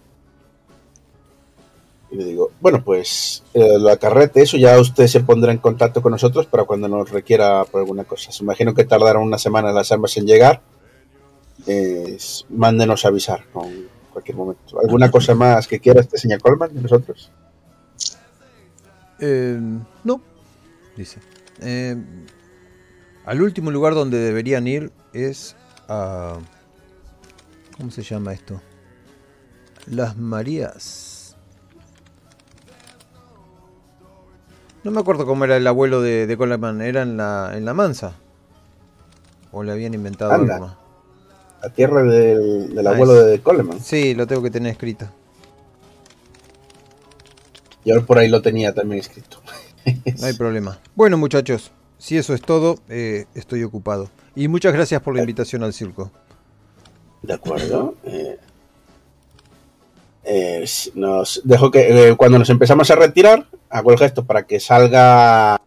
Y 2.12 2.16
le 2.16 2.26
digo, 2.26 2.52
bueno, 2.62 2.84
pues 2.84 3.44
eh, 3.56 3.80
la 3.80 3.98
carrete, 3.98 4.44
eso 4.44 4.58
ya 4.58 4.80
usted 4.80 5.08
se 5.08 5.22
pondrá 5.22 5.52
en 5.52 5.58
contacto 5.58 6.02
con 6.04 6.12
nosotros 6.12 6.46
para 6.46 6.64
cuando 6.64 6.88
nos 6.88 7.10
requiera 7.10 7.66
por 7.66 7.82
alguna 7.82 8.04
cosa. 8.04 8.32
Se 8.32 8.44
imagino 8.44 8.76
que 8.76 8.84
tardaron 8.84 9.24
una 9.24 9.40
semana 9.40 9.72
las 9.72 9.92
armas 9.92 10.16
en 10.18 10.28
llegar. 10.28 10.62
Eh, 11.66 12.18
mándenos 12.50 13.06
avisar 13.06 13.46
con 13.52 13.88
cualquier 14.12 14.38
momento. 14.38 14.80
¿Alguna 14.80 15.10
cosa 15.10 15.34
más 15.34 15.68
que 15.68 15.80
quiera 15.80 16.02
este 16.02 16.20
señor 16.20 16.40
Coleman 16.40 16.76
de 16.76 16.82
nosotros? 16.82 17.32
Eh, 19.20 19.60
no, 20.04 20.22
dice. 20.96 21.20
Eh, 21.62 21.96
al 23.26 23.42
último 23.42 23.72
lugar 23.72 23.94
donde 23.96 24.18
deberían 24.20 24.68
ir 24.68 24.92
es 25.14 25.56
a... 25.88 26.38
¿Cómo 27.78 27.92
se 27.92 28.04
llama 28.04 28.34
esto? 28.34 28.62
Las 29.88 30.18
Marías. 30.18 31.36
No 34.84 34.92
me 34.92 35.00
acuerdo 35.00 35.26
cómo 35.26 35.46
era 35.46 35.56
el 35.58 35.66
abuelo 35.66 36.02
de, 36.02 36.28
de 36.28 36.38
Coleman. 36.38 36.82
¿Era 36.82 37.02
en 37.04 37.18
la, 37.18 37.52
en 37.56 37.66
la 37.66 37.74
Mansa? 37.74 38.14
¿O 39.52 39.64
le 39.64 39.72
habían 39.72 39.94
inventado 39.94 40.32
Anda. 40.34 40.56
algo 40.56 40.68
más? 40.68 40.78
La 41.62 41.70
tierra 41.70 42.04
del, 42.04 42.76
del 42.76 42.88
Ah, 42.88 42.92
abuelo 42.92 43.20
es- 43.22 43.26
de 43.28 43.40
Coleman. 43.42 43.80
Sí, 43.80 44.14
lo 44.14 44.28
tengo 44.28 44.44
que 44.44 44.52
tener 44.52 44.72
escrito. 44.74 45.08
Yo 47.86 48.06
por 48.06 48.18
ahí 48.18 48.30
lo 48.30 48.42
tenía 48.42 48.74
también 48.74 49.00
escrito. 49.00 49.38
No 50.20 50.26
hay 50.28 50.34
problema. 50.34 50.80
Bueno, 50.96 51.18
muchachos, 51.18 51.72
si 52.04 52.18
eso 52.18 52.34
es 52.34 52.42
todo, 52.42 52.80
eh, 52.90 53.28
estoy 53.34 53.64
ocupado. 53.64 54.10
Y 54.36 54.50
muchas 54.50 54.74
gracias 54.74 55.02
por 55.02 55.16
la 55.16 55.22
invitación 55.22 55.64
al 55.64 55.72
circo. 55.72 56.12
De 57.22 57.34
acuerdo. 57.34 57.96
Eh, 58.04 58.38
eh, 60.26 60.66
nos 60.96 61.40
dejo 61.46 61.72
que 61.72 62.10
eh, 62.10 62.16
cuando 62.18 62.38
nos 62.40 62.50
empezamos 62.50 62.92
a 62.92 62.96
retirar, 62.96 63.48
hago 63.70 63.92
el 63.94 63.98
gesto 63.98 64.26
para 64.26 64.44
que 64.44 64.60
salga. 64.60 65.62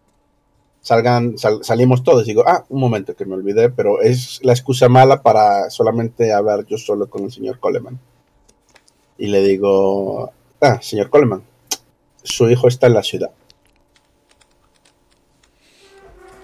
Salgan, 0.81 1.39
sal- 1.39 1.63
salimos 1.63 2.03
todos. 2.03 2.27
Digo, 2.27 2.43
ah, 2.45 2.63
un 2.69 2.81
momento 2.81 3.15
que 3.15 3.25
me 3.25 3.33
olvidé, 3.33 3.71
pero 3.71 4.01
es 4.03 4.39
la 4.43 4.53
excusa 4.53 4.87
mala 4.87 5.23
para 5.23 5.71
solamente 5.71 6.31
hablar 6.31 6.65
yo 6.67 6.77
solo 6.77 7.09
con 7.09 7.23
el 7.23 7.31
señor 7.31 7.59
Coleman. 7.59 7.99
Y 9.17 9.25
le 9.27 9.41
digo, 9.41 10.31
ah, 10.61 10.79
señor 10.83 11.09
Coleman, 11.09 11.41
su 12.21 12.47
hijo 12.47 12.67
está 12.67 12.85
en 12.85 12.93
la 12.93 13.01
ciudad. 13.01 13.31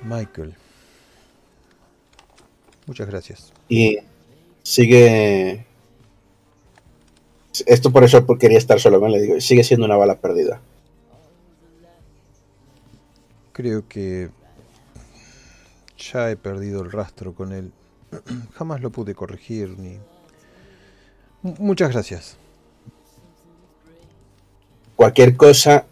Michael. 0.03 0.55
Muchas 2.85 3.07
gracias. 3.07 3.53
Y 3.69 3.99
sigue. 4.63 5.65
Esto 7.65 7.91
por 7.91 8.03
eso 8.03 8.25
quería 8.37 8.57
estar 8.57 8.79
solo 8.79 8.99
él. 8.99 9.11
Le 9.11 9.21
digo, 9.21 9.39
sigue 9.39 9.63
siendo 9.63 9.85
una 9.85 9.95
bala 9.95 10.15
perdida. 10.15 10.59
Creo 13.53 13.87
que 13.87 14.29
ya 15.97 16.31
he 16.31 16.35
perdido 16.35 16.81
el 16.81 16.91
rastro 16.91 17.33
con 17.33 17.53
él. 17.53 17.71
Jamás 18.55 18.81
lo 18.81 18.89
pude 18.91 19.13
corregir 19.15 19.77
ni... 19.77 19.99
M- 21.43 21.55
Muchas 21.59 21.91
gracias. 21.91 22.37
cualquier 24.95 25.35
cosa, 25.35 25.85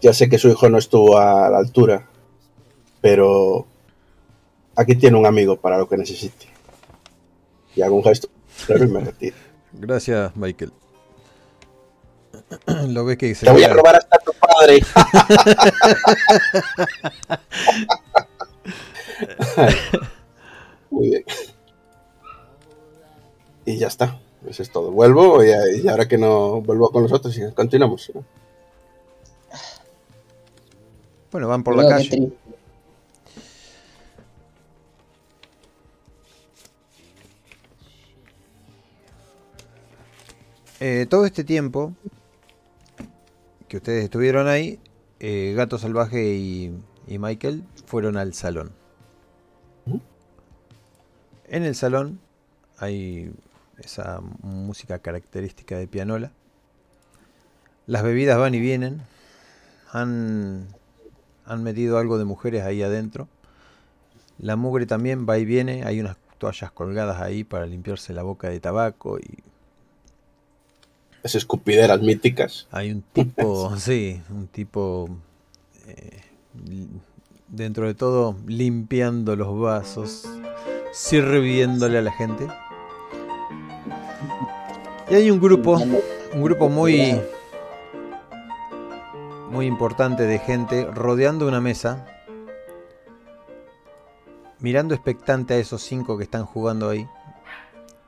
ya 0.00 0.12
sé 0.12 0.28
que 0.28 0.38
su 0.38 0.48
hijo 0.48 0.68
no 0.68 0.78
estuvo 0.78 1.16
a 1.18 1.48
la 1.48 1.58
altura, 1.58 2.06
pero 3.06 3.64
aquí 4.74 4.96
tiene 4.96 5.16
un 5.16 5.26
amigo 5.26 5.56
para 5.56 5.78
lo 5.78 5.88
que 5.88 5.96
necesite. 5.96 6.48
Y 7.76 7.82
hago 7.82 7.94
un 7.94 8.02
gesto 8.02 8.28
y 8.68 8.72
me 8.86 8.98
retiro. 8.98 9.36
Gracias, 9.74 10.34
Michael. 10.34 10.72
Lo 12.88 13.04
ves 13.04 13.16
que 13.16 13.32
se 13.36 13.46
Te 13.46 13.52
voy 13.52 13.62
a 13.62 13.72
robar 13.72 13.94
hasta 13.94 14.18
tu 14.18 14.32
padre. 14.32 14.80
Muy 20.90 21.10
bien. 21.10 21.24
Y 23.66 23.76
ya 23.78 23.86
está. 23.86 24.18
Eso 24.48 24.64
es 24.64 24.70
todo. 24.72 24.90
Vuelvo 24.90 25.44
y, 25.44 25.50
y 25.80 25.86
ahora 25.86 26.08
que 26.08 26.18
no 26.18 26.60
vuelvo 26.60 26.90
con 26.90 27.04
los 27.04 27.12
otros 27.12 27.38
y 27.38 27.52
continuamos. 27.52 28.10
Bueno, 31.30 31.46
van 31.46 31.62
por 31.62 31.76
la 31.76 31.88
calle. 31.88 32.32
Eh, 40.78 41.06
todo 41.08 41.24
este 41.24 41.42
tiempo 41.42 41.94
que 43.66 43.78
ustedes 43.78 44.04
estuvieron 44.04 44.46
ahí, 44.46 44.78
eh, 45.20 45.54
Gato 45.56 45.78
Salvaje 45.78 46.34
y, 46.34 46.78
y 47.06 47.18
Michael 47.18 47.64
fueron 47.86 48.18
al 48.18 48.34
salón. 48.34 48.72
En 51.48 51.62
el 51.62 51.74
salón 51.74 52.20
hay 52.76 53.32
esa 53.78 54.20
música 54.42 54.98
característica 54.98 55.78
de 55.78 55.86
pianola. 55.86 56.32
Las 57.86 58.02
bebidas 58.02 58.36
van 58.36 58.54
y 58.54 58.60
vienen. 58.60 59.00
Han, 59.92 60.66
han 61.46 61.62
metido 61.62 61.98
algo 61.98 62.18
de 62.18 62.24
mujeres 62.24 62.64
ahí 62.64 62.82
adentro. 62.82 63.28
La 64.38 64.56
mugre 64.56 64.84
también 64.84 65.26
va 65.26 65.38
y 65.38 65.46
viene. 65.46 65.84
Hay 65.84 66.00
unas 66.00 66.18
toallas 66.36 66.70
colgadas 66.72 67.22
ahí 67.22 67.44
para 67.44 67.64
limpiarse 67.64 68.12
la 68.12 68.24
boca 68.24 68.50
de 68.50 68.60
tabaco 68.60 69.18
y 69.18 69.42
Esas 71.26 71.42
escupideras 71.42 72.00
míticas. 72.00 72.68
Hay 72.70 72.92
un 72.92 73.02
tipo, 73.02 73.76
sí, 73.78 74.22
un 74.30 74.46
tipo 74.46 75.08
eh, 75.88 76.20
dentro 77.48 77.88
de 77.88 77.94
todo 77.94 78.36
limpiando 78.46 79.34
los 79.34 79.58
vasos, 79.58 80.28
sirviéndole 80.92 81.98
a 81.98 82.02
la 82.02 82.12
gente. 82.12 82.46
Y 85.10 85.16
hay 85.16 85.28
un 85.32 85.40
grupo 85.40 85.72
un 86.32 86.42
grupo 86.42 86.68
muy 86.68 87.20
muy 89.50 89.66
importante 89.66 90.26
de 90.28 90.38
gente 90.38 90.84
rodeando 90.84 91.48
una 91.48 91.60
mesa, 91.60 92.06
mirando 94.60 94.94
expectante 94.94 95.54
a 95.54 95.58
esos 95.58 95.82
cinco 95.82 96.16
que 96.18 96.22
están 96.22 96.44
jugando 96.44 96.88
ahí, 96.88 97.08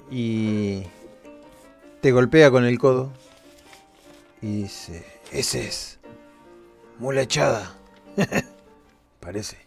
y 0.09 0.85
te 2.01 2.13
golpea 2.13 2.51
con 2.51 2.65
el 2.65 2.79
codo 2.79 3.13
y 4.41 4.63
dice, 4.63 5.05
ese 5.33 5.67
es, 5.67 5.99
mula 6.99 7.23
echada, 7.23 7.75
parece. 9.21 9.59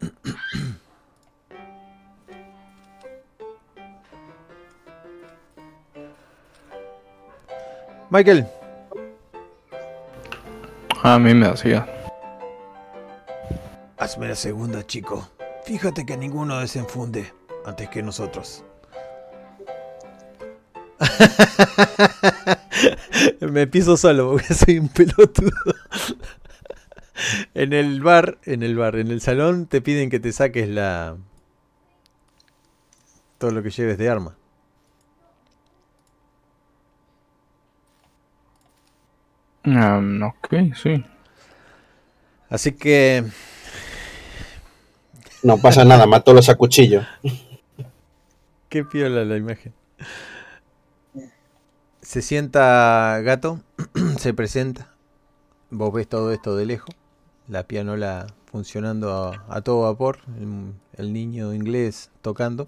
Michael, 8.10 8.46
A 11.02 11.18
mí 11.18 11.34
me 11.34 11.46
hacía. 11.46 11.86
hazme 13.98 14.28
la 14.28 14.34
segunda, 14.34 14.86
chico. 14.86 15.28
Fíjate 15.64 16.06
que 16.06 16.16
ninguno 16.16 16.58
desenfunde 16.60 17.32
antes 17.66 17.88
que 17.90 18.02
nosotros. 18.02 18.64
Me 23.40 23.66
piso 23.66 23.96
solo 23.96 24.32
porque 24.32 24.54
soy 24.54 24.78
un 24.78 24.88
pelotudo. 24.88 25.52
En 27.54 27.72
el 27.72 28.02
bar, 28.02 28.38
en 28.44 28.62
el 28.62 28.76
bar, 28.76 28.96
en 28.96 29.10
el 29.10 29.20
salón 29.20 29.66
te 29.66 29.80
piden 29.80 30.10
que 30.10 30.20
te 30.20 30.32
saques 30.32 30.68
la 30.68 31.16
todo 33.38 33.50
lo 33.52 33.62
que 33.62 33.70
lleves 33.70 33.98
de 33.98 34.08
arma. 34.08 34.36
Um, 39.64 40.22
ok, 40.22 40.74
sí. 40.74 41.04
Así 42.48 42.72
que 42.72 43.24
No 45.42 45.58
pasa 45.58 45.84
nada, 45.84 46.06
matólos 46.06 46.48
a 46.48 46.56
cuchillo. 46.56 47.02
Qué 48.68 48.84
piola 48.84 49.24
la 49.24 49.36
imagen. 49.36 49.72
Se 52.08 52.22
sienta 52.22 53.20
gato, 53.20 53.60
se 54.18 54.32
presenta. 54.32 54.94
Vos 55.68 55.92
ves 55.92 56.08
todo 56.08 56.32
esto 56.32 56.56
de 56.56 56.64
lejos. 56.64 56.94
La 57.48 57.64
pianola 57.64 58.28
funcionando 58.50 59.12
a, 59.12 59.44
a 59.54 59.60
todo 59.60 59.82
vapor. 59.82 60.20
El, 60.40 60.72
el 60.96 61.12
niño 61.12 61.52
inglés 61.52 62.10
tocando. 62.22 62.66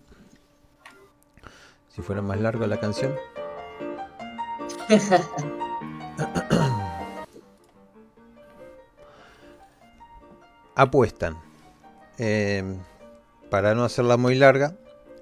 Si 1.89 2.03
fuera 2.03 2.21
más 2.21 2.39
larga 2.39 2.67
la 2.67 2.81
canción. 2.81 3.15
Apuestan. 10.75 11.39
Eh, 12.19 12.77
para 13.49 13.75
no 13.75 13.85
hacerla 13.85 14.19
muy 14.19 14.35
larga, 14.35 14.77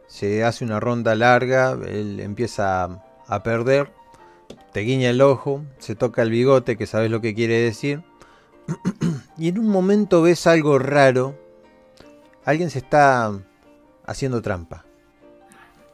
se 0.08 0.42
hace 0.42 0.64
una 0.64 0.80
ronda 0.80 1.14
larga, 1.14 1.78
él 1.86 2.18
empieza 2.18 2.82
a, 2.82 3.04
a 3.28 3.44
perder, 3.44 3.92
te 4.78 4.84
guiña 4.84 5.10
el 5.10 5.20
ojo, 5.22 5.64
se 5.80 5.96
toca 5.96 6.22
el 6.22 6.30
bigote, 6.30 6.76
que 6.76 6.86
sabes 6.86 7.10
lo 7.10 7.20
que 7.20 7.34
quiere 7.34 7.58
decir, 7.58 8.04
y 9.36 9.48
en 9.48 9.58
un 9.58 9.66
momento 9.66 10.22
ves 10.22 10.46
algo 10.46 10.78
raro, 10.78 11.36
alguien 12.44 12.70
se 12.70 12.78
está 12.78 13.36
haciendo 14.06 14.40
trampa. 14.40 14.84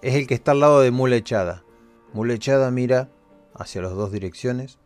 Es 0.02 0.16
el 0.16 0.26
que 0.26 0.34
está 0.34 0.50
al 0.50 0.60
lado 0.60 0.82
de 0.82 0.90
Mula 0.90 1.16
Echada. 1.16 1.64
Mula 2.12 2.34
Echada 2.34 2.70
mira 2.70 3.08
hacia 3.54 3.80
las 3.80 3.92
dos 3.92 4.12
direcciones, 4.12 4.76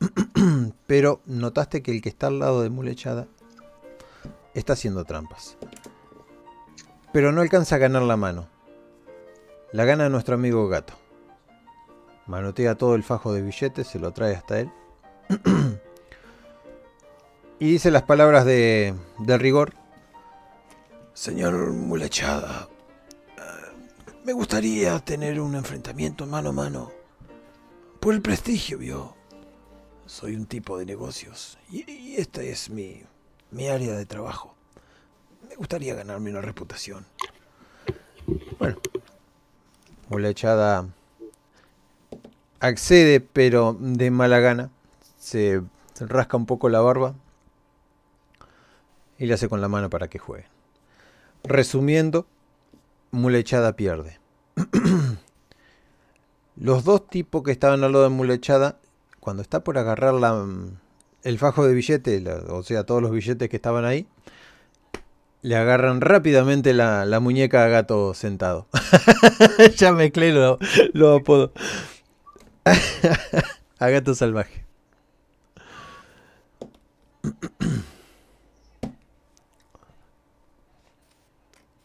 pero 0.88 1.20
notaste 1.24 1.80
que 1.80 1.92
el 1.92 2.02
que 2.02 2.08
está 2.08 2.26
al 2.26 2.40
lado 2.40 2.62
de 2.62 2.70
Mula 2.70 2.90
Echada 2.90 3.28
está 4.54 4.72
haciendo 4.72 5.04
trampas. 5.04 5.56
Pero 7.12 7.30
no 7.30 7.40
alcanza 7.40 7.76
a 7.76 7.78
ganar 7.78 8.02
la 8.02 8.16
mano. 8.16 8.48
La 9.70 9.84
gana 9.84 10.08
nuestro 10.08 10.34
amigo 10.34 10.66
gato. 10.66 10.94
Manotea 12.26 12.76
todo 12.76 12.94
el 12.94 13.02
fajo 13.02 13.32
de 13.32 13.42
billetes, 13.42 13.86
se 13.86 13.98
lo 13.98 14.12
trae 14.12 14.34
hasta 14.34 14.60
él. 14.60 14.70
y 17.58 17.72
dice 17.72 17.90
las 17.90 18.02
palabras 18.02 18.44
de, 18.44 18.94
de 19.18 19.38
rigor. 19.38 19.74
Señor 21.14 21.72
Mulechada, 21.72 22.68
eh, 23.36 23.40
me 24.24 24.32
gustaría 24.32 24.98
tener 25.00 25.40
un 25.40 25.54
enfrentamiento 25.54 26.26
mano 26.26 26.50
a 26.50 26.52
mano. 26.52 26.92
Por 28.00 28.14
el 28.14 28.22
prestigio, 28.22 28.78
vio. 28.78 29.14
Soy 30.06 30.34
un 30.34 30.46
tipo 30.46 30.78
de 30.78 30.86
negocios. 30.86 31.58
Y, 31.70 31.90
y 31.90 32.16
esta 32.16 32.42
es 32.42 32.70
mi, 32.70 33.02
mi 33.50 33.68
área 33.68 33.94
de 33.94 34.06
trabajo. 34.06 34.54
Me 35.48 35.56
gustaría 35.56 35.94
ganarme 35.94 36.30
una 36.30 36.40
reputación. 36.40 37.04
Bueno, 38.58 38.76
Mula 40.08 40.28
Echada 40.28 40.86
accede, 42.62 43.20
pero 43.20 43.76
de 43.78 44.10
mala 44.10 44.38
gana. 44.40 44.70
Se 45.18 45.62
rasca 46.00 46.36
un 46.36 46.46
poco 46.46 46.68
la 46.68 46.80
barba 46.80 47.14
y 49.18 49.26
le 49.26 49.34
hace 49.34 49.48
con 49.48 49.60
la 49.60 49.68
mano 49.68 49.90
para 49.90 50.08
que 50.08 50.18
juegue. 50.18 50.46
Resumiendo, 51.44 52.26
Mula 53.10 53.38
Echada 53.38 53.74
pierde. 53.74 54.18
Los 56.56 56.84
dos 56.84 57.08
tipos 57.08 57.42
que 57.42 57.52
estaban 57.52 57.82
al 57.84 57.92
lado 57.92 58.04
de 58.04 58.10
Mula 58.10 58.34
Echada, 58.34 58.78
cuando 59.20 59.42
está 59.42 59.64
por 59.64 59.76
agarrar 59.78 60.14
la, 60.14 60.44
el 61.22 61.38
fajo 61.38 61.66
de 61.66 61.74
billetes, 61.74 62.26
o 62.48 62.62
sea, 62.62 62.84
todos 62.84 63.02
los 63.02 63.10
billetes 63.10 63.48
que 63.48 63.56
estaban 63.56 63.84
ahí, 63.84 64.06
le 65.40 65.56
agarran 65.56 66.00
rápidamente 66.00 66.72
la, 66.72 67.04
la 67.04 67.20
muñeca 67.20 67.64
a 67.64 67.68
gato 67.68 68.14
sentado. 68.14 68.66
ya 69.76 69.92
mezclé 69.92 70.32
lo, 70.32 70.58
lo 70.92 71.16
apodo. 71.16 71.52
a 73.78 73.88
gato 73.88 74.14
salvaje. 74.14 74.64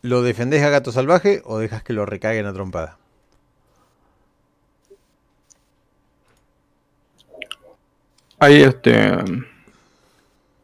¿Lo 0.02 0.22
defendés 0.22 0.64
a 0.64 0.70
gato 0.70 0.92
salvaje 0.92 1.42
o 1.46 1.58
dejas 1.58 1.84
que 1.84 1.94
lo 1.94 2.06
recaguen 2.06 2.46
a 2.46 2.54
trompada? 2.54 2.98
Hay 8.40 8.62
este. 8.62 9.18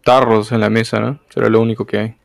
Tarros 0.04 0.52
en 0.52 0.60
la 0.60 0.70
mesa, 0.70 1.00
¿no? 1.00 1.20
Será 1.30 1.50
lo 1.50 1.60
único 1.62 1.86
que 1.86 1.98
hay. 1.98 2.18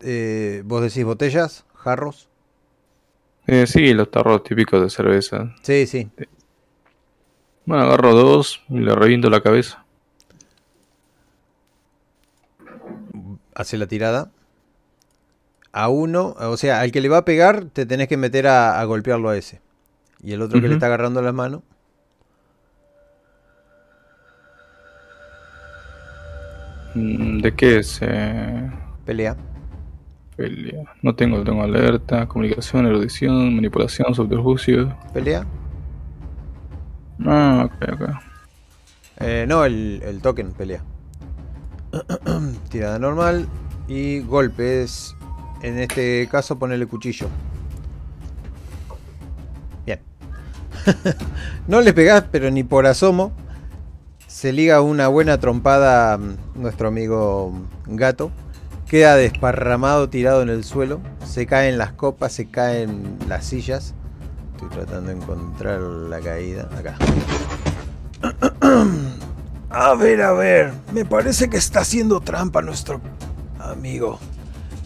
Eh, 0.00 0.62
¿Vos 0.64 0.82
decís 0.82 1.04
botellas? 1.04 1.64
¿Jarros? 1.74 2.28
Eh, 3.46 3.66
sí, 3.66 3.92
los 3.92 4.10
tarros 4.10 4.42
típicos 4.42 4.82
de 4.82 4.90
cerveza. 4.90 5.54
Sí, 5.62 5.86
sí. 5.86 6.08
Bueno, 7.66 7.84
agarro 7.84 8.14
dos 8.14 8.62
y 8.68 8.78
le 8.78 8.94
reviento 8.94 9.30
la 9.30 9.40
cabeza. 9.40 9.84
hace 13.54 13.78
la 13.78 13.86
tirada. 13.86 14.30
A 15.72 15.88
uno, 15.88 16.36
o 16.38 16.56
sea, 16.56 16.80
al 16.80 16.92
que 16.92 17.00
le 17.00 17.08
va 17.08 17.18
a 17.18 17.24
pegar, 17.24 17.64
te 17.66 17.84
tenés 17.86 18.08
que 18.08 18.16
meter 18.16 18.46
a, 18.46 18.80
a 18.80 18.84
golpearlo 18.84 19.28
a 19.28 19.36
ese. 19.36 19.60
Y 20.22 20.32
el 20.32 20.42
otro 20.42 20.60
que 20.60 20.68
le 20.68 20.74
está 20.74 20.86
agarrando 20.86 21.20
la 21.20 21.32
mano. 21.32 21.62
Mm, 26.94 27.40
¿De 27.40 27.54
qué 27.54 27.78
es? 27.78 27.98
Eh, 28.02 28.70
Pelea. 29.04 29.36
Pelea. 30.36 30.84
No 31.02 31.14
tengo, 31.14 31.42
tengo 31.44 31.62
alerta, 31.62 32.26
comunicación, 32.26 32.86
erudición, 32.86 33.54
manipulación, 33.54 34.14
subterfugio. 34.14 34.96
Pelea. 35.12 35.44
Ah, 37.24 37.66
ok, 37.66 37.92
ok. 37.92 38.08
Eh, 39.20 39.44
no, 39.48 39.64
el, 39.64 40.02
el 40.04 40.20
token, 40.20 40.52
pelea. 40.52 40.82
Tirada 42.70 42.98
normal. 42.98 43.48
Y 43.88 44.20
golpes. 44.20 45.16
En 45.62 45.78
este 45.78 46.28
caso, 46.30 46.58
ponerle 46.58 46.86
cuchillo. 46.86 47.28
Bien. 49.86 50.00
no 51.68 51.80
le 51.80 51.92
pegás, 51.92 52.24
pero 52.30 52.50
ni 52.50 52.64
por 52.64 52.86
asomo. 52.86 53.32
Se 54.26 54.52
liga 54.52 54.82
una 54.82 55.08
buena 55.08 55.38
trompada 55.38 56.18
mm, 56.18 56.36
nuestro 56.56 56.88
amigo 56.88 57.52
gato. 57.86 58.30
Queda 58.88 59.16
desparramado, 59.16 60.08
tirado 60.08 60.42
en 60.42 60.48
el 60.50 60.64
suelo. 60.64 61.00
Se 61.24 61.46
caen 61.46 61.78
las 61.78 61.92
copas, 61.92 62.32
se 62.32 62.46
caen 62.48 63.18
las 63.28 63.44
sillas. 63.44 63.94
Estoy 64.54 64.68
tratando 64.68 65.10
de 65.10 65.16
encontrar 65.16 65.80
la 65.80 66.20
caída. 66.20 66.68
Acá. 66.78 66.96
A 69.76 69.94
ver, 69.96 70.22
a 70.22 70.32
ver, 70.32 70.72
me 70.92 71.04
parece 71.04 71.50
que 71.50 71.56
está 71.56 71.80
haciendo 71.80 72.20
trampa 72.20 72.62
nuestro 72.62 73.00
amigo. 73.58 74.20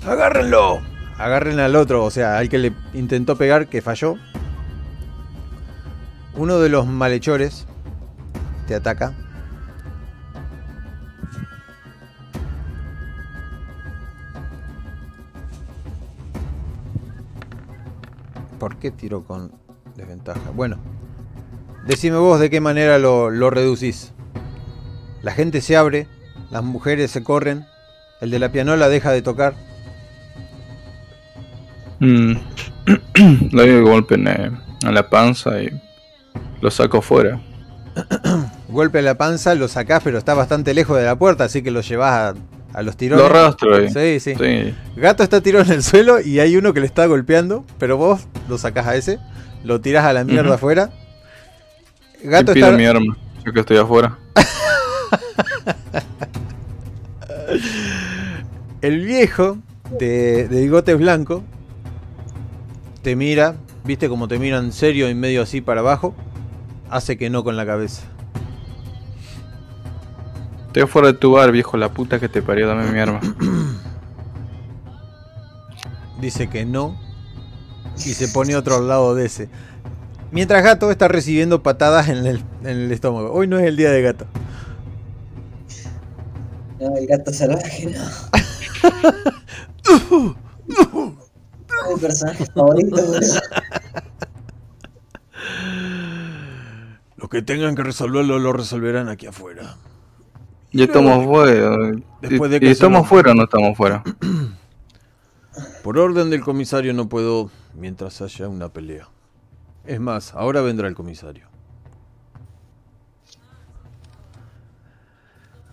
Agárrenlo. 0.07 0.81
Agarren 1.19 1.61
al 1.61 1.77
otro, 1.77 2.05
o 2.05 2.11
sea, 2.11 2.39
al 2.39 2.49
que 2.49 2.57
le 2.57 2.73
intentó 2.95 3.37
pegar, 3.37 3.67
que 3.69 3.83
falló. 3.83 4.15
Uno 6.37 6.59
de 6.59 6.71
los 6.71 6.87
malhechores 6.87 7.67
te 8.67 8.75
ataca. 8.75 9.13
¿Por 18.59 18.77
qué 18.77 18.91
tiro 18.91 19.25
con 19.25 19.53
desventaja? 19.97 20.51
Bueno, 20.55 20.79
decime 21.87 22.17
vos 22.17 22.41
de 22.41 22.51
qué 22.51 22.61
manera 22.61 22.99
lo, 22.99 23.31
lo 23.31 23.51
reducís. 23.51 24.13
La 25.23 25.33
gente 25.33 25.61
se 25.61 25.77
abre, 25.77 26.07
las 26.51 26.63
mujeres 26.63 27.11
se 27.11 27.23
corren, 27.23 27.67
el 28.21 28.31
de 28.31 28.39
la 28.39 28.51
pianola 28.51 28.89
deja 28.89 29.13
de 29.13 29.23
tocar. 29.23 29.55
Mm. 32.01 32.33
Le 33.53 33.63
doy 33.63 33.71
el 33.71 33.85
golpe 33.85 34.15
en, 34.15 34.29
eh, 34.29 34.51
en 34.83 34.95
la 34.95 35.09
panza 35.09 35.61
y 35.63 35.71
lo 36.61 36.71
saco 36.71 37.03
fuera. 37.03 37.41
Golpe 38.69 38.99
en 39.01 39.07
la 39.07 39.17
panza, 39.17 39.55
lo 39.55 39.67
sacás, 39.67 40.03
pero 40.05 40.19
está 40.19 40.35
bastante 40.35 40.75
lejos 40.75 40.97
de 40.99 41.05
la 41.05 41.17
puerta, 41.17 41.45
así 41.45 41.63
que 41.63 41.71
lo 41.71 41.81
llevas 41.81 42.13
a, 42.13 42.35
a 42.75 42.83
los 42.83 42.97
tirones. 42.97 43.25
Lo 43.25 43.31
arrastro 43.35 43.77
ahí. 43.77 43.89
Sí, 43.91 44.21
sí, 44.21 44.35
Sí. 44.39 44.75
Gato 44.97 45.23
está 45.23 45.41
tirado 45.41 45.65
en 45.65 45.73
el 45.73 45.83
suelo 45.83 46.21
y 46.21 46.41
hay 46.41 46.57
uno 46.57 46.73
que 46.75 46.81
le 46.81 46.87
está 46.87 47.07
golpeando, 47.07 47.65
pero 47.79 47.97
vos 47.97 48.27
lo 48.49 48.59
sacás 48.59 48.87
a 48.87 48.97
ese, 48.97 49.19
lo 49.65 49.81
tirás 49.81 50.05
a 50.05 50.13
la 50.13 50.25
mierda 50.25 50.51
Ujú. 50.51 50.55
afuera. 50.55 50.91
Gato 52.23 52.53
está, 52.53 52.71
mi 52.73 52.85
arma, 52.87 53.17
yo 53.45 53.53
que 53.53 53.61
estoy 53.61 53.77
afuera. 53.79 54.19
el 58.83 59.05
viejo 59.05 59.59
de, 59.99 60.49
de 60.49 60.61
bigotes 60.63 60.97
blanco 60.99 61.43
te 63.03 63.17
mira, 63.17 63.57
viste 63.85 64.09
como 64.09 64.29
te 64.29 64.39
miran 64.39 64.73
serio 64.73 65.09
y 65.09 65.15
medio 65.15 65.43
así 65.43 65.61
para 65.61 65.81
abajo, 65.81 66.15
hace 66.91 67.17
que 67.17 67.31
no 67.31 67.45
con 67.45 67.57
la 67.57 67.65
cabeza. 67.65 68.03
Estoy 70.79 70.91
afuera 70.91 71.09
de 71.09 71.15
tu 71.15 71.33
bar, 71.33 71.51
viejo, 71.51 71.77
la 71.77 71.93
puta 71.93 72.21
que 72.21 72.29
te 72.29 72.41
parió, 72.41 72.69
dame 72.69 72.89
mi 72.93 73.01
arma. 73.01 73.19
Dice 76.21 76.49
que 76.49 76.65
no 76.65 76.97
y 77.97 78.15
se 78.15 78.29
pone 78.29 78.55
otro 78.55 78.77
al 78.77 78.87
lado 78.87 79.17
de 79.17 79.27
ese. 79.27 79.49
Mientras 80.31 80.63
Gato 80.63 80.93
está 80.93 81.09
recibiendo 81.09 81.65
patadas 81.65 82.09
en 82.09 82.25
el, 82.25 82.45
en 82.61 82.69
el 82.69 82.93
estómago. 82.93 83.33
Hoy 83.33 83.49
no 83.49 83.59
es 83.59 83.67
el 83.67 83.77
día 83.77 83.91
de 83.91 84.03
Gato. 84.03 84.27
No, 86.79 86.97
el 86.97 87.09
gato 87.09 87.33
salvaje 87.33 87.87
no. 87.87 88.05
Mi 91.93 92.01
personaje 92.01 92.47
favorito. 92.55 92.97
Los 97.17 97.29
que 97.29 97.43
tengan 97.43 97.75
que 97.75 97.83
resolverlo 97.83 98.39
lo 98.39 98.53
resolverán 98.53 99.09
aquí 99.09 99.27
afuera. 99.27 99.75
Ya 100.73 100.85
estamos 100.85 101.25
fuera. 101.25 101.71
Después 102.21 102.51
de 102.51 102.57
¿Y- 102.59 102.61
que 102.61 102.67
¿Y 102.67 102.71
estamos 102.71 103.09
fuera 103.09 103.33
o 103.33 103.35
no 103.35 103.45
estamos 103.45 103.77
fuera? 103.77 104.03
Por 105.83 105.99
orden 105.99 106.31
del 106.31 106.43
comisario 106.43 106.93
no 106.95 107.09
puedo 107.09 107.51
mientras 107.75 108.21
haya 108.21 108.49
una 108.49 108.69
pelea. 108.69 109.09
Es 109.85 109.99
más, 110.01 110.35
ahora 110.35 110.61
vendrá 110.61 110.87
el 110.89 110.95
comisario. 110.95 111.49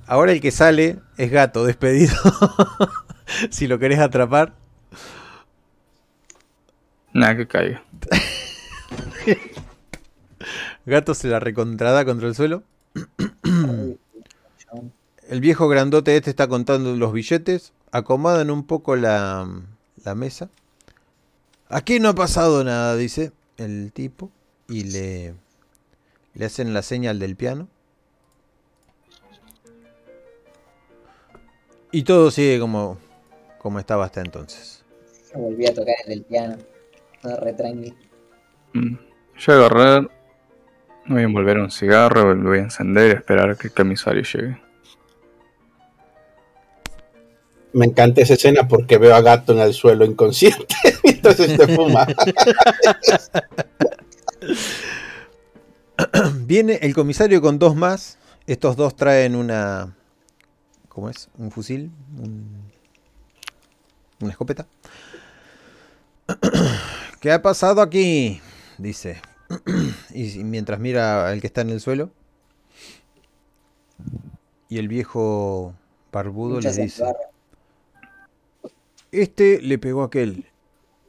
Ahora 0.08 0.32
el 0.32 0.40
que 0.40 0.52
sale 0.52 1.00
es 1.18 1.32
gato, 1.32 1.66
despedido. 1.66 2.16
si 3.50 3.68
lo 3.68 3.80
querés 3.80 4.00
atrapar. 4.00 4.54
Nada, 7.14 7.36
que 7.36 7.48
caiga. 7.48 7.84
Gato 10.86 11.16
se 11.16 11.28
la 11.28 11.40
recontrada 11.40 12.06
contra 12.06 12.28
el 12.28 12.36
suelo. 12.36 12.64
El 15.28 15.42
viejo 15.42 15.68
grandote 15.68 16.16
este 16.16 16.30
está 16.30 16.48
contando 16.48 16.96
los 16.96 17.12
billetes. 17.12 17.74
Acomodan 17.92 18.52
un 18.52 18.66
poco 18.66 18.96
la, 18.96 19.50
la 20.04 20.16
mesa. 20.16 20.50
Aquí 21.68 22.00
no 22.00 22.10
ha 22.10 22.16
pasado 22.16 22.64
nada, 22.64 22.96
dice 22.96 23.32
el 23.58 23.92
tipo. 23.92 24.32
Y 24.68 24.84
le, 24.84 25.34
le 26.34 26.46
hacen 26.46 26.74
la 26.74 26.82
señal 26.82 27.20
del 27.20 27.36
piano. 27.36 27.68
Y 31.92 32.04
todo 32.04 32.30
sigue 32.30 32.60
como, 32.60 33.00
como 33.58 33.80
estaba 33.80 34.06
hasta 34.06 34.22
entonces. 34.22 34.84
Yo 35.34 35.40
volví 35.40 35.66
a 35.66 35.74
tocar 35.74 35.96
el 36.04 36.10
del 36.10 36.24
piano. 36.24 36.58
No, 37.24 37.38
re 37.38 37.54
tranqui. 37.54 37.94
Mm. 38.74 38.96
Yo 39.38 39.54
voy 39.54 39.56
a 39.56 39.58
agarrar. 39.66 40.12
Voy 41.08 41.22
a 41.22 41.24
envolver 41.24 41.60
un 41.60 41.72
cigarro, 41.72 42.34
lo 42.34 42.50
voy 42.50 42.60
a 42.60 42.64
encender 42.64 43.12
y 43.12 43.14
esperar 43.14 43.52
a 43.52 43.56
que 43.56 43.68
el 43.68 43.74
comisario 43.74 44.24
llegue. 44.24 44.65
Me 47.76 47.86
encanta 47.88 48.22
esa 48.22 48.36
escena 48.36 48.70
porque 48.70 48.98
veo 48.98 49.14
a 49.14 49.20
Gato 49.20 49.52
en 49.52 49.60
el 49.60 49.74
suelo 49.74 50.06
inconsciente 50.06 50.74
mientras 51.04 51.38
este 51.42 51.76
fuma. 51.76 52.08
Viene 56.46 56.80
el 56.82 56.96
comisario 56.96 57.42
con 57.42 57.60
dos 57.60 57.76
más. 57.76 58.18
Estos 58.48 58.78
dos 58.78 58.96
traen 58.96 59.36
una. 59.36 59.94
¿Cómo 60.88 61.10
es? 61.10 61.28
¿Un 61.38 61.52
fusil? 61.52 61.92
Un- 62.18 62.72
una 64.22 64.32
escopeta. 64.32 64.66
¿Qué 67.20 67.34
ha 67.34 67.42
pasado 67.42 67.82
aquí? 67.82 68.40
Dice. 68.78 69.22
y 70.14 70.46
mientras 70.46 70.80
mira 70.80 71.28
al 71.28 71.42
que 71.42 71.48
está 71.48 71.60
en 71.60 71.72
el 71.72 71.82
suelo. 71.82 72.10
Y 74.70 74.78
el 74.78 74.88
viejo 74.88 75.74
barbudo 76.14 76.56
Muchas 76.56 76.78
le 76.78 76.84
dice: 76.84 77.04
barra. 77.04 77.35
Este 79.22 79.62
le 79.62 79.78
pegó 79.78 80.04
a 80.04 80.08
aquel. 80.08 80.46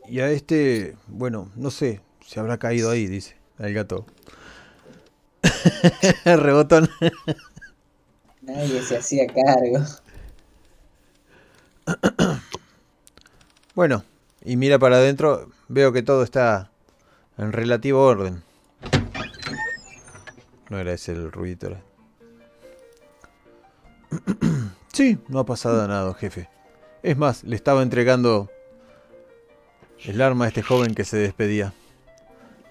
Y 0.09 0.21
a 0.21 0.31
este, 0.31 0.97
bueno, 1.09 1.51
no 1.57 1.71
sé, 1.71 2.01
se 2.25 2.39
habrá 2.39 2.59
caído 2.59 2.91
ahí, 2.91 3.07
dice 3.07 3.37
el 3.59 3.75
gato. 3.75 4.07
Rebotón. 6.25 6.89
Nadie 8.43 8.83
se 8.83 8.99
hacía 8.99 9.27
cargo. 9.27 9.85
Bueno, 13.75 14.05
y 14.45 14.57
mira 14.57 14.79
para 14.79 14.97
adentro, 14.97 15.51
veo 15.69 15.93
que 15.93 16.03
todo 16.03 16.23
está 16.23 16.71
en 17.39 17.53
relativo 17.53 18.05
orden. 18.05 18.45
No 20.71 20.79
era 20.79 20.93
ese 20.93 21.13
el 21.13 21.33
ruidito. 21.33 21.67
era. 21.69 21.83
Sí, 24.93 25.19
no 25.29 25.41
ha 25.41 25.45
pasado 25.45 25.87
nada, 25.87 26.15
jefe. 26.15 26.49
Es 27.03 27.17
más, 27.17 27.45
le 27.45 27.57
estaba 27.57 27.83
entregando 27.83 28.51
el 30.05 30.21
arma 30.21 30.47
a 30.47 30.49
este 30.49 30.63
joven 30.63 30.95
que 30.95 31.05
se 31.05 31.17
despedía. 31.17 31.73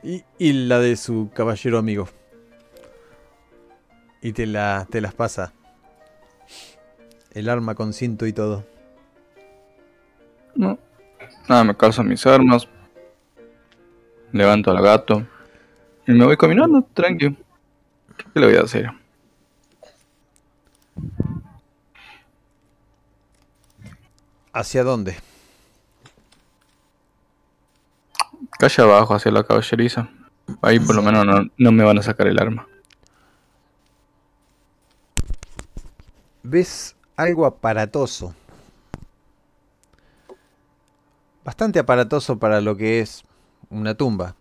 Y, 0.04 0.24
y 0.38 0.54
la 0.54 0.80
de 0.80 0.96
su 0.98 1.32
caballero 1.34 1.78
amigo. 1.78 2.08
Y 4.22 4.34
te, 4.34 4.46
la, 4.46 4.88
te 4.90 5.02
las 5.02 5.14
pasa. 5.14 5.54
El 7.32 7.50
arma 7.50 7.76
con 7.76 7.94
cinto 7.94 8.26
y 8.26 8.34
todo. 8.34 8.66
No. 10.56 10.78
Nada, 11.50 11.64
me 11.64 11.76
calzo 11.76 12.04
mis 12.04 12.26
armas. 12.26 12.68
Levanto 14.32 14.72
al 14.72 14.82
gato. 14.82 15.26
Y 16.08 16.12
me 16.12 16.26
voy 16.26 16.38
caminando, 16.38 16.88
tranqui. 16.94 17.36
¿Qué 18.34 18.40
le 18.40 18.48
voy 18.48 18.56
a 18.56 18.62
hacer? 18.62 18.90
¿Hacia 24.56 24.84
dónde? 24.84 25.18
Calle 28.58 28.82
abajo, 28.82 29.14
hacia 29.14 29.32
la 29.32 29.44
caballeriza. 29.44 30.10
Ahí 30.62 30.80
por 30.80 30.96
lo 30.96 31.04
menos 31.04 31.26
no, 31.26 31.52
no 31.58 31.72
me 31.72 31.84
van 31.84 32.00
a 32.00 32.02
sacar 32.02 32.28
el 32.28 32.40
arma. 32.40 32.68
ves 36.46 36.96
algo 37.16 37.46
aparatoso. 37.46 38.34
Bastante 41.44 41.80
aparatoso 41.80 42.38
para 42.38 42.62
lo 42.62 42.76
que 42.76 43.02
es 43.02 43.24
una 43.70 43.96
tumba. 43.96 44.36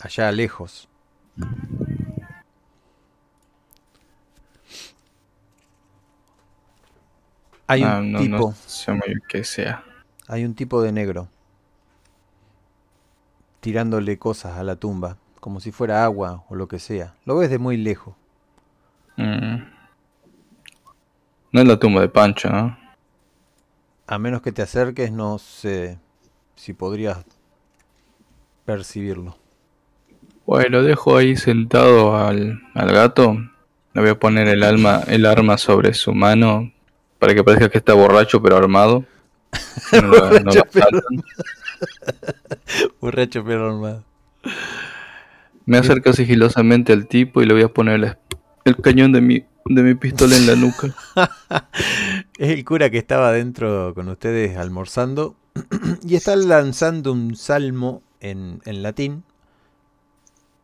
Allá 0.00 0.30
lejos. 0.32 0.88
Hay 7.68 7.84
un 7.84 7.88
Ah, 7.88 8.00
no, 8.02 8.18
tipo, 8.18 8.54
no 8.88 9.00
qué 9.28 9.44
sea. 9.44 9.84
hay 10.28 10.44
un 10.44 10.54
tipo 10.54 10.82
de 10.82 10.92
negro 10.92 11.28
tirándole 13.60 14.18
cosas 14.18 14.56
a 14.56 14.62
la 14.64 14.76
tumba, 14.76 15.18
como 15.40 15.60
si 15.60 15.72
fuera 15.72 16.04
agua 16.04 16.44
o 16.48 16.54
lo 16.54 16.68
que 16.68 16.78
sea. 16.78 17.14
Lo 17.24 17.36
ves 17.36 17.50
de 17.50 17.58
muy 17.58 17.76
lejos. 17.76 18.14
Mm. 19.16 19.56
No 21.50 21.60
es 21.60 21.66
la 21.66 21.76
tumba 21.76 22.02
de 22.02 22.08
Pancho, 22.08 22.48
¿no? 22.50 22.78
A 24.08 24.18
menos 24.18 24.42
que 24.42 24.50
te 24.52 24.62
acerques, 24.62 25.12
no 25.12 25.38
sé 25.38 25.98
si 26.56 26.72
podrías 26.72 27.24
percibirlo. 28.64 29.36
Bueno, 30.46 30.82
dejo 30.82 31.16
ahí 31.16 31.36
sentado 31.36 32.16
al, 32.16 32.60
al 32.74 32.92
gato. 32.92 33.36
Le 33.92 34.00
voy 34.00 34.10
a 34.10 34.18
poner 34.18 34.48
el, 34.48 34.62
alma, 34.62 35.02
el 35.06 35.26
arma 35.26 35.58
sobre 35.58 35.92
su 35.94 36.14
mano 36.14 36.72
para 37.18 37.34
que 37.34 37.42
parezca 37.44 37.68
que 37.68 37.78
está 37.78 37.94
borracho 37.94 38.42
pero 38.42 38.56
armado. 38.56 39.04
No 39.92 40.00
lo- 40.02 40.30
no 40.40 40.52
Borracho, 40.52 40.62
pero-. 40.72 41.02
Borracho 43.00 43.44
pero 43.44 43.68
armado. 43.68 44.04
Me 45.64 45.78
acerco 45.78 46.12
sigilosamente 46.12 46.92
al 46.92 47.06
tipo 47.06 47.42
y 47.42 47.46
le 47.46 47.54
voy 47.54 47.62
a 47.62 47.68
poner 47.68 48.00
la- 48.00 48.18
el 48.64 48.76
cañón 48.76 49.12
de 49.12 49.20
mi, 49.20 49.44
de 49.64 49.82
mi 49.82 49.94
pistola 49.94 50.36
en 50.36 50.46
la 50.46 50.54
nuca. 50.56 50.94
Es 52.38 52.50
el 52.50 52.64
cura 52.64 52.90
que 52.90 52.98
estaba 52.98 53.28
adentro 53.28 53.94
con 53.94 54.08
ustedes 54.08 54.56
almorzando 54.58 55.34
y 56.06 56.16
está 56.16 56.36
lanzando 56.36 57.12
un 57.12 57.34
salmo 57.34 58.02
en, 58.20 58.60
en 58.66 58.82
latín 58.82 59.22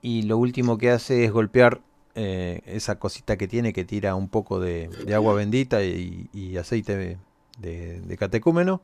y 0.02 0.22
lo 0.22 0.36
último 0.36 0.76
que 0.78 0.90
hace 0.90 1.24
es 1.24 1.32
golpear 1.32 1.80
eh, 2.14 2.60
esa 2.66 2.98
cosita 2.98 3.36
que 3.36 3.48
tiene 3.48 3.72
que 3.72 3.84
tira 3.84 4.14
un 4.14 4.28
poco 4.28 4.60
de, 4.60 4.90
agua 5.14 5.34
bendita 5.34 5.82
y, 5.82 6.56
aceite 6.58 7.18
de, 7.58 8.16
catecúmeno 8.18 8.82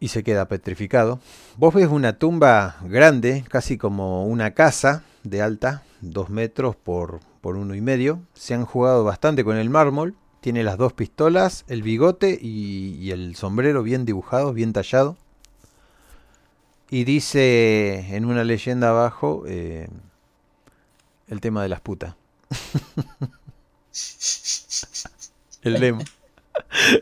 y 0.00 0.08
se 0.08 0.22
queda 0.22 0.46
petrificado. 0.46 1.20
Vos 1.56 1.74
ves 1.74 1.88
una 1.88 2.18
tumba 2.18 2.76
grande, 2.84 3.44
casi 3.48 3.78
como 3.78 4.26
una 4.26 4.52
casa 4.52 5.02
de 5.24 5.42
alta, 5.42 5.82
dos 6.00 6.30
metros 6.30 6.76
por, 6.76 7.20
por 7.40 7.56
uno 7.56 7.74
y 7.74 7.80
medio. 7.80 8.20
Se 8.34 8.54
han 8.54 8.64
jugado 8.64 9.02
bastante 9.04 9.42
con 9.42 9.56
el 9.56 9.70
mármol. 9.70 10.14
Tiene 10.40 10.62
las 10.62 10.78
dos 10.78 10.92
pistolas, 10.92 11.64
el 11.66 11.82
bigote 11.82 12.38
y, 12.40 12.94
y 13.00 13.10
el 13.10 13.34
sombrero 13.34 13.82
bien 13.82 14.04
dibujados, 14.04 14.54
bien 14.54 14.72
tallado. 14.72 15.16
Y 16.90 17.04
dice 17.04 18.14
en 18.14 18.24
una 18.24 18.44
leyenda 18.44 18.90
abajo 18.90 19.44
eh, 19.46 19.88
el 21.28 21.40
tema 21.40 21.62
de 21.62 21.68
las 21.68 21.80
putas. 21.80 22.14
el 25.62 25.74
lema. 25.74 26.02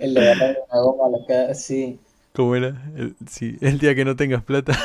El 0.01 0.15
de 0.15 0.21
una 0.71 0.81
goma 0.81 1.07
a 1.07 1.11
la 1.11 1.27
cara, 1.27 1.55
sí. 1.55 1.99
¿Cómo 2.35 2.55
era? 2.55 2.69
El, 2.97 3.17
sí, 3.29 3.57
el 3.61 3.79
día 3.79 3.95
que 3.95 4.05
no 4.05 4.17
tengas 4.17 4.43
plata. 4.43 4.77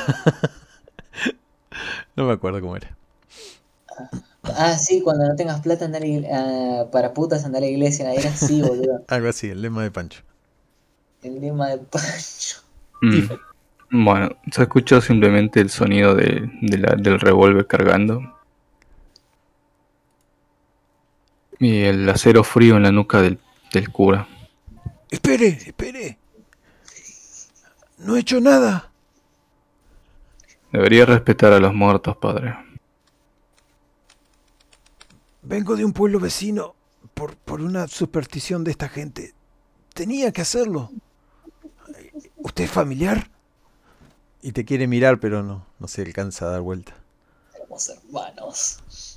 no 2.16 2.26
me 2.28 2.34
acuerdo 2.34 2.62
cómo 2.62 2.76
era. 2.76 2.96
Ah, 4.44 4.78
sí, 4.78 5.02
cuando 5.02 5.28
no 5.28 5.36
tengas 5.36 5.62
plata 5.62 5.86
andar 5.86 6.02
ah, 6.32 6.86
para 6.92 7.14
putas 7.14 7.44
andar 7.46 7.62
a 7.62 7.66
la 7.66 7.72
iglesia, 7.72 8.14
era 8.14 8.30
así, 8.30 8.62
boludo. 8.68 9.04
Algo 9.08 9.30
así, 9.30 9.50
el 9.50 9.62
lema 9.62 9.84
de 9.84 9.92
Pancho. 9.92 10.22
El 11.22 11.42
lema 11.42 11.70
de 11.70 11.78
Pancho. 11.78 12.62
Mm. 13.02 14.04
Bueno, 14.06 14.30
se 14.52 14.62
escuchó 14.62 15.02
simplemente 15.02 15.60
el 15.60 15.70
sonido 15.70 16.16
de, 16.16 16.50
de 16.62 16.78
la- 16.78 16.96
del 16.96 17.20
revólver 17.20 17.68
cargando. 17.68 18.22
Y 21.62 21.84
el 21.84 22.10
acero 22.10 22.44
frío 22.44 22.76
en 22.76 22.84
la 22.84 22.92
nuca 22.92 23.22
del, 23.22 23.38
del 23.72 23.92
cura. 23.92 24.28
Espere, 25.12 25.48
espere. 25.48 26.18
No 28.00 28.16
he 28.16 28.22
hecho 28.22 28.42
nada. 28.42 28.92
Debería 30.72 31.06
respetar 31.06 31.54
a 31.54 31.60
los 31.60 31.72
muertos, 31.72 32.18
padre. 32.18 32.56
Vengo 35.44 35.76
de 35.76 35.86
un 35.86 35.94
pueblo 35.94 36.20
vecino 36.20 36.74
por, 37.14 37.36
por 37.36 37.62
una 37.62 37.88
superstición 37.88 38.64
de 38.64 38.72
esta 38.72 38.90
gente. 38.90 39.36
Tenía 39.94 40.32
que 40.32 40.42
hacerlo. 40.42 40.90
¿Usted 42.38 42.64
es 42.64 42.72
familiar? 42.72 43.30
Y 44.42 44.54
te 44.54 44.66
quiere 44.66 44.88
mirar, 44.88 45.20
pero 45.20 45.44
no, 45.44 45.68
no 45.78 45.88
se 45.88 46.02
alcanza 46.02 46.46
a 46.46 46.50
dar 46.50 46.62
vuelta. 46.62 46.96
Somos 47.56 47.90
hermanos. 47.90 49.11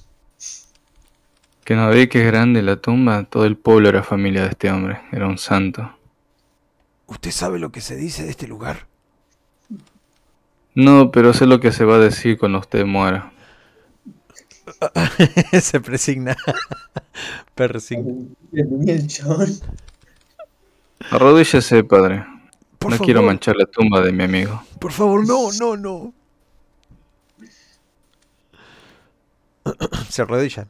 Que 1.64 1.74
no 1.74 1.88
ve 1.88 2.08
que 2.08 2.20
es 2.20 2.26
grande 2.26 2.62
la 2.62 2.76
tumba, 2.76 3.24
todo 3.24 3.46
el 3.46 3.56
pueblo 3.56 3.88
era 3.88 4.02
familia 4.02 4.42
de 4.42 4.48
este 4.48 4.70
hombre, 4.70 5.00
era 5.12 5.26
un 5.26 5.38
santo. 5.38 5.96
¿Usted 7.06 7.30
sabe 7.30 7.58
lo 7.58 7.72
que 7.72 7.80
se 7.80 7.96
dice 7.96 8.24
de 8.24 8.30
este 8.30 8.46
lugar? 8.46 8.86
No, 10.74 11.10
pero 11.10 11.32
sé 11.32 11.46
lo 11.46 11.60
que 11.60 11.72
se 11.72 11.84
va 11.84 11.96
a 11.96 12.00
decir 12.00 12.38
cuando 12.38 12.58
usted 12.58 12.84
muera. 12.84 13.32
se 15.60 15.80
presigna. 15.80 16.36
Persigna. 17.54 18.26
Arrodíllese, 21.10 21.84
padre. 21.84 22.26
Por 22.78 22.90
no 22.90 22.96
favor, 22.96 23.06
quiero 23.06 23.22
manchar 23.22 23.56
la 23.56 23.66
tumba 23.66 24.00
de 24.00 24.12
mi 24.12 24.24
amigo. 24.24 24.62
por 24.78 24.92
favor, 24.92 25.26
no, 25.26 25.52
no, 25.52 25.76
no. 25.76 26.12
Se 30.10 30.22
arrodilla. 30.22 30.66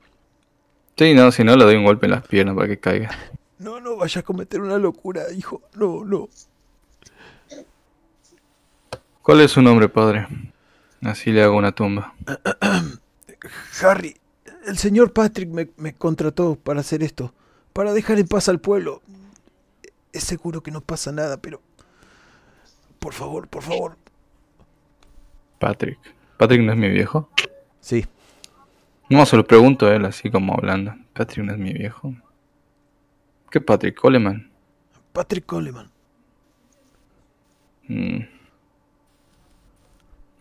Sí, 0.97 1.13
no, 1.15 1.33
si 1.33 1.43
no 1.43 1.57
le 1.57 1.65
doy 1.65 1.77
un 1.77 1.85
golpe 1.85 2.07
en 2.07 2.13
las 2.13 2.27
piernas 2.27 2.55
para 2.55 2.69
que 2.69 2.79
caiga. 2.79 3.11
No, 3.59 3.81
no 3.81 3.97
vaya 3.97 4.21
a 4.21 4.25
cometer 4.25 4.61
una 4.61 4.79
locura, 4.79 5.25
hijo. 5.37 5.63
No, 5.75 6.05
no. 6.05 6.29
¿Cuál 9.23 9.41
es 9.41 9.53
su 9.53 9.63
nombre, 9.63 9.89
padre? 9.89 10.27
Así 11.03 11.33
le 11.33 11.43
hago 11.43 11.57
una 11.57 11.73
tumba. 11.73 12.15
Harry, 13.83 14.17
el 14.67 14.79
señor 14.79 15.13
Patrick 15.13 15.49
me, 15.49 15.69
me 15.77 15.95
contrató 15.95 16.57
para 16.57 16.81
hacer 16.81 17.03
esto, 17.03 17.35
para 17.73 17.93
dejar 17.93 18.19
en 18.19 18.29
paz 18.29 18.49
al 18.49 18.61
pueblo. 18.61 19.03
Es 20.13 20.25
seguro 20.25 20.63
que 20.63 20.71
no 20.71 20.81
pasa 20.81 21.11
nada, 21.11 21.39
pero... 21.39 21.61
Por 23.01 23.13
favor, 23.13 23.49
por 23.49 23.63
favor. 23.63 23.97
Patrick. 25.59 25.99
¿Patrick 26.37 26.63
no 26.63 26.73
es 26.73 26.79
mi 26.79 26.89
viejo? 26.89 27.29
Sí, 27.81 28.07
No, 29.11 29.27
se 29.27 29.37
lo 29.37 29.47
pregunto 29.47 29.87
a 29.87 29.95
él 29.95 30.05
así 30.05 30.31
como 30.31 30.55
hablando. 30.55 30.95
¿Patrick 31.13 31.45
no 31.45 31.53
es 31.53 31.59
mi 31.59 31.73
viejo? 31.73 32.15
¿Qué 33.51 33.61
Patrick? 33.61 33.97
¿Coleman? 33.97 34.51
Patrick 35.13 35.47
Coleman. 35.47 35.91
Mm. 37.87 38.21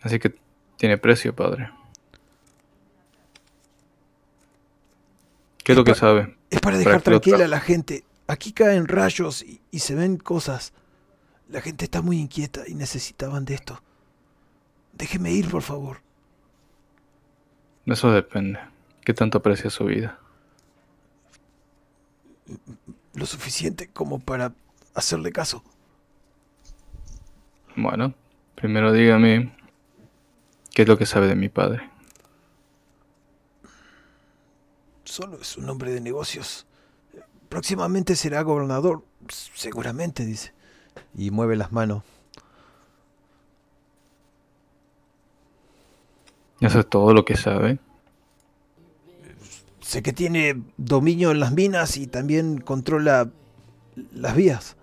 Así 0.02 0.18
que 0.18 0.34
tiene 0.76 0.98
precio, 0.98 1.34
padre. 1.34 1.70
¿Qué 5.62 5.72
es 5.72 5.78
lo 5.78 5.84
que 5.84 5.94
sabe? 5.94 6.36
Es 6.50 6.60
para 6.60 6.76
dejar 6.78 7.00
tranquila 7.02 7.38
tra- 7.38 7.44
a 7.44 7.48
la 7.48 7.60
gente. 7.60 8.04
Aquí 8.26 8.52
caen 8.52 8.86
rayos 8.88 9.42
y, 9.42 9.60
y 9.70 9.78
se 9.80 9.94
ven 9.94 10.16
cosas. 10.16 10.72
La 11.48 11.60
gente 11.60 11.84
está 11.84 12.02
muy 12.02 12.18
inquieta 12.18 12.62
y 12.66 12.74
necesitaban 12.74 13.44
de 13.44 13.54
esto. 13.54 13.82
Déjeme 14.92 15.32
ir, 15.32 15.48
por 15.50 15.62
favor. 15.62 16.00
Eso 17.86 18.10
depende. 18.12 18.60
¿Qué 19.04 19.12
tanto 19.12 19.38
aprecia 19.38 19.70
su 19.70 19.84
vida? 19.84 20.18
Lo 23.14 23.26
suficiente 23.26 23.88
como 23.88 24.18
para 24.18 24.54
hacerle 24.94 25.32
caso. 25.32 25.62
Bueno, 27.76 28.14
primero 28.54 28.92
dígame 28.92 29.54
qué 30.72 30.82
es 30.82 30.88
lo 30.88 30.96
que 30.96 31.06
sabe 31.06 31.26
de 31.26 31.34
mi 31.34 31.48
padre. 31.48 31.90
Solo 35.04 35.38
es 35.40 35.56
un 35.56 35.68
hombre 35.68 35.92
de 35.92 36.00
negocios. 36.00 36.66
Próximamente 37.48 38.16
será 38.16 38.42
gobernador. 38.42 39.04
Seguramente, 39.28 40.24
dice. 40.24 40.52
Y 41.14 41.30
mueve 41.30 41.56
las 41.56 41.72
manos. 41.72 42.02
Eso 46.64 46.80
es 46.80 46.88
todo 46.88 47.12
lo 47.12 47.26
que 47.26 47.36
sabe. 47.36 47.78
Sé 49.82 50.02
que 50.02 50.14
tiene 50.14 50.62
dominio 50.78 51.30
en 51.30 51.38
las 51.38 51.52
minas 51.52 51.98
y 51.98 52.06
también 52.06 52.56
controla 52.58 53.30
las 54.14 54.34
vías. 54.34 54.74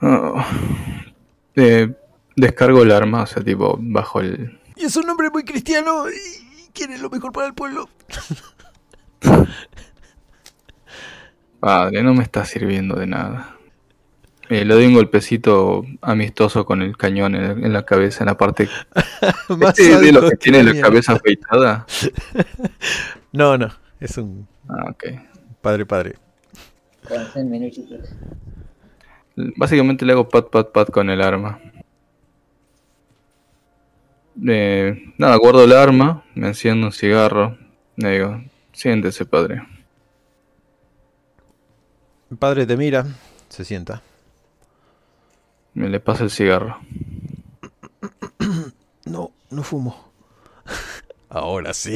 Ah, 0.00 0.46
eh, 1.54 1.94
descargo 2.34 2.82
el 2.82 2.92
arma, 2.92 3.24
o 3.24 3.26
sea, 3.26 3.44
tipo, 3.44 3.76
bajo 3.78 4.20
el... 4.20 4.58
Y 4.74 4.86
es 4.86 4.96
un 4.96 5.06
hombre 5.10 5.28
muy 5.28 5.44
cristiano 5.44 6.06
y 6.08 6.70
quiere 6.72 6.96
lo 6.96 7.10
mejor 7.10 7.30
para 7.32 7.46
el 7.46 7.52
pueblo. 7.52 7.90
Padre, 11.60 12.02
no 12.02 12.14
me 12.14 12.22
está 12.22 12.46
sirviendo 12.46 12.96
de 12.96 13.06
nada. 13.06 13.53
Eh, 14.50 14.64
le 14.64 14.74
doy 14.74 14.86
un 14.86 14.94
golpecito 14.94 15.84
amistoso 16.02 16.66
con 16.66 16.82
el 16.82 16.96
cañón 16.96 17.34
en, 17.34 17.64
en 17.64 17.72
la 17.72 17.84
cabeza, 17.84 18.24
en 18.24 18.26
la 18.26 18.36
parte... 18.36 18.68
Más 19.48 19.78
¿Este 19.78 19.98
de 19.98 20.12
lo 20.12 20.28
que 20.28 20.36
tiene 20.36 20.62
la 20.62 20.80
cabeza 20.80 21.12
afeitada? 21.14 21.86
No, 23.32 23.58
no. 23.58 23.68
Es 23.98 24.16
un 24.16 24.46
Ah, 24.68 24.90
ok. 24.90 25.04
padre 25.60 25.84
padre. 25.84 26.14
Con 27.08 27.26
100 27.32 27.50
minutitos. 27.50 28.08
Básicamente 29.56 30.04
le 30.06 30.12
hago 30.12 30.28
pat 30.28 30.48
pat 30.50 30.70
pat 30.70 30.88
con 30.90 31.10
el 31.10 31.20
arma. 31.20 31.58
Eh, 34.46 35.12
nada, 35.18 35.36
guardo 35.36 35.64
el 35.64 35.72
arma, 35.72 36.24
me 36.34 36.46
enciendo 36.48 36.86
un 36.86 36.92
cigarro. 36.92 37.58
Le 37.96 38.10
digo, 38.12 38.40
siéntese, 38.72 39.26
padre. 39.26 39.62
El 42.30 42.36
padre 42.36 42.66
te 42.66 42.76
mira, 42.76 43.04
se 43.48 43.64
sienta. 43.64 44.00
Me 45.74 45.88
le 45.88 46.00
pasa 46.00 46.24
el 46.24 46.30
cigarro. 46.30 46.78
No, 49.06 49.32
no 49.50 49.62
fumo. 49.62 50.12
Ahora 51.28 51.74
sí. 51.74 51.94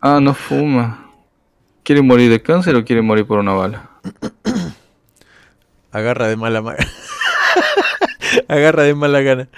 Ah, 0.00 0.20
no 0.22 0.32
fuma. 0.32 1.10
¿Quiere 1.82 2.02
morir 2.02 2.30
de 2.30 2.40
cáncer 2.40 2.76
o 2.76 2.84
quiere 2.84 3.02
morir 3.02 3.26
por 3.26 3.40
una 3.40 3.52
bala? 3.52 3.90
Agarra 5.92 6.28
de 6.28 6.36
mala 6.36 6.62
ma- 6.62 6.76
Agarra 8.48 8.84
de 8.84 8.94
mala 8.94 9.20
gana. 9.22 9.48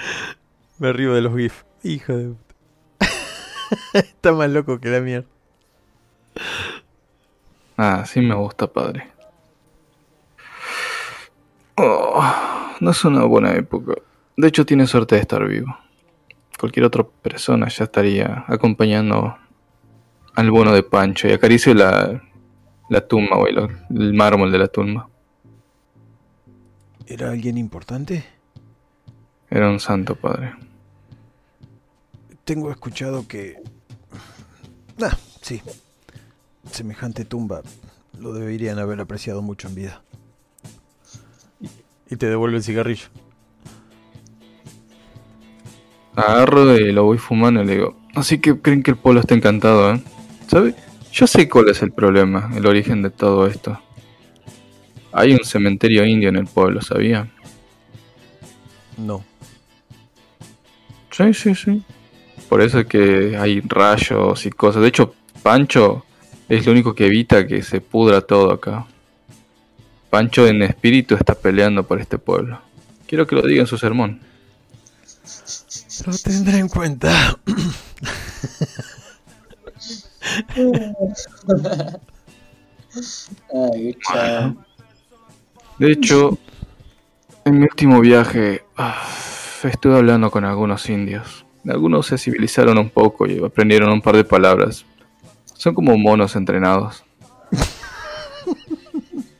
Me 0.78 0.92
río 0.94 1.12
de 1.14 1.20
los 1.20 1.36
GIF. 1.36 1.62
Hijo 1.82 2.16
de 2.16 2.28
puta. 2.28 2.54
Está 3.98 4.32
más 4.32 4.48
loco 4.48 4.80
que 4.80 4.88
la 4.88 5.00
mierda. 5.00 5.28
Ah, 7.76 8.04
sí 8.06 8.20
me 8.20 8.34
gusta, 8.34 8.66
padre. 8.66 9.10
Oh, 11.82 12.22
no 12.80 12.90
es 12.90 13.04
una 13.06 13.24
buena 13.24 13.54
época. 13.54 13.94
De 14.36 14.48
hecho, 14.48 14.66
tiene 14.66 14.86
suerte 14.86 15.14
de 15.14 15.22
estar 15.22 15.46
vivo. 15.48 15.78
Cualquier 16.58 16.84
otra 16.84 17.04
persona 17.04 17.68
ya 17.68 17.84
estaría 17.84 18.44
acompañando 18.48 19.34
al 20.34 20.50
bono 20.50 20.74
de 20.74 20.82
Pancho 20.82 21.26
y 21.26 21.32
acaricio 21.32 21.72
la, 21.72 22.22
la 22.90 23.00
tumba, 23.08 23.38
güey, 23.38 23.54
el 23.88 24.12
mármol 24.12 24.52
de 24.52 24.58
la 24.58 24.68
tumba. 24.68 25.08
¿Era 27.06 27.30
alguien 27.30 27.56
importante? 27.56 28.26
Era 29.48 29.70
un 29.70 29.80
santo, 29.80 30.16
padre. 30.16 30.52
Tengo 32.44 32.70
escuchado 32.70 33.26
que... 33.26 33.56
Ah, 35.02 35.16
sí. 35.40 35.62
Semejante 36.70 37.24
tumba 37.24 37.62
lo 38.18 38.34
deberían 38.34 38.78
haber 38.78 39.00
apreciado 39.00 39.40
mucho 39.40 39.66
en 39.68 39.74
vida. 39.76 40.02
Y 42.10 42.16
te 42.16 42.26
devuelve 42.28 42.56
el 42.56 42.62
cigarrillo. 42.62 43.06
Agarro 46.16 46.76
y 46.76 46.92
lo 46.92 47.04
voy 47.04 47.18
fumando 47.18 47.62
y 47.62 47.66
le 47.66 47.72
digo, 47.76 47.96
así 48.14 48.40
que 48.40 48.60
creen 48.60 48.82
que 48.82 48.90
el 48.90 48.96
pueblo 48.96 49.20
está 49.20 49.34
encantado, 49.34 49.94
¿eh? 49.94 50.02
¿Sabe? 50.48 50.74
Yo 51.12 51.26
sé 51.26 51.48
cuál 51.48 51.68
es 51.68 51.82
el 51.82 51.92
problema, 51.92 52.50
el 52.54 52.66
origen 52.66 53.02
de 53.02 53.10
todo 53.10 53.46
esto. 53.46 53.80
Hay 55.12 55.32
un 55.32 55.44
cementerio 55.44 56.04
indio 56.04 56.28
en 56.28 56.36
el 56.36 56.46
pueblo, 56.46 56.82
¿sabía? 56.82 57.28
No. 58.96 59.24
Sí, 61.10 61.34
sí, 61.34 61.54
sí. 61.54 61.82
Por 62.48 62.62
eso 62.62 62.80
es 62.80 62.86
que 62.86 63.36
hay 63.38 63.60
rayos 63.60 64.46
y 64.46 64.50
cosas. 64.50 64.82
De 64.82 64.88
hecho, 64.88 65.14
Pancho 65.42 66.04
es 66.48 66.66
lo 66.66 66.72
único 66.72 66.94
que 66.94 67.06
evita 67.06 67.46
que 67.46 67.62
se 67.62 67.80
pudra 67.80 68.20
todo 68.20 68.52
acá. 68.52 68.86
Pancho 70.10 70.46
en 70.46 70.62
espíritu 70.62 71.14
está 71.14 71.34
peleando 71.34 71.84
por 71.86 72.00
este 72.00 72.18
pueblo. 72.18 72.60
Quiero 73.06 73.26
que 73.26 73.36
lo 73.36 73.42
diga 73.42 73.60
en 73.60 73.66
su 73.66 73.78
sermón. 73.78 74.20
Lo 76.06 76.18
tendré 76.18 76.58
en 76.58 76.68
cuenta. 76.68 77.38
De 85.78 85.92
hecho, 85.92 86.38
en 87.44 87.58
mi 87.58 87.64
último 87.64 88.00
viaje 88.00 88.64
ah, 88.76 89.02
estuve 89.62 89.96
hablando 89.96 90.30
con 90.30 90.44
algunos 90.44 90.88
indios. 90.90 91.44
Algunos 91.68 92.06
se 92.06 92.18
civilizaron 92.18 92.78
un 92.78 92.90
poco 92.90 93.26
y 93.26 93.42
aprendieron 93.42 93.92
un 93.92 94.02
par 94.02 94.16
de 94.16 94.24
palabras. 94.24 94.84
Son 95.54 95.74
como 95.74 95.96
monos 95.96 96.34
entrenados. 96.36 97.04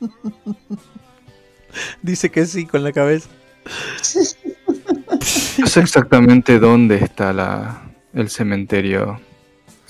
Dice 2.01 2.29
que 2.29 2.45
sí 2.45 2.65
con 2.65 2.83
la 2.83 2.91
cabeza. 2.91 3.29
No 5.57 5.67
sé 5.67 5.79
exactamente 5.79 6.59
dónde 6.59 6.97
está 6.97 7.33
la, 7.33 7.93
el 8.13 8.29
cementerio. 8.29 9.19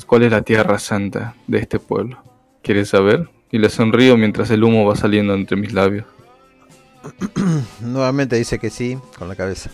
¿Cuál 0.05 0.23
es 0.23 0.31
la 0.31 0.41
tierra 0.41 0.77
santa 0.77 1.35
de 1.47 1.59
este 1.59 1.79
pueblo? 1.79 2.21
¿Quieres 2.61 2.89
saber? 2.89 3.29
Y 3.49 3.59
le 3.59 3.69
sonrío 3.69 4.17
mientras 4.17 4.51
el 4.51 4.63
humo 4.63 4.85
va 4.85 4.95
saliendo 4.95 5.33
entre 5.33 5.55
mis 5.55 5.73
labios. 5.73 6.05
Nuevamente 7.81 8.35
dice 8.35 8.59
que 8.59 8.69
sí 8.69 8.97
con 9.17 9.29
la 9.29 9.35
cabeza. 9.35 9.71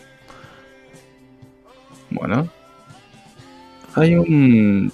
Bueno. 2.10 2.48
Hay 3.96 4.16
un 4.16 4.94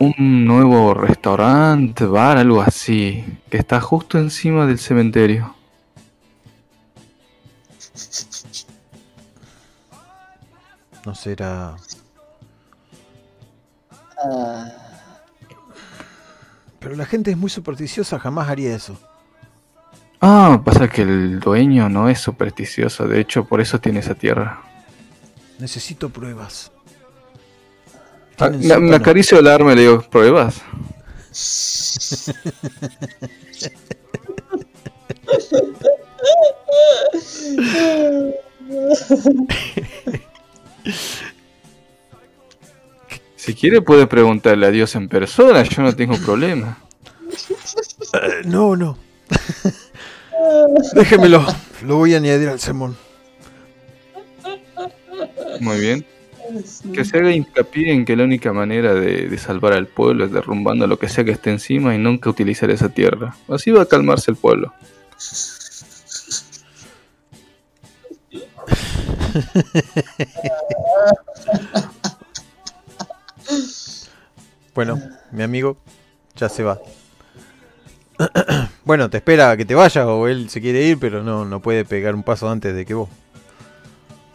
un 0.00 0.46
nuevo 0.46 0.94
restaurante, 0.94 2.06
bar, 2.06 2.38
algo 2.38 2.62
así, 2.62 3.22
que 3.50 3.58
está 3.58 3.80
justo 3.82 4.18
encima 4.18 4.66
del 4.66 4.78
cementerio. 4.78 5.54
No 11.04 11.14
será... 11.14 11.76
Pero 16.78 16.96
la 16.96 17.04
gente 17.04 17.30
es 17.30 17.36
muy 17.36 17.50
supersticiosa, 17.50 18.18
jamás 18.18 18.48
haría 18.48 18.74
eso. 18.74 18.98
Ah, 20.22 20.62
pasa 20.64 20.88
que 20.88 21.02
el 21.02 21.40
dueño 21.40 21.90
no 21.90 22.08
es 22.08 22.20
supersticioso, 22.20 23.06
de 23.06 23.20
hecho 23.20 23.44
por 23.44 23.60
eso 23.60 23.80
tiene 23.80 24.00
esa 24.00 24.14
tierra. 24.14 24.62
Necesito 25.58 26.08
pruebas. 26.08 26.72
Ah, 28.40 28.48
me, 28.48 28.96
acaricio 28.96 29.38
el 29.38 29.46
arma 29.46 29.72
y 29.72 29.76
le 29.76 29.82
digo, 29.82 30.00
¿pruebas? 30.00 30.62
Si 43.36 43.54
quiere 43.54 43.82
puede 43.82 44.06
preguntarle 44.06 44.66
a 44.66 44.70
Dios 44.70 44.94
en 44.94 45.08
persona, 45.08 45.62
yo 45.62 45.82
no 45.82 45.94
tengo 45.94 46.16
problema. 46.16 46.78
Eh, 48.14 48.42
no, 48.44 48.74
no. 48.74 48.96
Déjemelo. 50.94 51.44
Lo 51.82 51.96
voy 51.96 52.14
a 52.14 52.16
añadir 52.16 52.48
al 52.48 52.60
sermón. 52.60 52.96
Muy 55.60 55.78
bien. 55.78 56.06
Que 56.92 57.04
se 57.04 57.18
haga 57.18 57.32
hincapié 57.32 57.92
en 57.92 58.04
que 58.04 58.16
la 58.16 58.24
única 58.24 58.52
manera 58.52 58.94
de, 58.94 59.28
de 59.28 59.38
salvar 59.38 59.72
al 59.72 59.86
pueblo 59.86 60.24
es 60.24 60.32
derrumbando 60.32 60.86
lo 60.86 60.98
que 60.98 61.08
sea 61.08 61.24
que 61.24 61.32
esté 61.32 61.50
encima 61.50 61.94
y 61.94 61.98
nunca 61.98 62.30
utilizar 62.30 62.70
esa 62.70 62.88
tierra. 62.88 63.36
Así 63.48 63.70
va 63.70 63.82
a 63.82 63.86
calmarse 63.86 64.30
el 64.30 64.36
pueblo. 64.36 64.72
Bueno, 74.74 75.00
mi 75.32 75.42
amigo 75.42 75.76
ya 76.36 76.48
se 76.48 76.62
va. 76.62 76.80
bueno, 78.84 79.10
te 79.10 79.18
espera 79.18 79.56
que 79.56 79.64
te 79.64 79.74
vayas 79.74 80.06
o 80.06 80.28
él 80.28 80.48
se 80.48 80.60
quiere 80.60 80.84
ir, 80.84 80.98
pero 80.98 81.22
no, 81.22 81.44
no 81.44 81.60
puede 81.60 81.84
pegar 81.84 82.14
un 82.14 82.22
paso 82.22 82.48
antes 82.48 82.74
de 82.74 82.86
que 82.86 82.94
vos. 82.94 83.08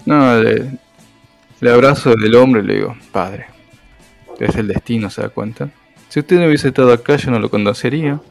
No, 0.06 0.40
le, 0.40 0.78
le 1.60 1.72
abrazo 1.72 2.16
del 2.16 2.36
hombre 2.36 2.62
y 2.62 2.66
le 2.66 2.76
digo, 2.76 2.96
padre, 3.12 3.48
es 4.40 4.56
el 4.56 4.68
destino, 4.68 5.10
¿se 5.10 5.22
da 5.22 5.30
cuenta? 5.30 5.70
Si 6.10 6.20
usted 6.20 6.40
no 6.40 6.48
hubiese 6.48 6.70
estado 6.70 6.94
acá, 6.94 7.16
yo 7.16 7.32
no 7.32 7.40
lo 7.40 7.50
conocería. 7.50 8.22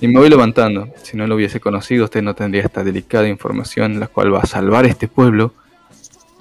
Y 0.00 0.08
me 0.08 0.18
voy 0.18 0.30
levantando. 0.30 0.88
Si 1.02 1.16
no 1.16 1.26
lo 1.26 1.34
hubiese 1.34 1.60
conocido, 1.60 2.04
usted 2.04 2.22
no 2.22 2.34
tendría 2.34 2.62
esta 2.62 2.82
delicada 2.82 3.28
información, 3.28 4.00
la 4.00 4.06
cual 4.06 4.32
va 4.32 4.40
a 4.40 4.46
salvar 4.46 4.86
este 4.86 5.08
pueblo. 5.08 5.52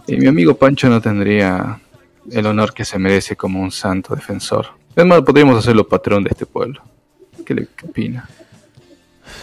Y 0.08 0.16
mi 0.16 0.28
amigo 0.28 0.56
Pancho 0.56 0.90
no 0.90 1.02
tendría 1.02 1.80
el 2.32 2.46
honor 2.46 2.74
que 2.74 2.86
se 2.86 2.98
merece 3.00 3.36
como 3.36 3.62
un 3.62 3.72
santo 3.72 4.16
defensor. 4.16 4.68
Es 4.96 5.06
más, 5.06 5.22
podríamos 5.22 5.58
hacerlo 5.58 5.88
patrón 5.88 6.24
de 6.24 6.30
este 6.30 6.46
pueblo. 6.46 6.82
¿Qué 7.46 7.54
le 7.54 7.68
qué 7.76 7.88
opina? 7.88 8.30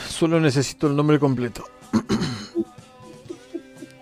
Solo 0.08 0.40
necesito 0.40 0.86
el 0.86 0.96
nombre 0.96 1.18
completo. 1.18 1.68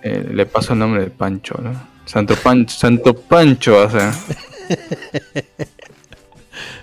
Eh, 0.07 0.31
le 0.35 0.45
paso 0.45 0.75
el 0.75 0.79
nombre 0.79 1.03
de 1.03 1.11
Pancho, 1.11 1.59
¿no? 1.63 1.94
Santo 2.07 2.35
Pancho, 2.37 2.75
Santo 2.77 3.15
Pancho, 3.15 3.85
o 3.87 3.91
sea. 3.91 4.13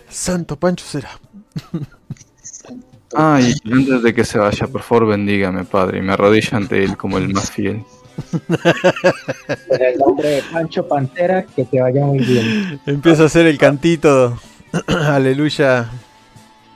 Santo 0.10 0.58
Pancho 0.58 0.86
será. 0.86 1.10
Ay, 3.14 3.54
antes 3.70 4.04
de 4.04 4.14
que 4.14 4.24
se 4.24 4.40
vaya, 4.40 4.68
por 4.68 4.82
favor 4.84 5.08
bendígame, 5.08 5.66
Padre, 5.66 6.00
y 6.00 6.02
me 6.02 6.14
arrodillo 6.14 6.56
ante 6.58 6.82
él 6.84 6.96
como 6.96 7.18
el 7.18 7.28
más 7.34 7.52
fiel. 7.52 7.84
En 9.70 9.82
el 9.82 9.98
nombre 9.98 10.30
de 10.30 10.44
Pancho 10.44 10.88
Pantera, 10.88 11.44
que 11.44 11.66
te 11.66 11.82
vaya 11.82 12.06
muy 12.06 12.20
bien. 12.20 12.80
Empieza 12.86 13.24
a 13.24 13.26
hacer 13.26 13.48
el 13.48 13.58
cantito. 13.58 14.40
Aleluya. 14.88 15.90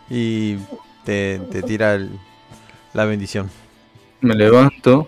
Y 0.10 0.58
te, 1.06 1.40
te 1.52 1.62
tira 1.64 1.94
el- 1.96 2.20
la 2.94 3.06
bendición. 3.06 3.50
Me 4.20 4.36
levanto, 4.36 5.08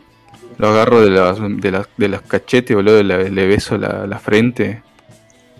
lo 0.57 0.69
agarro 0.69 1.01
de, 1.01 1.11
las, 1.11 1.37
de, 1.39 1.71
las, 1.71 1.87
de 1.97 2.07
los 2.07 2.21
cachetes, 2.21 2.75
boludo, 2.75 3.03
le, 3.03 3.29
le 3.29 3.47
beso 3.47 3.77
la, 3.77 4.07
la 4.07 4.19
frente. 4.19 4.81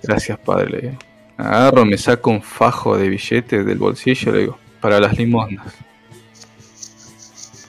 Gracias, 0.04 0.40
Padre. 0.40 0.70
le 0.70 0.82
digo. 0.82 0.98
Agarro, 1.38 1.86
me 1.86 1.98
saco 1.98 2.32
un 2.32 2.42
fajo 2.42 2.98
de 2.98 3.10
billetes 3.10 3.66
del 3.66 3.78
bolsillo, 3.78 4.32
le 4.32 4.40
digo, 4.40 4.58
para 4.82 5.00
las 5.00 5.18
limosnas. 5.18 5.74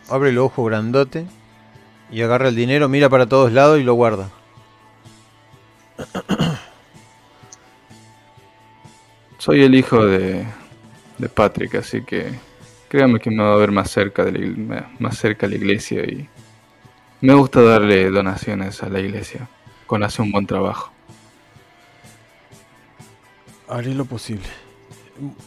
Abre 0.09 0.31
el 0.31 0.39
ojo 0.39 0.65
grandote. 0.65 1.27
Y 2.11 2.23
agarra 2.23 2.49
el 2.49 2.57
dinero, 2.57 2.89
mira 2.89 3.11
para 3.11 3.27
todos 3.27 3.53
lados 3.53 3.79
y 3.79 3.83
lo 3.83 3.93
guarda. 3.93 4.31
Soy 9.39 9.63
el 9.63 9.75
hijo 9.75 10.07
de, 10.07 10.47
de 11.19 11.29
Patrick, 11.29 11.75
así 11.75 12.03
que 12.03 12.33
créame 12.89 13.21
que 13.21 13.31
me 13.31 13.43
va 13.43 13.53
a 13.53 13.59
ver 13.59 13.71
más 13.71 13.91
cerca 13.91 14.25
de 14.25 14.33
la, 14.33 14.91
más 14.99 15.19
cerca 15.19 15.47
de 15.47 15.59
la 15.59 15.65
iglesia 15.65 16.03
y 16.05 16.27
me 17.21 17.35
gusta 17.35 17.63
darle 17.63 18.11
donaciones 18.11 18.83
a 18.83 18.89
la 18.89 19.01
iglesia 19.01 19.49
cuando 19.87 20.07
hace 20.07 20.23
un 20.23 20.31
buen 20.33 20.47
trabajo. 20.47 20.93
Haré 23.69 23.95
lo 23.95 24.05
posible. 24.05 24.47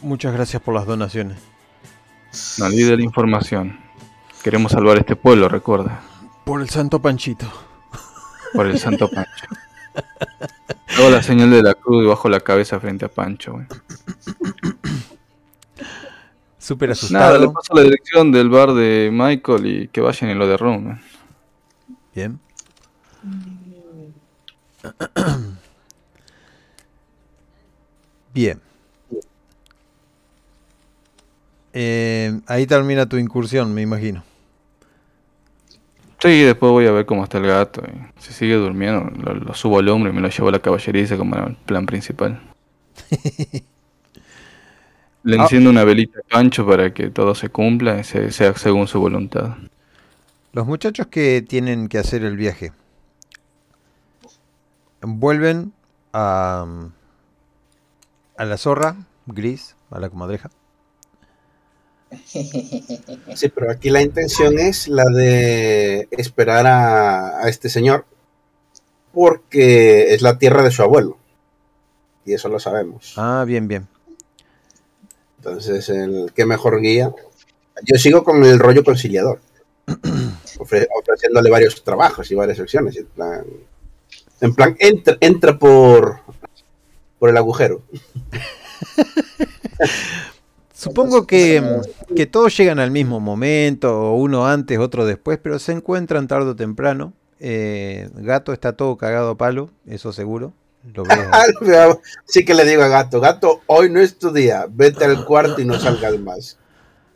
Muchas 0.01 0.33
gracias 0.33 0.61
por 0.61 0.73
las 0.75 0.85
donaciones. 0.85 1.37
No 2.59 2.65
olvide 2.65 2.95
la 2.97 3.03
información. 3.03 3.79
Queremos 4.43 4.71
salvar 4.71 4.97
este 4.97 5.15
pueblo, 5.15 5.47
recuerda, 5.49 6.01
Por 6.45 6.61
el 6.61 6.69
santo 6.69 7.01
Panchito. 7.01 7.51
por 8.53 8.67
el 8.67 8.77
Santo 8.79 9.09
Pancho. 9.13 9.45
Hago 10.97 11.09
la 11.09 11.23
señal 11.23 11.51
de 11.51 11.61
la 11.63 11.73
cruz 11.73 12.03
y 12.03 12.07
bajo 12.07 12.27
la 12.29 12.39
cabeza 12.41 12.79
frente 12.79 13.05
a 13.05 13.09
Pancho. 13.09 13.53
güey. 13.53 13.65
Súper 16.57 16.89
Nada, 16.89 16.93
asustado. 16.93 17.39
le 17.39 17.49
paso 17.49 17.73
la 17.73 17.81
dirección 17.83 18.31
del 18.31 18.49
bar 18.49 18.73
de 18.73 19.09
Michael 19.11 19.65
y 19.65 19.87
que 19.87 20.01
vayan 20.01 20.29
en 20.29 20.37
lo 20.39 20.47
de 20.47 20.57
Rome. 20.57 21.01
Bien. 22.13 22.39
Bien. 28.33 28.59
Eh, 31.73 32.39
ahí 32.47 32.65
termina 32.67 33.05
tu 33.07 33.17
incursión, 33.17 33.73
me 33.73 33.81
imagino. 33.81 34.23
Sí, 36.21 36.41
después 36.43 36.71
voy 36.71 36.85
a 36.85 36.91
ver 36.91 37.05
cómo 37.05 37.23
está 37.23 37.39
el 37.39 37.47
gato. 37.47 37.81
y 37.87 38.21
si 38.21 38.31
sigue 38.33 38.53
durmiendo, 38.55 39.09
lo, 39.23 39.33
lo 39.33 39.53
subo 39.53 39.79
al 39.79 39.89
hombro 39.89 40.11
y 40.11 40.13
me 40.13 40.21
lo 40.21 40.29
llevo 40.29 40.49
a 40.49 40.51
la 40.51 40.59
caballeriza 40.59 41.17
como 41.17 41.35
era 41.35 41.47
el 41.47 41.55
plan 41.55 41.85
principal. 41.85 42.39
Le 45.23 45.37
Ah. 45.37 45.43
enciendo 45.43 45.69
una 45.69 45.83
velita 45.83 46.19
a 46.19 46.23
Pancho 46.27 46.65
para 46.65 46.93
que 46.93 47.09
todo 47.09 47.35
se 47.35 47.49
cumpla 47.49 47.99
y 47.99 48.03
se- 48.03 48.31
sea 48.31 48.55
según 48.55 48.87
su 48.87 48.99
voluntad. 48.99 49.55
Los 50.53 50.67
muchachos 50.67 51.07
que 51.07 51.41
tienen 51.41 51.87
que 51.87 51.97
hacer 51.97 52.23
el 52.23 52.35
viaje 52.35 52.73
vuelven 55.01 55.73
a, 56.13 56.65
a 58.37 58.45
la 58.45 58.57
zorra 58.57 59.07
gris, 59.25 59.75
a 59.89 59.99
la 59.99 60.09
comadreja. 60.09 60.49
Sí, 63.35 63.47
pero 63.47 63.71
aquí 63.71 63.89
la 63.89 64.01
intención 64.01 64.59
es 64.59 64.89
la 64.89 65.05
de 65.05 66.09
esperar 66.11 66.67
a, 66.67 67.39
a 67.39 67.47
este 67.47 67.69
señor 67.69 68.05
porque 69.13 70.13
es 70.13 70.21
la 70.21 70.37
tierra 70.37 70.63
de 70.63 70.71
su 70.71 70.81
abuelo. 70.81 71.17
Y 72.25 72.33
eso 72.33 72.49
lo 72.49 72.59
sabemos. 72.59 73.13
Ah, 73.17 73.43
bien, 73.47 73.67
bien. 73.67 73.87
Entonces, 75.37 75.89
el 75.89 76.31
qué 76.35 76.45
mejor 76.45 76.81
guía. 76.81 77.11
Yo 77.83 77.97
sigo 77.97 78.23
con 78.23 78.43
el 78.43 78.59
rollo 78.59 78.83
conciliador. 78.83 79.39
Ofre- 80.57 80.87
ofreciéndole 80.99 81.49
varios 81.49 81.83
trabajos 81.83 82.29
y 82.31 82.35
varias 82.35 82.59
opciones. 82.59 82.95
En 82.97 83.05
plan, 83.07 83.45
en 84.41 84.55
plan 84.55 84.75
entra, 84.79 85.17
entra 85.19 85.57
por, 85.57 86.19
por 87.19 87.29
el 87.29 87.37
agujero. 87.37 87.81
Supongo 90.73 91.27
que, 91.27 91.63
que 92.15 92.25
todos 92.25 92.57
llegan 92.57 92.79
al 92.79 92.89
mismo 92.89 93.19
momento, 93.19 94.13
uno 94.13 94.47
antes, 94.47 94.79
otro 94.79 95.05
después, 95.05 95.37
pero 95.41 95.59
se 95.59 95.73
encuentran 95.73 96.27
tarde 96.27 96.49
o 96.49 96.55
temprano. 96.55 97.13
Eh, 97.39 98.09
Gato 98.15 98.51
está 98.53 98.73
todo 98.73 98.97
cagado 98.97 99.31
a 99.31 99.37
palo, 99.37 99.69
eso 99.85 100.11
seguro. 100.11 100.53
Lo. 100.93 101.03
Sí 102.25 102.43
que 102.43 102.55
le 102.55 102.65
digo 102.65 102.81
a 102.81 102.87
Gato, 102.87 103.19
Gato, 103.19 103.61
hoy 103.67 103.91
no 103.91 103.99
es 103.99 104.17
tu 104.17 104.31
día. 104.31 104.65
Vete 104.69 105.05
al 105.05 105.23
cuarto 105.25 105.61
y 105.61 105.65
no 105.65 105.79
salgas 105.79 106.17
más. 106.19 106.57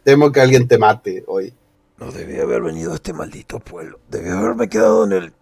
Temo 0.03 0.31
que 0.31 0.41
alguien 0.41 0.67
te 0.67 0.77
mate 0.77 1.23
hoy. 1.25 1.51
No 1.97 2.11
debía 2.11 2.43
haber 2.43 2.61
venido 2.61 2.91
a 2.91 2.95
este 2.95 3.13
maldito 3.13 3.59
pueblo. 3.59 3.99
Debía 4.09 4.37
haberme 4.37 4.69
quedado 4.69 5.05
en 5.05 5.13
el 5.13 5.33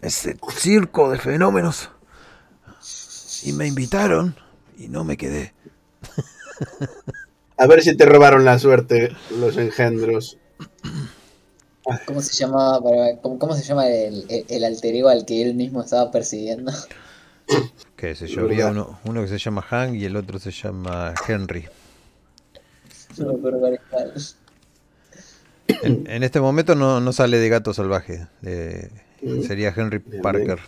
ese 0.00 0.36
circo 0.56 1.10
de 1.10 1.18
fenómenos. 1.18 1.90
Y 3.42 3.52
me 3.52 3.66
invitaron 3.66 4.36
y 4.76 4.88
no 4.88 5.04
me 5.04 5.16
quedé. 5.16 5.52
A 7.56 7.66
ver 7.66 7.82
si 7.82 7.96
te 7.96 8.06
robaron 8.06 8.44
la 8.44 8.58
suerte 8.58 9.10
los 9.30 9.56
engendros. 9.56 10.38
¿Cómo 12.06 12.20
se 12.20 12.34
llama, 12.34 12.80
cómo, 13.22 13.38
cómo 13.38 13.54
se 13.54 13.62
llama 13.62 13.88
el, 13.88 14.26
el, 14.28 14.44
el 14.48 14.64
alter 14.64 14.94
ego 14.94 15.08
al 15.08 15.24
que 15.24 15.42
él 15.42 15.54
mismo 15.54 15.82
estaba 15.82 16.10
persiguiendo? 16.10 16.70
Qué 17.96 18.14
sé 18.14 18.26
yo, 18.28 18.42
había 18.42 18.68
uno, 18.68 18.98
uno 19.04 19.22
que 19.22 19.28
se 19.28 19.38
llama 19.38 19.62
Hank 19.62 19.94
y 19.94 20.04
el 20.04 20.16
otro 20.16 20.38
se 20.38 20.50
llama 20.50 21.14
Henry. 21.26 21.68
No 23.18 23.26
me 23.32 23.38
acuerdo 23.38 23.60
cuál 23.60 23.74
es 23.74 23.80
cuál. 23.90 24.14
En, 25.82 26.08
en 26.10 26.22
este 26.22 26.40
momento 26.40 26.74
no, 26.74 27.00
no 27.00 27.12
sale 27.12 27.38
de 27.38 27.48
gato 27.48 27.72
salvaje. 27.74 28.26
eh, 28.42 28.90
sería 29.46 29.72
Henry 29.76 29.98
Bien, 29.98 30.22
Parker. 30.22 30.58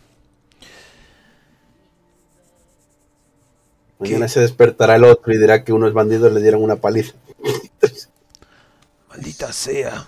Mañana 3.99 4.29
se 4.29 4.41
despertará 4.41 4.97
el 4.97 5.05
otro 5.05 5.33
y 5.33 5.39
dirá 5.39 5.63
que 5.63 5.73
unos 5.73 5.93
bandidos 5.93 6.33
le 6.33 6.41
dieron 6.41 6.63
una 6.63 6.77
paliza. 6.77 7.15
Maldita 9.09 9.53
sea. 9.53 10.07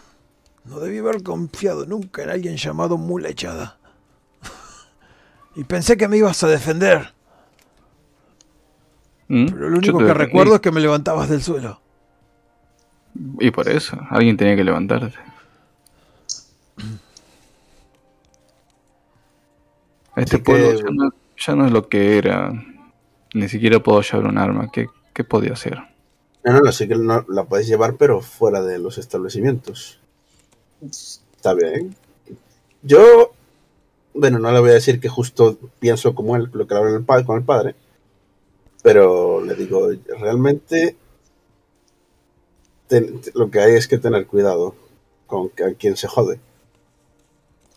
No 0.65 0.79
debí 0.81 0.99
haber 0.99 1.23
confiado 1.23 1.85
nunca 1.87 2.23
en 2.23 2.31
alguien 2.31 2.57
llamado 2.57 2.97
Mula 2.97 3.29
Echada. 3.29 3.79
Y 5.55 5.65
pensé 5.65 5.99
que 5.99 6.09
me 6.09 6.17
ibas 6.17 6.43
a 6.45 6.49
defender. 6.49 7.13
¿Mm? 9.29 9.47
Pero 9.49 9.69
lo 9.69 9.77
único 9.79 9.99
que 9.99 10.05
defendí. 10.05 10.25
recuerdo 10.27 10.55
es 10.55 10.61
que 10.63 10.73
me 10.73 10.81
levantabas 10.81 11.29
del 11.29 11.43
suelo. 11.43 11.81
Y 13.41 13.51
por 13.51 13.69
eso, 13.69 13.99
alguien 14.11 14.37
tenía 14.37 14.57
que 14.57 14.65
levantarte. 14.65 15.19
Este 20.17 20.37
Así 20.37 20.37
que- 20.39 20.43
pueblo 20.43 20.73
ya 20.79 20.91
no, 20.93 21.11
ya 21.39 21.55
no 21.55 21.67
es 21.67 21.73
lo 21.73 21.89
que 21.89 22.19
era. 22.19 22.53
Ni 23.35 23.49
siquiera 23.49 23.83
puedo 23.83 24.03
llevar 24.03 24.27
un 24.27 24.39
arma. 24.39 24.71
¿Qué, 24.71 24.89
qué 25.15 25.25
podía 25.25 25.53
hacer? 25.55 25.79
No, 26.45 26.53
no, 26.53 26.61
no, 26.61 26.73
sí 26.73 26.87
que 26.89 26.97
no, 26.97 27.25
la 27.29 27.45
puedes 27.45 27.67
llevar, 27.67 27.97
pero 27.97 28.21
fuera 28.21 28.63
de 28.63 28.79
los 28.79 28.99
establecimientos. 28.99 30.01
Está 30.83 31.55
bien. 31.55 31.95
Yo, 32.83 33.33
bueno, 34.13 34.39
no 34.39 34.51
le 34.53 34.61
voy 34.61 34.71
a 34.71 34.75
decir 34.75 35.01
que 35.01 35.09
justo 35.09 35.57
pienso 35.79 36.15
como 36.15 36.37
él, 36.37 36.51
lo 36.53 36.67
que 36.67 36.75
habla 36.75 37.25
con 37.25 37.39
el 37.39 37.45
padre, 37.45 37.75
pero 38.83 39.41
le 39.45 39.55
digo, 39.55 39.89
realmente 40.19 40.97
ten- 42.93 43.23
lo 43.35 43.51
que 43.51 43.59
hay 43.61 43.75
es 43.75 43.89
que 43.89 43.97
tener 43.97 44.27
cuidado 44.27 44.75
con 45.27 45.49
que- 45.49 45.65
a 45.65 45.73
quien 45.73 45.97
se 45.97 46.09
jode. 46.09 46.39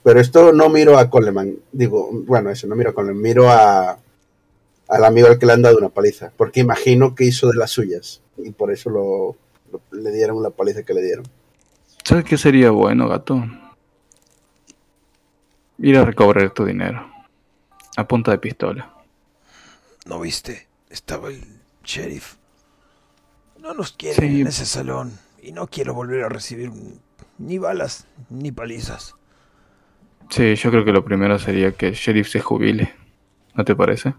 Pero 0.03 0.19
esto 0.19 0.51
no 0.51 0.67
miro 0.69 0.97
a 0.97 1.09
Coleman, 1.09 1.55
digo, 1.71 2.09
bueno, 2.11 2.49
eso, 2.49 2.67
no 2.67 2.75
miro 2.75 2.89
a 2.89 2.93
Coleman, 2.93 3.21
miro 3.21 3.49
a, 3.49 3.97
al 4.89 5.05
amigo 5.05 5.27
al 5.27 5.39
que 5.39 5.45
le 5.45 5.53
han 5.53 5.61
dado 5.61 5.77
una 5.77 5.87
paliza, 5.89 6.33
porque 6.35 6.59
imagino 6.59 7.15
que 7.15 7.23
hizo 7.23 7.47
de 7.49 7.55
las 7.57 7.71
suyas 7.71 8.21
y 8.37 8.51
por 8.51 8.71
eso 8.73 8.89
lo, 8.89 9.35
lo- 9.71 9.81
le 9.97 10.11
dieron 10.11 10.43
la 10.43 10.49
paliza 10.49 10.83
que 10.83 10.93
le 10.93 11.01
dieron. 11.01 11.25
¿Sabes 12.03 12.25
qué 12.25 12.37
sería 12.37 12.71
bueno, 12.71 13.07
gato? 13.07 13.41
Ir 15.79 15.97
a 15.97 16.05
recobrar 16.05 16.51
tu 16.51 16.65
dinero. 16.65 17.09
A 17.97 18.05
punta 18.07 18.31
de 18.31 18.37
pistola. 18.37 18.93
¿No 20.05 20.19
viste? 20.19 20.67
Estaba 20.89 21.29
el 21.29 21.41
sheriff. 21.83 22.35
No 23.65 23.73
nos 23.73 23.93
quieren 23.93 24.29
Sí. 24.31 24.41
en 24.41 24.47
ese 24.47 24.63
salón. 24.63 25.17
Y 25.41 25.51
no 25.51 25.65
quiero 25.65 25.95
volver 25.95 26.23
a 26.23 26.29
recibir 26.29 26.71
ni 27.39 27.57
balas 27.57 28.05
ni 28.29 28.51
palizas. 28.51 29.15
Sí, 30.29 30.55
yo 30.55 30.69
creo 30.69 30.85
que 30.85 30.91
lo 30.91 31.03
primero 31.03 31.39
sería 31.39 31.71
que 31.71 31.87
el 31.87 31.95
sheriff 31.95 32.29
se 32.29 32.41
jubile. 32.41 32.93
¿No 33.55 33.65
te 33.65 33.75
parece? 33.75 34.13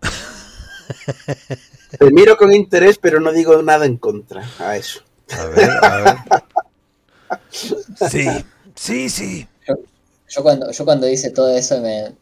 Te 1.98 2.10
miro 2.10 2.38
con 2.38 2.54
interés, 2.54 2.96
pero 2.96 3.20
no 3.20 3.32
digo 3.32 3.60
nada 3.62 3.84
en 3.84 3.98
contra 3.98 4.48
a 4.60 4.78
eso. 4.78 5.02
A 5.38 5.44
ver, 5.44 5.70
a 5.84 5.96
ver. 5.98 6.16
Sí, 8.10 8.26
sí, 8.74 9.10
sí. 9.10 9.46
Yo 10.28 10.42
cuando, 10.42 10.70
yo 10.70 10.84
cuando 10.86 11.06
hice 11.06 11.30
todo 11.30 11.54
eso 11.54 11.82
me, 11.82 12.14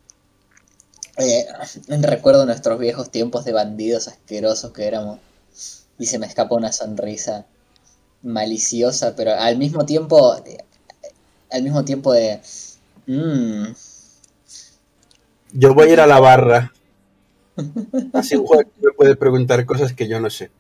eh, 1.19 1.47
recuerdo 2.03 2.47
nuestros 2.47 2.81
viejos 2.81 3.11
tiempos 3.13 3.45
de 3.45 3.53
bandidos 3.53 4.09
asquerosos 4.09 4.73
que 4.73 4.87
éramos 4.89 5.21
y 5.99 6.07
se 6.07 6.19
me 6.19 6.27
escapa 6.27 6.55
una 6.55 6.73
sonrisa 6.73 7.47
maliciosa, 8.23 9.15
pero 9.17 9.35
al 9.35 9.59
mismo 9.59 9.85
tiempo, 9.85 10.37
eh, 10.47 10.59
al 11.51 11.63
mismo 11.63 11.85
tiempo 11.85 12.13
de, 12.13 12.41
mm, 13.07 13.73
Yo 15.53 15.75
voy 15.75 15.89
a 15.89 15.93
ir 15.93 16.01
a 16.01 16.07
la 16.07 16.21
barra. 16.21 16.73
Así 18.13 18.37
Juan 18.37 18.67
me 18.81 18.93
puede 18.93 19.17
preguntar 19.17 19.65
cosas 19.67 19.93
que 19.93 20.07
yo 20.07 20.21
no 20.21 20.31
sé. 20.31 20.51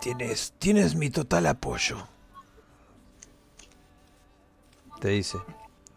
Tienes, 0.00 0.52
tienes 0.58 0.94
mi 0.94 1.10
total 1.10 1.46
apoyo. 1.46 2.08
te 5.00 5.08
dice. 5.08 5.38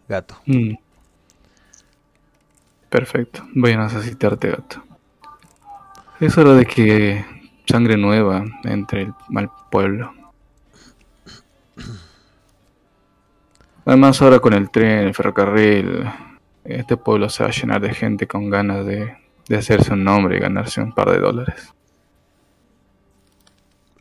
Gato. 0.08 0.36
Mm. 0.46 0.74
Perfecto, 2.88 3.46
voy 3.54 3.72
a 3.72 3.78
necesitarte, 3.78 4.50
gato. 4.50 4.82
Es 6.18 6.36
hora 6.38 6.54
de 6.54 6.64
que 6.64 7.35
sangre 7.66 7.96
nueva 7.96 8.44
entre 8.64 9.02
el 9.02 9.14
mal 9.28 9.50
pueblo. 9.70 10.12
Además, 13.84 14.20
ahora 14.20 14.40
con 14.40 14.52
el 14.52 14.70
tren, 14.70 15.06
el 15.06 15.14
ferrocarril, 15.14 16.04
este 16.64 16.96
pueblo 16.96 17.28
se 17.28 17.44
va 17.44 17.50
a 17.50 17.52
llenar 17.52 17.80
de 17.80 17.94
gente 17.94 18.26
con 18.26 18.50
ganas 18.50 18.84
de, 18.84 19.16
de 19.48 19.56
hacerse 19.56 19.92
un 19.92 20.04
nombre 20.04 20.36
y 20.36 20.40
ganarse 20.40 20.80
un 20.80 20.92
par 20.92 21.10
de 21.10 21.18
dólares. 21.18 21.72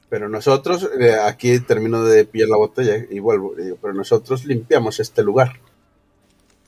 Pero 0.10 0.30
nosotros, 0.30 0.90
eh, 1.00 1.14
aquí 1.14 1.60
termino 1.60 2.04
de 2.04 2.26
pillar 2.26 2.50
la 2.50 2.58
botella 2.58 3.06
y 3.10 3.20
vuelvo. 3.20 3.54
digo, 3.56 3.78
pero 3.82 3.94
nosotros 3.94 4.46
limpiamos 4.46 5.00
este 5.00 5.24
lugar. 5.24 5.60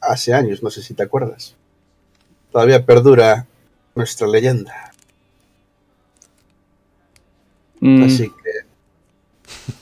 Hace 0.02 0.34
años, 0.34 0.61
no 0.61 0.69
sé 0.69 0.82
si 0.82 0.94
te 0.94 1.03
acuerdas. 1.03 1.56
Todavía 2.52 2.86
perdura 2.86 3.48
nuestra 3.95 4.28
leyenda. 4.28 4.91
Mm, 7.80 8.04
Así 8.04 8.30
que 8.30 8.68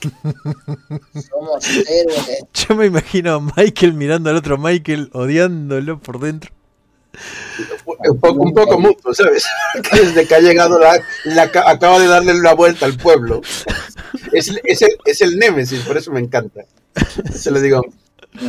Somos 1.30 1.66
héroes. 1.88 2.44
Yo 2.54 2.74
me 2.74 2.86
imagino 2.86 3.34
a 3.34 3.40
Michael 3.56 3.94
mirando 3.94 4.30
al 4.30 4.36
otro 4.36 4.58
Michael, 4.58 5.10
odiándolo 5.12 5.98
por 5.98 6.20
dentro. 6.20 6.52
un 8.08 8.20
poco, 8.20 8.42
un 8.42 8.54
poco 8.54 8.78
mutuo, 8.78 9.14
¿sabes? 9.14 9.44
Desde 9.92 10.26
que 10.26 10.34
ha 10.34 10.40
llegado 10.40 10.78
la, 10.78 11.00
la 11.24 11.50
ca- 11.50 11.68
acaba 11.70 11.98
de 11.98 12.06
darle 12.06 12.34
la 12.34 12.54
vuelta 12.54 12.86
al 12.86 12.96
pueblo. 12.96 13.40
Es, 14.32 14.48
el- 14.48 14.60
es, 14.64 14.82
el, 14.82 14.96
es 15.04 15.20
el 15.22 15.38
Némesis, 15.38 15.80
por 15.80 15.96
eso 15.96 16.12
me 16.12 16.20
encanta. 16.20 16.64
Se 17.32 17.50
le 17.50 17.60
digo, 17.60 17.82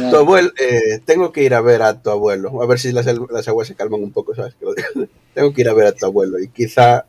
tu 0.10 0.18
abuelo, 0.18 0.52
eh, 0.60 1.00
tengo 1.06 1.32
que 1.32 1.44
ir 1.44 1.54
a 1.54 1.62
ver 1.62 1.82
a 1.82 2.02
tu 2.02 2.10
abuelo, 2.10 2.62
a 2.62 2.66
ver 2.66 2.80
si 2.80 2.92
las, 2.92 3.06
las 3.06 3.48
aguas 3.48 3.68
se 3.68 3.76
calman 3.76 4.04
un 4.04 4.12
poco, 4.12 4.36
¿sabes? 4.36 4.54
Lo. 4.62 4.74
Tengo 5.34 5.54
que 5.54 5.62
ir 5.62 5.70
a 5.70 5.74
ver 5.74 5.88
a 5.88 5.92
tu 5.92 6.06
abuelo 6.06 6.40
y 6.40 6.48
quizá 6.50 7.06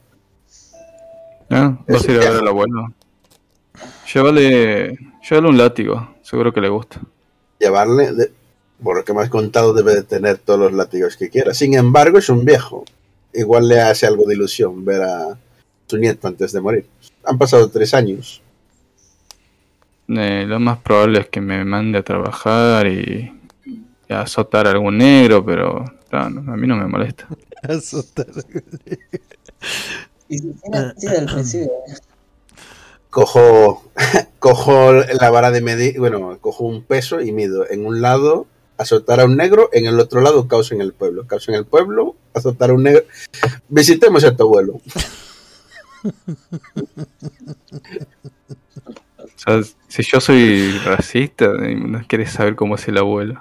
ah, 1.51 1.79
¿Vas 1.89 2.09
a 2.09 2.13
ir 2.13 2.19
a 2.19 2.31
ver 2.31 2.41
al 2.41 2.49
abuelo? 2.49 2.93
Llévale, 4.13 4.99
llévale 5.29 5.49
un 5.49 5.59
látigo, 5.59 6.15
seguro 6.23 6.53
que 6.53 6.61
le 6.61 6.69
gusta. 6.69 7.01
llevarle, 7.59 8.13
de- 8.13 8.33
por 8.83 8.97
lo 8.97 9.05
que 9.05 9.13
me 9.13 9.23
has 9.23 9.29
contado, 9.31 9.73
debe 9.73 9.95
de 9.95 10.03
tener 10.05 10.39
todos 10.39 10.61
los 10.61 10.73
látigos 10.73 11.17
que 11.17 11.31
quiera. 11.31 11.53
Sin 11.53 11.75
embargo, 11.75 12.19
es 12.19 12.29
un 12.29 12.45
viejo. 12.45 12.85
Igual 13.35 13.69
le 13.69 13.81
hace 13.81 14.07
algo 14.07 14.25
de 14.27 14.35
ilusión 14.35 14.85
ver 14.85 15.03
a 15.03 15.37
su 15.87 15.99
nieto 15.99 16.29
antes 16.29 16.53
de 16.53 16.61
morir. 16.61 16.87
Han 17.25 17.39
pasado 17.39 17.69
tres 17.71 17.93
años. 17.95 18.41
Eh, 20.09 20.45
lo 20.47 20.59
más 20.61 20.79
probable 20.79 21.21
es 21.21 21.29
que 21.29 21.41
me 21.41 21.65
mande 21.65 21.99
a 21.99 22.03
trabajar 22.03 22.87
y, 22.87 23.33
y 24.09 24.13
a 24.13 24.23
azotar 24.23 24.67
a 24.67 24.71
algún 24.71 24.97
negro, 24.99 25.45
pero 25.45 25.85
no, 26.13 26.31
no, 26.31 26.53
a 26.53 26.57
mí 26.57 26.67
no 26.67 26.77
me 26.77 26.87
molesta. 26.87 27.27
Azotar. 27.63 28.27
Y 30.29 30.39
si 30.39 30.53
tiene 30.53 30.79
así 30.79 31.07
del 31.07 31.27
principio. 31.27 31.73
Cojo, 33.11 33.91
cojo 34.39 34.93
la 34.93 35.31
vara 35.31 35.51
de 35.51 35.61
medir, 35.61 35.99
bueno, 35.99 36.39
cojo 36.41 36.65
un 36.65 36.83
peso 36.83 37.21
y 37.21 37.33
mido. 37.33 37.69
En 37.69 37.87
un 37.87 38.01
lado, 38.01 38.47
azotar 38.77 39.21
a 39.21 39.25
un 39.25 39.37
negro, 39.37 39.71
en 39.73 39.87
el 39.87 39.99
otro 39.99 40.21
lado, 40.21 40.47
caos 40.49 40.73
en 40.73 40.81
el 40.81 40.93
pueblo. 40.93 41.27
Caos 41.27 41.49
en 41.49 41.55
el 41.55 41.65
pueblo, 41.65 42.17
azotar 42.35 42.71
a 42.71 42.75
un 42.75 42.83
negro. 42.83 43.05
Visitemos 43.69 44.25
a 44.25 44.37
tu 44.37 44.45
abuelo. 44.45 44.81
O 49.39 49.41
sea, 49.41 49.63
si 49.87 50.03
yo 50.03 50.21
soy 50.21 50.79
racista, 50.79 51.45
eh, 51.45 51.77
no 51.77 52.03
quieres 52.09 52.33
saber 52.33 52.57
cómo 52.57 52.75
es 52.75 52.89
el 52.89 52.99
abuelo. 52.99 53.41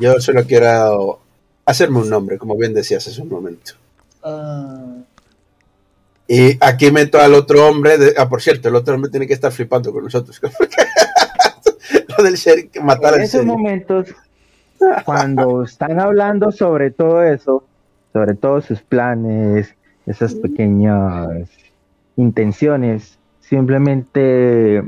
Yo 0.00 0.18
solo 0.20 0.44
quiero 0.44 1.20
hacerme 1.66 1.98
un 1.98 2.08
nombre, 2.08 2.38
como 2.38 2.56
bien 2.56 2.72
decías 2.72 3.06
hace 3.06 3.20
un 3.20 3.28
momento. 3.28 3.72
Ah, 4.22 4.96
Y 6.28 6.56
aquí 6.60 6.90
meto 6.92 7.18
al 7.20 7.34
otro 7.34 7.66
hombre. 7.68 7.98
de- 7.98 8.14
ah, 8.16 8.28
por 8.28 8.40
cierto, 8.40 8.68
el 8.68 8.76
otro 8.76 8.94
hombre 8.94 9.10
tiene 9.10 9.26
que 9.26 9.34
estar 9.34 9.50
flipando 9.52 9.92
con 9.92 10.04
nosotros. 10.04 10.40
Lo 12.16 12.22
del 12.24 12.34
sheriff, 12.34 12.70
que 12.70 12.80
matar 12.80 13.14
En 13.14 13.20
al 13.20 13.24
esos 13.26 13.40
sheriff. 13.42 13.52
momentos, 13.52 14.08
cuando 15.04 15.62
están 15.64 15.98
hablando 16.00 16.52
sobre 16.52 16.90
todo 16.90 17.22
eso, 17.22 17.64
sobre 18.12 18.34
todos 18.34 18.64
sus 18.64 18.80
planes, 18.82 19.74
esas 20.06 20.34
pequeñas 20.34 21.48
intenciones, 22.16 23.18
simplemente 23.40 24.82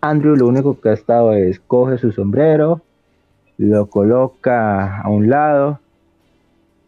Andrew 0.00 0.36
lo 0.36 0.46
único 0.46 0.80
que 0.80 0.90
ha 0.90 0.92
estado 0.92 1.32
es 1.32 1.58
coge 1.60 1.98
su 1.98 2.12
sombrero, 2.12 2.82
lo 3.58 3.86
coloca 3.86 5.00
a 5.00 5.08
un 5.08 5.28
lado, 5.30 5.80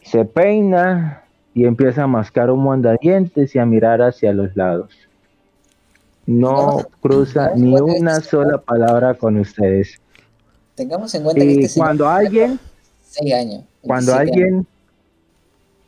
se 0.03 0.25
peina 0.25 1.23
y 1.59 1.65
empieza 1.65 2.05
a 2.05 2.07
mascar 2.07 2.53
un 2.53 2.63
mondadientes 2.63 3.53
y 3.53 3.59
a 3.59 3.67
mirar 3.67 4.01
hacia 4.01 4.33
los 4.33 4.55
lados. 4.55 4.95
No 6.25 6.87
cruza 7.01 7.51
ni 7.57 7.75
una 7.75 8.21
sola 8.21 8.59
palabra 8.59 9.15
con 9.15 9.37
ustedes. 9.41 10.01
tengamos 10.77 11.13
en 11.17 11.25
cuenta 11.25 11.41
que 11.41 11.53
Y 11.53 11.65
este 11.65 11.81
cuando 11.81 12.09
alguien, 12.09 12.61
tiene 13.13 13.33
6 13.33 13.35
años. 13.35 13.65
cuando 13.81 14.13
27 14.13 14.13
años. 14.13 14.21
alguien, 14.21 14.67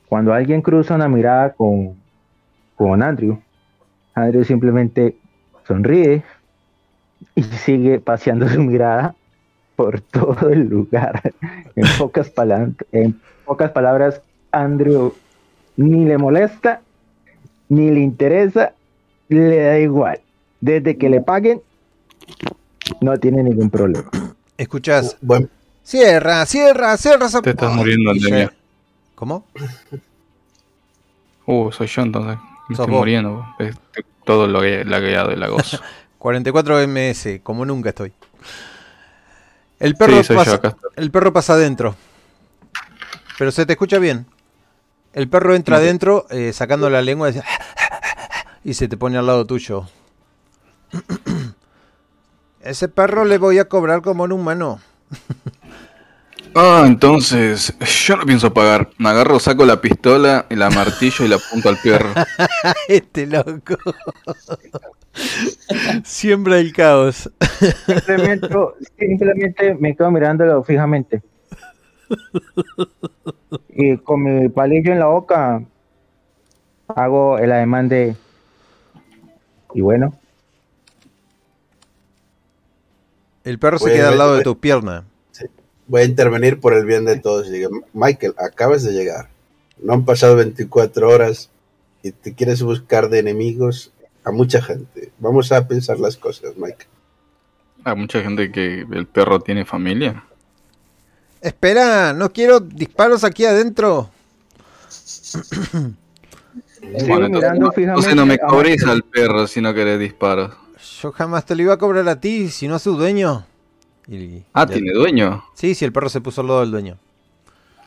cuando 0.09 0.34
alguien 0.34 0.60
cruza 0.60 0.97
una 0.97 1.09
mirada 1.09 1.52
con, 1.52 1.94
con 2.74 3.01
Andrew, 3.01 3.40
Andrew 4.14 4.42
simplemente 4.42 5.16
sonríe 5.68 6.24
y 7.36 7.44
sigue 7.44 8.01
paseando 8.01 8.48
su 8.48 8.60
mirada 8.60 9.14
por 9.76 10.01
todo 10.18 10.48
el 10.48 10.68
lugar. 10.68 11.32
En 11.76 11.86
pocas, 11.97 12.32
en 12.90 13.20
pocas 13.44 13.70
palabras, 13.70 14.20
Andrew 14.51 15.12
ni 15.76 16.05
le 16.05 16.18
molesta, 16.18 16.80
ni 17.68 17.90
le 17.90 18.01
interesa, 18.01 18.72
le 19.28 19.56
da 19.56 19.78
igual. 19.78 20.20
Desde 20.60 20.97
que 20.98 21.09
le 21.09 21.20
paguen, 21.20 21.62
no 23.01 23.16
tiene 23.18 23.42
ningún 23.42 23.70
problema. 23.70 24.10
Escuchás. 24.56 25.16
Buen, 25.20 25.48
Cierra, 25.82 26.47
cierra, 26.47 26.97
cierra 26.97 27.26
esa 27.26 27.42
Te 27.42 27.51
estás 27.51 27.74
muriendo, 27.74 28.10
Andemia. 28.10 28.52
¿Cómo? 29.14 29.44
Uh, 31.47 31.72
soy 31.72 31.88
yo 31.88 32.02
entonces. 32.02 32.38
Me 32.68 32.74
estoy 32.74 32.86
vos. 32.86 32.98
muriendo. 33.01 33.44
Todo 34.24 34.47
lo 34.47 34.62
lagueado 34.62 35.32
y 35.32 35.36
lagoso. 35.36 35.80
44 36.18 36.86
ms, 36.86 37.40
como 37.42 37.64
nunca 37.64 37.88
estoy. 37.88 38.12
El 39.80 39.97
perro, 39.97 40.22
sí, 40.22 40.32
pasa, 40.32 40.60
yo 40.62 40.76
el 40.94 41.10
perro 41.10 41.32
pasa 41.32 41.55
adentro. 41.55 41.97
Pero 43.36 43.51
se 43.51 43.66
te 43.66 43.72
escucha 43.72 43.98
bien. 43.98 44.26
El 45.12 45.28
perro 45.28 45.55
entra 45.55 45.78
adentro 45.78 46.27
eh, 46.31 46.53
sacando 46.53 46.89
la 46.89 47.03
lengua 47.03 47.28
y, 47.28 47.32
dice, 47.32 47.45
y 48.65 48.74
se 48.74 48.89
te 48.89 48.97
pone 48.97 49.19
al 49.19 49.27
lado 49.27 49.47
tuyo. 49.47 49.87
Ese 52.62 52.89
perro 52.89 53.24
le 53.24 53.39
voy 53.39 53.59
a 53.59 53.65
cobrar 53.66 54.03
como 54.03 54.24
un 54.24 54.32
humano. 54.32 54.81
Ah, 56.55 56.85
entonces, 56.85 57.74
yo 58.07 58.16
no 58.16 58.24
pienso 58.24 58.53
pagar. 58.53 58.91
Me 58.99 59.09
agarro, 59.09 59.39
saco 59.39 59.65
la 59.65 59.81
pistola 59.81 60.47
y 60.51 60.57
la 60.57 60.69
martillo 60.70 61.24
y 61.24 61.28
la 61.28 61.37
apunto 61.37 61.69
al 61.69 61.78
perro. 61.78 62.11
Este 62.89 63.27
loco. 63.27 63.77
Siembra 66.05 66.59
el 66.59 66.73
caos. 66.73 67.31
Simplemente, 67.87 68.49
simplemente 68.99 69.74
me 69.74 69.97
quedo 69.97 70.11
mirándolo 70.11 70.62
fijamente. 70.65 71.23
Y 73.69 73.97
con 73.99 74.23
mi 74.23 74.49
palillo 74.49 74.93
en 74.93 74.99
la 74.99 75.07
boca 75.07 75.62
hago 76.89 77.39
el 77.39 77.53
ademán 77.53 77.89
de... 77.89 78.16
Y 79.73 79.81
bueno, 79.81 80.20
El 83.45 83.59
perro 83.59 83.78
se 83.78 83.93
queda 83.93 84.11
al 84.11 84.19
lado 84.19 84.37
de 84.37 84.43
tu 84.43 84.59
pierna. 84.59 85.05
voy 85.87 86.03
a 86.03 86.05
intervenir 86.05 86.61
por 86.61 86.74
el 86.74 86.85
bien 86.85 87.05
de 87.05 87.19
todos. 87.19 87.49
Y 87.49 87.53
digo, 87.53 87.70
Michael, 87.93 88.35
acabas 88.39 88.85
de 88.85 88.93
llegar. 88.93 89.28
No 89.82 89.95
han 89.95 90.05
pasado 90.05 90.37
24 90.37 91.09
horas 91.09 91.51
y 92.03 92.12
te 92.12 92.35
quieres 92.35 92.62
buscar 92.62 93.09
de 93.09 93.19
enemigos 93.19 93.93
a 94.24 94.31
mucha 94.31 94.61
gente. 94.61 95.11
Vamos 95.19 95.53
a 95.53 95.66
pensar 95.66 95.99
las 95.99 96.16
cosas, 96.16 96.57
Michael. 96.57 96.89
Hay 97.85 97.97
mucha 97.97 98.20
gente 98.20 98.53
que 98.53 98.87
el 98.91 99.07
perro 99.07 99.41
tiene 99.41 99.65
familia. 99.65 100.24
Espera, 101.41 102.12
no 102.12 102.31
quiero 102.33 102.61
disparos 102.61 103.25
aquí 103.25 103.45
adentro. 103.45 104.11
sigo 104.91 105.45
Bueno, 107.09 107.27
entonces, 107.27 107.53
mirando 107.53 107.67
no, 107.67 107.73
entonces 107.77 108.17
no 108.17 108.27
me 108.27 108.35
a 108.35 108.39
cobres 108.47 108.85
al 108.85 109.03
perro 109.03 109.47
si 109.47 109.61
no 109.61 109.73
querés 109.75 109.99
disparos. 109.99 110.53
Yo 111.03 111.12
jamás 111.12 111.45
te 111.47 111.55
lo 111.57 111.62
iba 111.62 111.75
a 111.75 111.79
cobrar 111.79 112.09
a 112.09 112.21
ti, 112.21 112.49
si 112.51 112.69
no 112.69 112.75
a 112.75 112.79
su 112.79 112.97
dueño. 112.97 113.47
Y- 114.09 114.43
Ah, 114.53 114.67
ya- 114.67 114.75
¿tiene 114.75 114.93
dueño? 114.93 115.45
Sí, 115.55 115.75
sí, 115.75 115.85
el 115.85 115.93
perro 115.93 116.09
se 116.09 116.21
puso 116.21 116.41
al 116.41 116.49
lado 116.49 116.61
del 116.61 116.71
dueño. 116.73 116.99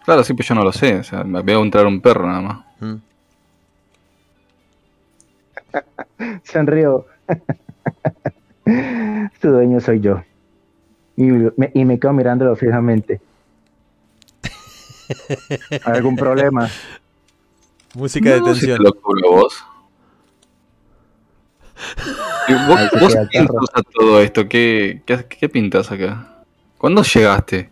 Claro, 0.06 0.24
sí, 0.24 0.34
pues 0.34 0.48
yo 0.48 0.56
no 0.56 0.64
lo 0.64 0.72
sé. 0.72 0.96
O 0.96 1.04
sea, 1.04 1.24
me 1.24 1.42
veo 1.42 1.62
entrar 1.62 1.86
un 1.86 2.02
perro 2.02 2.28
nada 2.28 2.42
más. 2.42 2.66
Mm. 2.80 2.96
Sonrío. 6.44 7.06
Su 9.42 9.50
dueño 9.50 9.80
soy 9.80 10.00
yo. 10.00 10.22
Y 11.18 11.24
me, 11.58 11.72
y 11.74 11.86
me 11.86 12.00
quedo 12.00 12.14
mirándolo 12.14 12.56
fijamente. 12.56 13.20
¿Algún 15.86 16.16
problema? 16.16 16.70
Música 17.96 18.32
de 18.32 18.40
No, 18.40 18.54
si 18.56 18.68
tensión. 18.68 18.78
te 18.78 18.84
lo 18.84 19.32
vos. 19.32 19.64
¿Y 22.48 22.54
vos, 22.54 22.80
vos 23.00 23.16
qué 23.32 23.40
pintas 23.40 23.70
a 23.74 23.82
todo 23.84 24.22
esto? 24.22 24.48
¿Qué, 24.48 25.02
qué, 25.06 25.26
qué 25.26 25.50
pintas 25.50 25.92
acá? 25.92 26.44
¿Cuándo 26.78 27.04
llegaste? 27.04 27.70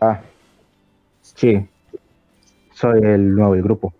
Ah, 0.00 0.20
sí. 1.22 1.66
Soy 2.72 3.00
el 3.02 3.34
nuevo 3.34 3.54
del 3.54 3.62
grupo. 3.62 3.94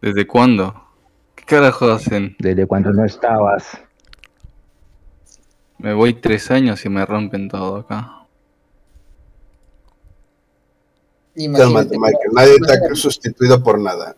¿Desde 0.00 0.26
cuándo? 0.26 0.84
¿Qué 1.34 1.44
carajo 1.44 1.90
hacen? 1.90 2.36
Desde 2.38 2.66
cuando 2.66 2.92
no 2.92 3.04
estabas. 3.04 3.80
Me 5.78 5.92
voy 5.94 6.14
tres 6.14 6.50
años 6.50 6.84
y 6.84 6.88
me 6.88 7.04
rompen 7.04 7.48
todo 7.48 7.76
acá. 7.78 8.21
Michael. 11.34 12.32
Nadie 12.32 12.56
te 12.58 12.72
ha 12.72 12.94
sustituido 12.94 13.62
por 13.62 13.78
nada. 13.78 14.16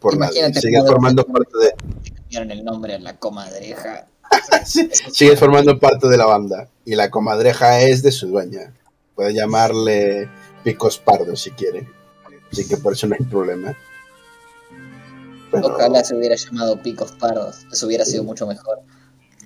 Por 0.00 0.16
nadie. 0.16 0.52
Sigues 0.54 0.84
formando 0.86 1.24
parte 1.24 1.58
de. 1.58 1.74
Vieron 2.28 2.50
el 2.50 2.64
nombre 2.64 2.94
en 2.94 3.04
la 3.04 3.18
comadreja. 3.18 4.06
Sigues 5.12 5.38
formando 5.38 5.78
parte 5.78 6.08
de 6.08 6.16
la 6.16 6.26
banda. 6.26 6.68
Y 6.84 6.94
la 6.94 7.10
comadreja 7.10 7.80
es 7.80 8.02
de 8.02 8.12
su 8.12 8.28
dueña. 8.28 8.72
Puede 9.14 9.34
llamarle 9.34 10.28
Picos 10.64 10.98
Pardo 10.98 11.36
si 11.36 11.50
quiere. 11.50 11.88
Así 12.50 12.68
que 12.68 12.76
por 12.76 12.92
eso 12.92 13.06
no 13.06 13.16
hay 13.18 13.24
problema. 13.24 13.76
Pero, 15.50 15.66
Ojalá 15.66 16.02
se 16.02 16.16
hubiera 16.16 16.34
llamado 16.36 16.80
Picos 16.82 17.12
Pardos. 17.12 17.66
Eso 17.70 17.86
hubiera 17.86 18.04
sido 18.04 18.24
mucho 18.24 18.46
mejor. 18.46 18.80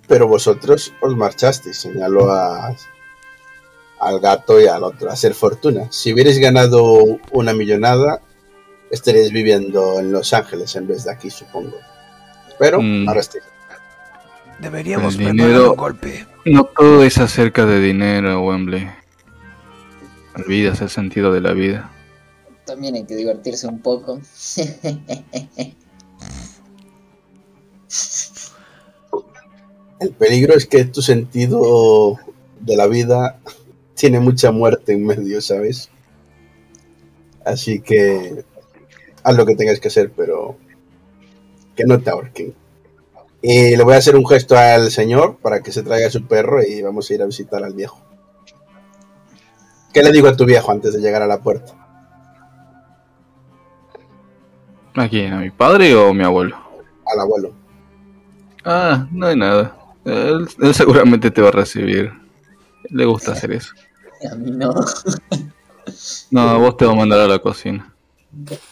pero 0.06 0.28
vosotros 0.28 0.93
os 1.01 1.16
marchasteis. 1.16 1.78
Señaló 1.78 2.30
a, 2.30 2.76
al 4.01 4.20
gato 4.20 4.60
y 4.60 4.66
al 4.66 4.82
otro 4.85 5.10
a 5.10 5.14
hacer 5.14 5.35
fortuna. 5.35 5.89
Si 5.90 6.12
hubierais 6.12 6.39
ganado 6.39 7.02
una 7.32 7.52
millonada, 7.52 8.20
estaríais 8.90 9.32
viviendo 9.32 9.98
en 9.98 10.12
Los 10.12 10.32
Ángeles 10.32 10.77
en 10.77 10.86
vez 10.86 11.05
de 11.05 11.12
aquí, 11.12 11.31
supongo. 11.31 11.77
Pero 12.59 12.81
Mm. 12.81 13.09
ahora 13.09 13.20
estáis. 13.20 13.44
Deberíamos 14.59 15.14
El 15.16 15.24
preparar 15.24 15.47
dinero- 15.47 15.70
un 15.73 15.77
golpe. 15.77 16.27
No 16.47 16.64
todo 16.64 17.02
es 17.02 17.18
acerca 17.18 17.66
de 17.66 17.81
dinero, 17.81 18.40
Wembley. 18.43 18.89
Olvidas 20.36 20.81
el 20.81 20.89
sentido 20.90 21.32
de 21.32 21.40
la 21.40 21.52
vida. 21.52 21.90
También 22.64 22.94
hay 22.94 23.05
que 23.05 23.16
divertirse 23.16 23.66
un 23.66 23.81
poco. 23.81 24.20
El 30.01 30.10
peligro 30.10 30.55
es 30.55 30.66
que 30.66 30.85
tu 30.85 31.01
sentido 31.02 32.18
de 32.60 32.77
la 32.77 32.86
vida 32.86 33.39
tiene 33.97 34.20
mucha 34.20 34.52
muerte 34.52 34.93
en 34.93 35.05
medio, 35.05 35.40
¿sabes? 35.40 35.90
Así 37.44 37.81
que 37.81 38.44
haz 39.23 39.36
lo 39.36 39.47
que 39.47 39.56
tengas 39.56 39.81
que 39.81 39.89
hacer, 39.89 40.12
pero 40.14 40.56
que 41.74 41.85
no 41.85 42.01
te 42.01 42.10
ahorquen. 42.10 42.55
Y 43.43 43.77
le 43.77 43.82
voy 43.82 43.94
a 43.94 43.98
hacer 43.98 44.16
un 44.16 44.27
gesto 44.27 44.56
al 44.56 44.90
señor 44.90 45.36
para 45.36 45.62
que 45.62 45.73
se 45.73 45.82
traiga 45.82 46.09
a 46.09 46.10
su 46.10 46.27
perro 46.27 46.62
y 46.62 46.82
vamos 46.82 47.10
a 47.10 47.14
ir 47.14 47.23
a 47.23 47.27
visitar 47.27 47.64
al 47.64 47.74
viejo. 47.74 48.01
¿Qué 49.93 50.02
le 50.02 50.12
digo 50.12 50.28
a 50.28 50.36
tu 50.36 50.44
viejo 50.44 50.73
antes 50.73 50.93
de 50.94 51.01
llegar 51.01 51.23
a 51.23 51.27
la 51.27 51.40
puerta? 51.40 51.73
¿A 54.94 55.09
quién? 55.09 55.32
¿A 55.32 55.40
mi 55.40 55.51
padre 55.51 55.94
o 55.94 56.10
a 56.10 56.14
mi 56.14 56.24
abuelo? 56.24 56.56
Al 57.06 57.20
abuelo. 57.20 57.52
Ah, 58.64 59.06
no 59.12 59.27
hay 59.27 59.36
nada. 59.36 59.77
Él, 60.05 60.48
él 60.60 60.74
seguramente 60.74 61.31
te 61.31 61.40
va 61.40 61.48
a 61.48 61.52
recibir. 61.52 62.12
Le 62.90 63.05
gusta 63.05 63.32
hacer 63.32 63.52
eso. 63.52 63.73
A 64.31 64.35
mí 64.35 64.51
no. 64.51 64.74
No, 66.32 66.40
a 66.40 66.59
vos 66.59 66.77
te 66.77 66.85
va 66.85 66.93
a 66.93 66.97
mandar 66.97 67.20
a 67.20 67.28
la 67.28 67.39
cocina. 67.39 67.94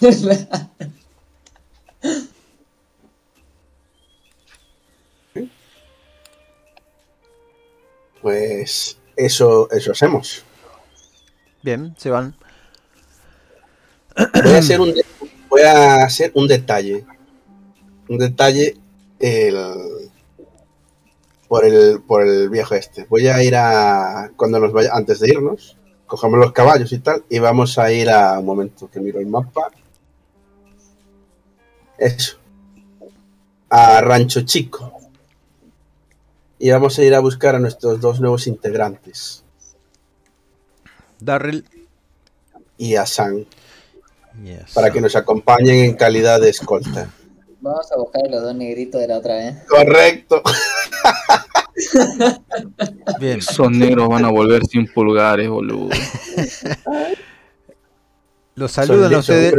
Pues 8.21 8.97
eso, 9.17 9.69
eso 9.71 9.93
hacemos. 9.93 10.43
Bien, 11.63 11.95
se 11.99 12.11
van. 12.11 12.35
Voy 14.45 14.53
a 14.53 14.59
hacer 14.59 14.81
un, 14.81 14.95
de- 14.95 15.05
voy 15.49 15.63
a 15.63 16.05
hacer 16.05 16.31
un 16.35 16.47
detalle. 16.47 17.05
Un 18.09 18.19
detalle 18.19 18.77
el, 19.19 19.57
por, 21.49 21.65
el, 21.65 22.01
por 22.03 22.23
el 22.23 22.49
viejo 22.49 22.75
este. 22.75 23.07
Voy 23.09 23.27
a 23.29 23.43
ir 23.43 23.55
a. 23.57 24.31
Cuando 24.37 24.59
nos 24.59 24.73
vaya, 24.73 24.91
antes 24.93 25.21
de 25.21 25.29
irnos, 25.29 25.77
cogemos 26.07 26.39
los 26.39 26.53
caballos 26.53 26.93
y 26.93 26.99
tal, 26.99 27.25
y 27.29 27.39
vamos 27.39 27.79
a 27.79 27.93
ir 27.93 28.11
a 28.11 28.39
un 28.39 28.47
momento 28.47 28.91
que 28.91 29.01
miro 29.01 29.21
el 29.21 29.27
mapa. 29.27 29.71
Eso. 31.99 32.39
A 33.69 34.01
Rancho 34.01 34.43
Chico. 34.43 34.93
Y 36.59 36.71
vamos 36.71 36.99
a 36.99 37.05
ir 37.05 37.15
a 37.15 37.21
buscar 37.21 37.57
a 37.57 37.59
nuestros 37.59 38.01
dos 38.01 38.21
nuevos 38.21 38.47
integrantes. 38.47 39.45
Darrell. 41.21 41.65
Y 42.77 42.97
a 42.97 43.07
San. 43.07 43.47
Yes. 44.43 44.73
Para 44.75 44.91
que 44.91 45.01
nos 45.01 45.15
acompañen 45.15 45.85
en 45.85 45.95
calidad 45.95 46.41
de 46.41 46.51
escolta. 46.51 47.11
Vamos 47.65 47.91
a 47.91 47.97
buscar 47.97 48.27
a 48.27 48.29
los 48.29 48.43
dos 48.43 48.55
negritos 48.55 49.01
de 49.01 49.09
la 49.09 49.17
otra 49.17 49.37
vez. 49.37 49.57
Correcto. 49.67 50.43
Bien. 53.19 53.39
Esos 53.39 53.71
negros 53.71 54.07
van 54.07 54.27
a 54.27 54.29
volver 54.29 54.67
sin 54.67 54.87
pulgares, 54.87 55.49
boludo. 55.49 55.89
Los 58.55 58.71
saludan 58.71 59.15
a 59.15 59.19
ustedes. 59.19 59.55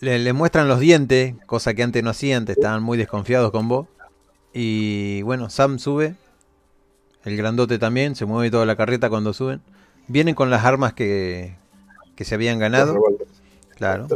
Le, 0.00 0.18
le 0.18 0.32
muestran 0.32 0.68
los 0.68 0.80
dientes, 0.80 1.34
cosa 1.44 1.74
que 1.74 1.82
antes 1.82 2.02
no 2.02 2.08
hacían, 2.08 2.46
te 2.46 2.52
estaban 2.52 2.82
muy 2.82 2.96
desconfiados 2.96 3.50
con 3.50 3.68
vos. 3.68 3.88
Y 4.54 5.20
bueno, 5.20 5.50
Sam 5.50 5.78
sube, 5.78 6.14
el 7.26 7.36
grandote 7.36 7.78
también, 7.78 8.16
se 8.16 8.24
mueve 8.24 8.50
toda 8.50 8.64
la 8.64 8.76
carreta 8.76 9.10
cuando 9.10 9.34
suben. 9.34 9.60
Vienen 10.06 10.34
con 10.34 10.48
las 10.48 10.64
armas 10.64 10.94
que, 10.94 11.56
que 12.16 12.24
se 12.24 12.36
habían 12.36 12.58
ganado, 12.58 12.98
claro. 13.76 14.06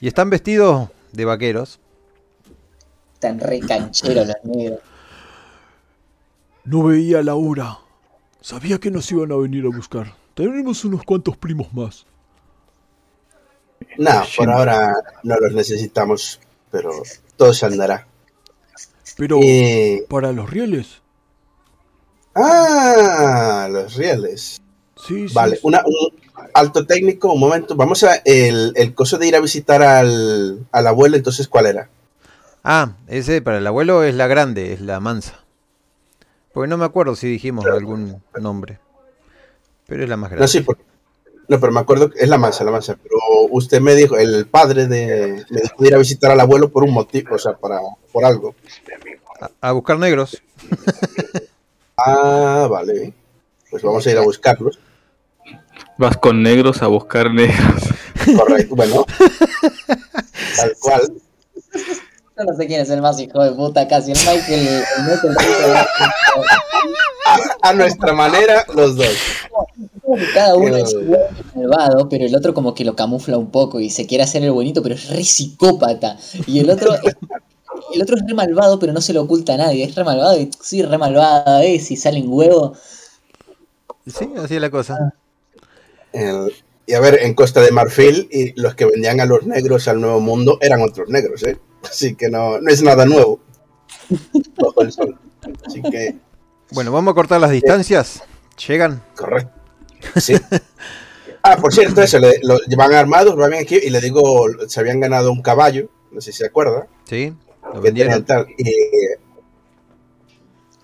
Y 0.00 0.08
están 0.08 0.30
vestidos 0.30 0.88
de 1.12 1.26
vaqueros. 1.26 1.78
Tan 3.22 3.38
re 3.38 3.60
cancheros 3.60 4.26
los 4.26 4.36
negros. 4.42 4.80
No 6.64 6.82
veía 6.82 7.22
la 7.22 7.36
hora. 7.36 7.78
Sabía 8.40 8.78
que 8.78 8.90
nos 8.90 9.12
iban 9.12 9.30
a 9.30 9.36
venir 9.36 9.64
a 9.64 9.68
buscar. 9.68 10.12
Tenemos 10.34 10.84
unos 10.84 11.04
cuantos 11.04 11.36
primos 11.36 11.72
más. 11.72 12.04
No, 13.96 14.24
por 14.36 14.50
ahora 14.50 14.92
no 15.22 15.36
los 15.36 15.52
necesitamos, 15.52 16.40
pero 16.72 16.90
todo 17.36 17.54
se 17.54 17.64
andará. 17.64 18.08
Pero 19.16 19.38
para 20.08 20.32
los 20.32 20.50
rieles. 20.50 21.00
Ah, 22.34 23.68
los 23.70 23.94
rieles. 23.94 24.60
Sí, 24.96 25.28
sí. 25.28 25.34
Vale, 25.34 25.56
sí. 25.56 25.60
una, 25.62 25.84
un 25.86 26.48
alto 26.54 26.84
técnico, 26.86 27.32
un 27.32 27.38
momento. 27.38 27.76
Vamos 27.76 28.02
a 28.02 28.16
el, 28.24 28.72
el 28.74 28.94
coso 28.96 29.16
de 29.16 29.28
ir 29.28 29.36
a 29.36 29.40
visitar 29.40 29.80
al, 29.80 30.66
al 30.72 30.86
abuelo, 30.88 31.16
entonces, 31.16 31.46
¿cuál 31.46 31.66
era? 31.66 31.88
Ah, 32.64 32.92
ese 33.08 33.42
para 33.42 33.58
el 33.58 33.66
abuelo 33.66 34.04
es 34.04 34.14
la 34.14 34.26
grande, 34.26 34.72
es 34.72 34.80
la 34.80 35.00
mansa. 35.00 35.40
Porque 36.52 36.68
no 36.68 36.76
me 36.76 36.84
acuerdo 36.84 37.16
si 37.16 37.26
dijimos 37.28 37.64
algún 37.66 38.22
nombre. 38.40 38.78
Pero 39.86 40.04
es 40.04 40.08
la 40.08 40.16
más 40.16 40.30
No, 40.30 40.36
grande. 40.36 40.48
sí, 40.48 40.60
por- 40.60 40.78
no, 41.48 41.58
pero 41.60 41.72
me 41.72 41.80
acuerdo 41.80 42.08
que 42.10 42.20
es 42.20 42.28
la 42.28 42.38
mansa, 42.38 42.62
la 42.64 42.70
mansa. 42.70 42.96
Pero 43.02 43.16
usted 43.50 43.80
me 43.80 43.94
dijo, 43.94 44.16
el 44.16 44.46
padre 44.46 44.86
de, 44.86 45.44
me 45.50 45.60
dijo 45.60 45.74
de 45.78 45.88
ir 45.88 45.94
a 45.94 45.98
visitar 45.98 46.30
al 46.30 46.40
abuelo 46.40 46.70
por 46.70 46.84
un 46.84 46.92
motivo, 46.92 47.34
o 47.34 47.38
sea, 47.38 47.54
para, 47.56 47.80
por 48.12 48.24
algo. 48.24 48.54
A, 49.40 49.68
a 49.68 49.72
buscar 49.72 49.98
negros. 49.98 50.42
Ah, 52.04 52.66
vale. 52.70 53.12
Pues 53.70 53.82
vamos 53.82 54.04
a 54.06 54.10
ir 54.10 54.16
a 54.18 54.22
buscarlos. 54.22 54.78
Vas 55.98 56.16
con 56.16 56.42
negros 56.42 56.82
a 56.82 56.86
buscar 56.88 57.30
negros. 57.32 57.82
Correcto, 58.36 58.74
bueno. 58.74 59.04
Tal 60.56 60.74
cual. 60.80 61.12
Yo 62.44 62.50
no 62.50 62.56
sé 62.56 62.66
quién 62.66 62.80
es 62.80 62.90
el 62.90 63.00
más 63.02 63.20
hijo 63.20 63.42
de 63.42 63.52
puta 63.52 63.86
casi. 63.86 64.10
El 64.12 64.18
Michael. 64.18 64.66
El 64.68 65.04
Michael 65.04 65.36
A 67.62 67.72
nuestra 67.72 68.12
manera, 68.12 68.64
los 68.74 68.96
dos. 68.96 69.14
cada 70.34 70.56
uno 70.56 70.76
es 70.76 70.94
malvado, 71.54 72.08
pero 72.08 72.26
el 72.26 72.34
otro 72.34 72.52
como 72.52 72.74
que 72.74 72.84
lo 72.84 72.96
camufla 72.96 73.38
un 73.38 73.50
poco 73.50 73.80
y 73.80 73.90
se 73.90 74.06
quiere 74.06 74.24
hacer 74.24 74.42
el 74.42 74.50
bonito, 74.50 74.82
pero 74.82 74.94
es 74.96 75.08
re 75.08 75.22
psicópata. 75.22 76.18
Y 76.46 76.58
el 76.60 76.70
otro 76.70 76.94
es, 76.94 77.14
el 77.94 78.02
otro 78.02 78.16
es 78.16 78.22
re 78.26 78.34
malvado, 78.34 78.78
pero 78.78 78.92
no 78.92 79.00
se 79.00 79.12
lo 79.12 79.22
oculta 79.22 79.54
a 79.54 79.58
nadie. 79.58 79.84
Es 79.84 79.94
re 79.94 80.04
malvado 80.04 80.38
y 80.38 80.50
sí, 80.60 80.82
re 80.82 80.98
malvado 80.98 81.60
es 81.60 81.90
y 81.90 81.96
salen 81.96 82.24
huevos. 82.28 82.78
Sí, 84.06 84.28
así 84.36 84.56
es 84.56 84.60
la 84.60 84.70
cosa. 84.70 85.14
El- 86.12 86.52
y 86.84 86.94
a 86.94 87.00
ver, 87.00 87.20
en 87.22 87.34
Costa 87.34 87.60
de 87.60 87.70
Marfil, 87.70 88.28
y 88.32 88.60
los 88.60 88.74
que 88.74 88.84
vendían 88.86 89.20
a 89.20 89.24
los 89.24 89.46
negros 89.46 89.86
al 89.86 90.00
Nuevo 90.00 90.18
Mundo 90.18 90.58
eran 90.60 90.82
otros 90.82 91.08
negros, 91.08 91.40
¿eh? 91.44 91.56
Así 91.88 92.14
que 92.14 92.28
no, 92.28 92.60
no 92.60 92.70
es 92.70 92.82
nada 92.82 93.04
nuevo. 93.06 93.40
Bajo 94.56 94.82
el 94.82 94.92
sol. 94.92 95.18
Así 95.66 95.82
que 95.82 96.16
Bueno, 96.72 96.92
vamos 96.92 97.12
a 97.12 97.14
cortar 97.14 97.40
las 97.40 97.50
distancias. 97.50 98.22
¿Llegan? 98.66 99.02
Correcto. 99.16 99.50
Sí. 100.16 100.34
Ah, 101.42 101.56
por 101.56 101.72
cierto, 101.74 102.00
eso, 102.02 102.18
le- 102.20 102.38
lo, 102.42 102.56
van 102.76 102.92
armados, 102.94 103.34
van 103.36 103.54
aquí 103.54 103.76
y 103.82 103.90
le 103.90 104.00
digo, 104.00 104.46
se 104.68 104.78
habían 104.80 105.00
ganado 105.00 105.32
un 105.32 105.42
caballo, 105.42 105.88
no 106.12 106.20
sé 106.20 106.30
si 106.32 106.38
se 106.38 106.46
acuerda, 106.46 106.86
¿Sí? 107.08 107.32
¿Lo 107.74 107.80
vendieron? 107.80 108.24
tal, 108.24 108.46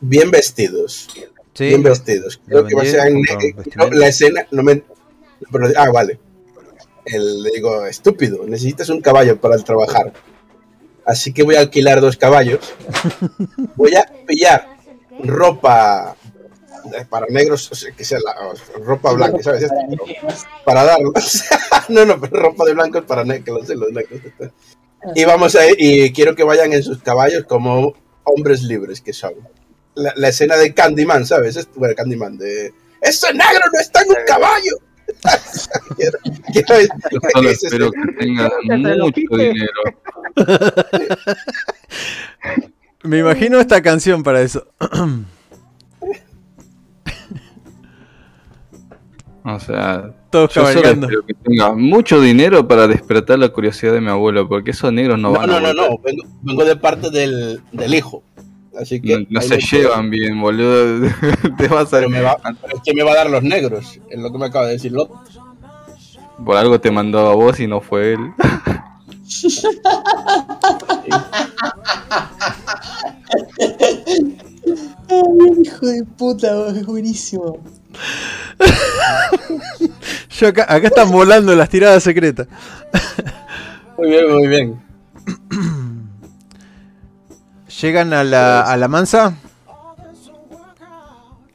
bien 0.00 0.30
vestidos, 0.30 1.08
Sí. 1.54 1.64
bien 1.66 1.82
vestidos. 1.82 2.40
Creo 2.46 2.64
que 2.66 2.74
va 2.74 2.82
a 2.82 2.86
ser 2.86 3.06
en- 3.08 3.22
no, 3.76 3.86
la 3.90 4.08
escena, 4.08 4.46
no 4.50 4.62
me, 4.62 4.82
pero- 5.52 5.68
ah, 5.76 5.90
vale. 5.90 6.18
El- 7.04 7.42
le 7.42 7.50
digo, 7.52 7.86
estúpido, 7.86 8.44
necesitas 8.46 8.88
un 8.90 9.00
caballo 9.00 9.40
para 9.40 9.56
trabajar. 9.58 10.12
Así 11.08 11.32
que 11.32 11.42
voy 11.42 11.54
a 11.54 11.60
alquilar 11.60 12.02
dos 12.02 12.18
caballos. 12.18 12.60
Voy 13.76 13.94
a 13.94 14.04
pillar 14.26 14.68
ropa 15.24 16.14
eh, 16.94 17.06
para 17.08 17.24
negros, 17.30 17.70
que 17.96 18.04
sea 18.04 18.18
la, 18.18 18.36
ropa 18.84 19.14
blanca, 19.14 19.42
¿sabes? 19.42 19.70
Para 20.66 20.84
darlos. 20.84 21.44
no, 21.88 22.04
no, 22.04 22.20
pero 22.20 22.42
ropa 22.42 22.66
de 22.66 22.74
blancos 22.74 23.04
para 23.06 23.24
negros, 23.24 23.70
los. 23.70 23.88
Y 25.14 25.24
vamos 25.24 25.56
a 25.56 25.66
ir, 25.66 25.76
y 25.78 26.12
quiero 26.12 26.36
que 26.36 26.44
vayan 26.44 26.74
en 26.74 26.82
sus 26.82 27.02
caballos 27.02 27.44
como 27.44 27.94
hombres 28.24 28.62
libres 28.62 29.00
que 29.00 29.14
son. 29.14 29.32
La, 29.94 30.12
la 30.14 30.28
escena 30.28 30.56
de 30.58 30.74
Candyman, 30.74 31.24
¿sabes? 31.24 31.56
Esto, 31.56 31.72
bueno, 31.76 31.94
Candyman, 31.94 32.36
de... 32.36 32.74
¡Ese 33.00 33.32
negro 33.32 33.64
no 33.72 33.80
está 33.80 34.02
en 34.02 34.10
un 34.10 34.24
caballo! 34.26 34.76
Quiero, 35.96 36.18
quiero- 36.52 36.82
Yo 37.10 37.20
solo 37.32 37.50
espero 37.50 37.90
que 37.90 38.12
tengan 38.18 38.50
mucho 39.00 39.20
dinero. 39.36 39.80
Me 43.04 43.18
imagino 43.18 43.58
esta 43.60 43.80
canción 43.82 44.22
para 44.22 44.40
eso. 44.42 44.66
O 49.44 49.58
sea, 49.60 50.10
Todos 50.30 50.52
yo 50.54 50.66
solo 50.66 50.88
espero 50.88 51.24
que 51.26 51.32
tenga 51.34 51.72
mucho 51.72 52.20
dinero 52.20 52.68
para 52.68 52.86
despertar 52.86 53.38
la 53.38 53.48
curiosidad 53.48 53.94
de 53.94 54.00
mi 54.02 54.08
abuelo, 54.10 54.46
porque 54.48 54.72
esos 54.72 54.92
negros 54.92 55.18
no, 55.18 55.30
No, 55.32 55.38
van 55.38 55.48
no, 55.48 55.56
a 55.56 55.60
no, 55.60 55.66
volver. 55.68 55.90
no, 55.90 55.98
vengo, 56.04 56.22
vengo 56.42 56.64
de 56.66 56.76
parte 56.76 57.10
del, 57.10 57.60
del 57.72 57.94
hijo. 57.94 58.22
Así 58.80 59.00
que... 59.00 59.26
No, 59.28 59.40
se 59.40 59.58
llevan 59.58 60.08
bien, 60.10 60.40
boludo. 60.40 61.10
Te 61.58 61.68
vas 61.68 61.92
a... 61.92 61.98
Pero 61.98 62.08
me 62.08 62.20
va, 62.20 62.36
pero 62.42 62.76
es 62.76 62.82
que 62.84 62.94
me 62.94 63.02
va 63.02 63.12
a 63.12 63.16
dar 63.16 63.30
los 63.30 63.42
negros, 63.42 63.98
es 64.08 64.18
lo 64.20 64.30
que 64.30 64.38
me 64.38 64.46
acaba 64.46 64.66
de 64.66 64.72
decir 64.74 64.92
Lot. 64.92 65.10
Por 66.44 66.56
algo 66.56 66.80
te 66.80 66.92
mandó 66.92 67.28
a 67.28 67.34
vos 67.34 67.58
y 67.58 67.66
no 67.66 67.80
fue 67.80 68.12
él. 68.12 68.20
Hijo 75.60 75.86
de 75.86 76.04
puta, 76.16 76.68
es 76.68 76.86
buenísimo. 76.86 77.58
Yo 80.30 80.46
acá, 80.46 80.62
acá 80.68 80.86
están 80.86 81.10
volando 81.10 81.56
las 81.56 81.68
tiradas 81.68 82.04
secretas. 82.04 82.46
Muy 83.96 84.08
bien, 84.10 84.32
muy 84.32 84.46
bien. 84.46 84.80
Llegan 87.80 88.12
a 88.12 88.24
la, 88.24 88.60
a 88.62 88.76
la 88.76 88.88
mansa. 88.88 89.34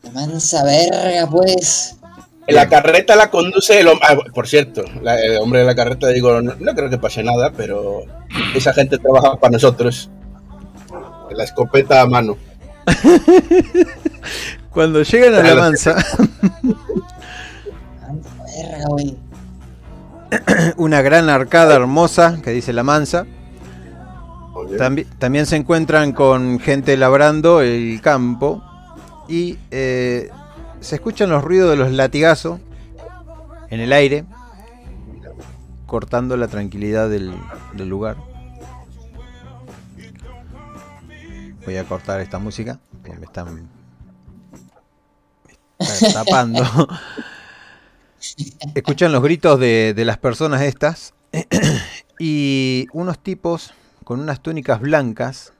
La 0.03 0.11
mansa 0.11 0.63
verga, 0.63 1.27
pues. 1.29 1.97
La 2.47 2.67
carreta 2.67 3.15
la 3.15 3.29
conduce 3.29 3.79
el 3.79 3.87
hombre. 3.87 4.07
por 4.33 4.47
cierto, 4.47 4.83
la- 5.01 5.19
el 5.19 5.37
hombre 5.37 5.59
de 5.61 5.65
la 5.65 5.75
carreta, 5.75 6.07
digo, 6.09 6.41
no, 6.41 6.53
no 6.59 6.73
creo 6.75 6.89
que 6.89 6.97
pase 6.97 7.23
nada, 7.23 7.51
pero 7.55 8.01
esa 8.53 8.73
gente 8.73 8.97
trabaja 8.97 9.37
para 9.37 9.51
nosotros. 9.51 10.09
La 11.31 11.43
escopeta 11.45 12.01
a 12.01 12.05
mano. 12.05 12.37
Cuando 14.71 15.03
llegan 15.03 15.35
a 15.35 15.41
la 15.43 15.55
mansa, 15.55 15.95
Mansa 18.01 18.29
verga, 18.45 18.85
güey. 18.89 19.17
una 20.77 21.01
gran 21.01 21.29
arcada 21.29 21.75
hermosa 21.75 22.39
que 22.43 22.51
dice 22.51 22.73
la 22.73 22.83
mansa. 22.83 23.25
También 25.19 25.45
se 25.45 25.55
encuentran 25.55 26.11
con 26.11 26.59
gente 26.59 26.97
labrando 26.97 27.61
el 27.61 28.01
campo 28.01 28.63
y 29.27 29.57
eh, 29.71 30.29
se 30.79 30.95
escuchan 30.95 31.29
los 31.29 31.43
ruidos 31.43 31.69
de 31.69 31.77
los 31.77 31.91
latigazos 31.91 32.59
en 33.69 33.79
el 33.79 33.93
aire, 33.93 34.25
cortando 35.85 36.37
la 36.37 36.47
tranquilidad 36.47 37.09
del, 37.09 37.33
lugar. 37.75 38.17
Voy 41.65 41.77
a 41.77 41.85
cortar 41.85 42.19
esta 42.19 42.39
música, 42.39 42.79
que 43.03 43.13
me 43.15 43.25
están, 43.25 43.69
tapando. 46.13 46.63
Escuchan 48.75 49.11
los 49.11 49.21
gritos 49.23 49.59
de 49.59 50.03
las 50.05 50.17
personas 50.17 50.61
estas 50.61 51.13
y 52.19 52.87
unos 52.93 53.19
tipos 53.19 53.73
con 54.03 54.19
unas 54.19 54.41
túnicas 54.41 54.79
blancas 54.81 55.53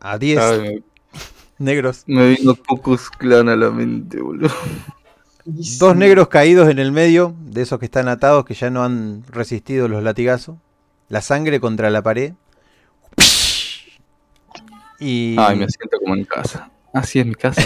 a 0.00 0.18
10 0.18 0.38
Ay, 0.38 0.84
negros, 1.58 2.04
me 2.06 2.30
vino 2.30 2.54
Pocus 2.54 3.10
Clan 3.10 3.48
a 3.48 3.56
la 3.56 3.70
mente, 3.70 4.20
boludo. 4.20 4.54
dos 5.44 5.96
negros 5.96 6.28
caídos 6.28 6.68
en 6.68 6.78
el 6.78 6.92
medio, 6.92 7.34
de 7.40 7.62
esos 7.62 7.78
que 7.78 7.86
están 7.86 8.08
atados 8.08 8.44
que 8.44 8.54
ya 8.54 8.70
no 8.70 8.84
han 8.84 9.24
resistido 9.30 9.88
los 9.88 10.02
latigazos, 10.02 10.56
la 11.08 11.22
sangre 11.22 11.60
contra 11.60 11.90
la 11.90 12.02
pared. 12.02 12.34
Y 14.98 15.36
Ay, 15.38 15.56
me 15.56 15.68
siento 15.68 15.98
como 16.02 16.14
en 16.14 16.24
casa. 16.24 16.70
Así 16.94 17.18
es 17.20 17.26
mi 17.26 17.34
casa. 17.34 17.60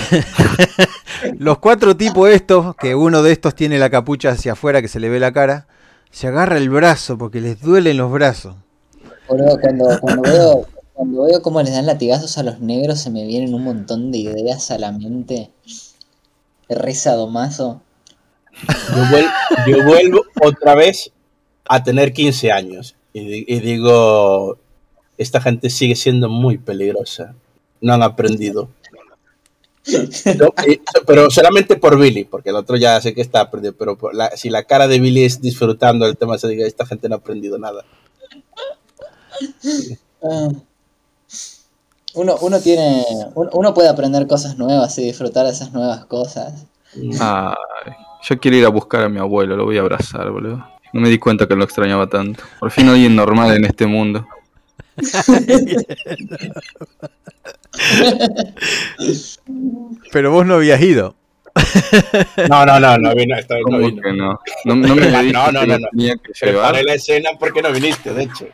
los 1.38 1.58
cuatro 1.58 1.96
tipos 1.96 2.28
estos, 2.28 2.74
que 2.74 2.96
uno 2.96 3.22
de 3.22 3.30
estos 3.32 3.54
tiene 3.54 3.78
la 3.78 3.88
capucha 3.88 4.30
hacia 4.30 4.52
afuera 4.52 4.82
que 4.82 4.88
se 4.88 4.98
le 4.98 5.08
ve 5.08 5.20
la 5.20 5.30
cara, 5.32 5.68
se 6.10 6.26
agarra 6.28 6.56
el 6.58 6.70
brazo 6.70 7.16
porque 7.18 7.40
les 7.40 7.60
duelen 7.60 7.96
los 7.96 8.10
brazos. 8.10 8.54
Cuando, 9.26 9.56
cuando 10.00 10.22
veo, 10.22 10.66
cuando 10.92 11.22
veo 11.24 11.42
cómo 11.42 11.62
les 11.62 11.72
dan 11.72 11.86
latigazos 11.86 12.36
a 12.38 12.42
los 12.42 12.60
negros, 12.60 13.00
se 13.00 13.10
me 13.10 13.24
vienen 13.26 13.54
un 13.54 13.62
montón 13.64 14.10
de 14.10 14.18
ideas 14.18 14.70
a 14.70 14.78
la 14.78 14.90
mente. 14.92 15.50
Re 16.68 16.94
sadomaso. 16.94 17.80
Yo, 18.68 19.02
vuel- 19.04 19.30
yo 19.66 19.84
vuelvo 19.84 20.22
otra 20.42 20.74
vez 20.74 21.10
a 21.68 21.82
tener 21.82 22.12
15 22.12 22.50
años. 22.52 22.96
Y 23.12 23.60
digo, 23.60 24.58
esta 25.18 25.40
gente 25.40 25.70
sigue 25.70 25.94
siendo 25.96 26.28
muy 26.28 26.58
peligrosa. 26.58 27.34
No 27.80 27.94
han 27.94 28.02
aprendido. 28.02 28.68
No, 30.38 30.52
y- 30.66 30.80
pero 31.06 31.30
solamente 31.30 31.76
por 31.76 31.98
Billy, 31.98 32.24
porque 32.24 32.50
el 32.50 32.56
otro 32.56 32.76
ya 32.76 33.00
sé 33.00 33.14
que 33.14 33.20
está 33.20 33.40
aprendido, 33.40 33.74
pero 33.78 33.96
por 33.96 34.14
la- 34.14 34.36
si 34.36 34.50
la 34.50 34.64
cara 34.64 34.88
de 34.88 35.00
Billy 35.00 35.24
es 35.24 35.40
disfrutando 35.40 36.06
el 36.06 36.16
tema, 36.16 36.38
se 36.38 36.48
diga, 36.48 36.66
esta 36.66 36.86
gente 36.86 37.08
no 37.08 37.16
ha 37.16 37.18
aprendido 37.18 37.58
nada. 37.58 37.84
Ah. 40.22 40.48
Uno, 42.14 42.36
uno 42.40 42.60
tiene. 42.60 43.04
Uno, 43.34 43.50
uno 43.52 43.74
puede 43.74 43.88
aprender 43.88 44.26
cosas 44.26 44.58
nuevas 44.58 44.98
y 44.98 45.04
disfrutar 45.04 45.46
de 45.46 45.52
esas 45.52 45.72
nuevas 45.72 46.04
cosas. 46.06 46.66
Ay, 47.20 47.54
yo 48.22 48.38
quiero 48.40 48.56
ir 48.56 48.64
a 48.66 48.68
buscar 48.68 49.04
a 49.04 49.08
mi 49.08 49.20
abuelo, 49.20 49.56
lo 49.56 49.64
voy 49.64 49.78
a 49.78 49.80
abrazar, 49.80 50.28
boludo. 50.30 50.64
No 50.92 51.00
me 51.00 51.08
di 51.08 51.18
cuenta 51.20 51.46
que 51.46 51.54
lo 51.54 51.62
extrañaba 51.62 52.08
tanto. 52.08 52.42
Por 52.58 52.72
fin 52.72 52.88
alguien 52.88 53.14
normal 53.14 53.54
en 53.56 53.64
este 53.64 53.86
mundo. 53.86 54.26
Pero 60.12 60.30
vos 60.32 60.46
no 60.46 60.54
habías 60.54 60.80
ido. 60.80 61.14
No, 62.48 62.64
no, 62.64 62.78
no, 62.80 62.96
no 62.98 63.14
vino. 63.14 63.36
esta 63.36 63.54
vez 63.54 63.64
no 63.68 63.76
¿Cómo 63.76 63.86
vino. 63.88 64.02
que 64.02 64.12
no? 64.12 64.40
No, 64.64 64.74
no 64.76 64.94
me 64.94 65.02
No, 65.10 65.18
dijiste 65.18 65.32
no, 65.32 65.52
no, 65.52 65.66
no, 65.66 65.78
no. 65.78 65.88
tenía 65.90 66.14
que 66.16 66.32
llevar. 66.46 66.72
Preparé 66.72 66.84
la 66.84 66.94
escena 66.94 67.30
porque 67.38 67.62
no 67.62 67.72
viniste, 67.72 68.12
de 68.14 68.22
hecho. 68.24 68.46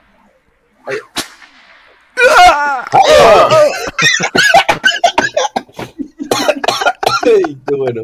Ay, 7.24 7.56
qué 7.66 7.74
bueno. 7.74 8.02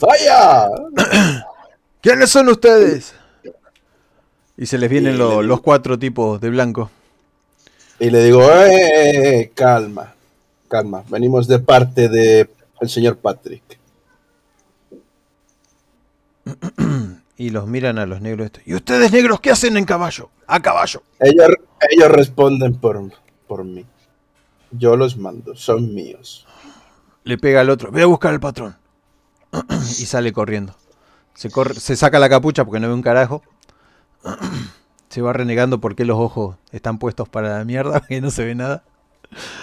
¡Vaya! 0.00 0.68
¿Quiénes 2.00 2.30
son 2.30 2.48
ustedes? 2.48 3.14
Y 4.62 4.66
se 4.66 4.78
les 4.78 4.88
vienen 4.88 5.18
lo- 5.18 5.42
los 5.42 5.60
cuatro 5.60 5.98
tipos 5.98 6.40
de 6.40 6.48
blanco. 6.48 6.88
Y 7.98 8.10
le 8.10 8.22
digo, 8.22 8.48
eh, 8.48 9.50
calma, 9.56 10.14
calma. 10.68 11.02
Venimos 11.08 11.48
de 11.48 11.58
parte 11.58 12.08
de 12.08 12.48
el 12.80 12.88
señor 12.88 13.16
Patrick. 13.16 13.80
Y 17.36 17.50
los 17.50 17.66
miran 17.66 17.98
a 17.98 18.06
los 18.06 18.20
negros 18.20 18.44
estos. 18.46 18.62
¿Y 18.64 18.74
ustedes 18.76 19.10
negros 19.10 19.40
qué 19.40 19.50
hacen 19.50 19.76
en 19.76 19.84
caballo? 19.84 20.30
A 20.46 20.62
caballo. 20.62 21.02
Ellos, 21.18 21.48
ellos 21.90 22.08
responden 22.12 22.74
por, 22.76 23.02
por 23.48 23.64
mí. 23.64 23.84
Yo 24.70 24.96
los 24.96 25.16
mando, 25.16 25.56
son 25.56 25.92
míos. 25.92 26.46
Le 27.24 27.36
pega 27.38 27.62
al 27.62 27.70
otro. 27.70 27.90
Voy 27.90 28.02
a 28.02 28.06
buscar 28.06 28.32
al 28.32 28.38
patrón. 28.38 28.76
y 29.80 30.06
sale 30.06 30.32
corriendo. 30.32 30.76
Se, 31.34 31.50
corre, 31.50 31.74
se 31.74 31.96
saca 31.96 32.20
la 32.20 32.28
capucha 32.28 32.64
porque 32.64 32.78
no 32.78 32.86
ve 32.86 32.94
un 32.94 33.02
carajo. 33.02 33.42
se 35.08 35.22
va 35.22 35.32
renegando 35.32 35.80
porque 35.80 36.04
los 36.04 36.18
ojos 36.18 36.56
están 36.70 36.98
puestos 36.98 37.28
para 37.28 37.58
la 37.58 37.64
mierda, 37.64 38.00
que 38.08 38.20
no 38.20 38.30
se 38.30 38.44
ve 38.44 38.54
nada. 38.54 38.84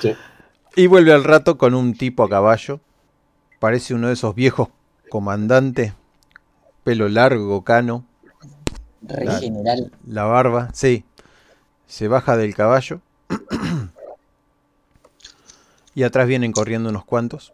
Sí. 0.01 0.13
Y 0.75 0.87
vuelve 0.87 1.13
al 1.13 1.23
rato 1.23 1.57
con 1.57 1.73
un 1.73 1.93
tipo 1.93 2.23
a 2.23 2.29
caballo. 2.29 2.79
Parece 3.59 3.93
uno 3.93 4.07
de 4.07 4.13
esos 4.13 4.35
viejos 4.35 4.69
comandantes. 5.09 5.93
Pelo 6.83 7.09
largo, 7.09 7.63
cano. 7.63 8.05
Re 9.01 9.25
La- 9.25 9.39
general. 9.39 9.91
La 10.07 10.23
barba, 10.25 10.69
sí. 10.73 11.03
Se 11.87 12.07
baja 12.07 12.37
del 12.37 12.55
caballo. 12.55 13.01
y 15.95 16.03
atrás 16.03 16.27
vienen 16.27 16.51
corriendo 16.51 16.89
unos 16.89 17.05
cuantos. 17.05 17.53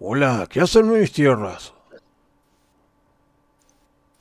Hola, 0.00 0.46
¿qué 0.50 0.60
hacen 0.60 0.86
en 0.86 1.00
mis 1.00 1.12
tierras? 1.12 1.73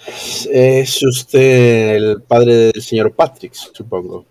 Es 0.06 1.02
usted 1.04 1.96
el 1.96 2.22
padre 2.22 2.72
del 2.72 2.82
señor 2.82 3.14
Patrick, 3.14 3.54
supongo. 3.54 4.26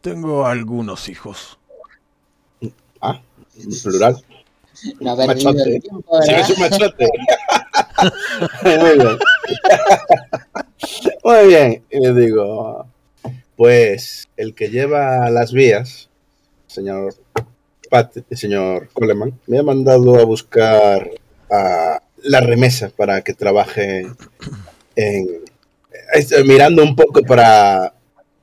Tengo 0.00 0.46
algunos 0.46 1.08
hijos. 1.08 1.58
Ah, 3.00 3.20
en 3.58 3.70
plural. 3.82 4.24
No 5.00 5.16
Machote. 5.16 5.80
tiempo, 5.80 6.22
Sí, 6.22 6.32
es 6.32 6.50
un 6.50 6.60
machote. 6.60 7.08
Muy 8.64 8.98
bien. 8.98 9.18
Muy 11.24 11.46
bien. 11.48 11.84
Y 11.90 12.00
le 12.00 12.14
digo, 12.14 12.86
pues 13.56 14.28
el 14.36 14.54
que 14.54 14.70
lleva 14.70 15.30
las 15.30 15.52
vías, 15.52 16.08
señor 16.66 17.14
Pat, 17.90 18.16
señor 18.32 18.88
Coleman, 18.92 19.38
me 19.46 19.58
ha 19.58 19.62
mandado 19.62 20.18
a 20.18 20.24
buscar 20.24 21.10
a 21.50 22.02
la 22.22 22.40
remesa 22.40 22.90
para 22.90 23.22
que 23.22 23.34
trabaje 23.34 24.06
en 24.96 25.28
mirando 26.44 26.82
un 26.82 26.94
poco 26.94 27.22
para 27.22 27.94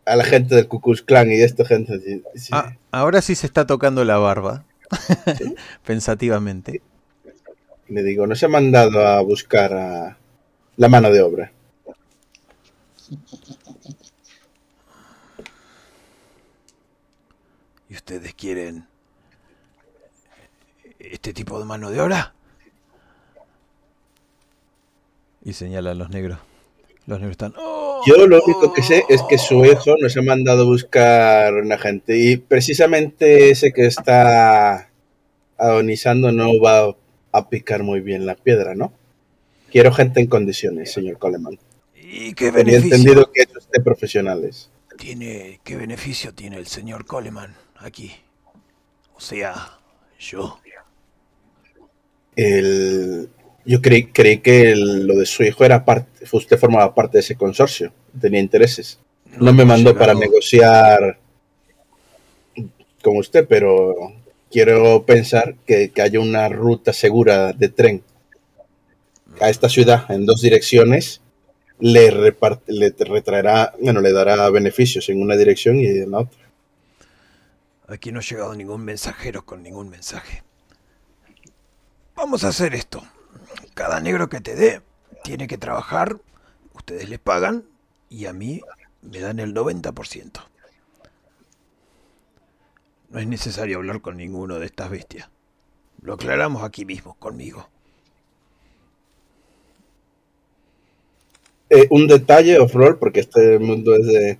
a 0.05 0.15
la 0.15 0.23
gente 0.23 0.55
del 0.55 0.67
Ku 0.67 0.81
Klux 0.81 1.01
Klan 1.03 1.31
y 1.31 1.41
esta 1.41 1.65
gente. 1.65 1.99
sí. 2.35 2.49
Ah, 2.51 2.73
ahora 2.91 3.21
sí 3.21 3.35
se 3.35 3.45
está 3.45 3.67
tocando 3.67 4.03
la 4.03 4.17
barba. 4.17 4.65
Pensativamente. 5.85 6.81
Le 7.87 8.03
digo, 8.03 8.25
no 8.25 8.35
se 8.35 8.47
ha 8.47 8.49
mandado 8.49 9.05
a 9.05 9.21
buscar 9.21 9.73
a 9.73 10.17
la 10.77 10.89
mano 10.89 11.11
de 11.11 11.21
obra. 11.21 11.51
¿Y 17.89 17.95
ustedes 17.95 18.33
quieren 18.33 18.87
este 20.99 21.33
tipo 21.33 21.59
de 21.59 21.65
mano 21.65 21.89
de 21.89 22.01
obra? 22.01 22.33
Y 25.43 25.53
señala 25.53 25.91
a 25.91 25.95
los 25.95 26.09
negros. 26.09 26.39
Los 27.05 27.19
negros 27.19 27.31
están. 27.31 27.53
"Oh". 27.57 28.01
Yo 28.05 28.27
lo 28.27 28.41
único 28.43 28.71
que 28.73 28.81
sé 28.83 29.03
es 29.09 29.21
que 29.23 29.37
su 29.37 29.65
hijo 29.65 29.95
nos 29.99 30.15
ha 30.15 30.21
mandado 30.21 30.61
a 30.63 30.65
buscar 30.65 31.53
una 31.53 31.77
gente 31.77 32.17
y 32.17 32.37
precisamente 32.37 33.49
ese 33.49 33.73
que 33.73 33.85
está 33.87 34.89
agonizando 35.57 36.31
no 36.31 36.59
va 36.61 36.95
a 37.31 37.49
picar 37.49 37.83
muy 37.83 37.99
bien 37.99 38.25
la 38.25 38.35
piedra, 38.35 38.75
¿no? 38.75 38.93
Quiero 39.71 39.91
gente 39.93 40.19
en 40.21 40.27
condiciones, 40.27 40.91
señor 40.93 41.17
Coleman. 41.19 41.59
¿Y 41.95 42.33
qué 42.33 42.51
beneficio 42.51 42.95
entendido 42.95 43.31
que 43.31 43.41
es 43.41 43.55
usted 43.55 43.83
profesionales. 43.83 44.69
tiene, 44.97 45.59
qué 45.63 45.75
beneficio 45.75 46.33
tiene 46.33 46.57
el 46.57 46.67
señor 46.67 47.05
Coleman 47.05 47.55
aquí? 47.77 48.11
O 49.15 49.19
sea, 49.21 49.77
yo. 50.19 50.59
El- 52.35 53.29
yo 53.65 53.81
creí, 53.81 54.05
creí 54.07 54.39
que 54.39 54.71
el- 54.71 55.05
lo 55.07 55.15
de 55.15 55.25
su 55.25 55.43
hijo 55.43 55.63
era 55.65 55.85
parte, 55.85 56.25
usted 56.31 56.57
formaba 56.57 56.93
parte 56.95 57.17
de 57.17 57.21
ese 57.21 57.35
consorcio, 57.35 57.91
tenía 58.19 58.39
intereses. 58.39 58.99
No 59.37 59.53
me 59.53 59.63
mandó 59.65 59.95
para 59.97 60.13
negociar 60.13 61.19
con 63.03 63.17
usted, 63.17 63.47
pero 63.47 63.95
quiero 64.51 65.03
pensar 65.05 65.55
que, 65.65 65.89
que 65.91 66.01
haya 66.01 66.19
una 66.19 66.49
ruta 66.49 66.91
segura 66.93 67.53
de 67.53 67.69
tren 67.69 68.03
a 69.39 69.49
esta 69.49 69.69
ciudad 69.69 70.09
en 70.09 70.25
dos 70.25 70.41
direcciones. 70.41 71.21
Le, 71.79 72.11
repart- 72.11 72.63
le 72.67 72.89
retraerá, 72.97 73.73
bueno, 73.79 74.01
le 74.01 74.11
dará 74.11 74.49
beneficios 74.49 75.07
en 75.07 75.21
una 75.21 75.37
dirección 75.37 75.79
y 75.79 75.85
en 75.85 76.11
la 76.11 76.19
otra. 76.19 76.39
Aquí 77.87 78.11
no 78.11 78.19
ha 78.19 78.21
llegado 78.23 78.53
ningún 78.53 78.83
mensajero 78.83 79.45
con 79.45 79.63
ningún 79.63 79.89
mensaje. 79.89 80.43
Vamos 82.15 82.43
a 82.43 82.49
hacer 82.49 82.75
esto. 82.75 83.01
Cada 83.79 84.01
negro 84.01 84.27
que 84.27 84.41
te 84.41 84.55
dé 84.55 84.81
tiene 85.23 85.47
que 85.47 85.57
trabajar, 85.57 86.17
ustedes 86.73 87.07
les 87.07 87.17
pagan 87.17 87.63
y 88.09 88.25
a 88.25 88.33
mí 88.33 88.59
me 89.01 89.21
dan 89.21 89.39
el 89.39 89.53
90%. 89.53 90.41
No 93.09 93.19
es 93.19 93.25
necesario 93.25 93.77
hablar 93.77 94.01
con 94.01 94.17
ninguno 94.17 94.59
de 94.59 94.65
estas 94.65 94.89
bestias. 94.89 95.29
Lo 96.01 96.15
aclaramos 96.15 96.61
aquí 96.63 96.83
mismo, 96.83 97.13
conmigo. 97.19 97.69
Eh, 101.69 101.87
un 101.89 102.07
detalle 102.07 102.59
off-roll, 102.59 102.97
porque 102.99 103.21
este 103.21 103.59
mundo 103.59 103.95
es 103.95 104.05
de... 104.07 104.39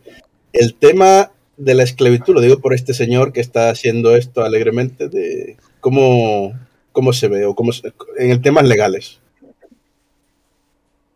El 0.51 0.75
tema 0.75 1.31
de 1.55 1.75
la 1.75 1.83
esclavitud, 1.83 2.33
lo 2.33 2.41
digo 2.41 2.59
por 2.59 2.73
este 2.73 2.93
señor 2.93 3.31
que 3.31 3.39
está 3.39 3.69
haciendo 3.69 4.17
esto 4.17 4.43
alegremente, 4.43 5.07
de 5.07 5.55
cómo, 5.79 6.51
cómo 6.91 7.13
se 7.13 7.29
ve, 7.29 7.45
o 7.45 7.55
cómo 7.55 7.71
se- 7.71 7.93
en 8.17 8.31
el 8.31 8.41
temas 8.41 8.67
legales. 8.67 9.21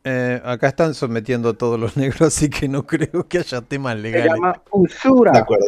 Eh, 0.05 0.41
acá 0.43 0.67
están 0.67 0.93
sometiendo 0.93 1.49
a 1.49 1.53
todos 1.53 1.79
los 1.79 1.95
negros, 1.97 2.21
así 2.21 2.49
que 2.49 2.67
no 2.67 2.85
creo 2.85 3.25
que 3.27 3.37
haya 3.39 3.61
temas 3.61 3.95
Se 3.95 4.01
legales. 4.01 4.33
llama 4.33 4.61
usura. 4.71 5.31
De 5.31 5.39
acuerdo. 5.39 5.65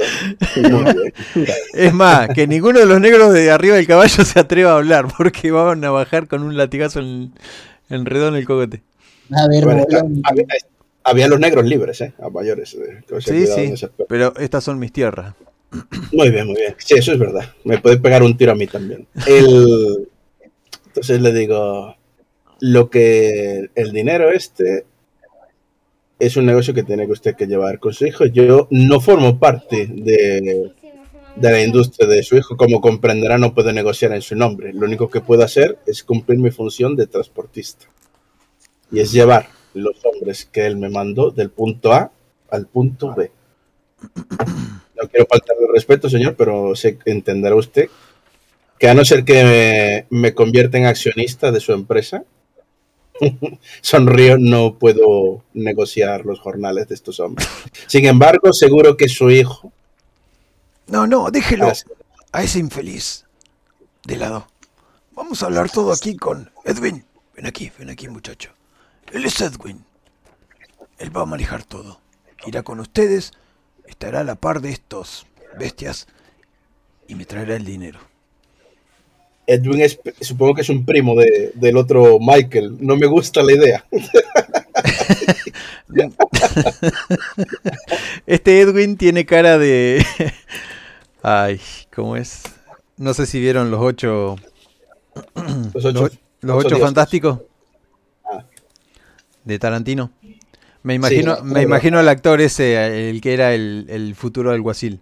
Se 0.53 0.61
llama 0.61 0.93
usura. 1.29 1.53
Es 1.73 1.93
más, 1.93 2.27
que 2.29 2.45
ninguno 2.47 2.79
de 2.79 2.85
los 2.85 2.99
negros 2.99 3.33
de 3.33 3.49
arriba 3.51 3.75
del 3.77 3.87
caballo 3.87 4.25
se 4.25 4.39
atreva 4.39 4.71
a 4.73 4.75
hablar, 4.77 5.07
porque 5.17 5.51
van 5.51 5.83
a 5.85 5.91
bajar 5.91 6.27
con 6.27 6.43
un 6.43 6.57
latigazo 6.57 6.99
en, 6.99 7.31
enredado 7.89 8.29
en 8.29 8.35
el 8.35 8.45
cogote. 8.45 8.83
A 9.31 9.47
ver, 9.47 9.63
Bueno, 9.63 9.85
había, 10.23 10.45
había 11.03 11.27
los 11.29 11.39
negros 11.39 11.65
libres, 11.65 12.01
¿eh? 12.01 12.13
A 12.21 12.29
mayores. 12.29 12.73
eh, 12.75 13.03
Sí, 13.21 13.47
sí, 13.47 13.87
pero 14.09 14.33
estas 14.37 14.63
son 14.65 14.79
mis 14.79 14.91
tierras. 14.91 15.33
Muy 16.11 16.29
bien, 16.29 16.45
muy 16.47 16.55
bien. 16.57 16.75
Sí, 16.77 16.95
eso 16.95 17.11
es 17.13 17.19
verdad. 17.19 17.53
Me 17.63 17.77
puede 17.79 17.97
pegar 17.97 18.21
un 18.21 18.35
tiro 18.37 18.51
a 18.51 18.55
mí 18.55 18.67
también. 18.67 19.07
El... 19.25 20.09
Entonces 20.87 21.19
le 21.21 21.33
digo, 21.33 21.95
lo 22.59 22.89
que 22.89 23.69
el 23.75 23.91
dinero 23.91 24.31
este 24.31 24.85
es 26.19 26.37
un 26.37 26.45
negocio 26.45 26.73
que 26.73 26.83
tiene 26.83 27.05
que 27.05 27.11
usted 27.11 27.35
que 27.35 27.47
llevar 27.47 27.79
con 27.79 27.93
su 27.93 28.05
hijo. 28.05 28.25
Yo 28.25 28.67
no 28.71 29.01
formo 29.01 29.37
parte 29.37 29.87
de, 29.87 30.71
de 31.35 31.51
la 31.51 31.61
industria 31.61 32.07
de 32.07 32.23
su 32.23 32.37
hijo. 32.37 32.55
Como 32.55 32.79
comprenderá, 32.79 33.37
no 33.37 33.53
puedo 33.53 33.71
negociar 33.73 34.13
en 34.13 34.21
su 34.21 34.35
nombre. 34.35 34.73
Lo 34.73 34.85
único 34.85 35.09
que 35.09 35.21
puedo 35.21 35.43
hacer 35.43 35.77
es 35.85 36.03
cumplir 36.03 36.39
mi 36.39 36.51
función 36.51 36.95
de 36.95 37.07
transportista. 37.07 37.87
Y 38.91 38.99
es 38.99 39.11
llevar 39.11 39.47
los 39.73 39.97
hombres 40.05 40.45
que 40.45 40.65
él 40.65 40.77
me 40.77 40.89
mandó 40.89 41.31
del 41.31 41.49
punto 41.49 41.91
A 41.91 42.11
al 42.49 42.67
punto 42.67 43.13
B. 43.13 43.31
No 44.01 45.09
quiero 45.09 45.25
faltarle 45.29 45.67
respeto, 45.73 46.09
señor, 46.09 46.35
pero 46.35 46.75
sé, 46.75 46.97
entenderá 47.05 47.55
usted 47.55 47.89
que 48.79 48.89
a 48.89 48.93
no 48.93 49.05
ser 49.05 49.23
que 49.23 50.05
me 50.09 50.33
convierta 50.33 50.77
en 50.77 50.85
accionista 50.85 51.51
de 51.51 51.59
su 51.61 51.71
empresa, 51.71 52.23
sonrío, 53.81 54.37
no 54.37 54.75
puedo 54.77 55.43
negociar 55.53 56.25
los 56.25 56.39
jornales 56.39 56.87
de 56.87 56.95
estos 56.95 57.19
hombres. 57.19 57.47
Sin 57.87 58.05
embargo, 58.05 58.53
seguro 58.53 58.97
que 58.97 59.09
su 59.09 59.29
hijo... 59.29 59.71
No, 60.87 61.07
no, 61.07 61.31
déjelo 61.31 61.71
a 62.31 62.43
ese 62.43 62.59
infeliz 62.59 63.25
de 64.05 64.17
lado. 64.17 64.47
Vamos 65.13 65.41
a 65.41 65.47
hablar 65.47 65.69
todo 65.69 65.91
aquí 65.91 66.15
con 66.15 66.51
Edwin. 66.63 67.05
Ven 67.35 67.47
aquí, 67.47 67.71
ven 67.77 67.89
aquí, 67.89 68.07
muchacho. 68.07 68.51
Él 69.11 69.25
es 69.25 69.39
Edwin. 69.41 69.83
Él 70.97 71.15
va 71.15 71.21
a 71.21 71.25
manejar 71.25 71.63
todo. 71.63 71.99
Irá 72.45 72.63
con 72.63 72.79
ustedes, 72.79 73.31
estará 73.87 74.19
a 74.19 74.23
la 74.23 74.35
par 74.35 74.61
de 74.61 74.71
estos 74.71 75.25
bestias 75.57 76.07
y 77.07 77.15
me 77.15 77.25
traerá 77.25 77.55
el 77.55 77.65
dinero. 77.65 77.99
Edwin 79.47 79.81
es, 79.81 79.99
supongo 80.21 80.55
que 80.55 80.61
es 80.61 80.69
un 80.69 80.85
primo 80.85 81.15
de- 81.15 81.51
del 81.55 81.77
otro 81.77 82.17
Michael. 82.19 82.77
No 82.79 82.95
me 82.95 83.05
gusta 83.07 83.43
la 83.43 83.53
idea. 83.53 83.85
Este 88.25 88.61
Edwin 88.61 88.97
tiene 88.97 89.25
cara 89.25 89.57
de... 89.57 90.05
Ay, 91.23 91.59
¿cómo 91.93 92.15
es? 92.17 92.43
No 92.97 93.13
sé 93.13 93.25
si 93.25 93.39
vieron 93.39 93.71
los 93.71 93.81
ocho... 93.81 94.35
Los 95.73 95.85
ocho, 95.85 96.01
Los, 96.01 96.01
los 96.01 96.11
ocho 96.11 96.57
ocho 96.57 96.67
dioses. 96.69 96.83
fantásticos 96.85 97.39
Ah. 98.29 98.43
de 99.45 99.59
Tarantino. 99.59 100.11
Me 100.83 100.93
imagino, 100.95 101.37
Sí, 101.37 101.41
me 101.43 101.61
imagino 101.61 101.99
al 101.99 102.09
actor 102.09 102.41
ese, 102.41 103.09
el 103.09 103.21
que 103.21 103.33
era 103.33 103.53
el, 103.53 103.85
el 103.89 104.13
futuro 104.15 104.51
alguacil. 104.51 104.99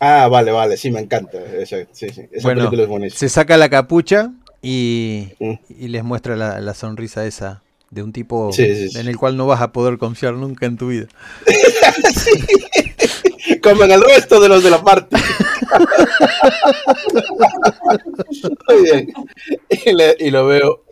Ah, 0.00 0.28
vale, 0.28 0.50
vale, 0.50 0.76
sí, 0.78 0.90
me 0.90 1.00
encanta. 1.00 1.38
Esa, 1.38 1.76
sí, 1.92 2.08
sí, 2.08 2.22
esa 2.32 2.42
Bueno, 2.42 2.60
película 2.62 2.82
es 2.84 2.88
buenísima. 2.88 3.18
Se 3.18 3.28
saca 3.28 3.56
la 3.58 3.68
capucha 3.68 4.32
y, 4.62 5.28
Mm. 5.38 5.52
y 5.68 5.88
les 5.88 6.02
muestra 6.04 6.36
la, 6.36 6.58
la 6.60 6.72
sonrisa 6.74 7.26
esa 7.26 7.62
De 7.90 8.02
un 8.02 8.12
tipo 8.12 8.50
Sí, 8.52 8.88
en 8.94 9.08
el 9.08 9.16
cual 9.18 9.36
no 9.36 9.46
vas 9.46 9.60
a 9.60 9.72
poder 9.72 9.98
confiar 9.98 10.32
nunca 10.34 10.64
en 10.66 10.76
tu 10.78 10.88
vida. 10.88 11.06
Como 13.62 13.84
en 13.84 13.90
el 13.90 14.02
resto 14.02 14.40
de 14.40 14.48
los 14.48 14.62
de 14.62 14.70
la 14.70 14.82
parte. 14.82 15.16
Muy 18.68 18.82
bien. 18.82 19.12
Y, 19.86 19.92
le- 19.92 20.16
y 20.18 20.30
lo 20.30 20.46
veo. 20.46 20.84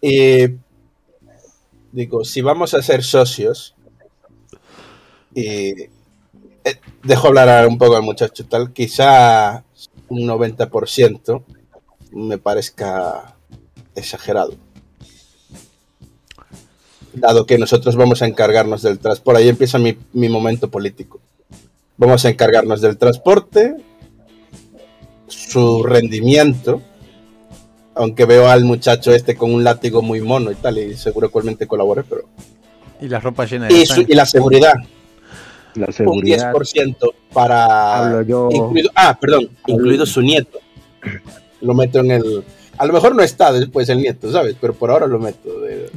Y 0.00 0.46
digo, 1.92 2.24
si 2.24 2.40
vamos 2.42 2.74
a 2.74 2.82
ser 2.82 3.02
socios, 3.02 3.74
y 5.34 5.74
eh, 6.66 6.80
dejo 7.02 7.28
hablar 7.28 7.66
un 7.66 7.78
poco 7.78 7.96
al 7.96 8.02
muchacho 8.02 8.44
tal, 8.46 8.72
quizá 8.72 9.64
un 10.08 10.26
90% 10.26 11.42
me 12.12 12.38
parezca 12.38 13.36
exagerado. 13.94 14.54
Dado 17.14 17.46
que 17.46 17.56
nosotros 17.56 17.96
vamos 17.96 18.20
a 18.20 18.26
encargarnos 18.26 18.82
del 18.82 18.98
transporte, 18.98 19.40
ahí 19.42 19.48
empieza 19.48 19.78
mi, 19.78 19.96
mi 20.12 20.28
momento 20.28 20.70
político. 20.70 21.20
Vamos 21.96 22.24
a 22.26 22.28
encargarnos 22.28 22.82
del 22.82 22.98
transporte, 22.98 23.74
su 25.26 25.82
rendimiento, 25.82 26.82
aunque 27.94 28.26
veo 28.26 28.48
al 28.48 28.64
muchacho 28.64 29.14
este 29.14 29.34
con 29.34 29.54
un 29.54 29.64
látigo 29.64 30.02
muy 30.02 30.20
mono 30.20 30.50
y 30.52 30.56
tal, 30.56 30.76
y 30.76 30.94
seguro 30.96 31.28
igualmente 31.28 31.66
colabore, 31.66 32.02
pero... 32.04 32.24
Y 33.00 33.08
la 33.08 33.18
ropa 33.20 33.46
llena 33.46 33.68
de 33.68 33.74
Y, 33.74 33.86
su- 33.86 33.94
sangre. 33.94 34.12
y 34.12 34.16
la 34.16 34.26
seguridad, 34.26 34.74
La 35.76 35.86
un 35.86 35.92
seguridad. 35.92 36.52
10% 36.52 36.96
para... 37.32 37.98
Hablo 37.98 38.22
yo. 38.22 38.48
Incluido, 38.50 38.90
ah, 38.94 39.16
perdón, 39.20 39.50
incluido 39.66 40.06
su 40.06 40.22
nieto. 40.22 40.58
Lo 41.60 41.74
meto 41.74 42.00
en 42.00 42.10
el... 42.12 42.44
A 42.78 42.84
lo 42.86 42.92
mejor 42.92 43.14
no 43.14 43.22
está 43.22 43.52
después 43.52 43.88
el 43.88 43.98
nieto, 43.98 44.30
¿sabes? 44.32 44.56
Pero 44.60 44.74
por 44.74 44.90
ahora 44.90 45.06
lo 45.06 45.18
meto. 45.18 45.60
de- 45.60 45.90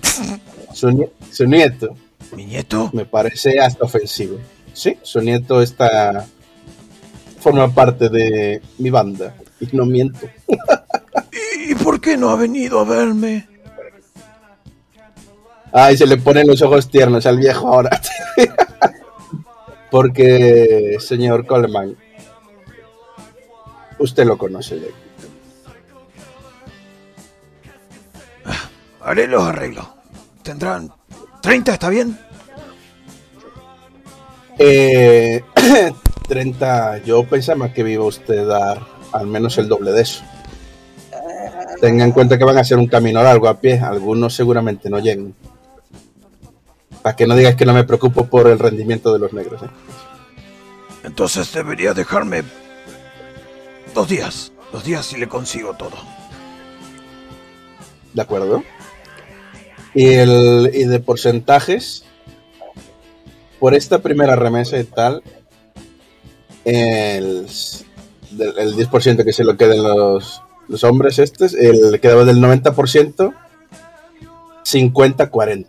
su, 0.74 1.10
su 1.32 1.46
nieto 1.46 1.96
Mi 2.36 2.46
nieto. 2.46 2.90
me 2.94 3.06
parece 3.06 3.60
hasta 3.60 3.86
ofensivo. 3.86 4.38
Sí, 4.74 4.98
su 5.02 5.22
nieto 5.22 5.62
está... 5.62 6.26
Forma 7.40 7.74
parte 7.74 8.10
de 8.10 8.62
mi 8.80 8.90
banda. 8.90 9.34
Y 9.62 9.68
no 9.76 9.86
miento. 9.86 10.28
¿Y 11.68 11.76
por 11.76 12.00
qué 12.02 12.18
no 12.18 12.30
ha 12.30 12.36
venido 12.36 12.80
a 12.80 12.84
verme? 12.86 13.48
Ay, 15.72 15.96
se 15.98 16.06
le 16.08 16.18
ponen 16.18 16.48
los 16.48 16.62
ojos 16.62 16.90
tiernos 16.90 17.26
al 17.26 17.38
viejo 17.38 17.68
ahora. 17.68 18.02
Porque, 19.92 20.98
señor 21.00 21.46
Coleman, 21.46 21.96
usted 24.00 24.26
lo 24.26 24.38
conoce. 24.38 24.76
de- 24.80 24.94
Haré 29.02 29.28
los 29.28 29.44
arreglos. 29.44 29.88
Tendrán 30.44 30.92
30, 31.42 31.74
¿está 31.74 31.90
bien? 31.90 32.18
Eh, 34.58 35.42
30, 36.28 36.98
yo 37.00 37.24
pensaba 37.24 37.74
que 37.74 37.90
iba 37.90 38.04
usted 38.06 38.46
dar 38.48 38.80
al 39.14 39.26
menos 39.28 39.58
el 39.58 39.68
doble 39.68 39.92
de 39.92 40.02
eso. 40.02 40.24
Tenga 41.82 42.04
en 42.04 42.12
cuenta 42.12 42.38
que 42.38 42.44
van 42.44 42.58
a 42.58 42.62
hacer 42.62 42.78
un 42.78 42.88
camino 42.88 43.24
largo 43.24 43.48
a 43.48 43.60
pie, 43.60 43.80
algunos 43.80 44.36
seguramente 44.36 44.90
no 44.90 45.00
lleguen. 45.00 45.34
Para 47.02 47.16
que 47.16 47.28
no 47.28 47.36
digas 47.36 47.56
que 47.56 47.66
no 47.66 47.74
me 47.74 47.84
preocupo 47.84 48.26
por 48.28 48.48
el 48.48 48.60
rendimiento 48.60 49.14
de 49.14 49.20
los 49.20 49.34
negros. 49.34 49.64
¿eh? 49.64 49.68
Entonces 51.04 51.52
debería 51.54 51.94
dejarme 51.94 52.44
dos 53.94 54.08
días. 54.10 54.52
Dos 54.72 54.84
días 54.84 55.12
y 55.14 55.18
le 55.18 55.28
consigo 55.28 55.74
todo. 55.74 55.96
¿De 58.14 58.22
acuerdo? 58.22 58.64
Y, 59.96 60.06
el, 60.14 60.70
y 60.74 60.84
de 60.86 61.00
porcentajes, 61.00 62.04
por 63.60 63.74
esta 63.74 64.00
primera 64.00 64.36
remesa 64.36 64.78
y 64.78 64.84
tal, 64.84 65.24
el, 66.66 67.48
del- 68.32 68.60
el 68.60 68.76
10% 68.76 69.24
que 69.24 69.34
se 69.34 69.44
lo 69.44 69.58
queden 69.58 69.82
los, 69.84 70.44
los 70.68 70.84
hombres 70.84 71.18
estos, 71.18 71.54
el 71.56 72.00
quedaba 72.00 72.26
del 72.26 72.38
90%, 72.40 73.34
50-40. 74.64 75.66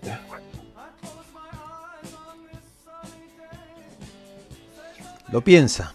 Lo 5.33 5.43
piensa. 5.43 5.95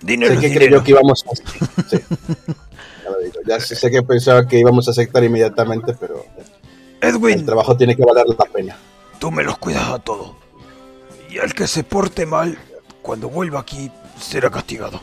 Dinero 0.00 0.34
Sé 0.34 0.40
que 0.40 0.48
dinero. 0.48 0.66
creyó 0.66 0.84
que 0.84 0.90
íbamos 0.92 1.24
a... 1.26 1.34
sí. 1.88 1.98
Ya 3.04 3.10
lo 3.10 3.18
digo. 3.18 3.40
Ya 3.46 3.60
sé 3.60 3.90
que 3.90 4.02
pensaba 4.02 4.46
que 4.46 4.58
íbamos 4.58 4.86
a 4.88 4.92
aceptar 4.92 5.24
inmediatamente, 5.24 5.94
pero 5.98 6.24
el 7.00 7.14
Edwin, 7.14 7.44
trabajo 7.44 7.76
tiene 7.76 7.96
que 7.96 8.04
valer 8.04 8.26
la 8.26 8.44
pena. 8.44 8.76
tú 9.18 9.30
me 9.30 9.42
los 9.42 9.58
cuidas 9.58 9.88
a 9.88 9.98
todos. 9.98 10.32
Y 11.30 11.38
al 11.38 11.52
que 11.52 11.66
se 11.66 11.84
porte 11.84 12.26
mal, 12.26 12.56
cuando 13.02 13.28
vuelva 13.28 13.60
aquí, 13.60 13.90
será 14.20 14.50
castigado. 14.50 15.00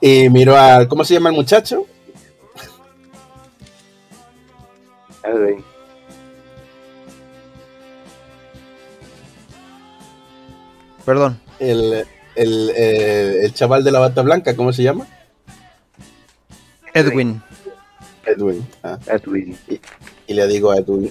Y 0.00 0.28
miro 0.30 0.56
al... 0.56 0.88
¿Cómo 0.88 1.04
se 1.04 1.14
llama 1.14 1.30
el 1.30 1.34
muchacho? 1.36 1.86
Edwin. 5.28 5.64
Perdón. 11.04 11.40
el, 11.58 12.06
el, 12.34 12.70
eh, 12.76 13.44
el 13.44 13.54
chaval 13.54 13.82
de 13.82 13.90
la 13.90 13.98
bata 13.98 14.22
blanca, 14.22 14.54
¿cómo 14.54 14.72
se 14.72 14.82
llama? 14.82 15.06
Edwin. 16.94 17.42
Edwin. 18.26 18.66
Ah, 18.82 18.98
Edwin. 19.06 19.56
y 20.26 20.34
le 20.34 20.46
digo 20.46 20.70
a 20.70 20.78
Edwin, 20.78 21.10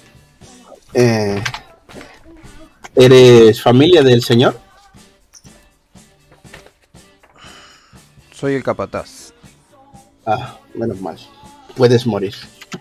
eh, 0.93 1.41
¿eres 2.95 3.61
familia 3.61 4.03
del 4.03 4.23
señor? 4.23 4.59
Soy 8.31 8.53
el 8.53 8.63
capataz. 8.63 9.33
Ah, 10.25 10.57
menos 10.75 11.01
mal. 11.01 11.17
Puedes 11.75 12.05
morir. 12.05 12.35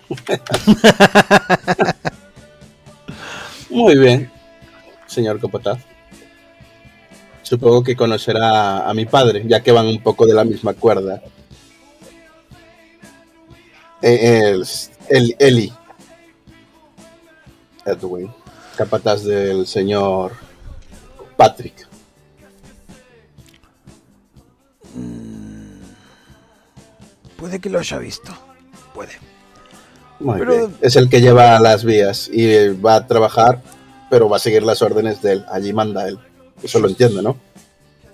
Muy 3.70 3.98
bien, 3.98 4.30
señor 5.06 5.40
Capataz. 5.40 5.78
Supongo 7.42 7.82
que 7.84 7.96
conocerá 7.96 8.88
a 8.88 8.94
mi 8.94 9.06
padre, 9.06 9.44
ya 9.46 9.62
que 9.62 9.72
van 9.72 9.86
un 9.86 10.02
poco 10.02 10.26
de 10.26 10.34
la 10.34 10.44
misma 10.44 10.74
cuerda. 10.74 11.22
Eh, 14.02 14.50
El, 14.50 14.64
el- 15.08 15.36
Eli. 15.38 15.72
Edwin, 17.84 18.32
capataz 18.76 19.22
del 19.22 19.66
señor 19.66 20.32
Patrick. 21.36 21.86
Puede 27.36 27.60
que 27.60 27.70
lo 27.70 27.78
haya 27.78 27.98
visto. 27.98 28.32
Puede. 28.94 29.12
Muy 30.20 30.38
Pero- 30.38 30.52
bien. 30.68 30.76
Es 30.80 30.96
el 30.96 31.08
que 31.08 31.20
lleva 31.20 31.58
las 31.60 31.84
vías 31.84 32.28
y 32.32 32.68
va 32.74 32.96
a 32.96 33.06
trabajar, 33.06 33.60
pero 34.10 34.28
va 34.28 34.36
a 34.36 34.40
seguir 34.40 34.62
las 34.62 34.80
órdenes 34.82 35.20
de 35.22 35.32
él. 35.34 35.44
Allí 35.50 35.72
manda 35.72 36.08
él. 36.08 36.18
Eso 36.62 36.78
lo 36.80 36.88
entiende, 36.88 37.22
¿no? 37.22 37.36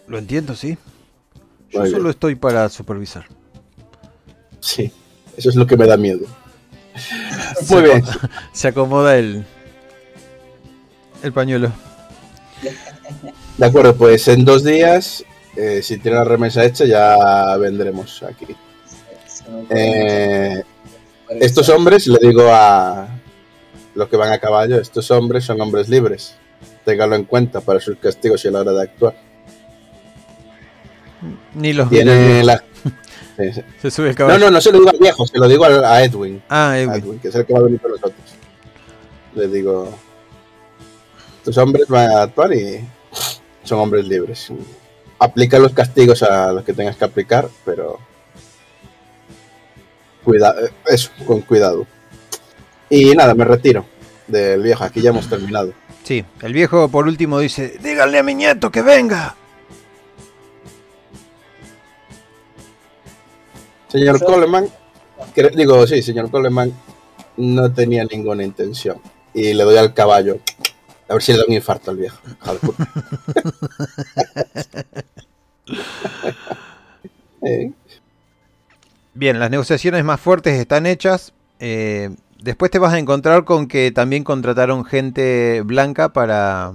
Lo 0.08 0.18
entiendo, 0.18 0.54
sí. 0.56 0.76
Yo 1.70 1.80
Muy 1.80 1.90
solo 1.90 2.02
bien. 2.04 2.10
estoy 2.10 2.34
para 2.34 2.68
supervisar. 2.68 3.24
Sí. 4.60 4.92
Eso 5.36 5.48
es 5.48 5.56
lo 5.56 5.66
que 5.66 5.76
me 5.76 5.86
da 5.86 5.96
miedo. 5.96 6.26
Se 7.62 7.74
Muy 7.74 7.84
bien. 7.84 8.04
Se 8.52 8.68
acomoda 8.68 9.16
el, 9.16 9.44
el 11.22 11.32
pañuelo. 11.32 11.72
De 13.58 13.66
acuerdo, 13.66 13.94
pues 13.96 14.26
en 14.28 14.44
dos 14.44 14.64
días, 14.64 15.24
eh, 15.56 15.80
si 15.82 15.98
tiene 15.98 16.16
la 16.18 16.24
remesa 16.24 16.64
hecha, 16.64 16.84
ya 16.84 17.56
vendremos 17.56 18.22
aquí. 18.22 18.46
Eh, 19.70 20.62
estos 21.40 21.68
hombres, 21.68 22.06
le 22.06 22.18
digo 22.20 22.42
a 22.50 23.08
los 23.94 24.08
que 24.08 24.16
van 24.16 24.32
a 24.32 24.38
caballo, 24.38 24.80
estos 24.80 25.10
hombres 25.10 25.44
son 25.44 25.60
hombres 25.60 25.88
libres. 25.88 26.34
Téngalo 26.84 27.14
en 27.16 27.24
cuenta 27.24 27.60
para 27.60 27.80
sus 27.80 27.96
castigos 27.98 28.44
y 28.44 28.48
a 28.48 28.50
la 28.50 28.60
hora 28.60 28.72
de 28.72 28.82
actuar. 28.82 29.14
Ni 31.54 31.72
los. 31.72 31.88
Tiene 31.88 32.42
la... 32.44 32.62
Se 33.82 33.90
sube 33.90 34.08
el 34.08 34.12
No, 34.12 34.16
caballo. 34.16 34.38
no, 34.46 34.50
no 34.50 34.60
se 34.60 34.70
lo 34.72 34.78
digo 34.78 34.90
al 34.90 34.98
viejo, 34.98 35.26
se 35.26 35.38
lo 35.38 35.48
digo 35.48 35.64
a 35.64 36.02
Edwin. 36.04 36.42
Ah, 36.48 36.70
a 36.72 36.78
Edwin. 36.80 36.94
Edwin, 37.02 37.18
que 37.18 37.28
es 37.28 37.34
el 37.34 37.46
que 37.46 37.52
va 37.52 37.60
a 37.60 37.62
venir 37.62 37.80
con 37.80 37.90
nosotros. 37.92 38.14
Le 39.34 39.48
digo, 39.48 39.88
estos 41.38 41.56
hombres 41.58 41.88
van 41.88 42.10
a 42.10 42.22
actuar 42.22 42.52
y 42.54 42.86
son 43.64 43.78
hombres 43.80 44.06
libres. 44.06 44.48
Aplica 45.18 45.58
los 45.58 45.72
castigos 45.72 46.22
a 46.22 46.52
los 46.52 46.62
que 46.64 46.72
tengas 46.72 46.96
que 46.96 47.04
aplicar, 47.04 47.48
pero 47.64 47.98
cuida, 50.24 50.54
eso, 50.86 51.10
con 51.26 51.40
cuidado. 51.42 51.86
Y 52.90 53.12
nada, 53.14 53.34
me 53.34 53.44
retiro 53.44 53.84
del 54.26 54.62
viejo. 54.62 54.84
Aquí 54.84 55.00
ya 55.00 55.10
hemos 55.10 55.28
terminado. 55.28 55.72
Sí, 56.04 56.24
el 56.42 56.52
viejo 56.52 56.88
por 56.88 57.06
último 57.06 57.38
dice, 57.38 57.78
Díganle 57.82 58.18
a 58.18 58.22
mi 58.22 58.34
nieto 58.34 58.70
que 58.70 58.82
venga. 58.82 59.34
Señor 63.88 64.24
Coleman, 64.24 64.68
cre- 65.36 65.54
digo, 65.54 65.86
sí, 65.86 66.02
señor 66.02 66.30
Coleman 66.30 66.72
no 67.36 67.72
tenía 67.72 68.04
ninguna 68.04 68.42
intención. 68.42 69.00
Y 69.34 69.52
le 69.54 69.64
doy 69.64 69.76
al 69.76 69.92
caballo. 69.94 70.38
A 71.08 71.14
ver 71.14 71.22
si 71.22 71.32
le 71.32 71.38
da 71.38 71.44
un 71.46 71.52
infarto 71.54 71.90
al 71.90 71.96
viejo. 71.98 72.18
Eh, 77.44 77.72
Bien, 79.14 79.38
las 79.38 79.50
negociaciones 79.50 80.04
más 80.04 80.20
fuertes 80.20 80.58
están 80.58 80.86
hechas. 80.86 81.34
Eh, 81.58 82.16
después 82.42 82.70
te 82.70 82.78
vas 82.78 82.94
a 82.94 82.98
encontrar 82.98 83.44
con 83.44 83.68
que 83.68 83.90
también 83.90 84.24
contrataron 84.24 84.86
gente 84.86 85.60
blanca 85.66 86.14
para, 86.14 86.72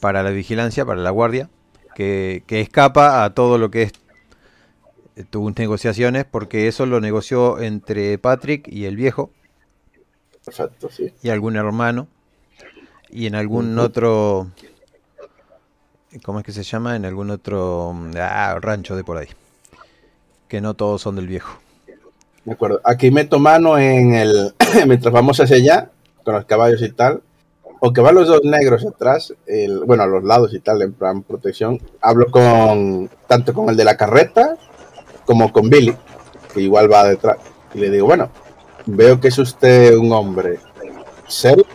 para 0.00 0.22
la 0.22 0.30
vigilancia, 0.30 0.84
para 0.84 1.00
la 1.00 1.10
guardia, 1.10 1.48
que, 1.94 2.44
que 2.46 2.60
escapa 2.60 3.24
a 3.24 3.32
todo 3.32 3.56
lo 3.56 3.70
que 3.70 3.84
es 3.84 3.92
eh, 5.16 5.24
tus 5.24 5.56
negociaciones, 5.56 6.26
porque 6.26 6.68
eso 6.68 6.84
lo 6.84 7.00
negoció 7.00 7.58
entre 7.60 8.18
Patrick 8.18 8.68
y 8.68 8.84
el 8.84 8.96
viejo, 8.96 9.30
Perfecto, 10.44 10.90
sí. 10.90 11.14
y 11.22 11.30
algún 11.30 11.56
hermano, 11.56 12.08
y 13.08 13.26
en 13.26 13.34
algún 13.34 13.78
otro... 13.78 14.50
¿Cómo 16.22 16.38
es 16.38 16.44
que 16.46 16.52
se 16.52 16.62
llama? 16.62 16.96
En 16.96 17.04
algún 17.04 17.30
otro 17.30 17.94
ah, 18.18 18.58
rancho 18.60 18.96
de 18.96 19.04
por 19.04 19.18
ahí. 19.18 19.28
Que 20.48 20.60
no 20.60 20.74
todos 20.74 21.02
son 21.02 21.16
del 21.16 21.26
viejo. 21.26 21.58
De 22.44 22.52
acuerdo. 22.52 22.80
Aquí 22.84 23.10
meto 23.10 23.38
mano 23.38 23.78
en 23.78 24.14
el. 24.14 24.54
mientras 24.86 25.12
vamos 25.12 25.40
hacia 25.40 25.56
allá, 25.56 25.90
con 26.24 26.34
los 26.34 26.44
caballos 26.44 26.80
y 26.82 26.92
tal. 26.92 27.22
O 27.80 27.92
que 27.92 28.00
van 28.00 28.14
los 28.14 28.28
dos 28.28 28.40
negros 28.44 28.86
atrás, 28.86 29.34
el, 29.46 29.80
bueno, 29.84 30.04
a 30.04 30.06
los 30.06 30.24
lados 30.24 30.54
y 30.54 30.60
tal, 30.60 30.80
en 30.82 30.92
plan 30.92 31.22
protección. 31.22 31.80
Hablo 32.00 32.30
con. 32.30 33.10
tanto 33.26 33.52
con 33.52 33.68
el 33.68 33.76
de 33.76 33.84
la 33.84 33.96
carreta 33.96 34.56
como 35.24 35.52
con 35.52 35.68
Billy, 35.68 35.94
que 36.54 36.60
igual 36.60 36.90
va 36.90 37.08
detrás. 37.08 37.38
Y 37.74 37.78
le 37.78 37.90
digo, 37.90 38.06
bueno, 38.06 38.30
veo 38.86 39.20
que 39.20 39.28
es 39.28 39.38
usted 39.38 39.96
un 39.96 40.12
hombre 40.12 40.60
serio. 41.26 41.66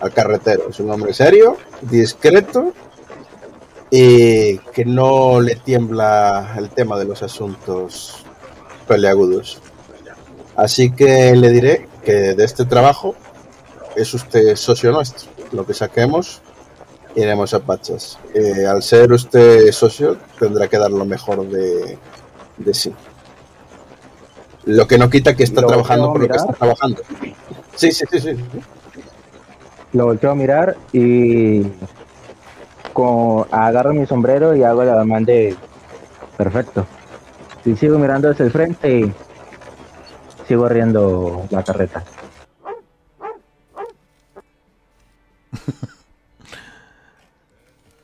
Al 0.00 0.12
carretero, 0.12 0.68
es 0.68 0.78
un 0.78 0.90
hombre 0.90 1.14
serio, 1.14 1.56
discreto 1.80 2.74
y 3.90 4.58
que 4.58 4.84
no 4.84 5.40
le 5.40 5.56
tiembla 5.56 6.54
el 6.58 6.70
tema 6.70 6.98
de 6.98 7.04
los 7.04 7.22
asuntos 7.22 8.24
peleagudos. 8.86 9.60
Así 10.56 10.90
que 10.90 11.34
le 11.36 11.50
diré 11.50 11.88
que 12.04 12.34
de 12.34 12.44
este 12.44 12.64
trabajo 12.64 13.14
es 13.94 14.12
usted 14.14 14.56
socio 14.56 14.92
nuestro. 14.92 15.30
Lo 15.52 15.66
que 15.66 15.74
saquemos, 15.74 16.40
iremos 17.14 17.54
a 17.54 17.60
Pachas. 17.60 18.18
Eh, 18.34 18.66
al 18.66 18.82
ser 18.82 19.12
usted 19.12 19.70
socio, 19.72 20.16
tendrá 20.38 20.68
que 20.68 20.78
dar 20.78 20.90
lo 20.90 21.04
mejor 21.04 21.48
de, 21.48 21.98
de 22.56 22.74
sí. 22.74 22.92
Lo 24.64 24.86
que 24.88 24.98
no 24.98 25.08
quita 25.08 25.36
que 25.36 25.44
está 25.44 25.60
¿Lo 25.60 25.68
trabajando 25.68 26.12
por 26.12 26.22
lo 26.22 26.28
que 26.28 26.36
está 26.36 26.52
trabajando. 26.52 27.02
Sí, 27.76 27.92
sí, 27.92 28.04
sí, 28.10 28.20
sí. 28.20 28.36
Lo 29.92 30.06
volteo 30.06 30.32
a 30.32 30.34
mirar 30.34 30.76
y 30.92 31.62
con, 32.96 33.46
agarro 33.50 33.92
mi 33.92 34.06
sombrero 34.06 34.56
y 34.56 34.62
hago 34.62 34.82
el 34.82 34.88
ademán 34.88 35.24
de 35.26 35.54
perfecto. 36.38 36.86
Y 37.66 37.76
sigo 37.76 37.98
mirando 37.98 38.30
hacia 38.30 38.46
el 38.46 38.50
frente 38.50 39.00
y 39.00 39.12
sigo 40.48 40.66
riendo 40.68 41.44
la 41.50 41.62
carreta. 41.62 42.02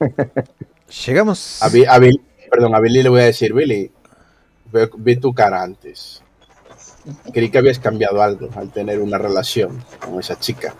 Llegamos. 1.06 1.62
A, 1.62 1.68
Bi- 1.68 1.86
a 1.86 1.98
Bill- 1.98 2.20
perdón, 2.50 2.74
a 2.74 2.80
Billy 2.80 3.02
le 3.02 3.08
voy 3.08 3.20
a 3.20 3.24
decir, 3.24 3.52
Billy, 3.54 3.90
veo- 4.70 4.90
vi 4.96 5.16
tu 5.16 5.32
cara 5.34 5.62
antes. 5.62 6.22
Creí 7.32 7.50
que 7.50 7.58
habías 7.58 7.78
cambiado 7.78 8.22
algo 8.22 8.48
al 8.54 8.70
tener 8.70 9.00
una 9.00 9.18
relación 9.18 9.82
con 10.04 10.20
esa 10.20 10.38
chica. 10.38 10.74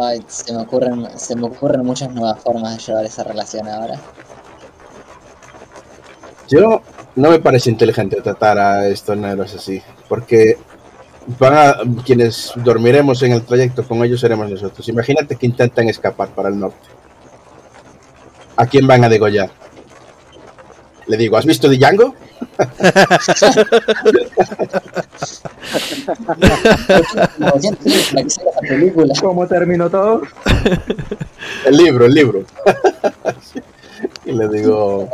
Ay, 0.00 0.22
se 0.28 0.52
me 0.52 0.62
ocurren, 0.62 1.08
se 1.18 1.34
me 1.34 1.46
ocurren 1.46 1.84
muchas 1.84 2.12
nuevas 2.14 2.40
formas 2.40 2.76
de 2.76 2.82
llevar 2.84 3.04
esa 3.04 3.24
relación 3.24 3.66
ahora. 3.66 4.00
Yo 6.48 6.82
no 7.16 7.30
me 7.30 7.40
parece 7.40 7.70
inteligente 7.70 8.20
tratar 8.22 8.58
a 8.58 8.86
estos 8.86 9.16
negros 9.16 9.52
así, 9.54 9.82
porque 10.08 10.56
van 11.38 11.54
a, 11.54 11.76
quienes 12.04 12.52
dormiremos 12.54 13.22
en 13.24 13.32
el 13.32 13.42
trayecto 13.42 13.86
con 13.86 14.04
ellos 14.04 14.20
seremos 14.20 14.48
nosotros. 14.48 14.88
Imagínate 14.88 15.34
que 15.34 15.46
intentan 15.46 15.88
escapar 15.88 16.28
para 16.28 16.48
el 16.48 16.60
norte. 16.60 16.88
¿A 18.56 18.66
quién 18.66 18.86
van 18.86 19.02
a 19.02 19.08
degollar? 19.08 19.50
Le 21.08 21.16
digo, 21.16 21.36
¿has 21.36 21.44
visto 21.44 21.68
Django? 21.68 22.14
¿Cómo 29.20 29.46
terminó 29.46 29.90
todo? 29.90 30.22
El 31.66 31.76
libro, 31.76 32.06
el 32.06 32.14
libro. 32.14 32.44
y 34.24 34.32
le 34.32 34.48
digo. 34.48 35.08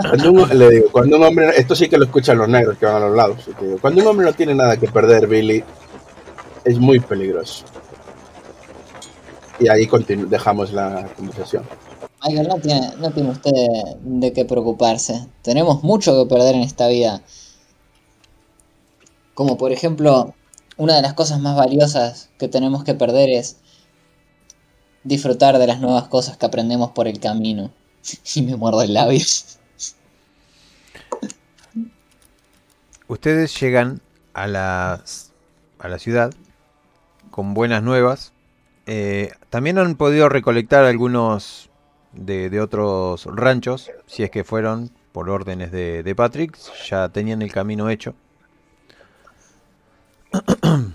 Cuando 0.00 0.32
un, 0.32 0.58
le 0.58 0.70
digo, 0.70 0.86
cuando 0.90 1.16
un 1.16 1.24
hombre, 1.24 1.50
esto 1.56 1.74
sí 1.74 1.88
que 1.88 1.98
lo 1.98 2.04
escuchan 2.04 2.38
los 2.38 2.48
negros 2.48 2.78
que 2.78 2.86
van 2.86 2.96
a 2.96 3.06
los 3.06 3.16
lados. 3.16 3.48
cuando 3.80 4.02
un 4.02 4.08
hombre 4.08 4.26
no 4.26 4.32
tiene 4.32 4.54
nada 4.54 4.76
que 4.76 4.88
perder, 4.88 5.26
Billy, 5.26 5.62
es 6.64 6.78
muy 6.78 7.00
peligroso. 7.00 7.64
Y 9.60 9.68
ahí 9.68 9.88
dejamos 10.28 10.72
la 10.72 11.06
conversación. 11.16 11.64
No 12.24 12.58
tiene, 12.58 12.90
no 12.98 13.10
tiene 13.10 13.30
usted 13.30 13.52
de 14.00 14.32
qué 14.32 14.46
preocuparse. 14.46 15.26
Tenemos 15.42 15.82
mucho 15.82 16.16
que 16.16 16.34
perder 16.34 16.54
en 16.54 16.62
esta 16.62 16.88
vida. 16.88 17.22
Como 19.34 19.58
por 19.58 19.72
ejemplo, 19.72 20.34
una 20.78 20.96
de 20.96 21.02
las 21.02 21.12
cosas 21.12 21.40
más 21.40 21.54
valiosas 21.54 22.30
que 22.38 22.48
tenemos 22.48 22.82
que 22.82 22.94
perder 22.94 23.28
es 23.28 23.58
disfrutar 25.02 25.58
de 25.58 25.66
las 25.66 25.80
nuevas 25.80 26.08
cosas 26.08 26.38
que 26.38 26.46
aprendemos 26.46 26.92
por 26.92 27.08
el 27.08 27.20
camino. 27.20 27.70
Y 28.34 28.42
me 28.42 28.56
muerdo 28.56 28.80
el 28.80 28.94
labio. 28.94 29.20
Ustedes 33.06 33.60
llegan 33.60 34.00
a 34.32 34.46
la, 34.46 35.04
a 35.78 35.88
la 35.88 35.98
ciudad 35.98 36.32
con 37.30 37.52
buenas 37.52 37.82
nuevas. 37.82 38.32
Eh, 38.86 39.30
también 39.50 39.76
han 39.76 39.96
podido 39.96 40.30
recolectar 40.30 40.84
algunos 40.84 41.68
de, 42.16 42.50
de 42.50 42.60
otros 42.60 43.26
ranchos, 43.26 43.90
si 44.06 44.22
es 44.22 44.30
que 44.30 44.44
fueron 44.44 44.90
por 45.12 45.30
órdenes 45.30 45.70
de, 45.72 46.02
de 46.02 46.14
Patrick, 46.14 46.56
ya 46.88 47.08
tenían 47.08 47.42
el 47.42 47.52
camino 47.52 47.88
hecho. 47.90 48.14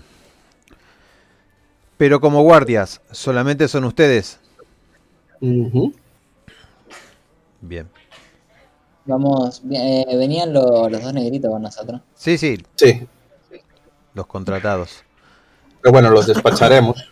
Pero 1.96 2.20
como 2.20 2.42
guardias, 2.42 3.00
solamente 3.10 3.68
son 3.68 3.84
ustedes. 3.84 4.38
Bien. 7.60 7.88
Vamos, 9.04 9.62
eh, 9.70 10.04
venían 10.16 10.52
lo- 10.52 10.88
los 10.88 11.02
dos 11.02 11.12
negritos 11.12 11.50
con 11.50 11.62
nosotros. 11.62 12.00
Sí, 12.14 12.38
sí, 12.38 12.62
Sí, 12.76 13.06
los 14.14 14.26
contratados. 14.26 15.02
pero 15.82 15.92
bueno, 15.92 16.10
los 16.10 16.26
despacharemos. 16.26 17.10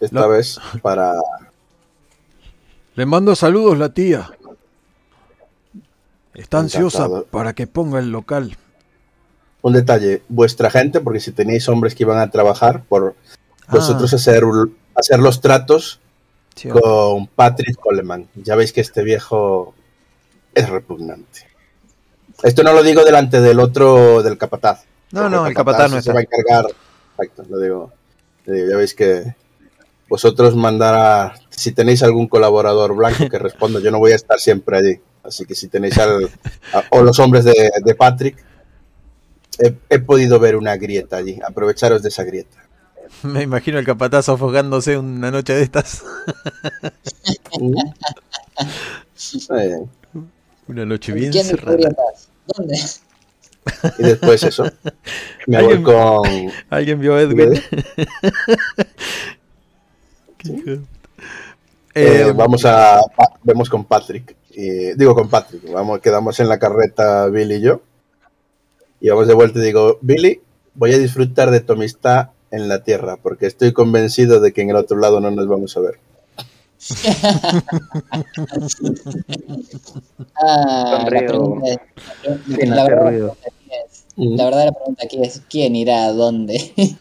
Esta 0.00 0.20
No. 0.20 0.28
vez 0.28 0.58
para... 0.82 1.14
Le 2.94 3.06
mando 3.06 3.34
saludos 3.34 3.78
la 3.78 3.88
tía. 3.90 4.30
Está 6.34 6.58
ansiosa 6.58 6.98
Encantado. 7.04 7.26
para 7.26 7.52
que 7.54 7.66
ponga 7.66 7.98
el 7.98 8.10
local. 8.10 8.56
Un 9.62 9.72
detalle, 9.72 10.22
vuestra 10.28 10.70
gente, 10.70 11.00
porque 11.00 11.20
si 11.20 11.32
tenéis 11.32 11.68
hombres 11.68 11.94
que 11.94 12.02
iban 12.02 12.18
a 12.18 12.30
trabajar, 12.30 12.82
por 12.88 13.14
vosotros 13.70 14.12
Ah, 14.12 14.16
hacer, 14.16 14.44
hacer 14.94 15.20
los 15.20 15.40
tratos 15.40 16.00
sí, 16.54 16.68
con 16.68 17.26
Patrick 17.28 17.76
Coleman. 17.78 18.28
Ya 18.34 18.56
veis 18.56 18.72
que 18.72 18.80
este 18.82 19.02
viejo 19.02 19.74
es 20.54 20.68
repugnante. 20.68 21.48
Esto 22.42 22.62
no 22.62 22.72
lo 22.72 22.82
digo 22.82 23.04
delante 23.04 23.40
del 23.40 23.58
otro, 23.60 24.22
del 24.22 24.36
capataz. 24.36 24.84
No, 25.12 25.28
no, 25.30 25.46
el 25.46 25.54
capataz 25.54 25.88
no 25.90 25.94
se 25.96 26.10
está. 26.10 26.12
va 26.14 26.18
a 26.20 26.22
encargar. 26.22 26.66
Exacto, 27.16 27.44
lo 27.48 27.58
digo. 27.58 27.92
Digo, 28.46 28.68
Ya 28.70 28.76
veis 28.76 28.94
que 28.94 29.34
vosotros 30.14 30.54
mandará, 30.54 31.34
si 31.50 31.72
tenéis 31.72 32.02
algún 32.04 32.28
colaborador 32.28 32.94
blanco 32.94 33.28
que 33.28 33.36
responda, 33.38 33.80
yo 33.80 33.90
no 33.90 33.98
voy 33.98 34.12
a 34.12 34.14
estar 34.14 34.38
siempre 34.38 34.76
allí. 34.78 35.00
Así 35.24 35.44
que 35.44 35.56
si 35.56 35.66
tenéis 35.66 35.98
al, 35.98 36.30
a- 36.72 36.84
o 36.90 37.02
los 37.02 37.18
hombres 37.18 37.44
de, 37.44 37.70
de 37.84 37.94
Patrick, 37.96 38.36
he, 39.58 39.74
he 39.90 39.98
podido 39.98 40.38
ver 40.38 40.54
una 40.54 40.76
grieta 40.76 41.16
allí. 41.16 41.40
Aprovecharos 41.44 42.00
de 42.02 42.10
esa 42.10 42.22
grieta. 42.22 42.56
Me 43.22 43.42
imagino 43.42 43.78
el 43.80 43.84
capataz 43.84 44.28
afogándose 44.28 44.96
una 44.98 45.32
noche 45.32 45.52
de 45.54 45.62
estas. 45.64 46.04
Una 50.68 50.84
noche 50.86 51.12
bien 51.12 51.32
¿Quién 51.32 51.44
cerrada. 51.44 51.76
¿Dónde? 52.46 52.78
y 53.98 54.02
después 54.02 54.42
eso. 54.44 54.64
Me 55.46 55.60
voy 55.62 55.74
Alguien- 55.74 55.82
con. 55.82 56.52
¿Alguien 56.70 57.00
vio 57.00 57.14
a 57.16 57.22
Edwin? 57.22 57.60
Eh, 60.44 60.80
Eh, 61.94 62.32
vamos 62.34 62.64
a. 62.64 63.00
vemos 63.42 63.68
con 63.70 63.84
Patrick. 63.84 64.34
y- 64.50 64.94
digo 64.94 65.14
con 65.14 65.28
Patrick. 65.28 65.70
Vamos, 65.72 66.00
quedamos 66.00 66.38
en 66.40 66.48
la 66.48 66.58
carreta 66.58 67.26
Billy 67.26 67.56
y 67.56 67.60
yo. 67.60 67.80
Y 69.00 69.08
vamos 69.10 69.26
de 69.28 69.34
vuelta 69.34 69.58
y 69.58 69.62
digo, 69.62 69.98
Billy, 70.00 70.40
voy 70.74 70.94
a 70.94 70.98
disfrutar 70.98 71.50
de 71.50 71.60
tu 71.60 71.74
amistad 71.74 72.30
en 72.50 72.68
la 72.68 72.82
tierra, 72.84 73.16
porque 73.20 73.46
estoy 73.46 73.72
convencido 73.72 74.40
de 74.40 74.52
que 74.52 74.62
en 74.62 74.70
el 74.70 74.76
otro 74.76 74.96
lado 74.98 75.20
no 75.20 75.30
nos 75.30 75.46
vamos 75.48 75.76
a 75.76 75.80
ver. 75.80 75.98
Ah, 80.42 80.88
la 80.92 81.00
Sonrío. 81.00 81.26
pregunta 81.28 81.70
es, 81.70 81.78
Sin 82.58 82.70
la, 82.70 82.84
la 84.16 84.44
verdad 84.44 84.66
la 84.66 84.72
pregunta 84.72 85.04
aquí 85.04 85.18
es 85.22 85.42
¿quién 85.48 85.74
irá 85.76 86.04
a 86.04 86.12
dónde? 86.12 86.72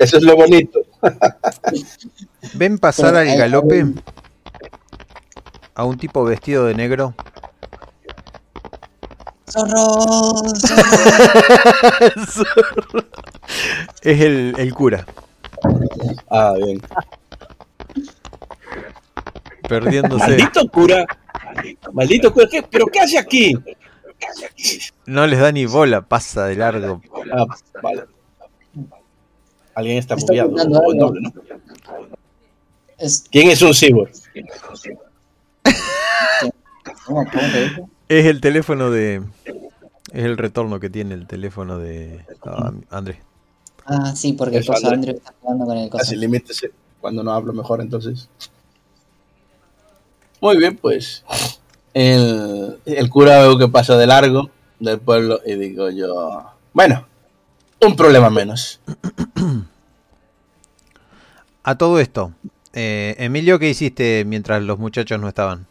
Eso 0.00 0.16
es 0.18 0.22
lo 0.22 0.36
bonito. 0.36 0.80
¿Ven 2.54 2.78
pasar 2.78 3.14
Pero 3.14 3.18
al 3.30 3.38
galope 3.38 3.84
a 5.74 5.84
un 5.84 5.98
tipo 5.98 6.24
vestido 6.24 6.64
de 6.66 6.74
negro? 6.74 7.14
¡Zorro! 9.48 10.42
es 14.02 14.20
el, 14.20 14.54
el 14.58 14.74
cura, 14.74 15.06
Ah, 16.28 16.54
bien. 16.56 16.80
perdiéndose. 19.68 20.26
Maldito 20.28 20.68
cura. 20.68 21.06
Maldito 21.92 22.32
cura. 22.32 22.46
¿qué- 22.50 22.62
¿Pero 22.62 22.86
qué 22.86 23.00
hace 23.00 23.18
aquí? 23.18 23.56
No 25.06 25.26
les 25.26 25.38
da 25.38 25.52
ni 25.52 25.66
bola, 25.66 26.02
pasa 26.02 26.46
de 26.46 26.56
largo. 26.56 27.00
Ah, 27.32 27.44
vale. 27.82 28.04
Alguien 29.74 29.98
está 29.98 30.14
bugueado. 30.16 30.50
¿no? 30.50 31.12
Es- 32.98 33.26
¿Quién 33.30 33.50
es 33.50 33.60
un 33.62 33.74
cyborg? 33.74 34.10
Es 38.08 38.26
el 38.26 38.40
teléfono 38.40 38.90
de... 38.90 39.22
Es 40.12 40.24
el 40.24 40.38
retorno 40.38 40.78
que 40.80 40.88
tiene 40.88 41.14
el 41.14 41.26
teléfono 41.26 41.78
de 41.78 42.24
ah, 42.44 42.72
Andrés. 42.90 43.18
Ah, 43.84 44.14
sí, 44.14 44.32
porque 44.32 44.56
el 44.56 44.62
Eso, 44.62 44.72
coso 44.72 44.86
André. 44.86 44.94
Andrew 44.96 45.16
está 45.16 45.34
jugando 45.40 45.66
con 45.66 45.76
el 45.76 45.90
coso. 45.90 46.02
Así 46.02 46.16
limítese 46.16 46.70
cuando 47.00 47.22
no 47.22 47.32
hablo 47.32 47.52
mejor, 47.52 47.80
entonces. 47.80 48.28
Muy 50.40 50.56
bien, 50.56 50.76
pues. 50.76 51.24
El, 51.98 52.78
el 52.84 53.08
cura 53.08 53.38
veo 53.40 53.56
que 53.56 53.68
pasa 53.68 53.96
de 53.96 54.06
largo 54.06 54.50
del 54.78 54.98
pueblo 55.00 55.40
y 55.46 55.54
digo 55.54 55.88
yo, 55.88 56.44
bueno, 56.74 57.06
un 57.80 57.96
problema 57.96 58.28
menos. 58.28 58.80
A 61.62 61.78
todo 61.78 61.98
esto, 61.98 62.32
eh, 62.74 63.14
Emilio, 63.18 63.58
¿qué 63.58 63.70
hiciste 63.70 64.24
mientras 64.26 64.62
los 64.62 64.78
muchachos 64.78 65.18
no 65.18 65.26
estaban? 65.26 65.66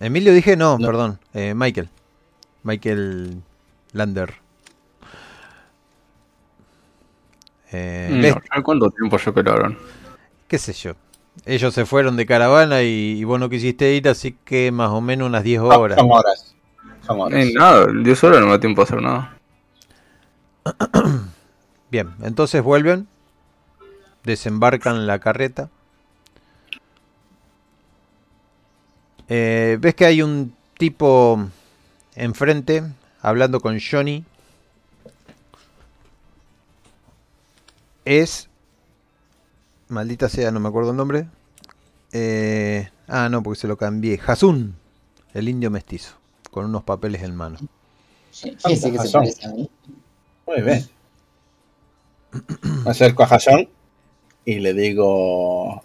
Emilio 0.00 0.32
dije, 0.34 0.56
no, 0.56 0.76
No. 0.76 0.86
perdón, 0.88 1.20
eh, 1.32 1.54
Michael. 1.54 1.88
Michael 2.64 3.40
Lander. 3.92 4.34
Eh, 7.70 8.08
No, 8.10 8.16
les- 8.16 8.34
¿ya 8.34 8.62
¿Cuánto 8.64 8.90
tiempo 8.90 9.20
se 9.20 9.32
quedaron? 9.32 9.78
qué 10.48 10.58
sé 10.58 10.72
yo. 10.72 10.94
Ellos 11.46 11.72
se 11.74 11.86
fueron 11.86 12.16
de 12.16 12.26
caravana 12.26 12.82
y, 12.82 13.18
y 13.18 13.24
vos 13.24 13.40
no 13.40 13.48
quisiste 13.48 13.94
ir, 13.94 14.08
así 14.08 14.36
que 14.44 14.70
más 14.72 14.90
o 14.90 15.00
menos 15.00 15.26
unas 15.26 15.42
10 15.42 15.60
horas. 15.60 15.98
Son 15.98 16.10
horas. 16.10 16.54
Son 17.06 17.20
horas. 17.20 17.38
Eh, 17.38 17.52
nada, 17.54 17.86
10 17.92 18.24
horas 18.24 18.40
no 18.40 18.46
me 18.46 18.52
da 18.52 18.60
tiempo 18.60 18.82
a 18.82 18.84
hacer 18.84 19.00
nada. 19.00 19.36
Bien, 21.90 22.10
entonces 22.22 22.62
vuelven, 22.62 23.08
desembarcan 24.24 25.06
la 25.06 25.18
carreta. 25.18 25.70
Eh, 29.28 29.78
Ves 29.80 29.94
que 29.94 30.04
hay 30.04 30.22
un 30.22 30.54
tipo 30.76 31.48
enfrente 32.14 32.82
hablando 33.22 33.60
con 33.60 33.78
Johnny. 33.80 34.24
Es... 38.04 38.49
Maldita 39.90 40.28
sea, 40.28 40.50
no 40.50 40.60
me 40.60 40.68
acuerdo 40.68 40.90
el 40.92 40.96
nombre. 40.96 41.26
Eh, 42.12 42.88
ah, 43.08 43.28
no, 43.28 43.42
porque 43.42 43.60
se 43.60 43.68
lo 43.68 43.76
cambié. 43.76 44.20
Hasun, 44.24 44.74
el 45.34 45.48
indio 45.48 45.70
mestizo, 45.70 46.14
con 46.50 46.64
unos 46.64 46.84
papeles 46.84 47.22
en 47.22 47.34
mano. 47.34 47.58
Sí, 48.30 48.56
ese 48.64 48.90
que 48.92 48.98
se 48.98 49.04
Razón. 49.04 49.20
parece 49.22 49.46
a 49.46 49.50
mí. 49.50 49.68
Muy 50.46 50.62
bien. 50.62 50.88
Me 52.84 52.90
acerco 52.90 53.24
a 53.24 53.26
Hassan 53.26 53.68
y 54.44 54.60
le 54.60 54.72
digo, 54.72 55.82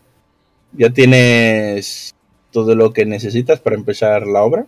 ¿ya 0.74 0.92
tienes 0.92 2.14
todo 2.52 2.76
lo 2.76 2.94
que 2.94 3.06
necesitas 3.06 3.60
para 3.60 3.76
empezar 3.76 4.28
la 4.28 4.44
obra? 4.44 4.66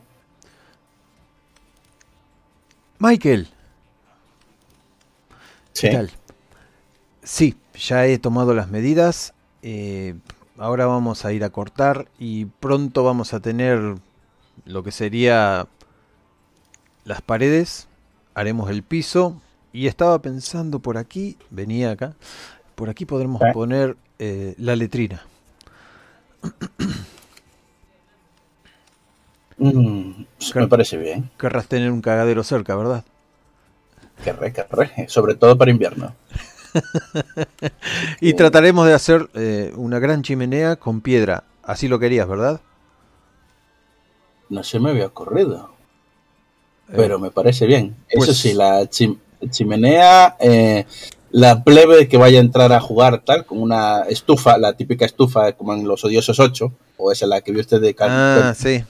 Michael, 2.99 3.47
Sí. 5.73 5.89
¿Qué 5.89 5.93
tal? 5.95 6.11
Sí, 7.21 7.55
ya 7.79 8.05
he 8.05 8.17
tomado 8.17 8.53
las 8.53 8.69
medidas. 8.69 9.33
eh, 9.61 10.15
ahora 10.57 10.85
vamos 10.87 11.25
a 11.25 11.33
ir 11.33 11.43
a 11.43 11.49
cortar 11.51 12.07
y 12.19 12.45
pronto 12.45 13.03
vamos 13.03 13.33
a 13.33 13.39
tener 13.39 13.95
lo 14.65 14.83
que 14.83 14.91
sería 14.91 15.67
las 17.05 17.21
paredes. 17.21 17.87
Haremos 18.33 18.69
el 18.69 18.83
piso 18.83 19.41
y 19.73 19.87
estaba 19.87 20.19
pensando 20.21 20.79
por 20.79 20.97
aquí, 20.97 21.37
venía 21.49 21.91
acá, 21.91 22.13
por 22.75 22.89
aquí 22.89 23.05
podremos 23.05 23.41
¿Eh? 23.41 23.51
poner 23.53 23.97
eh, 24.19 24.55
la 24.57 24.75
letrina. 24.75 25.23
Mm, 29.57 30.25
me 30.55 30.67
parece 30.67 30.97
bien. 30.97 31.29
Querrás 31.37 31.67
tener 31.67 31.91
un 31.91 32.01
cagadero 32.01 32.43
cerca, 32.43 32.75
¿verdad? 32.75 33.03
Querré, 34.23 34.51
querré. 34.53 35.07
Sobre 35.09 35.35
todo 35.35 35.57
para 35.57 35.71
invierno. 35.71 36.15
Y 38.21 38.33
trataremos 38.33 38.85
de 38.87 38.93
hacer 38.93 39.29
eh, 39.35 39.71
una 39.75 39.99
gran 39.99 40.21
chimenea 40.23 40.75
con 40.75 41.01
piedra. 41.01 41.43
Así 41.63 41.87
lo 41.87 41.99
querías, 41.99 42.27
¿verdad? 42.27 42.61
No 44.49 44.63
se 44.63 44.79
me 44.79 44.91
había 44.91 45.07
ocurrido. 45.07 45.69
Eh, 46.89 46.93
Pero 46.95 47.19
me 47.19 47.31
parece 47.31 47.65
bien. 47.65 47.95
Eso 48.09 48.25
pues- 48.27 48.37
sí, 48.37 48.53
la 48.53 48.83
chim- 48.89 49.19
chimenea, 49.49 50.35
eh, 50.39 50.85
la 51.31 51.63
plebe 51.63 52.07
que 52.07 52.17
vaya 52.17 52.37
a 52.39 52.41
entrar 52.41 52.71
a 52.71 52.79
jugar 52.79 53.19
tal, 53.25 53.45
con 53.45 53.61
una 53.61 54.01
estufa, 54.09 54.57
la 54.57 54.73
típica 54.73 55.05
estufa 55.05 55.51
como 55.51 55.73
en 55.73 55.87
los 55.87 56.03
odiosos 56.05 56.39
8, 56.39 56.71
o 56.97 57.11
esa 57.11 57.27
la 57.27 57.41
que 57.41 57.51
vio 57.51 57.61
usted 57.61 57.81
de 57.81 57.95
Ah, 57.99 58.53
sí. 58.57 58.83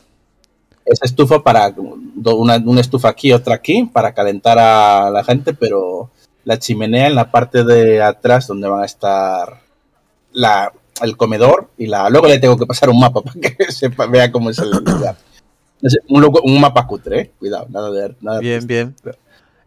esa 0.85 1.05
estufa 1.05 1.41
para 1.43 1.73
una, 1.75 2.57
una 2.57 2.79
estufa 2.81 3.09
aquí, 3.09 3.33
otra 3.33 3.55
aquí, 3.55 3.89
para 3.91 4.13
calentar 4.13 4.57
a 4.59 5.09
la 5.09 5.23
gente, 5.23 5.53
pero 5.55 6.11
la 6.47 6.57
chimenea 6.57 7.07
en 7.07 7.15
la 7.15 7.29
parte 7.29 7.65
de 7.65 8.01
atrás 8.01 8.47
donde 8.47 8.69
van 8.69 8.81
a 8.81 8.85
estar 8.85 9.59
la, 10.31 10.71
el 11.01 11.17
comedor 11.17 11.69
y 11.77 11.87
la 11.87 12.09
luego 12.09 12.27
le 12.27 12.39
tengo 12.39 12.55
que 12.57 12.65
pasar 12.65 12.89
un 12.89 12.99
mapa 13.01 13.21
para 13.25 13.37
que 13.41 13.69
sepa, 13.69 14.05
vea 14.05 14.31
cómo 14.31 14.49
es 14.49 14.57
el 14.59 14.71
lugar. 14.85 15.17
Un, 16.07 16.23
un 16.43 16.61
mapa 16.61 16.87
cutre, 16.87 17.19
eh. 17.19 17.31
cuidado, 17.37 17.67
nada 17.69 17.91
de 17.91 18.15
nada 18.21 18.37
de- 18.39 18.43
Bien, 18.45 18.65
bien. 18.65 18.95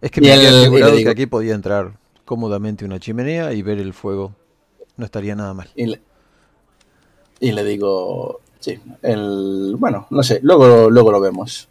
Es 0.01 0.11
que 0.11 0.21
Y 0.21 0.25
me 0.25 0.33
había 0.33 1.03
que 1.05 1.09
aquí 1.11 1.27
podía 1.27 1.55
entrar 1.55 1.93
cómodamente 2.25 2.87
una 2.87 2.99
chimenea 2.99 3.53
y 3.53 3.61
ver 3.61 3.79
el 3.79 3.93
fuego. 3.93 4.33
No 4.97 5.05
estaría 5.05 5.37
nada 5.37 5.53
mal. 5.53 5.69
Y 5.77 5.85
le, 5.87 6.01
y 7.41 7.53
le 7.53 7.63
digo, 7.63 8.41
sí, 8.59 8.81
el, 9.03 9.75
bueno, 9.79 10.07
no 10.09 10.23
sé, 10.23 10.41
luego, 10.43 10.89
luego 10.89 11.13
lo 11.13 11.21
vemos. 11.21 11.69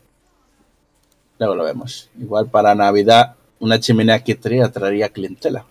Luego 1.40 1.56
lo 1.56 1.64
vemos. 1.64 2.10
Igual 2.20 2.48
para 2.48 2.76
Navidad, 2.76 3.36
una 3.60 3.80
chimenea 3.80 4.24
que 4.24 4.36
traería, 4.36 4.72
traería 4.72 5.10
clientela. 5.10 5.66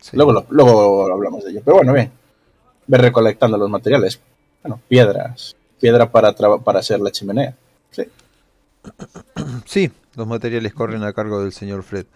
Sí. 0.00 0.16
Luego, 0.16 0.32
lo- 0.32 0.46
luego 0.50 1.12
hablamos 1.12 1.44
de 1.44 1.50
ello. 1.50 1.62
Pero 1.64 1.76
bueno, 1.78 1.92
bien. 1.92 2.10
Ve 2.86 2.98
recolectando 2.98 3.56
los 3.58 3.68
materiales. 3.70 4.20
Bueno, 4.62 4.80
piedras. 4.88 5.56
Piedra 5.80 6.10
para, 6.10 6.32
para 6.34 6.78
hacer 6.80 7.00
la 7.00 7.10
chimenea. 7.10 7.54
Sí. 7.90 8.02
Sí, 9.64 9.90
los 10.14 10.26
materiales 10.26 10.72
corren 10.72 11.02
a 11.02 11.12
cargo 11.12 11.42
del 11.42 11.52
señor 11.52 11.82
Fred. 11.82 12.06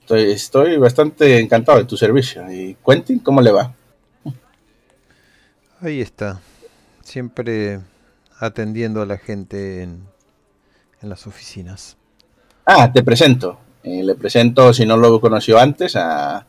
Estoy, 0.00 0.32
estoy 0.32 0.76
bastante 0.76 1.38
encantado 1.38 1.78
de 1.78 1.84
tu 1.84 1.96
servicio. 1.96 2.50
¿Y 2.52 2.76
Quentin, 2.86 3.18
cómo 3.20 3.40
le 3.40 3.50
va? 3.52 3.72
Ahí 5.80 6.00
está. 6.00 6.40
Siempre 7.02 7.80
atendiendo 8.38 9.02
a 9.02 9.06
la 9.06 9.18
gente 9.18 9.82
en, 9.82 10.04
en 11.02 11.08
las 11.08 11.26
oficinas. 11.26 11.96
Ah, 12.66 12.92
te 12.92 13.02
presento. 13.02 13.58
Eh, 13.82 14.02
le 14.02 14.14
presento, 14.14 14.72
si 14.72 14.86
no 14.86 14.96
lo 14.96 15.20
conoció 15.20 15.58
antes, 15.58 15.96
a, 15.96 16.46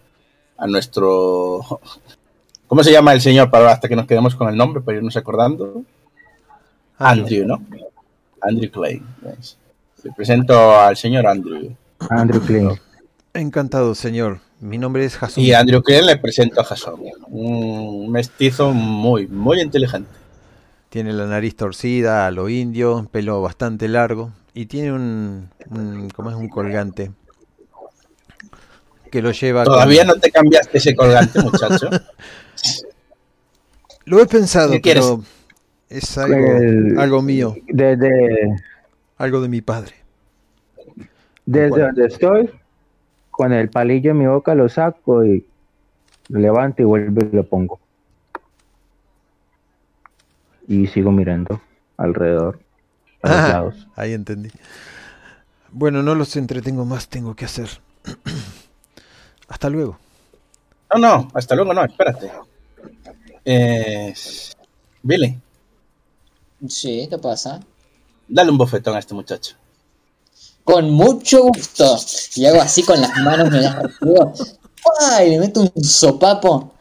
a 0.57 0.67
nuestro... 0.67 1.61
¿Cómo 2.67 2.83
se 2.83 2.91
llama 2.91 3.13
el 3.13 3.21
señor 3.21 3.51
para 3.51 3.71
hasta 3.71 3.87
que 3.87 3.95
nos 3.95 4.07
quedemos 4.07 4.35
con 4.35 4.49
el 4.49 4.57
nombre 4.57 4.81
para 4.81 4.97
irnos 4.97 5.15
acordando? 5.17 5.83
Andrew, 6.97 7.45
¿no? 7.45 7.61
Andrew 8.41 8.71
Clay. 8.71 9.03
yes. 9.37 9.57
Le 10.03 10.11
presento 10.11 10.75
al 10.75 10.95
señor 10.97 11.27
Andrew. 11.27 11.75
Andrew 12.09 12.41
Klein. 12.41 12.69
Encantado, 13.33 13.93
señor. 13.95 14.39
Mi 14.59 14.77
nombre 14.77 15.05
es 15.05 15.17
Jason. 15.17 15.43
Y 15.43 15.53
Andrew 15.53 15.81
Crane 15.83 16.03
le 16.03 16.17
presento 16.17 16.61
a 16.61 16.63
Jason. 16.63 16.99
Un 17.27 18.11
mestizo 18.11 18.71
muy, 18.71 19.27
muy 19.27 19.61
inteligente. 19.61 20.09
Tiene 20.95 21.11
la 21.11 21.25
nariz 21.25 21.57
torcida 21.57 22.25
a 22.25 22.31
lo 22.31 22.47
indio, 22.47 23.09
pelo 23.11 23.41
bastante 23.41 23.89
largo 23.89 24.31
y 24.53 24.67
tiene 24.67 24.93
un, 24.93 25.49
un 25.69 26.09
¿cómo 26.15 26.29
es 26.29 26.37
un 26.37 26.47
colgante 26.47 27.11
que 29.11 29.21
lo 29.21 29.31
lleva. 29.31 29.65
con- 29.65 29.73
Todavía 29.73 30.05
no 30.05 30.15
te 30.15 30.31
cambiaste 30.31 30.77
ese 30.77 30.95
colgante, 30.95 31.41
muchacho. 31.41 31.89
Lo 34.05 34.21
he 34.21 34.25
pensado, 34.25 34.71
pero 34.81 35.21
es 35.89 36.17
algo, 36.17 36.33
El- 36.37 36.97
algo 36.97 37.21
mío, 37.21 37.57
Desde, 37.67 38.55
algo 39.17 39.41
de 39.41 39.49
mi 39.49 39.59
padre. 39.59 39.95
desde 41.45 41.69
Bueno. 41.71 41.85
donde 41.87 42.05
estoy, 42.05 42.49
con 43.31 43.51
el 43.51 43.69
palillo 43.69 44.11
en 44.11 44.19
mi 44.19 44.27
boca 44.27 44.55
lo 44.55 44.69
saco 44.69 45.25
y 45.25 45.45
lo 46.29 46.39
levanto 46.39 46.83
y 46.83 46.85
vuelvo 46.85 47.19
y 47.29 47.35
lo 47.35 47.43
pongo. 47.43 47.81
Y 50.67 50.87
sigo 50.87 51.11
mirando 51.11 51.61
alrededor, 51.97 52.59
a 53.21 53.29
los 53.29 53.43
Ah, 53.43 53.47
lados. 53.47 53.87
ahí 53.95 54.13
entendí. 54.13 54.49
Bueno, 55.71 56.01
no 56.03 56.15
los 56.15 56.35
entretengo 56.35 56.85
más, 56.85 57.07
tengo 57.09 57.35
que 57.35 57.45
hacer. 57.45 57.69
Hasta 59.47 59.69
luego. 59.69 59.97
No, 60.93 60.99
no, 60.99 61.31
hasta 61.33 61.55
luego 61.55 61.73
no, 61.73 61.83
espérate. 61.83 62.31
Eh, 63.43 64.13
Billy, 65.03 65.39
Sí, 66.67 67.07
¿qué 67.09 67.17
pasa? 67.17 67.59
dale 68.27 68.49
un 68.51 68.57
bofetón 68.57 68.95
a 68.95 68.99
este 68.99 69.13
muchacho. 69.13 69.55
Con 70.63 70.89
mucho 70.91 71.43
gusto. 71.43 71.97
Y 72.35 72.45
hago 72.45 72.61
así 72.61 72.81
con 72.83 72.99
las 73.01 73.15
manos, 73.17 73.51
me 73.51 73.61
las. 73.61 73.75
¡Ay! 75.11 75.31
Le 75.31 75.39
meto 75.39 75.61
un 75.61 75.83
sopapo. 75.83 76.73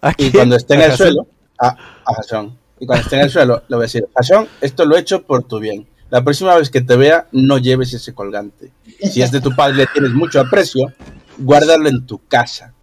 ¿A 0.00 0.12
Y 0.16 0.32
cuando 0.32 0.56
esté 0.56 0.74
en 0.74 0.80
¿A 0.80 0.84
el 0.86 0.96
suelo, 0.96 1.26
a, 1.58 1.76
a 2.06 2.14
Jason. 2.14 2.56
Y 2.78 2.86
cuando 2.86 3.04
esté 3.04 3.16
en 3.16 3.22
el 3.22 3.30
suelo, 3.30 3.62
le 3.68 3.76
voy 3.76 3.84
a 3.84 3.86
decir, 3.86 4.06
Jason, 4.14 4.48
esto 4.60 4.84
lo 4.84 4.96
he 4.96 5.00
hecho 5.00 5.22
por 5.22 5.42
tu 5.44 5.58
bien. 5.58 5.86
La 6.10 6.22
próxima 6.22 6.54
vez 6.56 6.70
que 6.70 6.80
te 6.80 6.96
vea, 6.96 7.26
no 7.32 7.58
lleves 7.58 7.92
ese 7.92 8.14
colgante. 8.14 8.70
Si 9.10 9.22
es 9.22 9.32
de 9.32 9.40
tu 9.40 9.54
padre 9.56 9.86
tienes 9.92 10.12
mucho 10.12 10.40
aprecio, 10.40 10.92
guárdalo 11.38 11.88
en 11.88 12.06
tu 12.06 12.24
casa. 12.26 12.74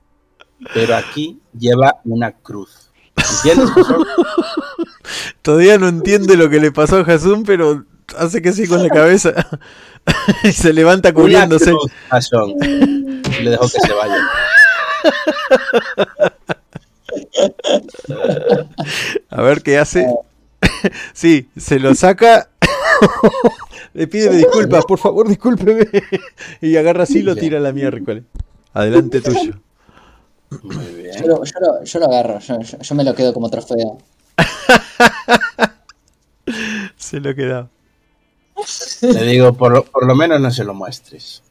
Pero 0.73 0.95
aquí 0.95 1.39
lleva 1.57 1.99
una 2.05 2.31
cruz. 2.33 2.91
¿Entiendes, 3.15 3.69
Jason? 3.71 4.03
Todavía 5.41 5.77
no 5.77 5.87
entiende 5.87 6.35
lo 6.37 6.49
que 6.49 6.59
le 6.59 6.71
pasó 6.71 6.97
a 6.97 7.05
Jason, 7.05 7.43
pero 7.43 7.85
hace 8.17 8.41
que 8.41 8.51
sí 8.53 8.67
con 8.67 8.81
la 8.83 8.89
cabeza. 8.89 9.33
y 10.43 10.51
se 10.51 10.73
levanta 10.73 11.09
Una 11.09 11.15
cubriéndose. 11.15 11.71
cruz, 11.71 11.91
Jason. 12.09 12.53
Le 12.59 13.49
dejo 13.49 13.63
que 13.69 13.79
se 13.79 13.93
vaya. 13.93 14.17
A 19.29 19.41
ver 19.41 19.61
qué 19.63 19.77
hace. 19.77 20.07
sí, 21.13 21.47
se 21.57 21.79
lo 21.79 21.95
saca. 21.95 22.49
Le 23.93 24.07
pide 24.07 24.29
disculpas, 24.35 24.85
por 24.85 24.97
favor, 24.99 25.27
discúlpeme. 25.27 25.87
y 26.61 26.75
agarra 26.77 27.03
así 27.03 27.19
y 27.19 27.23
lo 27.23 27.35
tira 27.35 27.57
a 27.57 27.61
la 27.61 27.71
miércoles. 27.71 28.23
Adelante 28.73 29.21
tuyo. 29.21 29.53
Muy 30.63 30.75
Yo 30.85 30.91
bien. 30.93 31.27
lo, 31.27 31.43
yo 31.43 31.53
lo- 31.59 31.83
yo 31.83 31.99
lo 31.99 32.05
agarro, 32.05 32.39
yo, 32.39 32.59
yo- 32.61 32.77
yo 32.79 32.95
me 32.95 33.03
lo 33.03 33.13
quedo 33.15 33.33
como 33.33 33.49
trofeo. 33.49 33.97
Se 36.97 37.19
lo 37.19 37.33
queda. 37.35 37.69
Le 39.01 39.23
digo, 39.23 39.53
por 39.53 39.71
lo, 39.71 39.83
por 39.85 40.05
lo 40.05 40.15
menos 40.15 40.39
no 40.39 40.51
se 40.51 40.63
lo 40.63 40.73
muestres. 40.73 41.41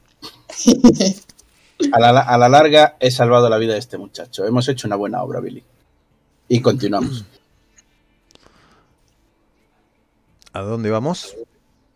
A 1.91 1.99
la, 1.99 2.21
a 2.21 2.37
la 2.37 2.49
larga 2.49 2.95
he 2.99 3.11
salvado 3.11 3.49
la 3.49 3.57
vida 3.57 3.73
de 3.73 3.79
este 3.79 3.97
muchacho. 3.97 4.45
Hemos 4.45 4.67
hecho 4.69 4.87
una 4.87 4.95
buena 4.95 5.21
obra, 5.23 5.39
Billy. 5.39 5.63
Y 6.47 6.61
continuamos. 6.61 7.25
¿A 10.53 10.61
dónde 10.61 10.89
vamos? 10.91 11.35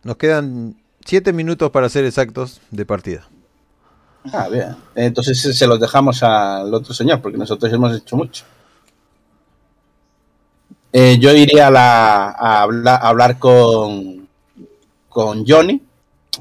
Nos 0.03 0.17
quedan 0.17 0.75
siete 1.05 1.31
minutos 1.31 1.69
para 1.71 1.89
ser 1.89 2.05
exactos 2.05 2.59
de 2.71 2.85
partida. 2.85 3.27
Ah, 4.33 4.49
bien. 4.49 4.75
Entonces 4.95 5.39
se 5.39 5.67
los 5.67 5.79
dejamos 5.79 6.21
al 6.23 6.73
otro 6.73 6.93
señor, 6.93 7.21
porque 7.21 7.37
nosotros 7.37 7.71
hemos 7.71 7.95
hecho 7.95 8.15
mucho. 8.17 8.43
Eh, 10.91 11.17
yo 11.19 11.31
iría 11.33 11.67
a, 11.67 11.71
la- 11.71 12.29
a 12.31 12.61
habla- 12.63 12.95
a 12.95 13.09
hablar 13.09 13.37
con, 13.39 14.27
con 15.09 15.45
Johnny 15.47 15.81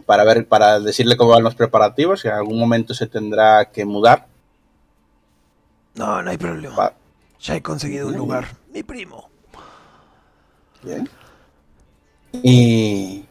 para 0.05 0.25
ver, 0.25 0.47
para 0.47 0.81
decirle 0.81 1.17
cómo 1.17 1.31
van 1.31 1.43
los 1.45 1.55
preparativos, 1.55 2.23
que 2.23 2.29
en 2.29 2.35
algún 2.35 2.59
momento 2.59 2.95
se 2.95 3.07
tendrá 3.07 3.71
que 3.71 3.85
mudar. 3.85 4.27
No, 5.95 6.23
no 6.23 6.31
hay 6.31 6.37
problema. 6.39 6.75
Va- 6.77 6.95
Ya 7.41 7.57
he 7.57 7.63
conseguido 7.63 8.09
un 8.09 8.17
lugar. 8.17 8.47
Mi 8.73 8.83
primo. 8.83 9.29
Bien. 10.83 11.09
Y, 12.43 13.25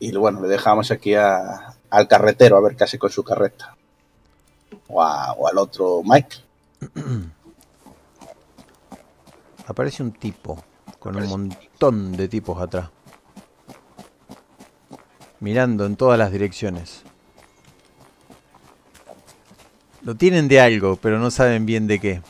y 0.00 0.16
bueno, 0.16 0.40
le 0.42 0.48
dejamos 0.48 0.90
aquí 0.90 1.14
a- 1.14 1.74
al 1.90 2.08
carretero 2.08 2.56
a 2.56 2.60
ver 2.60 2.76
qué 2.76 2.84
hace 2.84 2.98
con 2.98 3.10
su 3.10 3.22
carreta. 3.22 3.76
O, 4.88 5.02
a- 5.02 5.32
o 5.32 5.46
al 5.48 5.58
otro 5.58 6.02
Mike. 6.04 6.36
Aparece 9.66 10.02
un 10.02 10.12
tipo 10.12 10.62
con 10.98 11.16
un 11.16 11.28
montón 11.28 12.12
de 12.16 12.28
tipos 12.28 12.60
atrás. 12.60 12.90
Mirando 15.40 15.86
en 15.86 15.96
todas 15.96 16.18
las 16.18 16.32
direcciones. 16.32 17.04
Lo 20.02 20.14
tienen 20.14 20.48
de 20.48 20.60
algo, 20.60 20.96
pero 20.96 21.18
no 21.18 21.30
saben 21.30 21.66
bien 21.66 21.86
de 21.86 21.98
qué. 21.98 22.22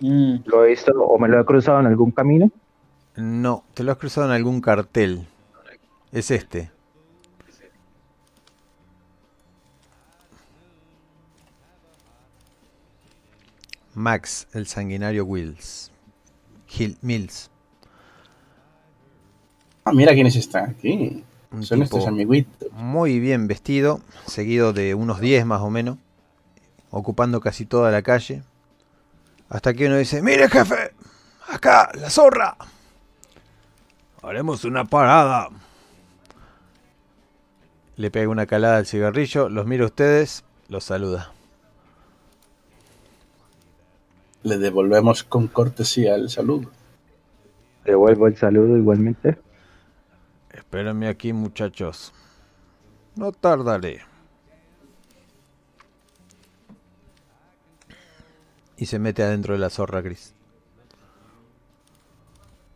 Mm, 0.00 0.36
¿Lo 0.44 0.64
he 0.64 0.68
visto 0.68 0.92
o 0.92 1.18
me 1.18 1.28
lo 1.28 1.40
he 1.40 1.44
cruzado 1.44 1.80
en 1.80 1.86
algún 1.86 2.10
camino? 2.10 2.50
No, 3.16 3.64
te 3.74 3.82
lo 3.82 3.92
has 3.92 3.98
cruzado 3.98 4.26
en 4.26 4.32
algún 4.32 4.60
cartel. 4.60 5.26
Es 6.12 6.30
este. 6.30 6.70
Max, 13.94 14.46
el 14.52 14.66
sanguinario 14.68 15.24
Wills. 15.24 15.90
Hill, 16.68 16.96
Mills. 17.02 17.50
Ah, 19.88 19.92
mira 19.94 20.12
quiénes 20.12 20.36
están 20.36 20.70
aquí. 20.70 21.24
Un 21.50 21.62
Son 21.62 21.80
tipo 21.82 21.96
estos 21.96 22.06
amiguitos. 22.06 22.70
muy 22.72 23.20
bien 23.20 23.46
vestido, 23.48 24.00
seguido 24.26 24.74
de 24.74 24.94
unos 24.94 25.18
10 25.18 25.46
más 25.46 25.62
o 25.62 25.70
menos, 25.70 25.96
ocupando 26.90 27.40
casi 27.40 27.64
toda 27.64 27.90
la 27.90 28.02
calle. 28.02 28.42
Hasta 29.48 29.72
que 29.72 29.86
uno 29.86 29.96
dice, 29.96 30.20
mire 30.20 30.50
jefe, 30.50 30.92
acá, 31.48 31.90
la 31.94 32.10
zorra. 32.10 32.54
Haremos 34.22 34.64
una 34.64 34.84
parada. 34.84 35.48
Le 37.96 38.10
pega 38.10 38.28
una 38.28 38.44
calada 38.44 38.76
al 38.76 38.86
cigarrillo, 38.86 39.48
los 39.48 39.64
mira 39.66 39.84
a 39.84 39.86
ustedes, 39.86 40.44
los 40.68 40.84
saluda. 40.84 41.32
Le 44.42 44.58
devolvemos 44.58 45.24
con 45.24 45.46
cortesía 45.48 46.14
el 46.14 46.28
saludo. 46.28 46.70
Devuelvo 47.86 48.26
el 48.26 48.36
saludo 48.36 48.76
igualmente. 48.76 49.38
Espérenme 50.58 51.06
aquí 51.06 51.32
muchachos. 51.32 52.12
No 53.14 53.30
tardaré. 53.30 54.00
Y 58.76 58.86
se 58.86 58.98
mete 58.98 59.22
adentro 59.22 59.54
de 59.54 59.60
la 59.60 59.70
zorra 59.70 60.00
gris. 60.00 60.34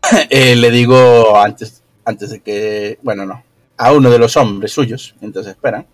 Eh, 0.31 0.57
le 0.57 0.70
digo 0.70 1.39
antes, 1.39 1.83
antes 2.05 2.31
de 2.31 2.41
que, 2.41 2.99
bueno, 3.02 3.25
no, 3.25 3.43
a 3.78 3.93
uno 3.93 4.11
de 4.11 4.19
los 4.19 4.36
hombres 4.36 4.73
suyos, 4.73 5.15
mientras 5.20 5.47
esperan, 5.47 5.86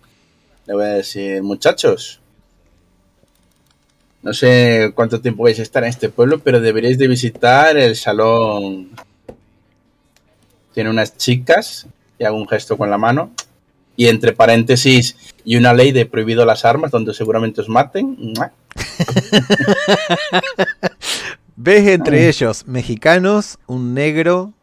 le 0.65 0.73
voy 0.73 0.83
a 0.83 0.89
decir, 0.89 1.41
muchachos, 1.41 2.21
no 4.21 4.33
sé 4.33 4.91
cuánto 4.93 5.21
tiempo 5.21 5.43
vais 5.43 5.59
a 5.59 5.63
estar 5.63 5.83
en 5.83 5.89
este 5.89 6.09
pueblo, 6.09 6.39
pero 6.39 6.59
deberíais 6.59 6.97
de 6.97 7.07
visitar 7.07 7.77
el 7.77 7.95
salón. 7.95 8.89
Tiene 10.79 10.91
unas 10.91 11.17
chicas, 11.17 11.87
y 12.17 12.23
hago 12.23 12.37
un 12.37 12.47
gesto 12.47 12.77
con 12.77 12.89
la 12.89 12.97
mano, 12.97 13.31
y 13.97 14.07
entre 14.07 14.31
paréntesis, 14.31 15.17
y 15.43 15.57
una 15.57 15.73
ley 15.73 15.91
de 15.91 16.05
prohibido 16.05 16.45
las 16.45 16.63
armas, 16.63 16.89
donde 16.89 17.13
seguramente 17.13 17.59
os 17.59 17.67
maten. 17.67 18.17
Ves 21.57 21.85
entre 21.85 22.29
ellos 22.29 22.65
mexicanos, 22.65 23.59
un 23.67 23.93
negro, 23.93 24.53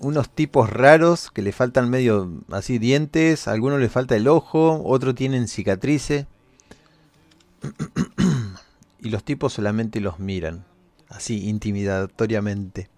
unos 0.00 0.28
tipos 0.28 0.68
raros 0.68 1.30
que 1.30 1.42
le 1.42 1.52
faltan 1.52 1.88
medio 1.88 2.42
así 2.50 2.78
dientes, 2.78 3.46
a 3.46 3.52
algunos 3.52 3.78
le 3.78 3.88
falta 3.88 4.16
el 4.16 4.26
ojo, 4.26 4.82
otros 4.84 5.14
tienen 5.14 5.46
cicatrices. 5.46 6.26
y 8.98 9.10
los 9.10 9.22
tipos 9.22 9.52
solamente 9.52 10.00
los 10.00 10.18
miran, 10.18 10.64
así 11.08 11.48
intimidatoriamente. 11.48 12.90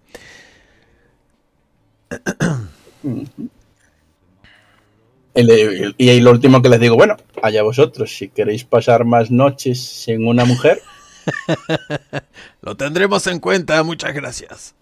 Y, 5.36 6.08
ahí 6.08 6.20
lo 6.20 6.30
último 6.30 6.62
que 6.62 6.68
les 6.68 6.80
digo, 6.80 6.96
bueno, 6.96 7.16
allá 7.42 7.62
vosotros, 7.62 8.14
si 8.16 8.28
queréis 8.28 8.64
pasar 8.64 9.04
más 9.04 9.30
noches 9.30 9.82
sin 9.82 10.26
una 10.26 10.44
mujer, 10.44 10.80
Lo 12.60 12.76
tendremos 12.76 13.26
en 13.26 13.40
cuenta, 13.40 13.82
muchas 13.82 14.12
gracias. 14.14 14.74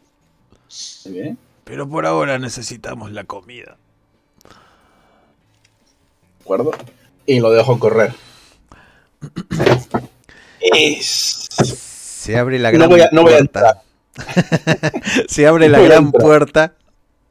muy 1.04 1.14
bien. 1.14 1.38
Pero 1.64 1.88
por 1.88 2.04
ahora 2.04 2.38
necesitamos 2.38 3.12
la 3.12 3.24
comida. 3.24 3.76
¿de 4.44 4.50
acuerdo? 6.44 6.72
Y 7.26 7.38
lo 7.38 7.50
dejo 7.52 7.78
correr. 7.78 8.12
Es- 10.60 11.48
Se 11.56 12.36
abre 12.36 12.58
la 12.58 12.72
No 12.72 12.78
gran 12.78 12.90
voy 12.90 13.00
a- 13.02 13.08
no 13.12 13.22
voy 13.22 13.34
a 13.34 13.38
puerta. 13.38 13.82
Se 15.28 15.46
abre 15.46 15.68
la 15.68 15.78
No 15.78 15.84
gran 15.84 16.04
entrar. 16.06 16.22
puerta 16.22 16.74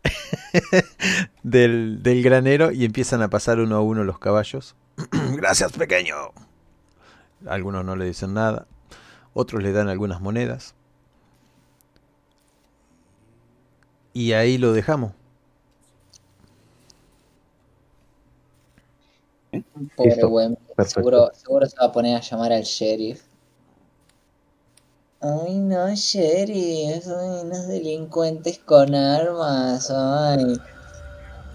del, 1.43 2.03
del 2.03 2.23
granero 2.23 2.71
y 2.71 2.85
empiezan 2.85 3.21
a 3.21 3.29
pasar 3.29 3.59
uno 3.59 3.75
a 3.75 3.81
uno 3.81 4.03
los 4.03 4.19
caballos. 4.19 4.75
Gracias, 5.35 5.71
pequeño. 5.73 6.15
Algunos 7.47 7.83
no 7.85 7.95
le 7.95 8.05
dicen 8.05 8.33
nada, 8.33 8.67
otros 9.33 9.63
le 9.63 9.71
dan 9.71 9.89
algunas 9.89 10.21
monedas. 10.21 10.75
Y 14.13 14.33
ahí 14.33 14.57
lo 14.57 14.73
dejamos. 14.73 15.13
Pobre. 19.95 20.55
Perfecto. 20.75 20.99
Seguro, 20.99 21.31
seguro 21.33 21.65
se 21.65 21.77
va 21.77 21.85
a 21.87 21.91
poner 21.91 22.15
a 22.17 22.21
llamar 22.21 22.51
al 22.53 22.63
sheriff. 22.63 23.21
Ay, 25.21 25.59
no, 25.59 25.93
sheriff. 25.93 27.05
Ay, 27.07 27.41
unos 27.43 27.67
delincuentes 27.67 28.59
con 28.59 28.95
armas. 28.95 29.91
Ay. 29.91 30.55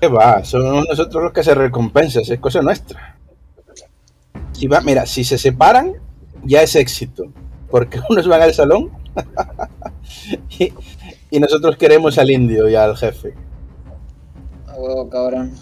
¿Qué 0.00 0.06
va? 0.06 0.44
Somos 0.44 0.86
nosotros 0.88 1.24
los 1.24 1.32
que 1.32 1.42
se 1.42 1.54
recompensas, 1.54 2.28
es 2.28 2.38
cosa 2.38 2.62
nuestra. 2.62 3.18
Si 4.52 4.68
va, 4.68 4.80
mira, 4.82 5.04
si 5.04 5.24
se 5.24 5.36
separan, 5.36 5.94
ya 6.44 6.62
es 6.62 6.76
éxito. 6.76 7.24
Porque 7.68 8.00
unos 8.08 8.28
van 8.28 8.42
al 8.42 8.54
salón 8.54 8.92
y, 10.58 10.72
y 11.30 11.40
nosotros 11.40 11.76
queremos 11.76 12.18
al 12.18 12.30
indio 12.30 12.68
y 12.68 12.76
al 12.76 12.96
jefe. 12.96 13.34
A 14.68 14.74
huevo, 14.74 15.08
cabrón. 15.10 15.52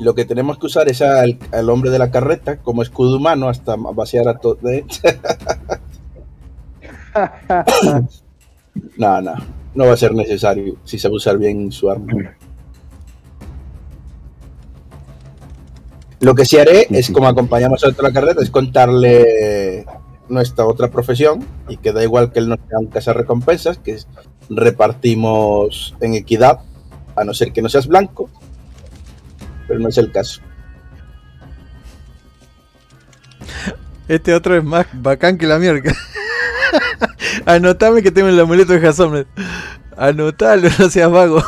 Lo 0.00 0.14
que 0.14 0.24
tenemos 0.24 0.58
que 0.58 0.66
usar 0.66 0.88
es 0.88 1.02
al, 1.02 1.38
al 1.52 1.68
hombre 1.70 1.90
de 1.90 1.98
la 1.98 2.10
carreta 2.10 2.56
como 2.58 2.82
escudo 2.82 3.16
humano 3.16 3.48
hasta 3.48 3.76
vaciar 3.76 4.26
a 4.28 4.38
todos. 4.38 4.60
no, 8.96 9.20
no, 9.20 9.34
no 9.74 9.86
va 9.86 9.92
a 9.92 9.96
ser 9.96 10.14
necesario 10.14 10.76
si 10.84 10.98
sabe 10.98 11.16
usar 11.16 11.38
bien 11.38 11.70
su 11.70 11.90
arma. 11.90 12.36
Lo 16.20 16.34
que 16.36 16.44
sí 16.44 16.56
haré 16.56 16.86
es, 16.90 17.10
como 17.10 17.26
acompañamos 17.26 17.82
a 17.82 17.88
otro 17.88 18.06
a 18.06 18.08
la 18.08 18.14
carreta, 18.14 18.42
es 18.42 18.50
contarle 18.50 19.84
nuestra 20.28 20.64
otra 20.66 20.88
profesión 20.88 21.44
y 21.68 21.78
que 21.78 21.92
da 21.92 22.02
igual 22.04 22.32
que 22.32 22.38
él 22.38 22.48
no 22.48 22.56
sea 22.68 22.78
un 22.78 22.90
recompensas, 23.16 23.78
que 23.78 23.98
repartimos 24.48 25.96
en 26.00 26.14
equidad, 26.14 26.60
a 27.16 27.24
no 27.24 27.34
ser 27.34 27.52
que 27.52 27.60
no 27.60 27.68
seas 27.68 27.88
blanco, 27.88 28.30
pero 29.66 29.80
no 29.80 29.88
es 29.88 29.98
el 29.98 30.10
caso. 30.10 30.40
Este 34.08 34.34
otro 34.34 34.56
es 34.56 34.64
más 34.64 34.86
bacán 34.92 35.38
que 35.38 35.46
la 35.46 35.58
mierda. 35.58 35.92
Anotame 37.46 38.02
que 38.02 38.10
tengo 38.10 38.28
el 38.28 38.38
amuleto 38.38 38.72
de 38.72 38.80
Jason. 38.80 39.26
Anotalo, 39.96 40.68
no 40.78 40.90
seas 40.90 41.10
vago. 41.10 41.42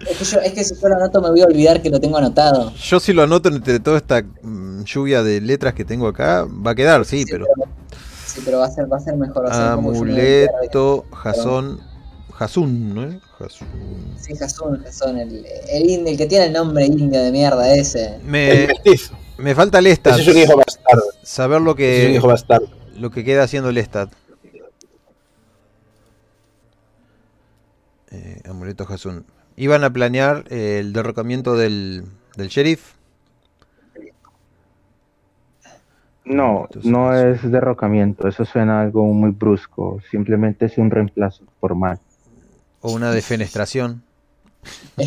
Es 0.00 0.16
que, 0.18 0.24
yo, 0.24 0.40
es 0.40 0.52
que 0.52 0.64
si 0.64 0.74
yo 0.74 0.88
lo 0.88 0.96
anoto 0.96 1.20
me 1.20 1.30
voy 1.30 1.42
a 1.42 1.46
olvidar 1.46 1.82
que 1.82 1.90
lo 1.90 2.00
tengo 2.00 2.16
anotado. 2.16 2.72
Yo 2.74 3.00
si 3.00 3.12
lo 3.12 3.22
anoto 3.22 3.48
entre 3.48 3.80
toda 3.80 3.98
esta 3.98 4.22
mm, 4.22 4.84
lluvia 4.84 5.22
de 5.22 5.40
letras 5.40 5.74
que 5.74 5.84
tengo 5.84 6.08
acá, 6.08 6.44
va 6.44 6.72
a 6.72 6.74
quedar, 6.74 7.04
sí, 7.04 7.24
pero... 7.30 7.46
Sí, 8.26 8.40
pero 8.44 8.58
va 8.58 8.66
a 8.66 8.70
ser, 8.70 8.90
va 8.90 8.96
a 8.96 9.00
ser 9.00 9.16
mejor. 9.16 9.46
Va 9.46 9.50
a 9.50 9.54
ser 9.54 9.62
Amuleto, 9.64 11.04
Jason... 11.12 11.91
Jasun, 12.42 12.92
¿no? 12.92 13.20
Jasun. 13.38 13.68
Sí, 14.18 14.34
Jason, 14.36 14.82
Jason, 14.82 15.16
el, 15.16 15.46
el, 15.70 15.88
indio, 15.88 16.10
el 16.10 16.18
que 16.18 16.26
tiene 16.26 16.46
el 16.46 16.52
nombre 16.52 16.86
indio 16.86 17.22
de 17.22 17.30
mierda 17.30 17.72
ese. 17.72 18.16
El 18.16 18.22
Me, 18.24 18.68
me 19.38 19.54
falta 19.54 19.80
Lestat. 19.80 20.18
Ese 20.18 20.30
es 20.30 20.36
un 20.36 20.42
hijo 20.42 20.56
bastardo. 20.56 21.02
Saber 21.22 21.60
lo 21.60 21.76
Ese 21.78 22.00
es 22.00 22.06
un 22.06 22.10
que, 22.10 22.16
hijo 22.16 22.26
bastardo. 22.26 22.66
lo 22.98 23.10
que 23.12 23.22
queda 23.22 23.44
haciendo 23.44 23.70
Lestat. 23.70 24.12
Eh, 28.10 28.40
amuleto 28.44 28.86
Jasun. 28.86 29.24
Iban 29.54 29.84
a 29.84 29.92
planear 29.92 30.44
eh, 30.50 30.78
el 30.80 30.92
derrocamiento 30.92 31.56
del, 31.56 32.06
del 32.36 32.48
sheriff. 32.48 32.94
No, 36.24 36.68
no 36.82 37.14
es 37.14 37.48
derrocamiento, 37.48 38.26
eso 38.28 38.44
suena 38.44 38.80
algo 38.82 39.04
muy 39.04 39.30
brusco, 39.30 40.00
simplemente 40.10 40.66
es 40.66 40.78
un 40.78 40.90
reemplazo 40.90 41.44
formal. 41.60 41.98
O 42.82 42.92
una 42.92 43.10
defenestración. 43.12 44.02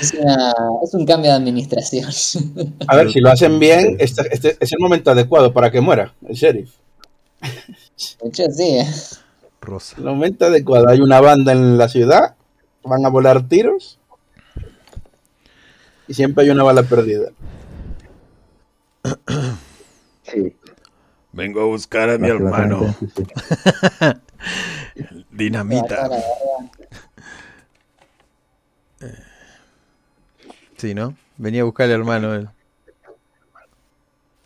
Es, 0.00 0.14
una, 0.14 0.54
es 0.84 0.94
un 0.94 1.04
cambio 1.04 1.30
de 1.30 1.36
administración. 1.36 2.04
A 2.86 2.96
ver, 2.96 3.10
si 3.10 3.20
lo 3.20 3.30
hacen 3.30 3.58
bien, 3.58 3.96
este, 3.98 4.22
este 4.30 4.56
es 4.60 4.72
el 4.72 4.78
momento 4.78 5.10
adecuado 5.10 5.52
para 5.52 5.72
que 5.72 5.80
muera 5.80 6.14
el 6.28 6.36
sheriff. 6.36 6.70
De 7.40 8.28
hecho, 8.28 8.44
sí. 8.50 8.78
Rosa. 9.60 9.96
El 9.98 10.04
momento 10.04 10.44
adecuado. 10.46 10.88
Hay 10.88 11.00
una 11.00 11.20
banda 11.20 11.52
en 11.52 11.76
la 11.78 11.88
ciudad, 11.88 12.36
van 12.84 13.04
a 13.04 13.08
volar 13.08 13.48
tiros 13.48 13.98
y 16.06 16.14
siempre 16.14 16.44
hay 16.44 16.50
una 16.50 16.62
bala 16.62 16.82
perdida. 16.84 17.30
Sí, 20.22 20.54
Vengo 21.32 21.60
a 21.60 21.64
buscar 21.66 22.10
a 22.10 22.18
mi 22.18 22.28
hermano. 22.28 22.94
básicamente, 25.38 25.96
sí, 25.96 25.98
sí. 25.98 25.98
Dinamita. 25.98 26.08
Sí, 30.76 30.94
¿no? 30.94 31.16
Venía 31.36 31.62
a 31.62 31.64
buscar 31.64 31.86
al 31.86 31.92
hermano. 31.92 32.34
él. 32.34 32.48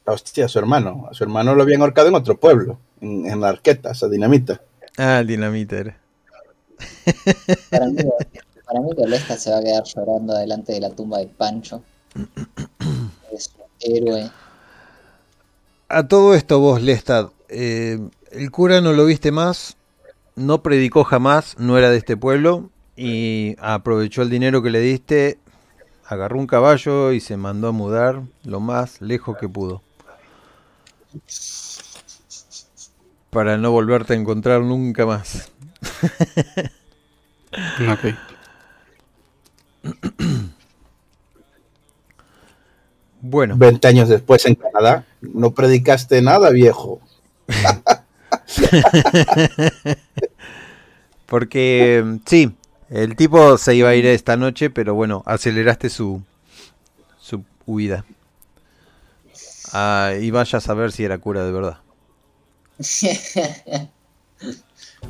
Hostia, 0.07 0.47
a 0.47 0.49
su 0.49 0.59
hermano. 0.59 1.07
A 1.11 1.15
su 1.15 1.25
hermano 1.25 1.55
lo 1.55 1.63
habían 1.63 1.83
ahorcado 1.83 2.09
en 2.09 2.15
otro 2.15 2.39
pueblo, 2.41 2.79
en, 3.01 3.27
en 3.27 3.41
la 3.41 3.51
arqueta, 3.51 3.91
esa 3.93 4.09
dinamita. 4.09 4.63
Ah, 4.97 5.21
el 5.21 5.27
dinamita 5.27 5.77
era. 5.77 5.99
Para 7.71 7.87
mí, 7.87 7.97
para 8.67 8.81
mí 8.81 8.91
que 8.97 9.07
Lesta 9.07 9.37
se 9.37 9.51
va 9.51 9.59
a 9.59 9.63
quedar 9.63 9.85
llorando 9.85 10.35
delante 10.35 10.73
de 10.73 10.81
la 10.81 10.91
tumba 10.91 11.19
de 11.19 11.27
Pancho. 11.27 11.83
Es 13.33 13.51
un 13.57 13.65
héroe. 13.81 14.31
A 15.89 16.07
todo 16.09 16.35
esto 16.35 16.59
vos, 16.61 16.83
Lestat, 16.83 17.33
eh, 17.49 17.99
el 18.31 18.51
cura 18.51 18.81
no 18.81 18.93
lo 18.93 19.07
viste 19.07 19.31
más, 19.33 19.77
no 20.37 20.63
predicó 20.63 21.05
jamás, 21.05 21.57
no 21.59 21.79
era 21.79 21.91
de 21.91 21.99
este 21.99 22.17
pueblo 22.17 22.71
y 22.97 23.57
aprovechó 23.59 24.23
el 24.23 24.31
dinero 24.31 24.63
que 24.63 24.71
le 24.71 24.81
diste, 24.81 25.39
agarró 26.07 26.39
un 26.39 26.47
caballo 26.47 27.13
y 27.13 27.21
se 27.21 27.37
mandó 27.37 27.69
a 27.69 27.73
mudar 27.73 28.23
lo 28.45 28.61
más 28.61 29.01
lejos 29.01 29.37
que 29.39 29.49
pudo. 29.49 29.83
Para 33.31 33.57
no 33.57 33.71
volverte 33.71 34.15
a 34.15 34.17
encontrar 34.17 34.63
nunca 34.63 35.07
más. 35.07 35.51
Ok. 37.93 38.15
Bueno, 43.21 43.57
20 43.57 43.87
años 43.87 44.09
después 44.09 44.47
en 44.47 44.55
Canadá, 44.55 45.05
no 45.21 45.53
predicaste 45.53 46.23
nada, 46.23 46.49
viejo. 46.51 47.01
porque 51.27 52.19
sí, 52.27 52.53
el 52.91 53.17
tipo 53.17 53.57
se 53.59 53.75
iba 53.75 53.89
a 53.89 53.95
ir 53.95 54.07
esta 54.07 54.37
noche, 54.37 54.71
pero 54.71 54.95
bueno, 54.95 55.23
aceleraste 55.27 55.89
su, 55.89 56.23
su 57.21 57.45
huida. 57.67 58.05
Ah, 59.73 60.13
y 60.21 60.31
vaya 60.31 60.59
a 60.59 60.61
saber 60.61 60.93
si 60.93 61.05
era 61.05 61.19
cura 61.19 61.45
de 61.45 61.53
verdad. 61.53 61.79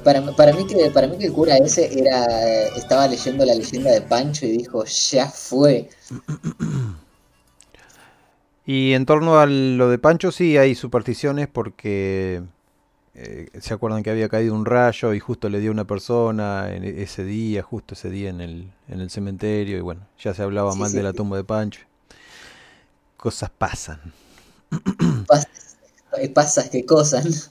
Para, 0.05 0.23
para, 0.35 0.53
mí 0.53 0.67
que, 0.67 0.91
para 0.91 1.07
mí 1.07 1.19
que 1.19 1.27
el 1.27 1.33
cura 1.33 1.57
ese 1.59 1.99
era 1.99 2.67
estaba 2.77 3.07
leyendo 3.07 3.45
la 3.45 3.55
leyenda 3.55 3.91
de 3.91 4.01
Pancho 4.01 4.47
y 4.47 4.57
dijo, 4.57 4.85
ya 4.85 5.29
fue. 5.29 5.89
Y 8.65 8.95
en 8.95 9.07
torno 9.07 9.39
a 9.39 9.47
lo 9.47 9.91
de 9.91 9.99
Pancho 9.99 10.33
sí 10.33 10.57
hay 10.57 10.75
supersticiones 10.75 11.47
porque 11.47 12.43
eh, 13.15 13.49
se 13.61 13.75
acuerdan 13.75 14.03
que 14.03 14.11
había 14.11 14.29
caído 14.29 14.55
un 14.55 14.65
rayo 14.65 15.13
y 15.15 15.21
justo 15.21 15.49
le 15.49 15.61
dio 15.61 15.71
a 15.71 15.75
una 15.75 15.87
persona 15.87 16.73
en 16.75 16.85
e- 16.85 17.03
ese 17.03 17.25
día, 17.25 17.63
justo 17.63 17.95
ese 17.95 18.11
día 18.11 18.31
en 18.31 18.41
el, 18.41 18.73
en 18.89 19.01
el 19.01 19.11
cementerio 19.11 19.79
y 19.79 19.81
bueno, 19.81 20.03
ya 20.19 20.35
se 20.35 20.43
hablaba 20.43 20.73
Sí, 20.73 20.79
mal 20.81 20.91
sí. 20.91 20.97
de 20.97 21.03
la 21.03 21.13
tumba 21.13 21.37
de 21.37 21.45
Pancho. 21.45 21.81
Cosas 23.17 23.51
pasan. 23.51 24.01
Pasas, 25.27 25.77
pasas 26.35 26.69
qué 26.71 26.85
cosas. 26.85 27.51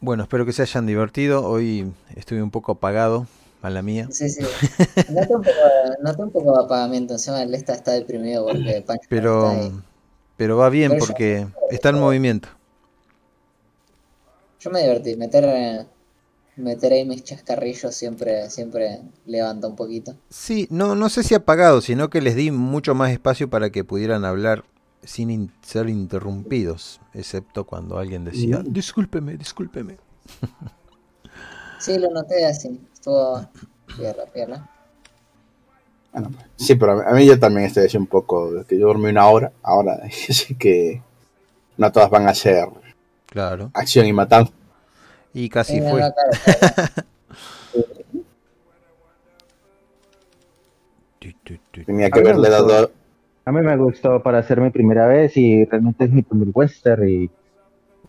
Bueno, 0.00 0.24
espero 0.24 0.44
que 0.44 0.52
se 0.52 0.62
hayan 0.62 0.86
divertido. 0.86 1.44
Hoy 1.46 1.92
estuve 2.14 2.42
un 2.42 2.50
poco 2.50 2.72
apagado, 2.72 3.26
Mala 3.62 3.80
mía. 3.80 4.08
Sí, 4.10 4.28
sí. 4.28 4.42
Noté 5.08 5.34
un 5.34 5.42
poco, 5.42 5.56
noté 6.02 6.22
un 6.22 6.30
poco 6.30 6.58
de 6.58 6.64
apagamiento. 6.64 7.14
Encima 7.14 7.42
el 7.42 7.54
está 7.54 7.92
deprimido 7.92 8.44
porque 8.46 8.82
Pancho 8.86 9.06
Pero, 9.08 9.50
está 9.50 9.60
ahí. 9.60 9.72
pero 10.36 10.56
va 10.58 10.68
bien 10.68 10.98
porque 10.98 11.46
está 11.70 11.88
en 11.88 11.98
movimiento. 11.98 12.48
Yo 14.64 14.70
me 14.70 14.80
divertí. 14.80 15.14
Meter, 15.16 15.44
eh, 15.46 15.86
meter 16.56 16.92
ahí 16.94 17.04
mis 17.04 17.22
chascarrillos 17.22 17.94
siempre, 17.94 18.48
siempre 18.48 19.02
levanta 19.26 19.66
un 19.68 19.76
poquito. 19.76 20.16
Sí, 20.30 20.66
no, 20.70 20.94
no 20.94 21.10
sé 21.10 21.22
si 21.22 21.34
apagado, 21.34 21.82
sino 21.82 22.08
que 22.08 22.22
les 22.22 22.34
di 22.34 22.50
mucho 22.50 22.94
más 22.94 23.10
espacio 23.10 23.50
para 23.50 23.68
que 23.68 23.84
pudieran 23.84 24.24
hablar 24.24 24.64
sin 25.02 25.30
in- 25.30 25.52
ser 25.62 25.90
interrumpidos, 25.90 26.98
excepto 27.12 27.64
cuando 27.66 27.98
alguien 27.98 28.24
decía, 28.24 28.60
Mm. 28.60 28.72
discúlpeme, 28.72 29.36
discúlpeme. 29.36 29.98
Sí, 31.78 31.98
lo 31.98 32.08
noté 32.10 32.46
así. 32.46 32.80
Estuvo 32.94 33.46
pierda, 33.98 34.24
pierda. 34.32 34.70
Bueno, 36.12 36.30
sí, 36.56 36.76
pero 36.76 36.92
a 36.92 36.94
mí, 36.96 37.02
a 37.06 37.12
mí 37.12 37.26
yo 37.26 37.38
también 37.38 37.66
estoy 37.66 37.84
así 37.84 37.98
un 37.98 38.06
poco, 38.06 38.64
que 38.66 38.78
yo 38.78 38.86
dormí 38.86 39.10
una 39.10 39.26
hora, 39.28 39.52
ahora 39.62 40.00
sí 40.10 40.54
que 40.54 41.02
no 41.76 41.92
todas 41.92 42.08
van 42.08 42.26
a 42.26 42.34
ser 42.34 42.68
Claro. 43.34 43.70
acción 43.74 44.06
y 44.06 44.12
matanza. 44.14 44.52
Y 45.34 45.48
casi 45.50 45.80
fue. 45.80 46.00
no, 46.00 46.12
claro. 46.12 46.92
Tenía 51.86 52.10
que 52.10 52.20
A 52.20 52.22
mí 52.22 52.28
me 52.28 52.30
haberle 52.30 52.48
gustó. 52.48 52.66
dado... 52.72 52.90
A 53.46 53.52
mí 53.52 53.60
me 53.60 53.76
gustó 53.76 54.22
para 54.22 54.38
hacer 54.38 54.58
mi 54.60 54.70
primera 54.70 55.06
vez 55.06 55.36
y 55.36 55.66
realmente 55.66 56.04
es 56.04 56.10
mi 56.10 56.22
primer 56.22 56.48
western 56.54 57.06
y, 57.06 57.30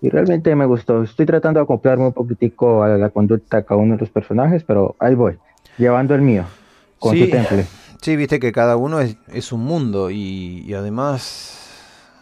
y 0.02 0.10
realmente 0.10 0.56
me 0.56 0.66
gustó. 0.66 1.04
Estoy 1.04 1.26
tratando 1.26 1.60
de 1.60 1.64
acoplarme 1.66 2.06
un 2.06 2.14
poquitico 2.14 2.84
a 2.84 2.90
la 2.98 3.10
conducta 3.10 3.58
de 3.58 3.66
cada 3.66 3.82
uno 3.82 3.96
de 3.96 4.00
los 4.02 4.10
personajes, 4.10 4.64
pero 4.64 4.96
ahí 4.98 5.14
voy, 5.14 5.38
llevando 5.78 6.16
el 6.16 6.22
mío, 6.22 6.46
con 7.00 7.14
Sí. 7.16 7.26
su 7.26 7.32
temple. 7.32 7.66
Sí, 8.02 8.16
viste 8.16 8.40
que 8.40 8.54
cada 8.54 8.78
uno 8.78 9.02
es, 9.02 9.18
es 9.34 9.52
un 9.52 9.62
mundo 9.66 10.10
y, 10.10 10.64
y 10.66 10.74
además... 10.74 11.65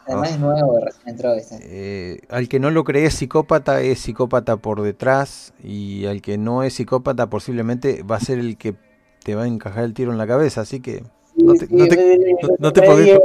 Además 0.06 0.32
es 0.32 0.40
nuevo, 0.40 0.80
recién 0.84 1.10
entró, 1.10 1.34
¿viste? 1.36 1.58
eh, 1.62 2.22
al 2.30 2.48
que 2.50 2.60
no 2.60 2.72
lo 2.72 2.84
cree 2.84 3.10
psicópata 3.10 3.82
es 3.82 4.00
psicópata 4.00 4.58
por 4.58 4.82
detrás 4.82 5.54
y 5.64 6.06
al 6.06 6.22
que 6.22 6.38
no 6.38 6.64
es 6.64 6.74
psicópata 6.74 7.30
posiblemente 7.30 8.04
va 8.04 8.18
a 8.18 8.20
ser 8.20 8.40
el 8.40 8.58
que 8.58 8.76
te 9.24 9.36
va 9.36 9.44
a 9.44 9.48
encajar 9.48 9.84
el 9.86 9.94
tiro 9.94 10.12
en 10.12 10.18
la 10.18 10.28
cabeza, 10.28 10.62
así 10.62 10.82
que 10.82 11.04
no 11.38 11.54
te- 11.54 11.68
no 11.70 11.88
te- 11.88 12.18
no- 12.42 12.50
no 12.60 12.74
te 12.74 12.82
podés- 12.82 13.20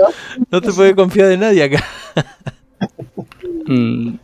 no 0.51 0.61
te 0.61 0.73
puedes 0.73 0.95
confiar 0.95 1.29
de 1.29 1.37
nadie 1.39 1.63
acá. 1.65 1.85
Mm, 3.67 4.15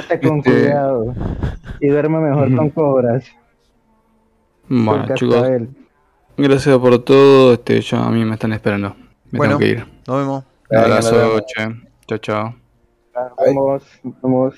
Andate 0.00 0.20
con 0.26 0.38
Este- 0.38 0.50
cuidado 0.50 1.14
y 1.80 1.88
duerme 1.88 2.18
mejor 2.18 2.54
con 2.56 2.70
cobras. 2.70 3.24
Bueno, 4.68 5.14
chicos, 5.14 5.48
él. 5.48 5.68
gracias 6.36 6.76
por 6.78 6.98
todo. 7.04 7.52
Este, 7.54 7.80
ya 7.80 8.04
a 8.04 8.10
mí 8.10 8.24
me 8.24 8.34
están 8.34 8.52
esperando. 8.52 8.96
Me 9.30 9.38
Bueno. 9.38 9.58
tengo 9.58 9.58
que 9.60 9.68
ir. 9.68 9.86
Nos 10.06 10.16
vemos. 10.18 10.44
Un 10.70 10.76
abrazo, 10.78 11.44
che. 11.46 11.68
Chao, 12.06 12.18
chao. 12.18 12.54
Vamos, 13.38 13.82
vamos. 14.20 14.54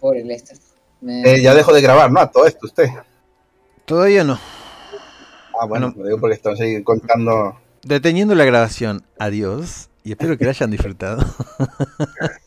Pobre 0.00 0.24
Lester. 0.24 0.56
Me- 1.00 1.22
Eh, 1.22 1.42
ya 1.42 1.54
dejó 1.54 1.72
de 1.72 1.80
grabar, 1.80 2.10
¿no? 2.10 2.20
A 2.20 2.30
todo 2.30 2.46
esto 2.46 2.66
usted. 2.66 2.88
Todavía 3.84 4.24
no. 4.24 4.38
Ah, 5.58 5.66
bueno, 5.66 5.88
Bueno. 5.88 5.94
lo 5.96 6.04
digo 6.06 6.20
porque 6.20 6.34
estamos 6.34 6.60
ahí 6.60 6.82
contando... 6.82 7.58
Deteniendo 7.82 8.34
la 8.34 8.44
grabación. 8.44 9.04
Adiós. 9.18 9.88
Y 10.02 10.10
espero 10.12 10.36
que 10.36 10.44
la 10.44 10.50
hayan 10.50 10.70
disfrutado. 10.70 11.18